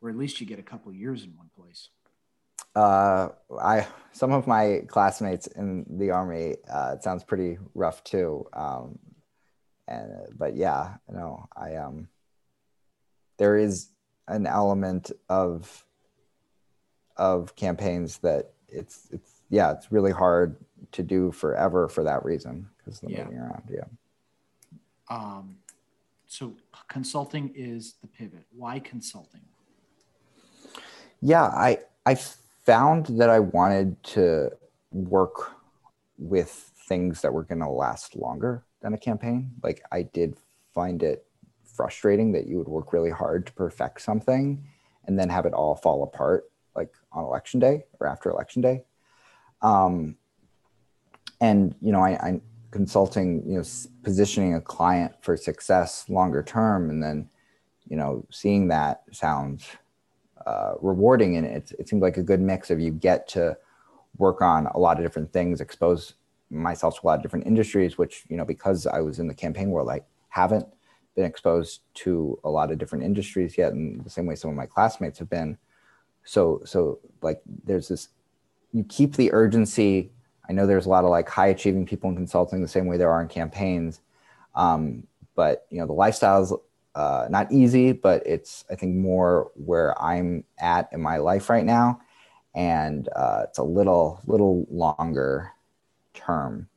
or 0.00 0.10
at 0.10 0.16
least 0.16 0.40
you 0.40 0.46
get 0.46 0.58
a 0.58 0.62
couple 0.62 0.92
years 0.92 1.24
in 1.24 1.36
one 1.36 1.50
place. 1.56 1.88
Uh, 2.74 3.28
I 3.60 3.86
some 4.12 4.32
of 4.32 4.46
my 4.46 4.82
classmates 4.86 5.46
in 5.46 5.86
the 5.98 6.10
army. 6.10 6.56
Uh, 6.70 6.94
it 6.96 7.02
sounds 7.02 7.24
pretty 7.24 7.58
rough 7.74 8.04
too. 8.04 8.46
Um, 8.52 8.98
and 9.88 10.10
but 10.36 10.56
yeah, 10.56 10.96
no, 11.08 11.48
I 11.56 11.76
um, 11.76 12.08
there 13.38 13.56
is 13.56 13.88
an 14.28 14.46
element 14.46 15.10
of 15.28 15.84
of 17.16 17.56
campaigns 17.56 18.18
that 18.18 18.52
it's 18.68 19.08
it's 19.10 19.42
yeah, 19.48 19.72
it's 19.72 19.90
really 19.90 20.12
hard 20.12 20.56
to 20.96 21.02
do 21.02 21.30
forever 21.30 21.88
for 21.88 22.02
that 22.04 22.24
reason 22.24 22.68
because 22.78 23.00
the 23.00 23.10
yeah. 23.10 23.24
moving 23.24 23.38
around. 23.38 23.62
Yeah. 23.70 23.84
Um, 25.08 25.56
so 26.26 26.54
consulting 26.88 27.52
is 27.54 27.94
the 28.00 28.08
pivot. 28.08 28.44
Why 28.50 28.78
consulting? 28.78 29.42
Yeah, 31.20 31.44
I 31.44 31.78
I 32.04 32.14
found 32.14 33.06
that 33.18 33.30
I 33.30 33.40
wanted 33.40 34.02
to 34.04 34.50
work 34.90 35.52
with 36.18 36.50
things 36.88 37.20
that 37.20 37.32
were 37.32 37.44
going 37.44 37.60
to 37.60 37.68
last 37.68 38.16
longer 38.16 38.64
than 38.80 38.94
a 38.94 38.98
campaign. 38.98 39.52
Like 39.62 39.82
I 39.92 40.02
did 40.02 40.36
find 40.74 41.02
it 41.02 41.26
frustrating 41.64 42.32
that 42.32 42.46
you 42.46 42.58
would 42.58 42.68
work 42.68 42.92
really 42.92 43.10
hard 43.10 43.46
to 43.46 43.52
perfect 43.52 44.00
something 44.00 44.66
and 45.04 45.18
then 45.18 45.28
have 45.28 45.46
it 45.46 45.52
all 45.52 45.76
fall 45.76 46.02
apart 46.02 46.44
like 46.74 46.92
on 47.12 47.24
election 47.24 47.60
day 47.60 47.84
or 48.00 48.06
after 48.06 48.30
election 48.30 48.62
day. 48.62 48.82
Um, 49.62 50.16
and 51.40 51.74
you 51.80 51.92
know, 51.92 52.00
I, 52.00 52.10
I 52.10 52.40
consulting, 52.70 53.42
you 53.46 53.56
know, 53.56 53.64
positioning 54.02 54.54
a 54.54 54.60
client 54.60 55.12
for 55.20 55.36
success 55.36 56.08
longer 56.08 56.42
term, 56.42 56.90
and 56.90 57.02
then, 57.02 57.28
you 57.88 57.96
know, 57.96 58.24
seeing 58.30 58.68
that 58.68 59.02
sounds 59.12 59.66
uh, 60.46 60.74
rewarding, 60.80 61.36
and 61.36 61.46
it, 61.46 61.72
it 61.78 61.88
seems 61.88 62.02
like 62.02 62.16
a 62.16 62.22
good 62.22 62.40
mix 62.40 62.70
of 62.70 62.80
you 62.80 62.90
get 62.90 63.26
to 63.28 63.56
work 64.18 64.40
on 64.42 64.66
a 64.68 64.78
lot 64.78 64.98
of 64.98 65.04
different 65.04 65.32
things, 65.32 65.60
expose 65.60 66.14
myself 66.50 66.94
to 66.94 67.00
a 67.02 67.06
lot 67.06 67.16
of 67.16 67.22
different 67.22 67.46
industries, 67.46 67.98
which 67.98 68.24
you 68.28 68.36
know, 68.36 68.44
because 68.44 68.86
I 68.86 69.00
was 69.00 69.18
in 69.18 69.26
the 69.26 69.34
campaign 69.34 69.70
world, 69.70 69.88
I 69.90 70.00
haven't 70.28 70.66
been 71.14 71.24
exposed 71.24 71.80
to 71.94 72.38
a 72.44 72.50
lot 72.50 72.70
of 72.70 72.78
different 72.78 73.04
industries 73.04 73.56
yet, 73.56 73.72
in 73.72 74.02
the 74.04 74.10
same 74.10 74.26
way 74.26 74.34
some 74.34 74.50
of 74.50 74.56
my 74.56 74.66
classmates 74.66 75.18
have 75.18 75.30
been. 75.30 75.56
So, 76.24 76.60
so 76.64 76.98
like, 77.22 77.40
there's 77.64 77.88
this. 77.88 78.08
You 78.72 78.84
keep 78.84 79.16
the 79.16 79.32
urgency 79.32 80.10
I 80.48 80.52
know 80.52 80.66
there's 80.66 80.86
a 80.86 80.90
lot 80.90 81.04
of 81.04 81.10
like 81.10 81.28
high 81.28 81.48
achieving 81.48 81.86
people 81.86 82.10
in 82.10 82.16
consulting 82.16 82.62
the 82.62 82.68
same 82.68 82.86
way 82.86 82.96
there 82.96 83.10
are 83.10 83.22
in 83.22 83.28
campaigns. 83.28 84.00
Um, 84.54 85.06
but 85.34 85.66
you 85.70 85.78
know, 85.78 85.86
the 85.86 85.92
lifestyle 85.92 86.42
is 86.42 86.52
uh, 86.94 87.26
not 87.28 87.52
easy, 87.52 87.92
but 87.92 88.22
it's 88.26 88.64
I 88.70 88.74
think 88.74 88.94
more 88.94 89.50
where 89.54 90.00
I'm 90.00 90.44
at 90.58 90.88
in 90.92 91.02
my 91.02 91.18
life 91.18 91.50
right 91.50 91.64
now, 91.64 92.00
and 92.54 93.08
uh, 93.14 93.42
it's 93.44 93.58
a 93.58 93.62
little 93.62 94.20
little 94.26 94.66
longer 94.70 95.52
term 96.14 96.68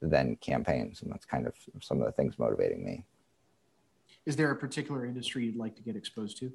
than 0.00 0.36
campaigns, 0.36 1.02
and 1.02 1.10
that's 1.10 1.24
kind 1.24 1.46
of 1.46 1.54
some 1.80 2.00
of 2.00 2.06
the 2.06 2.12
things 2.12 2.38
motivating 2.38 2.84
me. 2.84 3.04
Is 4.26 4.36
there 4.36 4.50
a 4.50 4.56
particular 4.56 5.06
industry 5.06 5.44
you'd 5.46 5.56
like 5.56 5.74
to 5.76 5.82
get 5.82 5.96
exposed 5.96 6.38
to? 6.38 6.52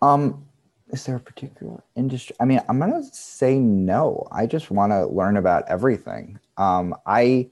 Um, 0.00 0.46
is 0.90 1.04
there 1.04 1.16
a 1.16 1.20
particular 1.20 1.82
industry? 1.96 2.34
I 2.40 2.44
mean, 2.44 2.60
I'm 2.68 2.78
gonna 2.78 3.02
say 3.12 3.58
no. 3.58 4.26
I 4.32 4.46
just 4.46 4.70
want 4.70 4.92
to 4.92 5.06
learn 5.06 5.36
about 5.36 5.64
everything. 5.68 6.38
Um, 6.56 6.94
I 7.06 7.50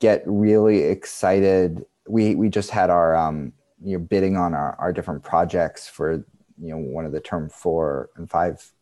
get 0.00 0.22
really 0.26 0.82
excited. 0.82 1.84
We 2.08 2.34
we 2.34 2.48
just 2.48 2.70
had 2.70 2.90
our 2.90 3.14
um, 3.16 3.52
you 3.82 3.98
know 3.98 4.04
bidding 4.04 4.36
on 4.36 4.54
our, 4.54 4.74
our 4.78 4.92
different 4.92 5.22
projects 5.22 5.88
for 5.88 6.24
you 6.60 6.70
know 6.70 6.78
one 6.78 7.04
of 7.04 7.12
the 7.12 7.20
term 7.20 7.48
four 7.48 8.10
and 8.16 8.28
five 8.28 8.72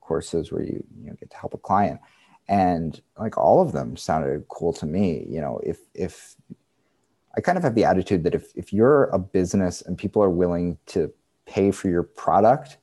courses 0.00 0.52
where 0.52 0.62
you 0.62 0.84
you 1.00 1.06
know 1.06 1.16
get 1.18 1.30
to 1.30 1.36
help 1.36 1.54
a 1.54 1.58
client 1.58 2.00
and 2.48 3.02
like 3.18 3.36
all 3.36 3.60
of 3.60 3.72
them 3.72 3.96
sounded 3.96 4.46
cool 4.48 4.72
to 4.72 4.86
me 4.86 5.26
you 5.28 5.40
know 5.40 5.60
if 5.62 5.80
if 5.94 6.34
i 7.36 7.40
kind 7.40 7.58
of 7.58 7.64
have 7.64 7.74
the 7.74 7.84
attitude 7.84 8.24
that 8.24 8.34
if 8.34 8.50
if 8.54 8.72
you're 8.72 9.04
a 9.04 9.18
business 9.18 9.82
and 9.82 9.98
people 9.98 10.22
are 10.22 10.30
willing 10.30 10.78
to 10.86 11.12
pay 11.46 11.70
for 11.70 11.88
your 11.88 12.02
product 12.02 12.78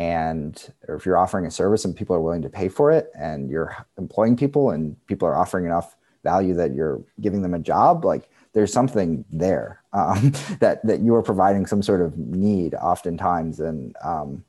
and 0.00 0.72
or 0.88 0.94
if 0.94 1.04
you're 1.04 1.18
offering 1.18 1.44
a 1.44 1.50
service 1.50 1.84
and 1.84 1.94
people 1.94 2.16
are 2.16 2.20
willing 2.20 2.40
to 2.40 2.48
pay 2.48 2.68
for 2.68 2.90
it 2.90 3.10
and 3.18 3.50
you're 3.50 3.76
employing 3.98 4.34
people 4.34 4.70
and 4.70 4.96
people 5.06 5.28
are 5.28 5.36
offering 5.36 5.66
enough 5.66 5.94
value 6.24 6.54
that 6.54 6.74
you're 6.74 7.02
giving 7.20 7.42
them 7.42 7.52
a 7.54 7.58
job 7.58 8.04
like 8.04 8.30
there's 8.54 8.72
something 8.72 9.24
there 9.30 9.82
um, 9.92 10.30
that 10.60 10.84
that 10.86 11.00
you 11.00 11.14
are 11.14 11.22
providing 11.22 11.66
some 11.66 11.82
sort 11.82 12.00
of 12.00 12.16
need 12.16 12.74
oftentimes 12.74 13.60
and 13.60 13.94
um, 14.02 14.42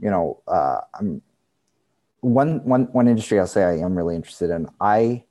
you 0.00 0.10
know 0.10 0.40
uh, 0.48 0.80
i'm 0.94 1.22
one 2.20 2.62
one 2.64 2.84
one 2.92 3.08
industry 3.08 3.38
I'll 3.38 3.46
say 3.46 3.64
I 3.64 3.78
am 3.78 3.96
really 3.96 4.14
interested 4.16 4.50
in. 4.50 4.68
I 4.80 5.24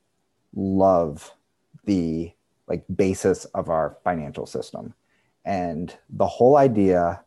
love 0.54 1.32
the 1.84 2.32
like 2.66 2.84
basis 2.94 3.44
of 3.46 3.68
our 3.68 3.96
financial 4.04 4.46
system 4.46 4.94
and 5.44 5.96
the 6.10 6.26
whole 6.26 6.56
idea 6.56 7.22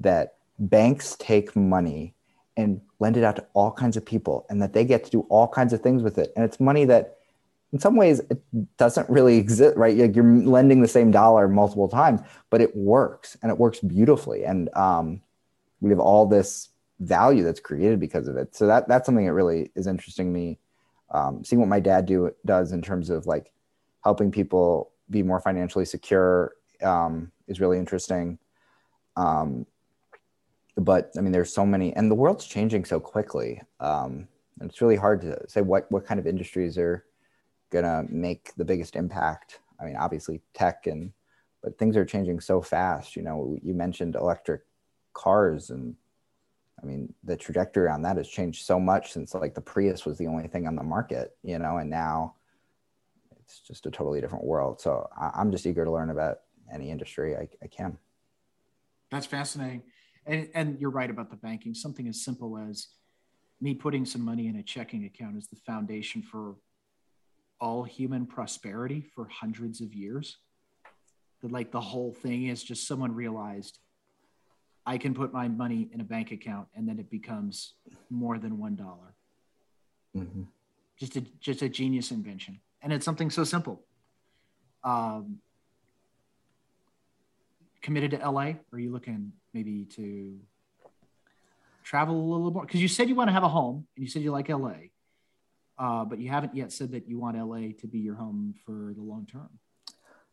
that 0.00 0.35
banks 0.58 1.16
take 1.18 1.54
money 1.54 2.14
and 2.56 2.80
lend 2.98 3.16
it 3.16 3.24
out 3.24 3.36
to 3.36 3.46
all 3.52 3.70
kinds 3.70 3.96
of 3.96 4.04
people 4.04 4.46
and 4.48 4.62
that 4.62 4.72
they 4.72 4.84
get 4.84 5.04
to 5.04 5.10
do 5.10 5.20
all 5.28 5.46
kinds 5.46 5.72
of 5.72 5.80
things 5.80 6.02
with 6.02 6.18
it 6.18 6.32
and 6.36 6.44
it's 6.44 6.58
money 6.58 6.84
that 6.84 7.18
in 7.72 7.78
some 7.78 7.96
ways 7.96 8.20
it 8.30 8.40
doesn't 8.78 9.08
really 9.10 9.36
exist 9.36 9.76
right 9.76 9.96
like 9.96 10.16
you're 10.16 10.24
lending 10.24 10.80
the 10.80 10.88
same 10.88 11.10
dollar 11.10 11.48
multiple 11.48 11.88
times 11.88 12.20
but 12.48 12.60
it 12.60 12.74
works 12.74 13.36
and 13.42 13.50
it 13.50 13.58
works 13.58 13.80
beautifully 13.80 14.44
and 14.44 14.74
um, 14.74 15.20
we 15.80 15.90
have 15.90 16.00
all 16.00 16.26
this 16.26 16.70
value 17.00 17.44
that's 17.44 17.60
created 17.60 18.00
because 18.00 18.28
of 18.28 18.36
it. 18.36 18.54
So 18.54 18.66
that 18.66 18.88
that's 18.88 19.06
something 19.06 19.26
that 19.26 19.32
really 19.32 19.70
is 19.74 19.86
interesting 19.86 20.32
to 20.32 20.38
me. 20.38 20.58
Um, 21.10 21.44
seeing 21.44 21.60
what 21.60 21.68
my 21.68 21.80
dad 21.80 22.06
do 22.06 22.32
does 22.44 22.72
in 22.72 22.82
terms 22.82 23.10
of 23.10 23.26
like 23.26 23.52
helping 24.02 24.30
people 24.30 24.90
be 25.08 25.22
more 25.22 25.40
financially 25.40 25.84
secure 25.84 26.54
um, 26.82 27.30
is 27.46 27.60
really 27.60 27.78
interesting. 27.78 28.38
Um, 29.16 29.66
but 30.76 31.10
I 31.16 31.20
mean, 31.20 31.32
there's 31.32 31.52
so 31.52 31.64
many, 31.64 31.94
and 31.96 32.10
the 32.10 32.14
world's 32.14 32.46
changing 32.46 32.84
so 32.84 33.00
quickly. 33.00 33.62
Um, 33.80 34.28
and 34.60 34.70
it's 34.70 34.80
really 34.80 34.96
hard 34.96 35.20
to 35.22 35.38
say 35.48 35.60
what 35.60 35.90
what 35.90 36.06
kind 36.06 36.20
of 36.20 36.26
industries 36.26 36.78
are 36.78 37.04
gonna 37.70 38.04
make 38.08 38.54
the 38.56 38.64
biggest 38.64 38.96
impact. 38.96 39.60
I 39.80 39.84
mean, 39.84 39.96
obviously 39.96 40.40
tech 40.54 40.86
and, 40.86 41.12
but 41.62 41.78
things 41.78 41.96
are 41.96 42.04
changing 42.04 42.40
so 42.40 42.62
fast. 42.62 43.16
You 43.16 43.22
know, 43.22 43.58
you 43.62 43.74
mentioned 43.74 44.14
electric 44.14 44.62
cars 45.12 45.70
and 45.70 45.96
I 46.82 46.86
mean, 46.86 47.12
the 47.24 47.36
trajectory 47.36 47.88
on 47.88 48.02
that 48.02 48.18
has 48.18 48.28
changed 48.28 48.64
so 48.64 48.78
much 48.78 49.12
since 49.12 49.34
like 49.34 49.54
the 49.54 49.60
Prius 49.60 50.04
was 50.04 50.18
the 50.18 50.26
only 50.26 50.46
thing 50.46 50.66
on 50.66 50.76
the 50.76 50.82
market, 50.82 51.36
you 51.42 51.58
know, 51.58 51.78
and 51.78 51.88
now 51.88 52.34
it's 53.40 53.60
just 53.60 53.86
a 53.86 53.90
totally 53.90 54.20
different 54.20 54.44
world. 54.44 54.80
So 54.80 55.08
I, 55.18 55.40
am 55.40 55.50
just 55.50 55.66
eager 55.66 55.84
to 55.84 55.90
learn 55.90 56.10
about 56.10 56.40
any 56.72 56.90
industry 56.90 57.34
I, 57.34 57.48
I 57.62 57.66
can. 57.68 57.96
That's 59.10 59.26
fascinating. 59.26 59.82
And, 60.26 60.48
and 60.54 60.80
you're 60.80 60.90
right 60.90 61.08
about 61.08 61.30
the 61.30 61.36
banking. 61.36 61.74
Something 61.74 62.08
as 62.08 62.22
simple 62.22 62.58
as 62.58 62.88
me 63.60 63.74
putting 63.74 64.04
some 64.04 64.22
money 64.22 64.48
in 64.48 64.56
a 64.56 64.62
checking 64.62 65.04
account 65.04 65.36
is 65.36 65.48
the 65.48 65.56
foundation 65.66 66.22
for 66.22 66.56
all 67.60 67.84
human 67.84 68.26
prosperity 68.26 69.00
for 69.14 69.28
hundreds 69.28 69.80
of 69.80 69.94
years. 69.94 70.36
That 71.42 71.52
like 71.52 71.70
the 71.70 71.80
whole 71.80 72.12
thing 72.12 72.46
is 72.46 72.62
just 72.62 72.86
someone 72.86 73.14
realized 73.14 73.78
I 74.84 74.98
can 74.98 75.14
put 75.14 75.32
my 75.32 75.48
money 75.48 75.88
in 75.92 76.00
a 76.00 76.04
bank 76.04 76.30
account 76.32 76.68
and 76.74 76.88
then 76.88 76.98
it 76.98 77.10
becomes 77.10 77.74
more 78.08 78.38
than 78.38 78.58
one 78.58 78.76
dollar. 78.76 79.14
Mm-hmm. 80.16 80.42
Just 80.98 81.16
a 81.16 81.20
just 81.40 81.60
a 81.60 81.68
genius 81.68 82.10
invention, 82.10 82.60
and 82.80 82.90
it's 82.90 83.04
something 83.04 83.28
so 83.28 83.44
simple. 83.44 83.82
Um, 84.82 85.40
committed 87.86 88.10
to 88.10 88.30
LA? 88.30 88.42
Or 88.42 88.56
are 88.72 88.78
you 88.78 88.92
looking 88.92 89.32
maybe 89.56 89.86
to 89.96 90.38
travel 91.82 92.14
a 92.14 92.26
little 92.30 92.50
more? 92.50 92.66
Because 92.66 92.82
you 92.82 92.88
said 92.88 93.08
you 93.08 93.14
want 93.14 93.28
to 93.28 93.32
have 93.32 93.42
a 93.42 93.48
home, 93.48 93.86
and 93.96 94.04
you 94.04 94.10
said 94.10 94.22
you 94.22 94.30
like 94.30 94.48
LA, 94.48 94.90
uh, 95.78 96.04
but 96.04 96.18
you 96.18 96.28
haven't 96.28 96.54
yet 96.54 96.72
said 96.72 96.92
that 96.92 97.08
you 97.08 97.18
want 97.18 97.38
LA 97.38 97.72
to 97.80 97.86
be 97.86 97.98
your 97.98 98.14
home 98.14 98.54
for 98.64 98.92
the 98.94 99.02
long 99.02 99.26
term. 99.26 99.48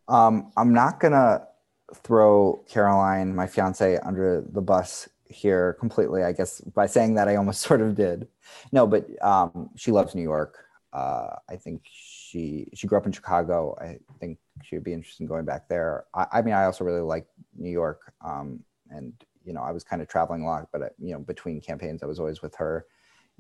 Um, 0.08 0.52
I'm 0.58 0.74
not 0.74 1.00
gonna 1.00 1.48
throw 1.96 2.64
Caroline, 2.68 3.34
my 3.36 3.48
fiance, 3.48 3.98
under 4.00 4.44
the 4.52 4.62
bus 4.62 5.08
here 5.30 5.74
completely. 5.80 6.24
I 6.24 6.34
guess 6.34 6.60
by 6.62 6.86
saying 6.86 7.16
that, 7.16 7.28
I 7.28 7.36
almost 7.38 7.62
sort 7.68 7.82
of 7.82 7.96
did. 7.96 8.28
No, 8.72 8.86
but 8.86 9.08
um, 9.24 9.70
she 9.76 9.92
loves 9.92 10.16
New 10.16 10.24
York. 10.24 10.58
Uh, 10.92 11.36
I 11.50 11.56
think 11.56 11.82
she 11.86 12.68
she 12.74 12.88
grew 12.88 12.98
up 12.98 13.06
in 13.06 13.12
Chicago. 13.12 13.76
I 13.82 13.98
think 14.20 14.38
she 14.64 14.76
would 14.76 14.84
be 14.84 14.94
interested 14.94 15.24
in 15.24 15.28
going 15.28 15.46
back 15.46 15.68
there. 15.68 16.06
I, 16.14 16.28
I 16.34 16.42
mean, 16.42 16.54
I 16.54 16.66
also 16.66 16.84
really 16.84 17.02
like 17.02 17.26
New 17.58 17.72
York, 17.72 18.14
um, 18.24 18.64
and 18.94 19.14
you 19.44 19.54
know, 19.54 19.62
I 19.62 19.72
was 19.72 19.84
kind 19.84 20.02
of 20.02 20.08
traveling 20.08 20.44
a 20.44 20.46
lot, 20.46 20.70
but 20.72 20.82
uh, 20.82 20.90
you 20.98 21.14
know, 21.14 21.20
between 21.20 21.60
campaigns, 21.62 22.04
I 22.04 22.06
was 22.06 22.20
always 22.20 22.42
with 22.42 22.56
her 22.56 22.86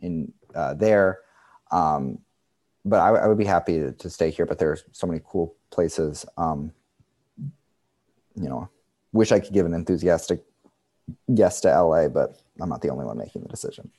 in 0.01 0.34
uh, 0.53 0.73
there. 0.73 1.19
Um, 1.71 2.19
but 2.85 2.99
I, 2.99 3.09
I, 3.09 3.27
would 3.27 3.38
be 3.38 3.45
happy 3.45 3.80
to, 3.80 3.91
to, 3.93 4.09
stay 4.09 4.30
here. 4.30 4.45
But 4.45 4.59
there's 4.59 4.84
so 4.91 5.07
many 5.07 5.21
cool 5.25 5.55
places. 5.71 6.25
Um, 6.38 6.73
you 8.35 8.49
know, 8.49 8.69
wish 9.13 9.31
I 9.31 9.39
could 9.39 9.53
give 9.53 9.65
an 9.65 9.73
enthusiastic 9.73 10.43
yes 11.27 11.61
to 11.61 11.69
LA, 11.69 12.09
but 12.09 12.41
I'm 12.59 12.69
not 12.69 12.81
the 12.81 12.89
only 12.89 13.05
one 13.05 13.17
making 13.17 13.43
the 13.43 13.49
decision. 13.49 13.89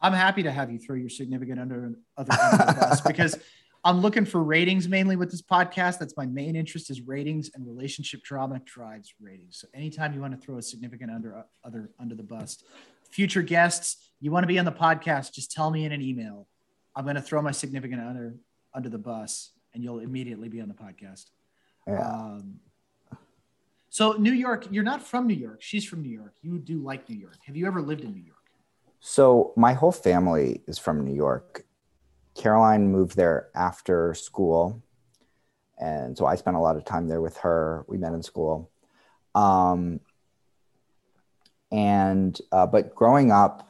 I'm 0.00 0.12
happy 0.12 0.42
to 0.42 0.50
have 0.50 0.70
you 0.70 0.78
throw 0.78 0.96
your 0.96 1.10
significant 1.10 1.60
under 1.60 1.92
other 2.16 2.30
bus 2.30 3.00
because 3.06 3.38
I'm 3.86 4.00
looking 4.00 4.24
for 4.24 4.42
ratings 4.42 4.88
mainly 4.88 5.14
with 5.14 5.30
this 5.30 5.42
podcast. 5.42 5.98
That's 5.98 6.16
my 6.16 6.24
main 6.24 6.56
interest 6.56 6.90
is 6.90 7.02
ratings 7.02 7.50
and 7.54 7.66
relationship 7.66 8.22
drama 8.22 8.60
drives 8.64 9.12
ratings. 9.20 9.58
So 9.58 9.68
anytime 9.74 10.14
you 10.14 10.22
want 10.22 10.38
to 10.38 10.44
throw 10.44 10.56
a 10.56 10.62
significant 10.62 11.10
under 11.10 11.44
other 11.62 11.90
under 12.00 12.14
the 12.14 12.22
bus, 12.22 12.64
future 13.10 13.42
guests, 13.42 14.10
you 14.20 14.30
want 14.30 14.44
to 14.44 14.48
be 14.48 14.58
on 14.58 14.64
the 14.64 14.72
podcast, 14.72 15.34
just 15.34 15.52
tell 15.52 15.70
me 15.70 15.84
in 15.84 15.92
an 15.92 16.00
email. 16.00 16.48
I'm 16.96 17.04
going 17.04 17.16
to 17.16 17.22
throw 17.22 17.42
my 17.42 17.50
significant 17.50 18.00
other 18.00 18.36
under 18.72 18.88
the 18.88 18.98
bus, 18.98 19.50
and 19.74 19.82
you'll 19.82 19.98
immediately 19.98 20.48
be 20.48 20.62
on 20.62 20.68
the 20.68 20.74
podcast. 20.74 21.26
Yeah. 21.86 21.98
Um, 21.98 22.60
so 23.90 24.12
New 24.12 24.32
York, 24.32 24.66
you're 24.70 24.82
not 24.82 25.02
from 25.02 25.26
New 25.26 25.34
York. 25.34 25.60
She's 25.60 25.84
from 25.84 26.02
New 26.02 26.10
York. 26.10 26.34
You 26.40 26.58
do 26.58 26.82
like 26.82 27.08
New 27.08 27.16
York. 27.16 27.36
Have 27.46 27.56
you 27.56 27.66
ever 27.66 27.82
lived 27.82 28.02
in 28.02 28.12
New 28.12 28.22
York? 28.22 28.38
So 29.00 29.52
my 29.56 29.74
whole 29.74 29.92
family 29.92 30.62
is 30.66 30.78
from 30.78 31.04
New 31.04 31.14
York. 31.14 31.66
Caroline 32.34 32.90
moved 32.90 33.16
there 33.16 33.48
after 33.54 34.14
school. 34.14 34.82
And 35.78 36.16
so 36.16 36.26
I 36.26 36.36
spent 36.36 36.56
a 36.56 36.60
lot 36.60 36.76
of 36.76 36.84
time 36.84 37.08
there 37.08 37.20
with 37.20 37.36
her. 37.38 37.84
We 37.88 37.98
met 37.98 38.12
in 38.12 38.22
school. 38.22 38.70
Um, 39.34 40.00
and 41.72 42.38
uh, 42.52 42.66
but 42.66 42.94
growing 42.94 43.32
up 43.32 43.68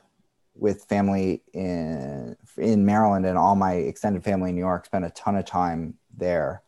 with 0.55 0.85
family 0.85 1.43
in 1.53 2.37
in 2.59 2.85
Maryland 2.85 3.27
and 3.27 3.39
all 3.39 3.57
my 3.57 3.73
extended 3.73 4.23
family 4.23 4.51
in 4.51 4.57
New 4.57 4.61
York, 4.61 4.87
spent 4.87 5.05
a 5.05 5.11
ton 5.11 5.37
of 5.37 5.47
time 5.47 5.95
there. 6.17 6.63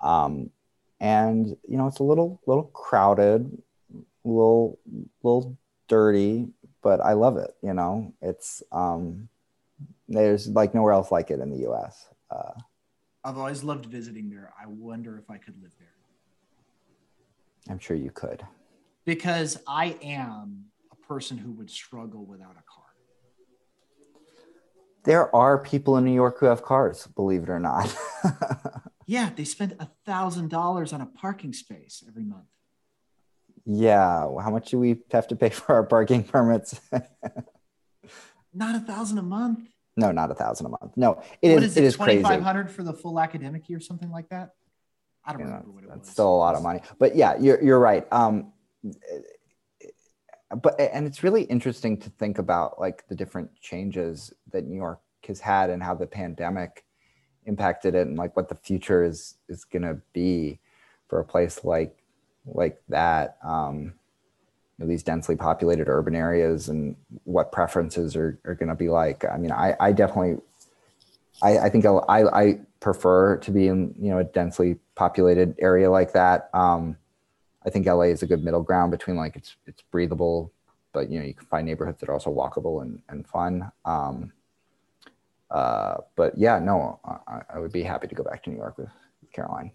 Um, 0.00 0.50
and 1.00 1.56
you 1.66 1.76
know 1.76 1.86
it's 1.86 1.98
a 1.98 2.04
little 2.04 2.40
little 2.46 2.64
crowded 2.64 3.50
little 4.24 4.78
little 5.22 5.56
dirty 5.88 6.46
but 6.82 7.00
i 7.00 7.14
love 7.14 7.36
it 7.36 7.52
you 7.62 7.72
know 7.72 8.12
it's 8.20 8.62
um 8.70 9.28
there's 10.10 10.48
like 10.48 10.74
nowhere 10.74 10.92
else 10.92 11.10
like 11.10 11.30
it 11.30 11.40
in 11.40 11.50
the 11.50 11.68
us 11.68 12.08
uh, 12.30 12.52
i've 13.24 13.38
always 13.38 13.64
loved 13.64 13.86
visiting 13.86 14.28
there 14.28 14.52
i 14.60 14.66
wonder 14.66 15.18
if 15.18 15.30
i 15.30 15.38
could 15.38 15.60
live 15.62 15.72
there 15.78 15.94
i'm 17.70 17.78
sure 17.78 17.96
you 17.96 18.10
could 18.10 18.42
because 19.04 19.58
i 19.66 19.96
am 20.02 20.64
a 20.92 21.06
person 21.06 21.38
who 21.38 21.52
would 21.52 21.70
struggle 21.70 22.26
without 22.26 22.52
a 22.52 22.64
car 22.72 22.84
there 25.04 25.34
are 25.34 25.58
people 25.58 25.96
in 25.96 26.04
new 26.04 26.14
york 26.14 26.38
who 26.38 26.46
have 26.46 26.62
cars 26.62 27.06
believe 27.14 27.44
it 27.44 27.48
or 27.48 27.60
not 27.60 27.96
Yeah, 29.10 29.30
they 29.34 29.42
spend 29.42 29.74
a 29.80 29.88
thousand 30.06 30.50
dollars 30.50 30.92
on 30.92 31.00
a 31.00 31.06
parking 31.06 31.52
space 31.52 32.04
every 32.06 32.22
month. 32.22 32.46
Yeah, 33.66 34.20
how 34.40 34.50
much 34.52 34.70
do 34.70 34.78
we 34.78 35.00
have 35.10 35.26
to 35.26 35.34
pay 35.34 35.48
for 35.48 35.74
our 35.74 35.82
parking 35.82 36.22
permits? 36.22 36.80
not 38.54 38.76
a 38.76 38.78
thousand 38.78 39.18
a 39.18 39.22
month. 39.22 39.66
No, 40.00 40.12
not 40.12 40.30
a 40.30 40.34
thousand 40.34 40.66
a 40.66 40.68
month. 40.70 40.96
No, 40.96 41.22
it 41.42 41.52
what 41.52 41.62
is. 41.62 41.72
is 41.72 41.76
it, 41.76 41.84
it 41.84 41.86
is 41.88 41.96
twenty 41.96 42.22
five 42.22 42.42
hundred 42.42 42.70
for 42.70 42.82
the 42.82 42.94
full 42.94 43.20
academic 43.20 43.68
year, 43.68 43.78
or 43.78 43.82
something 43.82 44.10
like 44.10 44.28
that. 44.30 44.54
I 45.24 45.32
don't 45.32 45.40
you 45.40 45.46
remember 45.46 45.66
know, 45.66 45.74
what 45.74 45.84
it 45.84 45.90
that's 45.90 46.00
was. 46.00 46.10
Still 46.10 46.28
a 46.28 46.36
lot 46.36 46.54
of 46.54 46.62
money, 46.62 46.80
but 46.98 47.14
yeah, 47.14 47.36
you're 47.38 47.62
you're 47.62 47.78
right. 47.78 48.10
Um, 48.10 48.52
but 50.62 50.80
and 50.80 51.06
it's 51.06 51.22
really 51.22 51.42
interesting 51.42 51.98
to 51.98 52.10
think 52.10 52.38
about 52.38 52.80
like 52.80 53.06
the 53.08 53.14
different 53.14 53.54
changes 53.60 54.32
that 54.52 54.66
New 54.66 54.76
York 54.76 55.00
has 55.26 55.38
had 55.38 55.68
and 55.68 55.82
how 55.82 55.94
the 55.94 56.06
pandemic 56.06 56.84
impacted 57.44 57.94
it 57.94 58.06
and 58.06 58.16
like 58.16 58.34
what 58.36 58.48
the 58.48 58.54
future 58.54 59.04
is 59.04 59.34
is 59.48 59.64
going 59.64 59.82
to 59.82 60.00
be 60.12 60.58
for 61.08 61.20
a 61.20 61.24
place 61.24 61.64
like 61.64 61.96
like 62.46 62.80
that 62.88 63.38
um 63.44 63.92
know, 64.80 64.86
these 64.86 65.02
densely 65.02 65.36
populated 65.36 65.88
urban 65.88 66.14
areas 66.14 66.68
and 66.68 66.96
what 67.24 67.52
preferences 67.52 68.16
are, 68.16 68.38
are 68.44 68.54
going 68.54 68.68
to 68.68 68.74
be 68.74 68.88
like. 68.88 69.24
I 69.24 69.36
mean, 69.36 69.52
I, 69.52 69.76
I 69.78 69.92
definitely, 69.92 70.42
I, 71.42 71.58
I 71.58 71.68
think 71.68 71.84
I, 71.86 71.92
I 72.08 72.58
prefer 72.80 73.36
to 73.38 73.50
be 73.50 73.68
in, 73.68 73.94
you 74.00 74.10
know, 74.10 74.18
a 74.18 74.24
densely 74.24 74.78
populated 74.94 75.54
area 75.58 75.90
like 75.90 76.12
that. 76.14 76.48
Um, 76.54 76.96
I 77.64 77.70
think 77.70 77.86
LA 77.86 78.04
is 78.04 78.22
a 78.22 78.26
good 78.26 78.42
middle 78.42 78.62
ground 78.62 78.90
between 78.90 79.16
like 79.16 79.36
it's, 79.36 79.56
it's 79.66 79.82
breathable, 79.90 80.50
but 80.92 81.10
you 81.10 81.18
know, 81.18 81.26
you 81.26 81.34
can 81.34 81.46
find 81.46 81.66
neighborhoods 81.66 82.00
that 82.00 82.08
are 82.08 82.14
also 82.14 82.34
walkable 82.34 82.82
and, 82.82 83.02
and 83.08 83.26
fun. 83.28 83.70
Um, 83.84 84.32
uh, 85.50 85.96
but 86.16 86.38
yeah, 86.38 86.58
no, 86.58 87.00
I, 87.04 87.42
I 87.54 87.58
would 87.58 87.72
be 87.72 87.82
happy 87.82 88.06
to 88.06 88.14
go 88.14 88.22
back 88.22 88.42
to 88.44 88.50
New 88.50 88.56
York 88.56 88.78
with 88.78 88.88
Caroline. 89.32 89.72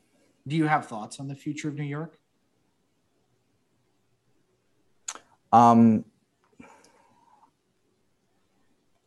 Do 0.48 0.56
you 0.56 0.66
have 0.66 0.88
thoughts 0.88 1.20
on 1.20 1.28
the 1.28 1.36
future 1.36 1.68
of 1.68 1.76
New 1.76 1.84
York? 1.84 2.18
Um, 5.56 6.04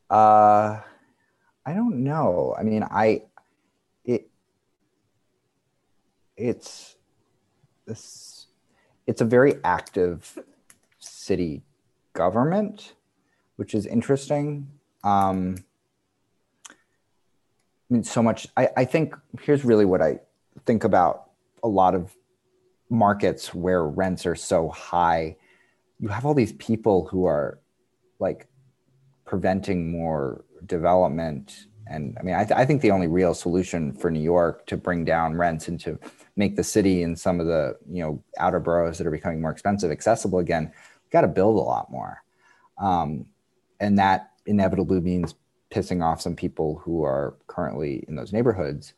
uh, 0.08 0.80
I 1.66 1.74
don't 1.74 2.02
know. 2.02 2.56
I 2.58 2.62
mean, 2.62 2.84
I, 2.84 3.24
it, 4.06 4.30
it's 6.38 6.96
this, 7.86 8.46
it's 9.06 9.20
a 9.20 9.26
very 9.26 9.56
active 9.62 10.38
city 10.98 11.64
government, 12.14 12.94
which 13.56 13.74
is 13.74 13.84
interesting. 13.84 14.68
Um, 15.04 15.56
I 16.70 16.74
mean, 17.90 18.04
so 18.04 18.22
much. 18.22 18.48
I, 18.56 18.70
I 18.74 18.84
think 18.86 19.14
here's 19.42 19.66
really 19.66 19.84
what 19.84 20.00
I 20.00 20.20
think 20.64 20.84
about 20.84 21.28
a 21.62 21.68
lot 21.68 21.94
of 21.94 22.16
markets 22.88 23.52
where 23.52 23.84
rents 23.84 24.24
are 24.24 24.34
so 24.34 24.70
high 24.70 25.36
you 25.98 26.08
have 26.08 26.24
all 26.24 26.34
these 26.34 26.52
people 26.54 27.06
who 27.06 27.24
are 27.24 27.60
like 28.18 28.48
preventing 29.24 29.90
more 29.90 30.44
development. 30.66 31.66
And 31.86 32.16
i 32.20 32.22
mean 32.22 32.34
I, 32.34 32.44
th- 32.44 32.58
I, 32.58 32.66
think 32.66 32.82
the 32.82 32.90
only 32.90 33.06
real 33.06 33.32
solution 33.32 33.94
for 33.94 34.10
new 34.10 34.20
york 34.20 34.66
to 34.66 34.76
bring 34.76 35.06
down 35.06 35.36
rents 35.36 35.68
and 35.68 35.80
to 35.80 35.98
make 36.36 36.54
the 36.54 36.62
city 36.62 37.02
and 37.02 37.18
some 37.18 37.40
of 37.40 37.46
the 37.46 37.76
you 37.90 38.02
know 38.02 38.22
outer 38.38 38.60
boroughs 38.60 38.98
that 38.98 39.06
are 39.06 39.10
becoming 39.10 39.40
more 39.40 39.50
expensive 39.50 39.90
accessible 39.90 40.38
again 40.38 40.70
we've 41.08 41.12
got 41.12 41.22
to 41.22 41.28
build 41.28 41.56
a 41.56 41.60
lot 41.60 41.90
more. 41.90 42.22
Um, 42.76 43.26
and 43.80 43.98
that 43.98 44.32
inevitably 44.44 45.00
means 45.00 45.34
pissing 45.70 46.04
off 46.04 46.20
some 46.20 46.36
people 46.36 46.80
who 46.84 47.02
are 47.04 47.36
currently 47.46 48.04
in 48.08 48.14
those 48.14 48.32
neighborhoods. 48.32 48.94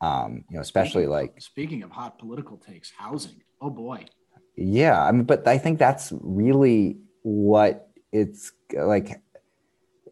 Um, 0.00 0.44
you 0.50 0.56
know 0.56 0.62
especially 0.62 1.04
speaking 1.04 1.10
like 1.10 1.36
of, 1.36 1.42
speaking 1.42 1.82
of 1.84 1.90
hot 1.90 2.18
political 2.18 2.56
takes 2.56 2.90
housing. 2.90 3.42
Oh 3.60 3.70
boy 3.70 4.06
yeah 4.62 5.02
i 5.02 5.10
mean 5.10 5.24
but 5.24 5.46
i 5.48 5.58
think 5.58 5.78
that's 5.78 6.12
really 6.20 6.98
what 7.22 7.88
it's 8.12 8.52
like 8.74 9.20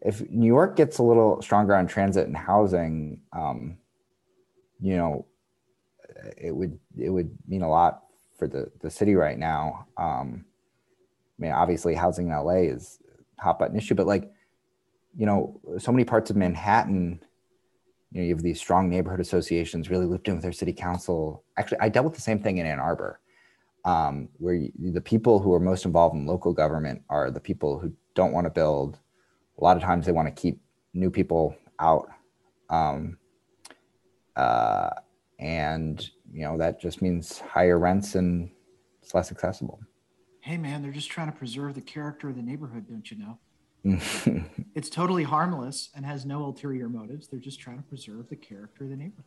if 0.01 0.27
new 0.29 0.47
york 0.47 0.75
gets 0.75 0.97
a 0.97 1.03
little 1.03 1.41
stronger 1.41 1.73
on 1.75 1.87
transit 1.87 2.27
and 2.27 2.35
housing 2.35 3.21
um, 3.33 3.77
you 4.81 4.97
know 4.97 5.25
it 6.37 6.55
would 6.55 6.77
it 6.97 7.09
would 7.09 7.31
mean 7.47 7.61
a 7.61 7.69
lot 7.69 8.03
for 8.37 8.47
the 8.47 8.71
the 8.81 8.89
city 8.89 9.15
right 9.15 9.37
now. 9.37 9.87
Um, 9.97 10.45
i 11.39 11.41
mean 11.41 11.51
obviously 11.51 11.95
housing 11.95 12.27
in 12.27 12.33
la 12.33 12.51
is 12.51 12.99
hot 13.39 13.57
button 13.57 13.77
issue 13.77 13.95
but 13.95 14.05
like 14.05 14.29
you 15.15 15.25
know 15.25 15.59
so 15.79 15.91
many 15.91 16.03
parts 16.03 16.29
of 16.29 16.35
manhattan 16.35 17.19
you 18.11 18.19
know 18.19 18.27
you 18.27 18.35
have 18.35 18.43
these 18.43 18.59
strong 18.59 18.89
neighborhood 18.89 19.21
associations 19.21 19.89
really 19.89 20.05
lived 20.05 20.27
in 20.27 20.35
with 20.35 20.43
their 20.43 20.51
city 20.51 20.73
council. 20.73 21.43
Actually 21.57 21.79
i 21.79 21.87
dealt 21.87 22.05
with 22.05 22.15
the 22.15 22.21
same 22.21 22.39
thing 22.39 22.57
in 22.57 22.65
ann 22.65 22.79
arbor 22.79 23.20
um, 23.85 24.29
where 24.37 24.53
you, 24.53 24.71
the 24.91 25.01
people 25.01 25.39
who 25.39 25.53
are 25.53 25.59
most 25.59 25.85
involved 25.85 26.15
in 26.15 26.25
local 26.25 26.53
government 26.53 27.01
are 27.09 27.31
the 27.31 27.39
people 27.39 27.79
who 27.79 27.93
don't 28.15 28.33
want 28.33 28.45
to 28.45 28.51
build. 28.51 28.99
A 29.59 29.63
lot 29.63 29.77
of 29.77 29.83
times 29.83 30.05
they 30.05 30.11
want 30.11 30.27
to 30.27 30.41
keep 30.41 30.59
new 30.93 31.09
people 31.09 31.55
out. 31.79 32.07
Um, 32.69 33.17
uh, 34.35 34.89
and, 35.39 36.09
you 36.31 36.43
know, 36.43 36.57
that 36.57 36.79
just 36.79 37.01
means 37.01 37.39
higher 37.39 37.79
rents 37.79 38.15
and 38.15 38.49
it's 39.01 39.13
less 39.13 39.31
accessible. 39.31 39.79
Hey, 40.41 40.57
man, 40.57 40.81
they're 40.81 40.91
just 40.91 41.09
trying 41.09 41.31
to 41.31 41.37
preserve 41.37 41.75
the 41.75 41.81
character 41.81 42.29
of 42.29 42.35
the 42.35 42.41
neighborhood, 42.41 42.87
don't 42.89 43.09
you 43.09 43.17
know? 43.17 43.37
it's 44.75 44.89
totally 44.89 45.23
harmless 45.23 45.89
and 45.95 46.05
has 46.05 46.25
no 46.25 46.43
ulterior 46.43 46.87
motives. 46.87 47.27
They're 47.27 47.39
just 47.39 47.59
trying 47.59 47.77
to 47.77 47.83
preserve 47.83 48.29
the 48.29 48.35
character 48.35 48.83
of 48.83 48.91
the 48.91 48.95
neighborhood. 48.95 49.25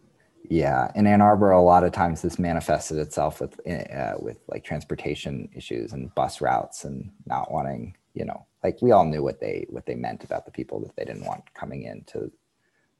Yeah, 0.49 0.91
in 0.95 1.07
Ann 1.07 1.23
Arbor, 1.23 1.53
a 1.53 1.63
lot 1.63 1.85
of 1.85 1.93
times 1.93 2.21
this 2.21 2.39
manifested 2.39 2.99
itself 2.99 3.41
with 3.41 3.59
uh, 3.67 4.15
with 4.19 4.39
like 4.47 4.63
transportation 4.63 5.49
issues 5.55 5.95
and 5.95 6.15
bus 6.15 6.43
routes 6.43 6.85
and 6.85 7.11
not 7.27 7.51
wanting, 7.51 7.97
you 8.13 8.27
know, 8.27 8.45
like 8.63 8.83
we 8.83 8.91
all 8.91 9.07
knew 9.07 9.23
what 9.23 9.41
they 9.41 9.67
what 9.71 9.87
they 9.87 9.95
meant 9.95 10.23
about 10.23 10.45
the 10.45 10.51
people 10.51 10.81
that 10.81 10.95
they 10.97 11.05
didn't 11.05 11.25
want 11.25 11.43
coming 11.55 11.85
into 11.85 12.31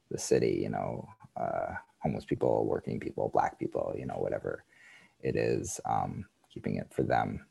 the 0.09 0.17
city, 0.17 0.59
you 0.63 0.69
know, 0.69 1.07
uh, 1.37 1.75
homeless 1.99 2.25
people, 2.25 2.65
working 2.65 2.99
people, 2.99 3.29
black 3.31 3.59
people, 3.59 3.93
you 3.95 4.07
know, 4.07 4.15
whatever 4.15 4.63
it 5.21 5.35
is, 5.35 5.79
um, 5.85 6.25
keeping 6.51 6.77
it 6.77 6.87
for 6.91 7.03
them. 7.03 7.45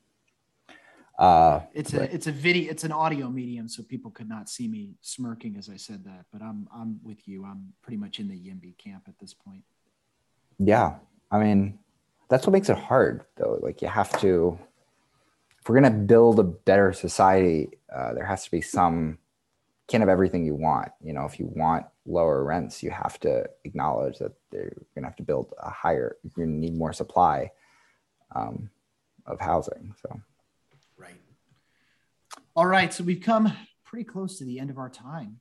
Uh, 1.21 1.61
it's 1.73 1.93
but, 1.93 2.01
a 2.01 2.15
it's 2.15 2.27
a 2.27 2.33
video 2.33 2.69
it's 2.69 2.83
an 2.83 2.91
audio 2.91 3.29
medium, 3.29 3.69
so 3.69 3.85
people 3.85 4.11
could 4.11 4.29
not 4.29 4.49
see 4.49 4.67
me 4.67 4.97
smirking 5.03 5.57
as 5.57 5.69
I 5.69 5.77
said 5.77 6.05
that. 6.05 6.25
But 6.33 6.43
I'm 6.43 6.67
I'm 6.75 6.99
with 7.05 7.29
you. 7.29 7.45
I'm 7.45 7.73
pretty 7.81 7.99
much 7.99 8.19
in 8.19 8.27
the 8.27 8.35
YIMBY 8.35 8.77
camp 8.77 9.05
at 9.07 9.21
this 9.21 9.33
point 9.33 9.63
yeah. 10.59 10.97
I 11.31 11.39
mean 11.39 11.79
that's 12.29 12.47
what 12.47 12.53
makes 12.53 12.69
it 12.69 12.79
hard 12.79 13.25
though. 13.37 13.59
Like 13.63 13.83
you 13.83 13.89
have 13.89 14.19
to 14.21 14.59
if 15.61 15.69
we're 15.69 15.81
going 15.81 15.93
to 15.93 15.99
build 15.99 16.39
a 16.39 16.45
better 16.45 16.93
society 16.93 17.71
uh, 17.95 18.13
there 18.15 18.25
has 18.25 18.45
to 18.45 18.51
be 18.51 18.61
some 18.61 19.19
can't 19.87 20.01
have 20.01 20.09
everything 20.09 20.45
you 20.45 20.55
want. 20.55 20.91
You 21.03 21.13
know 21.13 21.25
if 21.25 21.39
you 21.39 21.47
want 21.47 21.87
lower 22.07 22.45
rents 22.45 22.83
you 22.83 22.91
have 22.91 23.19
to 23.21 23.49
acknowledge 23.65 24.19
that 24.19 24.33
they're 24.51 24.77
going 24.95 25.03
to 25.03 25.09
have 25.09 25.17
to 25.17 25.23
build 25.23 25.53
a 25.59 25.71
higher 25.71 26.17
to 26.35 26.47
need 26.47 26.77
more 26.77 26.93
supply 26.93 27.51
um, 28.35 28.71
of 29.27 29.41
housing 29.41 29.95
so. 30.03 30.21
Right. 30.97 31.15
All 32.55 32.67
right 32.67 32.93
so 32.93 33.05
we've 33.05 33.23
come 33.23 33.53
pretty 33.85 34.05
close 34.05 34.39
to 34.39 34.45
the 34.45 34.59
end 34.59 34.71
of 34.71 34.79
our 34.79 34.91
time 34.91 35.41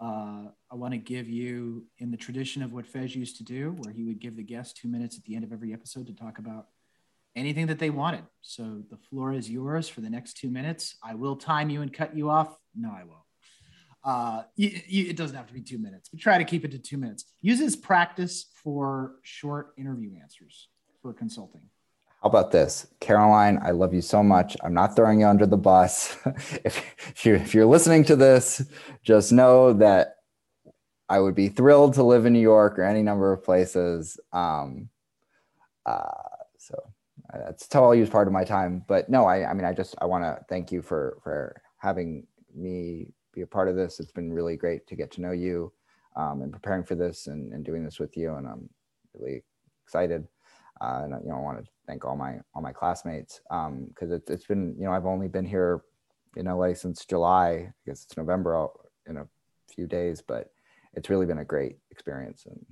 uh, 0.00 0.48
I 0.70 0.74
want 0.74 0.92
to 0.92 0.98
give 0.98 1.28
you, 1.28 1.86
in 1.98 2.10
the 2.10 2.16
tradition 2.16 2.62
of 2.62 2.72
what 2.72 2.86
Fez 2.86 3.14
used 3.14 3.36
to 3.38 3.44
do, 3.44 3.76
where 3.78 3.92
he 3.92 4.04
would 4.04 4.20
give 4.20 4.36
the 4.36 4.42
guests 4.42 4.78
two 4.78 4.88
minutes 4.88 5.16
at 5.16 5.24
the 5.24 5.34
end 5.34 5.44
of 5.44 5.52
every 5.52 5.72
episode 5.72 6.06
to 6.06 6.12
talk 6.12 6.38
about 6.38 6.66
anything 7.36 7.66
that 7.66 7.78
they 7.78 7.90
wanted. 7.90 8.24
So 8.40 8.82
the 8.90 8.96
floor 8.96 9.32
is 9.32 9.50
yours 9.50 9.88
for 9.88 10.00
the 10.00 10.10
next 10.10 10.36
two 10.36 10.50
minutes. 10.50 10.96
I 11.02 11.14
will 11.14 11.36
time 11.36 11.70
you 11.70 11.82
and 11.82 11.92
cut 11.92 12.16
you 12.16 12.30
off. 12.30 12.56
No, 12.74 12.90
I 12.90 13.04
won't. 13.04 13.20
Uh, 14.04 14.42
you, 14.54 14.80
you, 14.86 15.06
it 15.08 15.16
doesn't 15.16 15.36
have 15.36 15.46
to 15.46 15.54
be 15.54 15.62
two 15.62 15.78
minutes, 15.78 16.08
but 16.10 16.20
try 16.20 16.38
to 16.38 16.44
keep 16.44 16.64
it 16.64 16.70
to 16.72 16.78
two 16.78 16.98
minutes. 16.98 17.24
Use 17.40 17.74
practice 17.74 18.46
for 18.62 19.14
short 19.22 19.72
interview 19.78 20.10
answers 20.20 20.68
for 21.00 21.12
consulting. 21.12 21.62
How 22.24 22.30
about 22.30 22.52
this? 22.52 22.86
Caroline, 23.00 23.60
I 23.62 23.72
love 23.72 23.92
you 23.92 24.00
so 24.00 24.22
much. 24.22 24.56
I'm 24.64 24.72
not 24.72 24.96
throwing 24.96 25.20
you 25.20 25.26
under 25.26 25.44
the 25.44 25.58
bus. 25.58 26.16
if, 26.64 26.82
if, 27.10 27.26
you, 27.26 27.34
if 27.34 27.54
you're 27.54 27.66
listening 27.66 28.02
to 28.04 28.16
this, 28.16 28.64
just 29.02 29.30
know 29.30 29.74
that 29.74 30.14
I 31.10 31.20
would 31.20 31.34
be 31.34 31.50
thrilled 31.50 31.92
to 31.94 32.02
live 32.02 32.24
in 32.24 32.32
New 32.32 32.40
York 32.40 32.78
or 32.78 32.82
any 32.82 33.02
number 33.02 33.30
of 33.30 33.44
places. 33.44 34.18
Um, 34.32 34.88
uh, 35.84 36.00
so 36.56 36.74
that's 37.30 37.68
totally 37.68 37.98
use 37.98 38.08
part 38.08 38.26
of 38.26 38.32
my 38.32 38.44
time. 38.44 38.82
But 38.88 39.10
no, 39.10 39.26
I, 39.26 39.50
I 39.50 39.52
mean, 39.52 39.66
I 39.66 39.74
just 39.74 39.94
I 40.00 40.06
want 40.06 40.24
to 40.24 40.42
thank 40.48 40.72
you 40.72 40.80
for 40.80 41.18
for 41.22 41.60
having 41.76 42.26
me 42.56 43.08
be 43.34 43.42
a 43.42 43.46
part 43.46 43.68
of 43.68 43.76
this. 43.76 44.00
It's 44.00 44.12
been 44.12 44.32
really 44.32 44.56
great 44.56 44.86
to 44.86 44.96
get 44.96 45.10
to 45.12 45.20
know 45.20 45.32
you 45.32 45.74
um, 46.16 46.40
and 46.40 46.50
preparing 46.50 46.84
for 46.84 46.94
this 46.94 47.26
and, 47.26 47.52
and 47.52 47.66
doing 47.66 47.84
this 47.84 48.00
with 48.00 48.16
you. 48.16 48.36
And 48.36 48.46
I'm 48.46 48.70
really 49.12 49.42
excited. 49.84 50.26
Uh, 50.84 51.04
and 51.04 51.14
you 51.24 51.30
know, 51.30 51.36
I 51.36 51.40
want 51.40 51.64
to 51.64 51.70
thank 51.86 52.04
all 52.04 52.16
my 52.16 52.38
all 52.54 52.60
my 52.60 52.72
classmates 52.72 53.40
because 53.48 54.10
um, 54.10 54.12
it, 54.12 54.22
it's 54.28 54.46
been 54.46 54.74
you 54.78 54.84
know 54.84 54.92
I've 54.92 55.06
only 55.06 55.28
been 55.28 55.44
here 55.44 55.82
in 56.36 56.46
LA 56.46 56.74
since 56.74 57.06
July. 57.06 57.48
I 57.48 57.72
guess 57.86 58.04
it's 58.04 58.16
November 58.16 58.68
in 59.06 59.16
a 59.16 59.26
few 59.72 59.86
days, 59.86 60.20
but 60.20 60.50
it's 60.92 61.08
really 61.08 61.26
been 61.26 61.38
a 61.38 61.44
great 61.44 61.76
experience, 61.90 62.46
and 62.46 62.64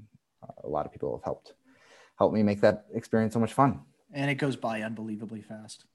uh, 0.42 0.52
a 0.64 0.68
lot 0.68 0.84
of 0.84 0.92
people 0.92 1.16
have 1.16 1.24
helped 1.24 1.54
helped 2.18 2.34
me 2.34 2.42
make 2.42 2.60
that 2.60 2.86
experience 2.92 3.32
so 3.32 3.40
much 3.40 3.54
fun. 3.54 3.80
And 4.12 4.30
it 4.30 4.34
goes 4.34 4.56
by 4.56 4.82
unbelievably 4.82 5.42
fast. 5.42 5.86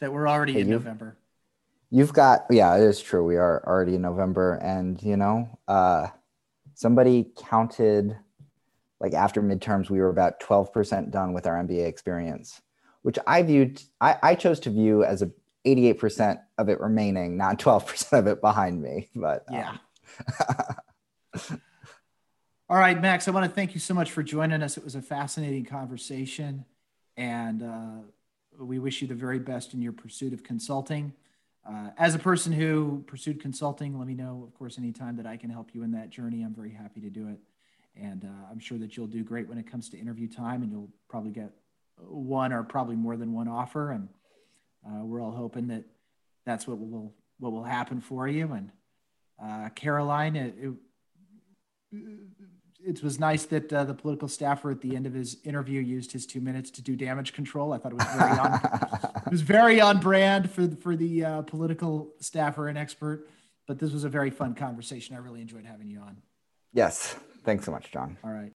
That 0.00 0.12
we're 0.12 0.28
already 0.28 0.54
hey, 0.54 0.60
in 0.60 0.70
November. 0.70 1.18
You've 1.90 2.14
got 2.14 2.46
yeah, 2.50 2.76
it 2.76 2.82
is 2.82 3.02
true. 3.02 3.24
We 3.24 3.36
are 3.36 3.62
already 3.66 3.96
in 3.96 4.02
November, 4.02 4.54
and 4.54 5.02
you 5.02 5.18
know, 5.18 5.58
uh, 5.68 6.06
somebody 6.72 7.30
counted 7.36 8.16
like 9.00 9.14
after 9.14 9.42
midterms, 9.42 9.90
we 9.90 9.98
were 9.98 10.10
about 10.10 10.40
12% 10.40 11.10
done 11.10 11.32
with 11.32 11.46
our 11.46 11.54
MBA 11.62 11.86
experience, 11.86 12.60
which 13.02 13.18
I 13.26 13.42
viewed, 13.42 13.82
I, 14.00 14.16
I 14.22 14.34
chose 14.34 14.60
to 14.60 14.70
view 14.70 15.04
as 15.04 15.22
a 15.22 15.30
88% 15.66 16.40
of 16.58 16.68
it 16.68 16.80
remaining, 16.80 17.36
not 17.36 17.58
12% 17.58 18.18
of 18.18 18.26
it 18.26 18.40
behind 18.40 18.82
me. 18.82 19.08
But 19.14 19.44
yeah. 19.50 19.76
Um. 20.48 21.60
All 22.68 22.78
right, 22.78 23.00
Max, 23.00 23.26
I 23.26 23.32
want 23.32 23.46
to 23.46 23.50
thank 23.50 23.74
you 23.74 23.80
so 23.80 23.94
much 23.94 24.12
for 24.12 24.22
joining 24.22 24.62
us. 24.62 24.76
It 24.76 24.84
was 24.84 24.94
a 24.94 25.02
fascinating 25.02 25.64
conversation. 25.64 26.64
And 27.16 27.62
uh, 27.64 28.62
we 28.64 28.78
wish 28.78 29.02
you 29.02 29.08
the 29.08 29.14
very 29.14 29.40
best 29.40 29.74
in 29.74 29.82
your 29.82 29.92
pursuit 29.92 30.32
of 30.32 30.44
consulting. 30.44 31.12
Uh, 31.68 31.90
as 31.98 32.14
a 32.14 32.18
person 32.18 32.52
who 32.52 33.02
pursued 33.06 33.40
consulting, 33.40 33.98
let 33.98 34.06
me 34.06 34.14
know, 34.14 34.44
of 34.46 34.54
course, 34.54 34.78
anytime 34.78 35.16
that 35.16 35.26
I 35.26 35.36
can 35.36 35.50
help 35.50 35.70
you 35.74 35.82
in 35.82 35.90
that 35.92 36.10
journey. 36.10 36.42
I'm 36.42 36.54
very 36.54 36.70
happy 36.70 37.00
to 37.00 37.10
do 37.10 37.28
it. 37.28 37.38
And 38.00 38.24
uh, 38.24 38.50
I'm 38.50 38.58
sure 38.58 38.78
that 38.78 38.96
you'll 38.96 39.06
do 39.06 39.22
great 39.22 39.48
when 39.48 39.58
it 39.58 39.70
comes 39.70 39.88
to 39.90 39.98
interview 39.98 40.28
time, 40.28 40.62
and 40.62 40.70
you'll 40.70 40.90
probably 41.08 41.32
get 41.32 41.50
one 41.98 42.52
or 42.52 42.62
probably 42.62 42.96
more 42.96 43.16
than 43.16 43.32
one 43.32 43.48
offer. 43.48 43.90
And 43.90 44.08
uh, 44.86 45.04
we're 45.04 45.20
all 45.20 45.32
hoping 45.32 45.68
that 45.68 45.84
that's 46.46 46.66
what 46.66 46.78
will 46.78 47.14
what 47.38 47.52
will 47.52 47.64
happen 47.64 48.00
for 48.00 48.28
you. 48.28 48.52
And 48.52 48.70
uh, 49.42 49.70
Caroline, 49.70 50.36
it, 50.36 50.54
it, 51.92 51.98
it, 52.84 53.02
was 53.02 53.18
nice 53.18 53.46
that 53.46 53.72
uh, 53.72 53.84
the 53.84 53.94
political 53.94 54.28
staffer 54.28 54.70
at 54.70 54.82
the 54.82 54.94
end 54.94 55.06
of 55.06 55.14
his 55.14 55.38
interview 55.44 55.80
used 55.80 56.12
his 56.12 56.26
two 56.26 56.40
minutes 56.40 56.70
to 56.72 56.82
do 56.82 56.96
damage 56.96 57.32
control. 57.32 57.72
I 57.72 57.78
thought 57.78 57.92
it 57.92 57.98
was 57.98 58.06
very 58.14 58.38
on, 58.38 58.60
it 59.26 59.30
was 59.30 59.40
very 59.42 59.80
on 59.80 60.00
brand 60.00 60.50
for 60.50 60.68
for 60.68 60.96
the 60.96 61.24
uh, 61.24 61.42
political 61.42 62.12
staffer 62.20 62.68
and 62.68 62.78
expert. 62.78 63.28
But 63.66 63.78
this 63.78 63.92
was 63.92 64.04
a 64.04 64.08
very 64.08 64.30
fun 64.30 64.54
conversation. 64.54 65.14
I 65.14 65.18
really 65.18 65.40
enjoyed 65.40 65.64
having 65.64 65.88
you 65.88 66.00
on. 66.00 66.16
Yes. 66.72 67.16
Thanks 67.44 67.64
so 67.64 67.72
much, 67.72 67.90
John. 67.92 68.16
All 68.24 68.30
right. 68.30 68.48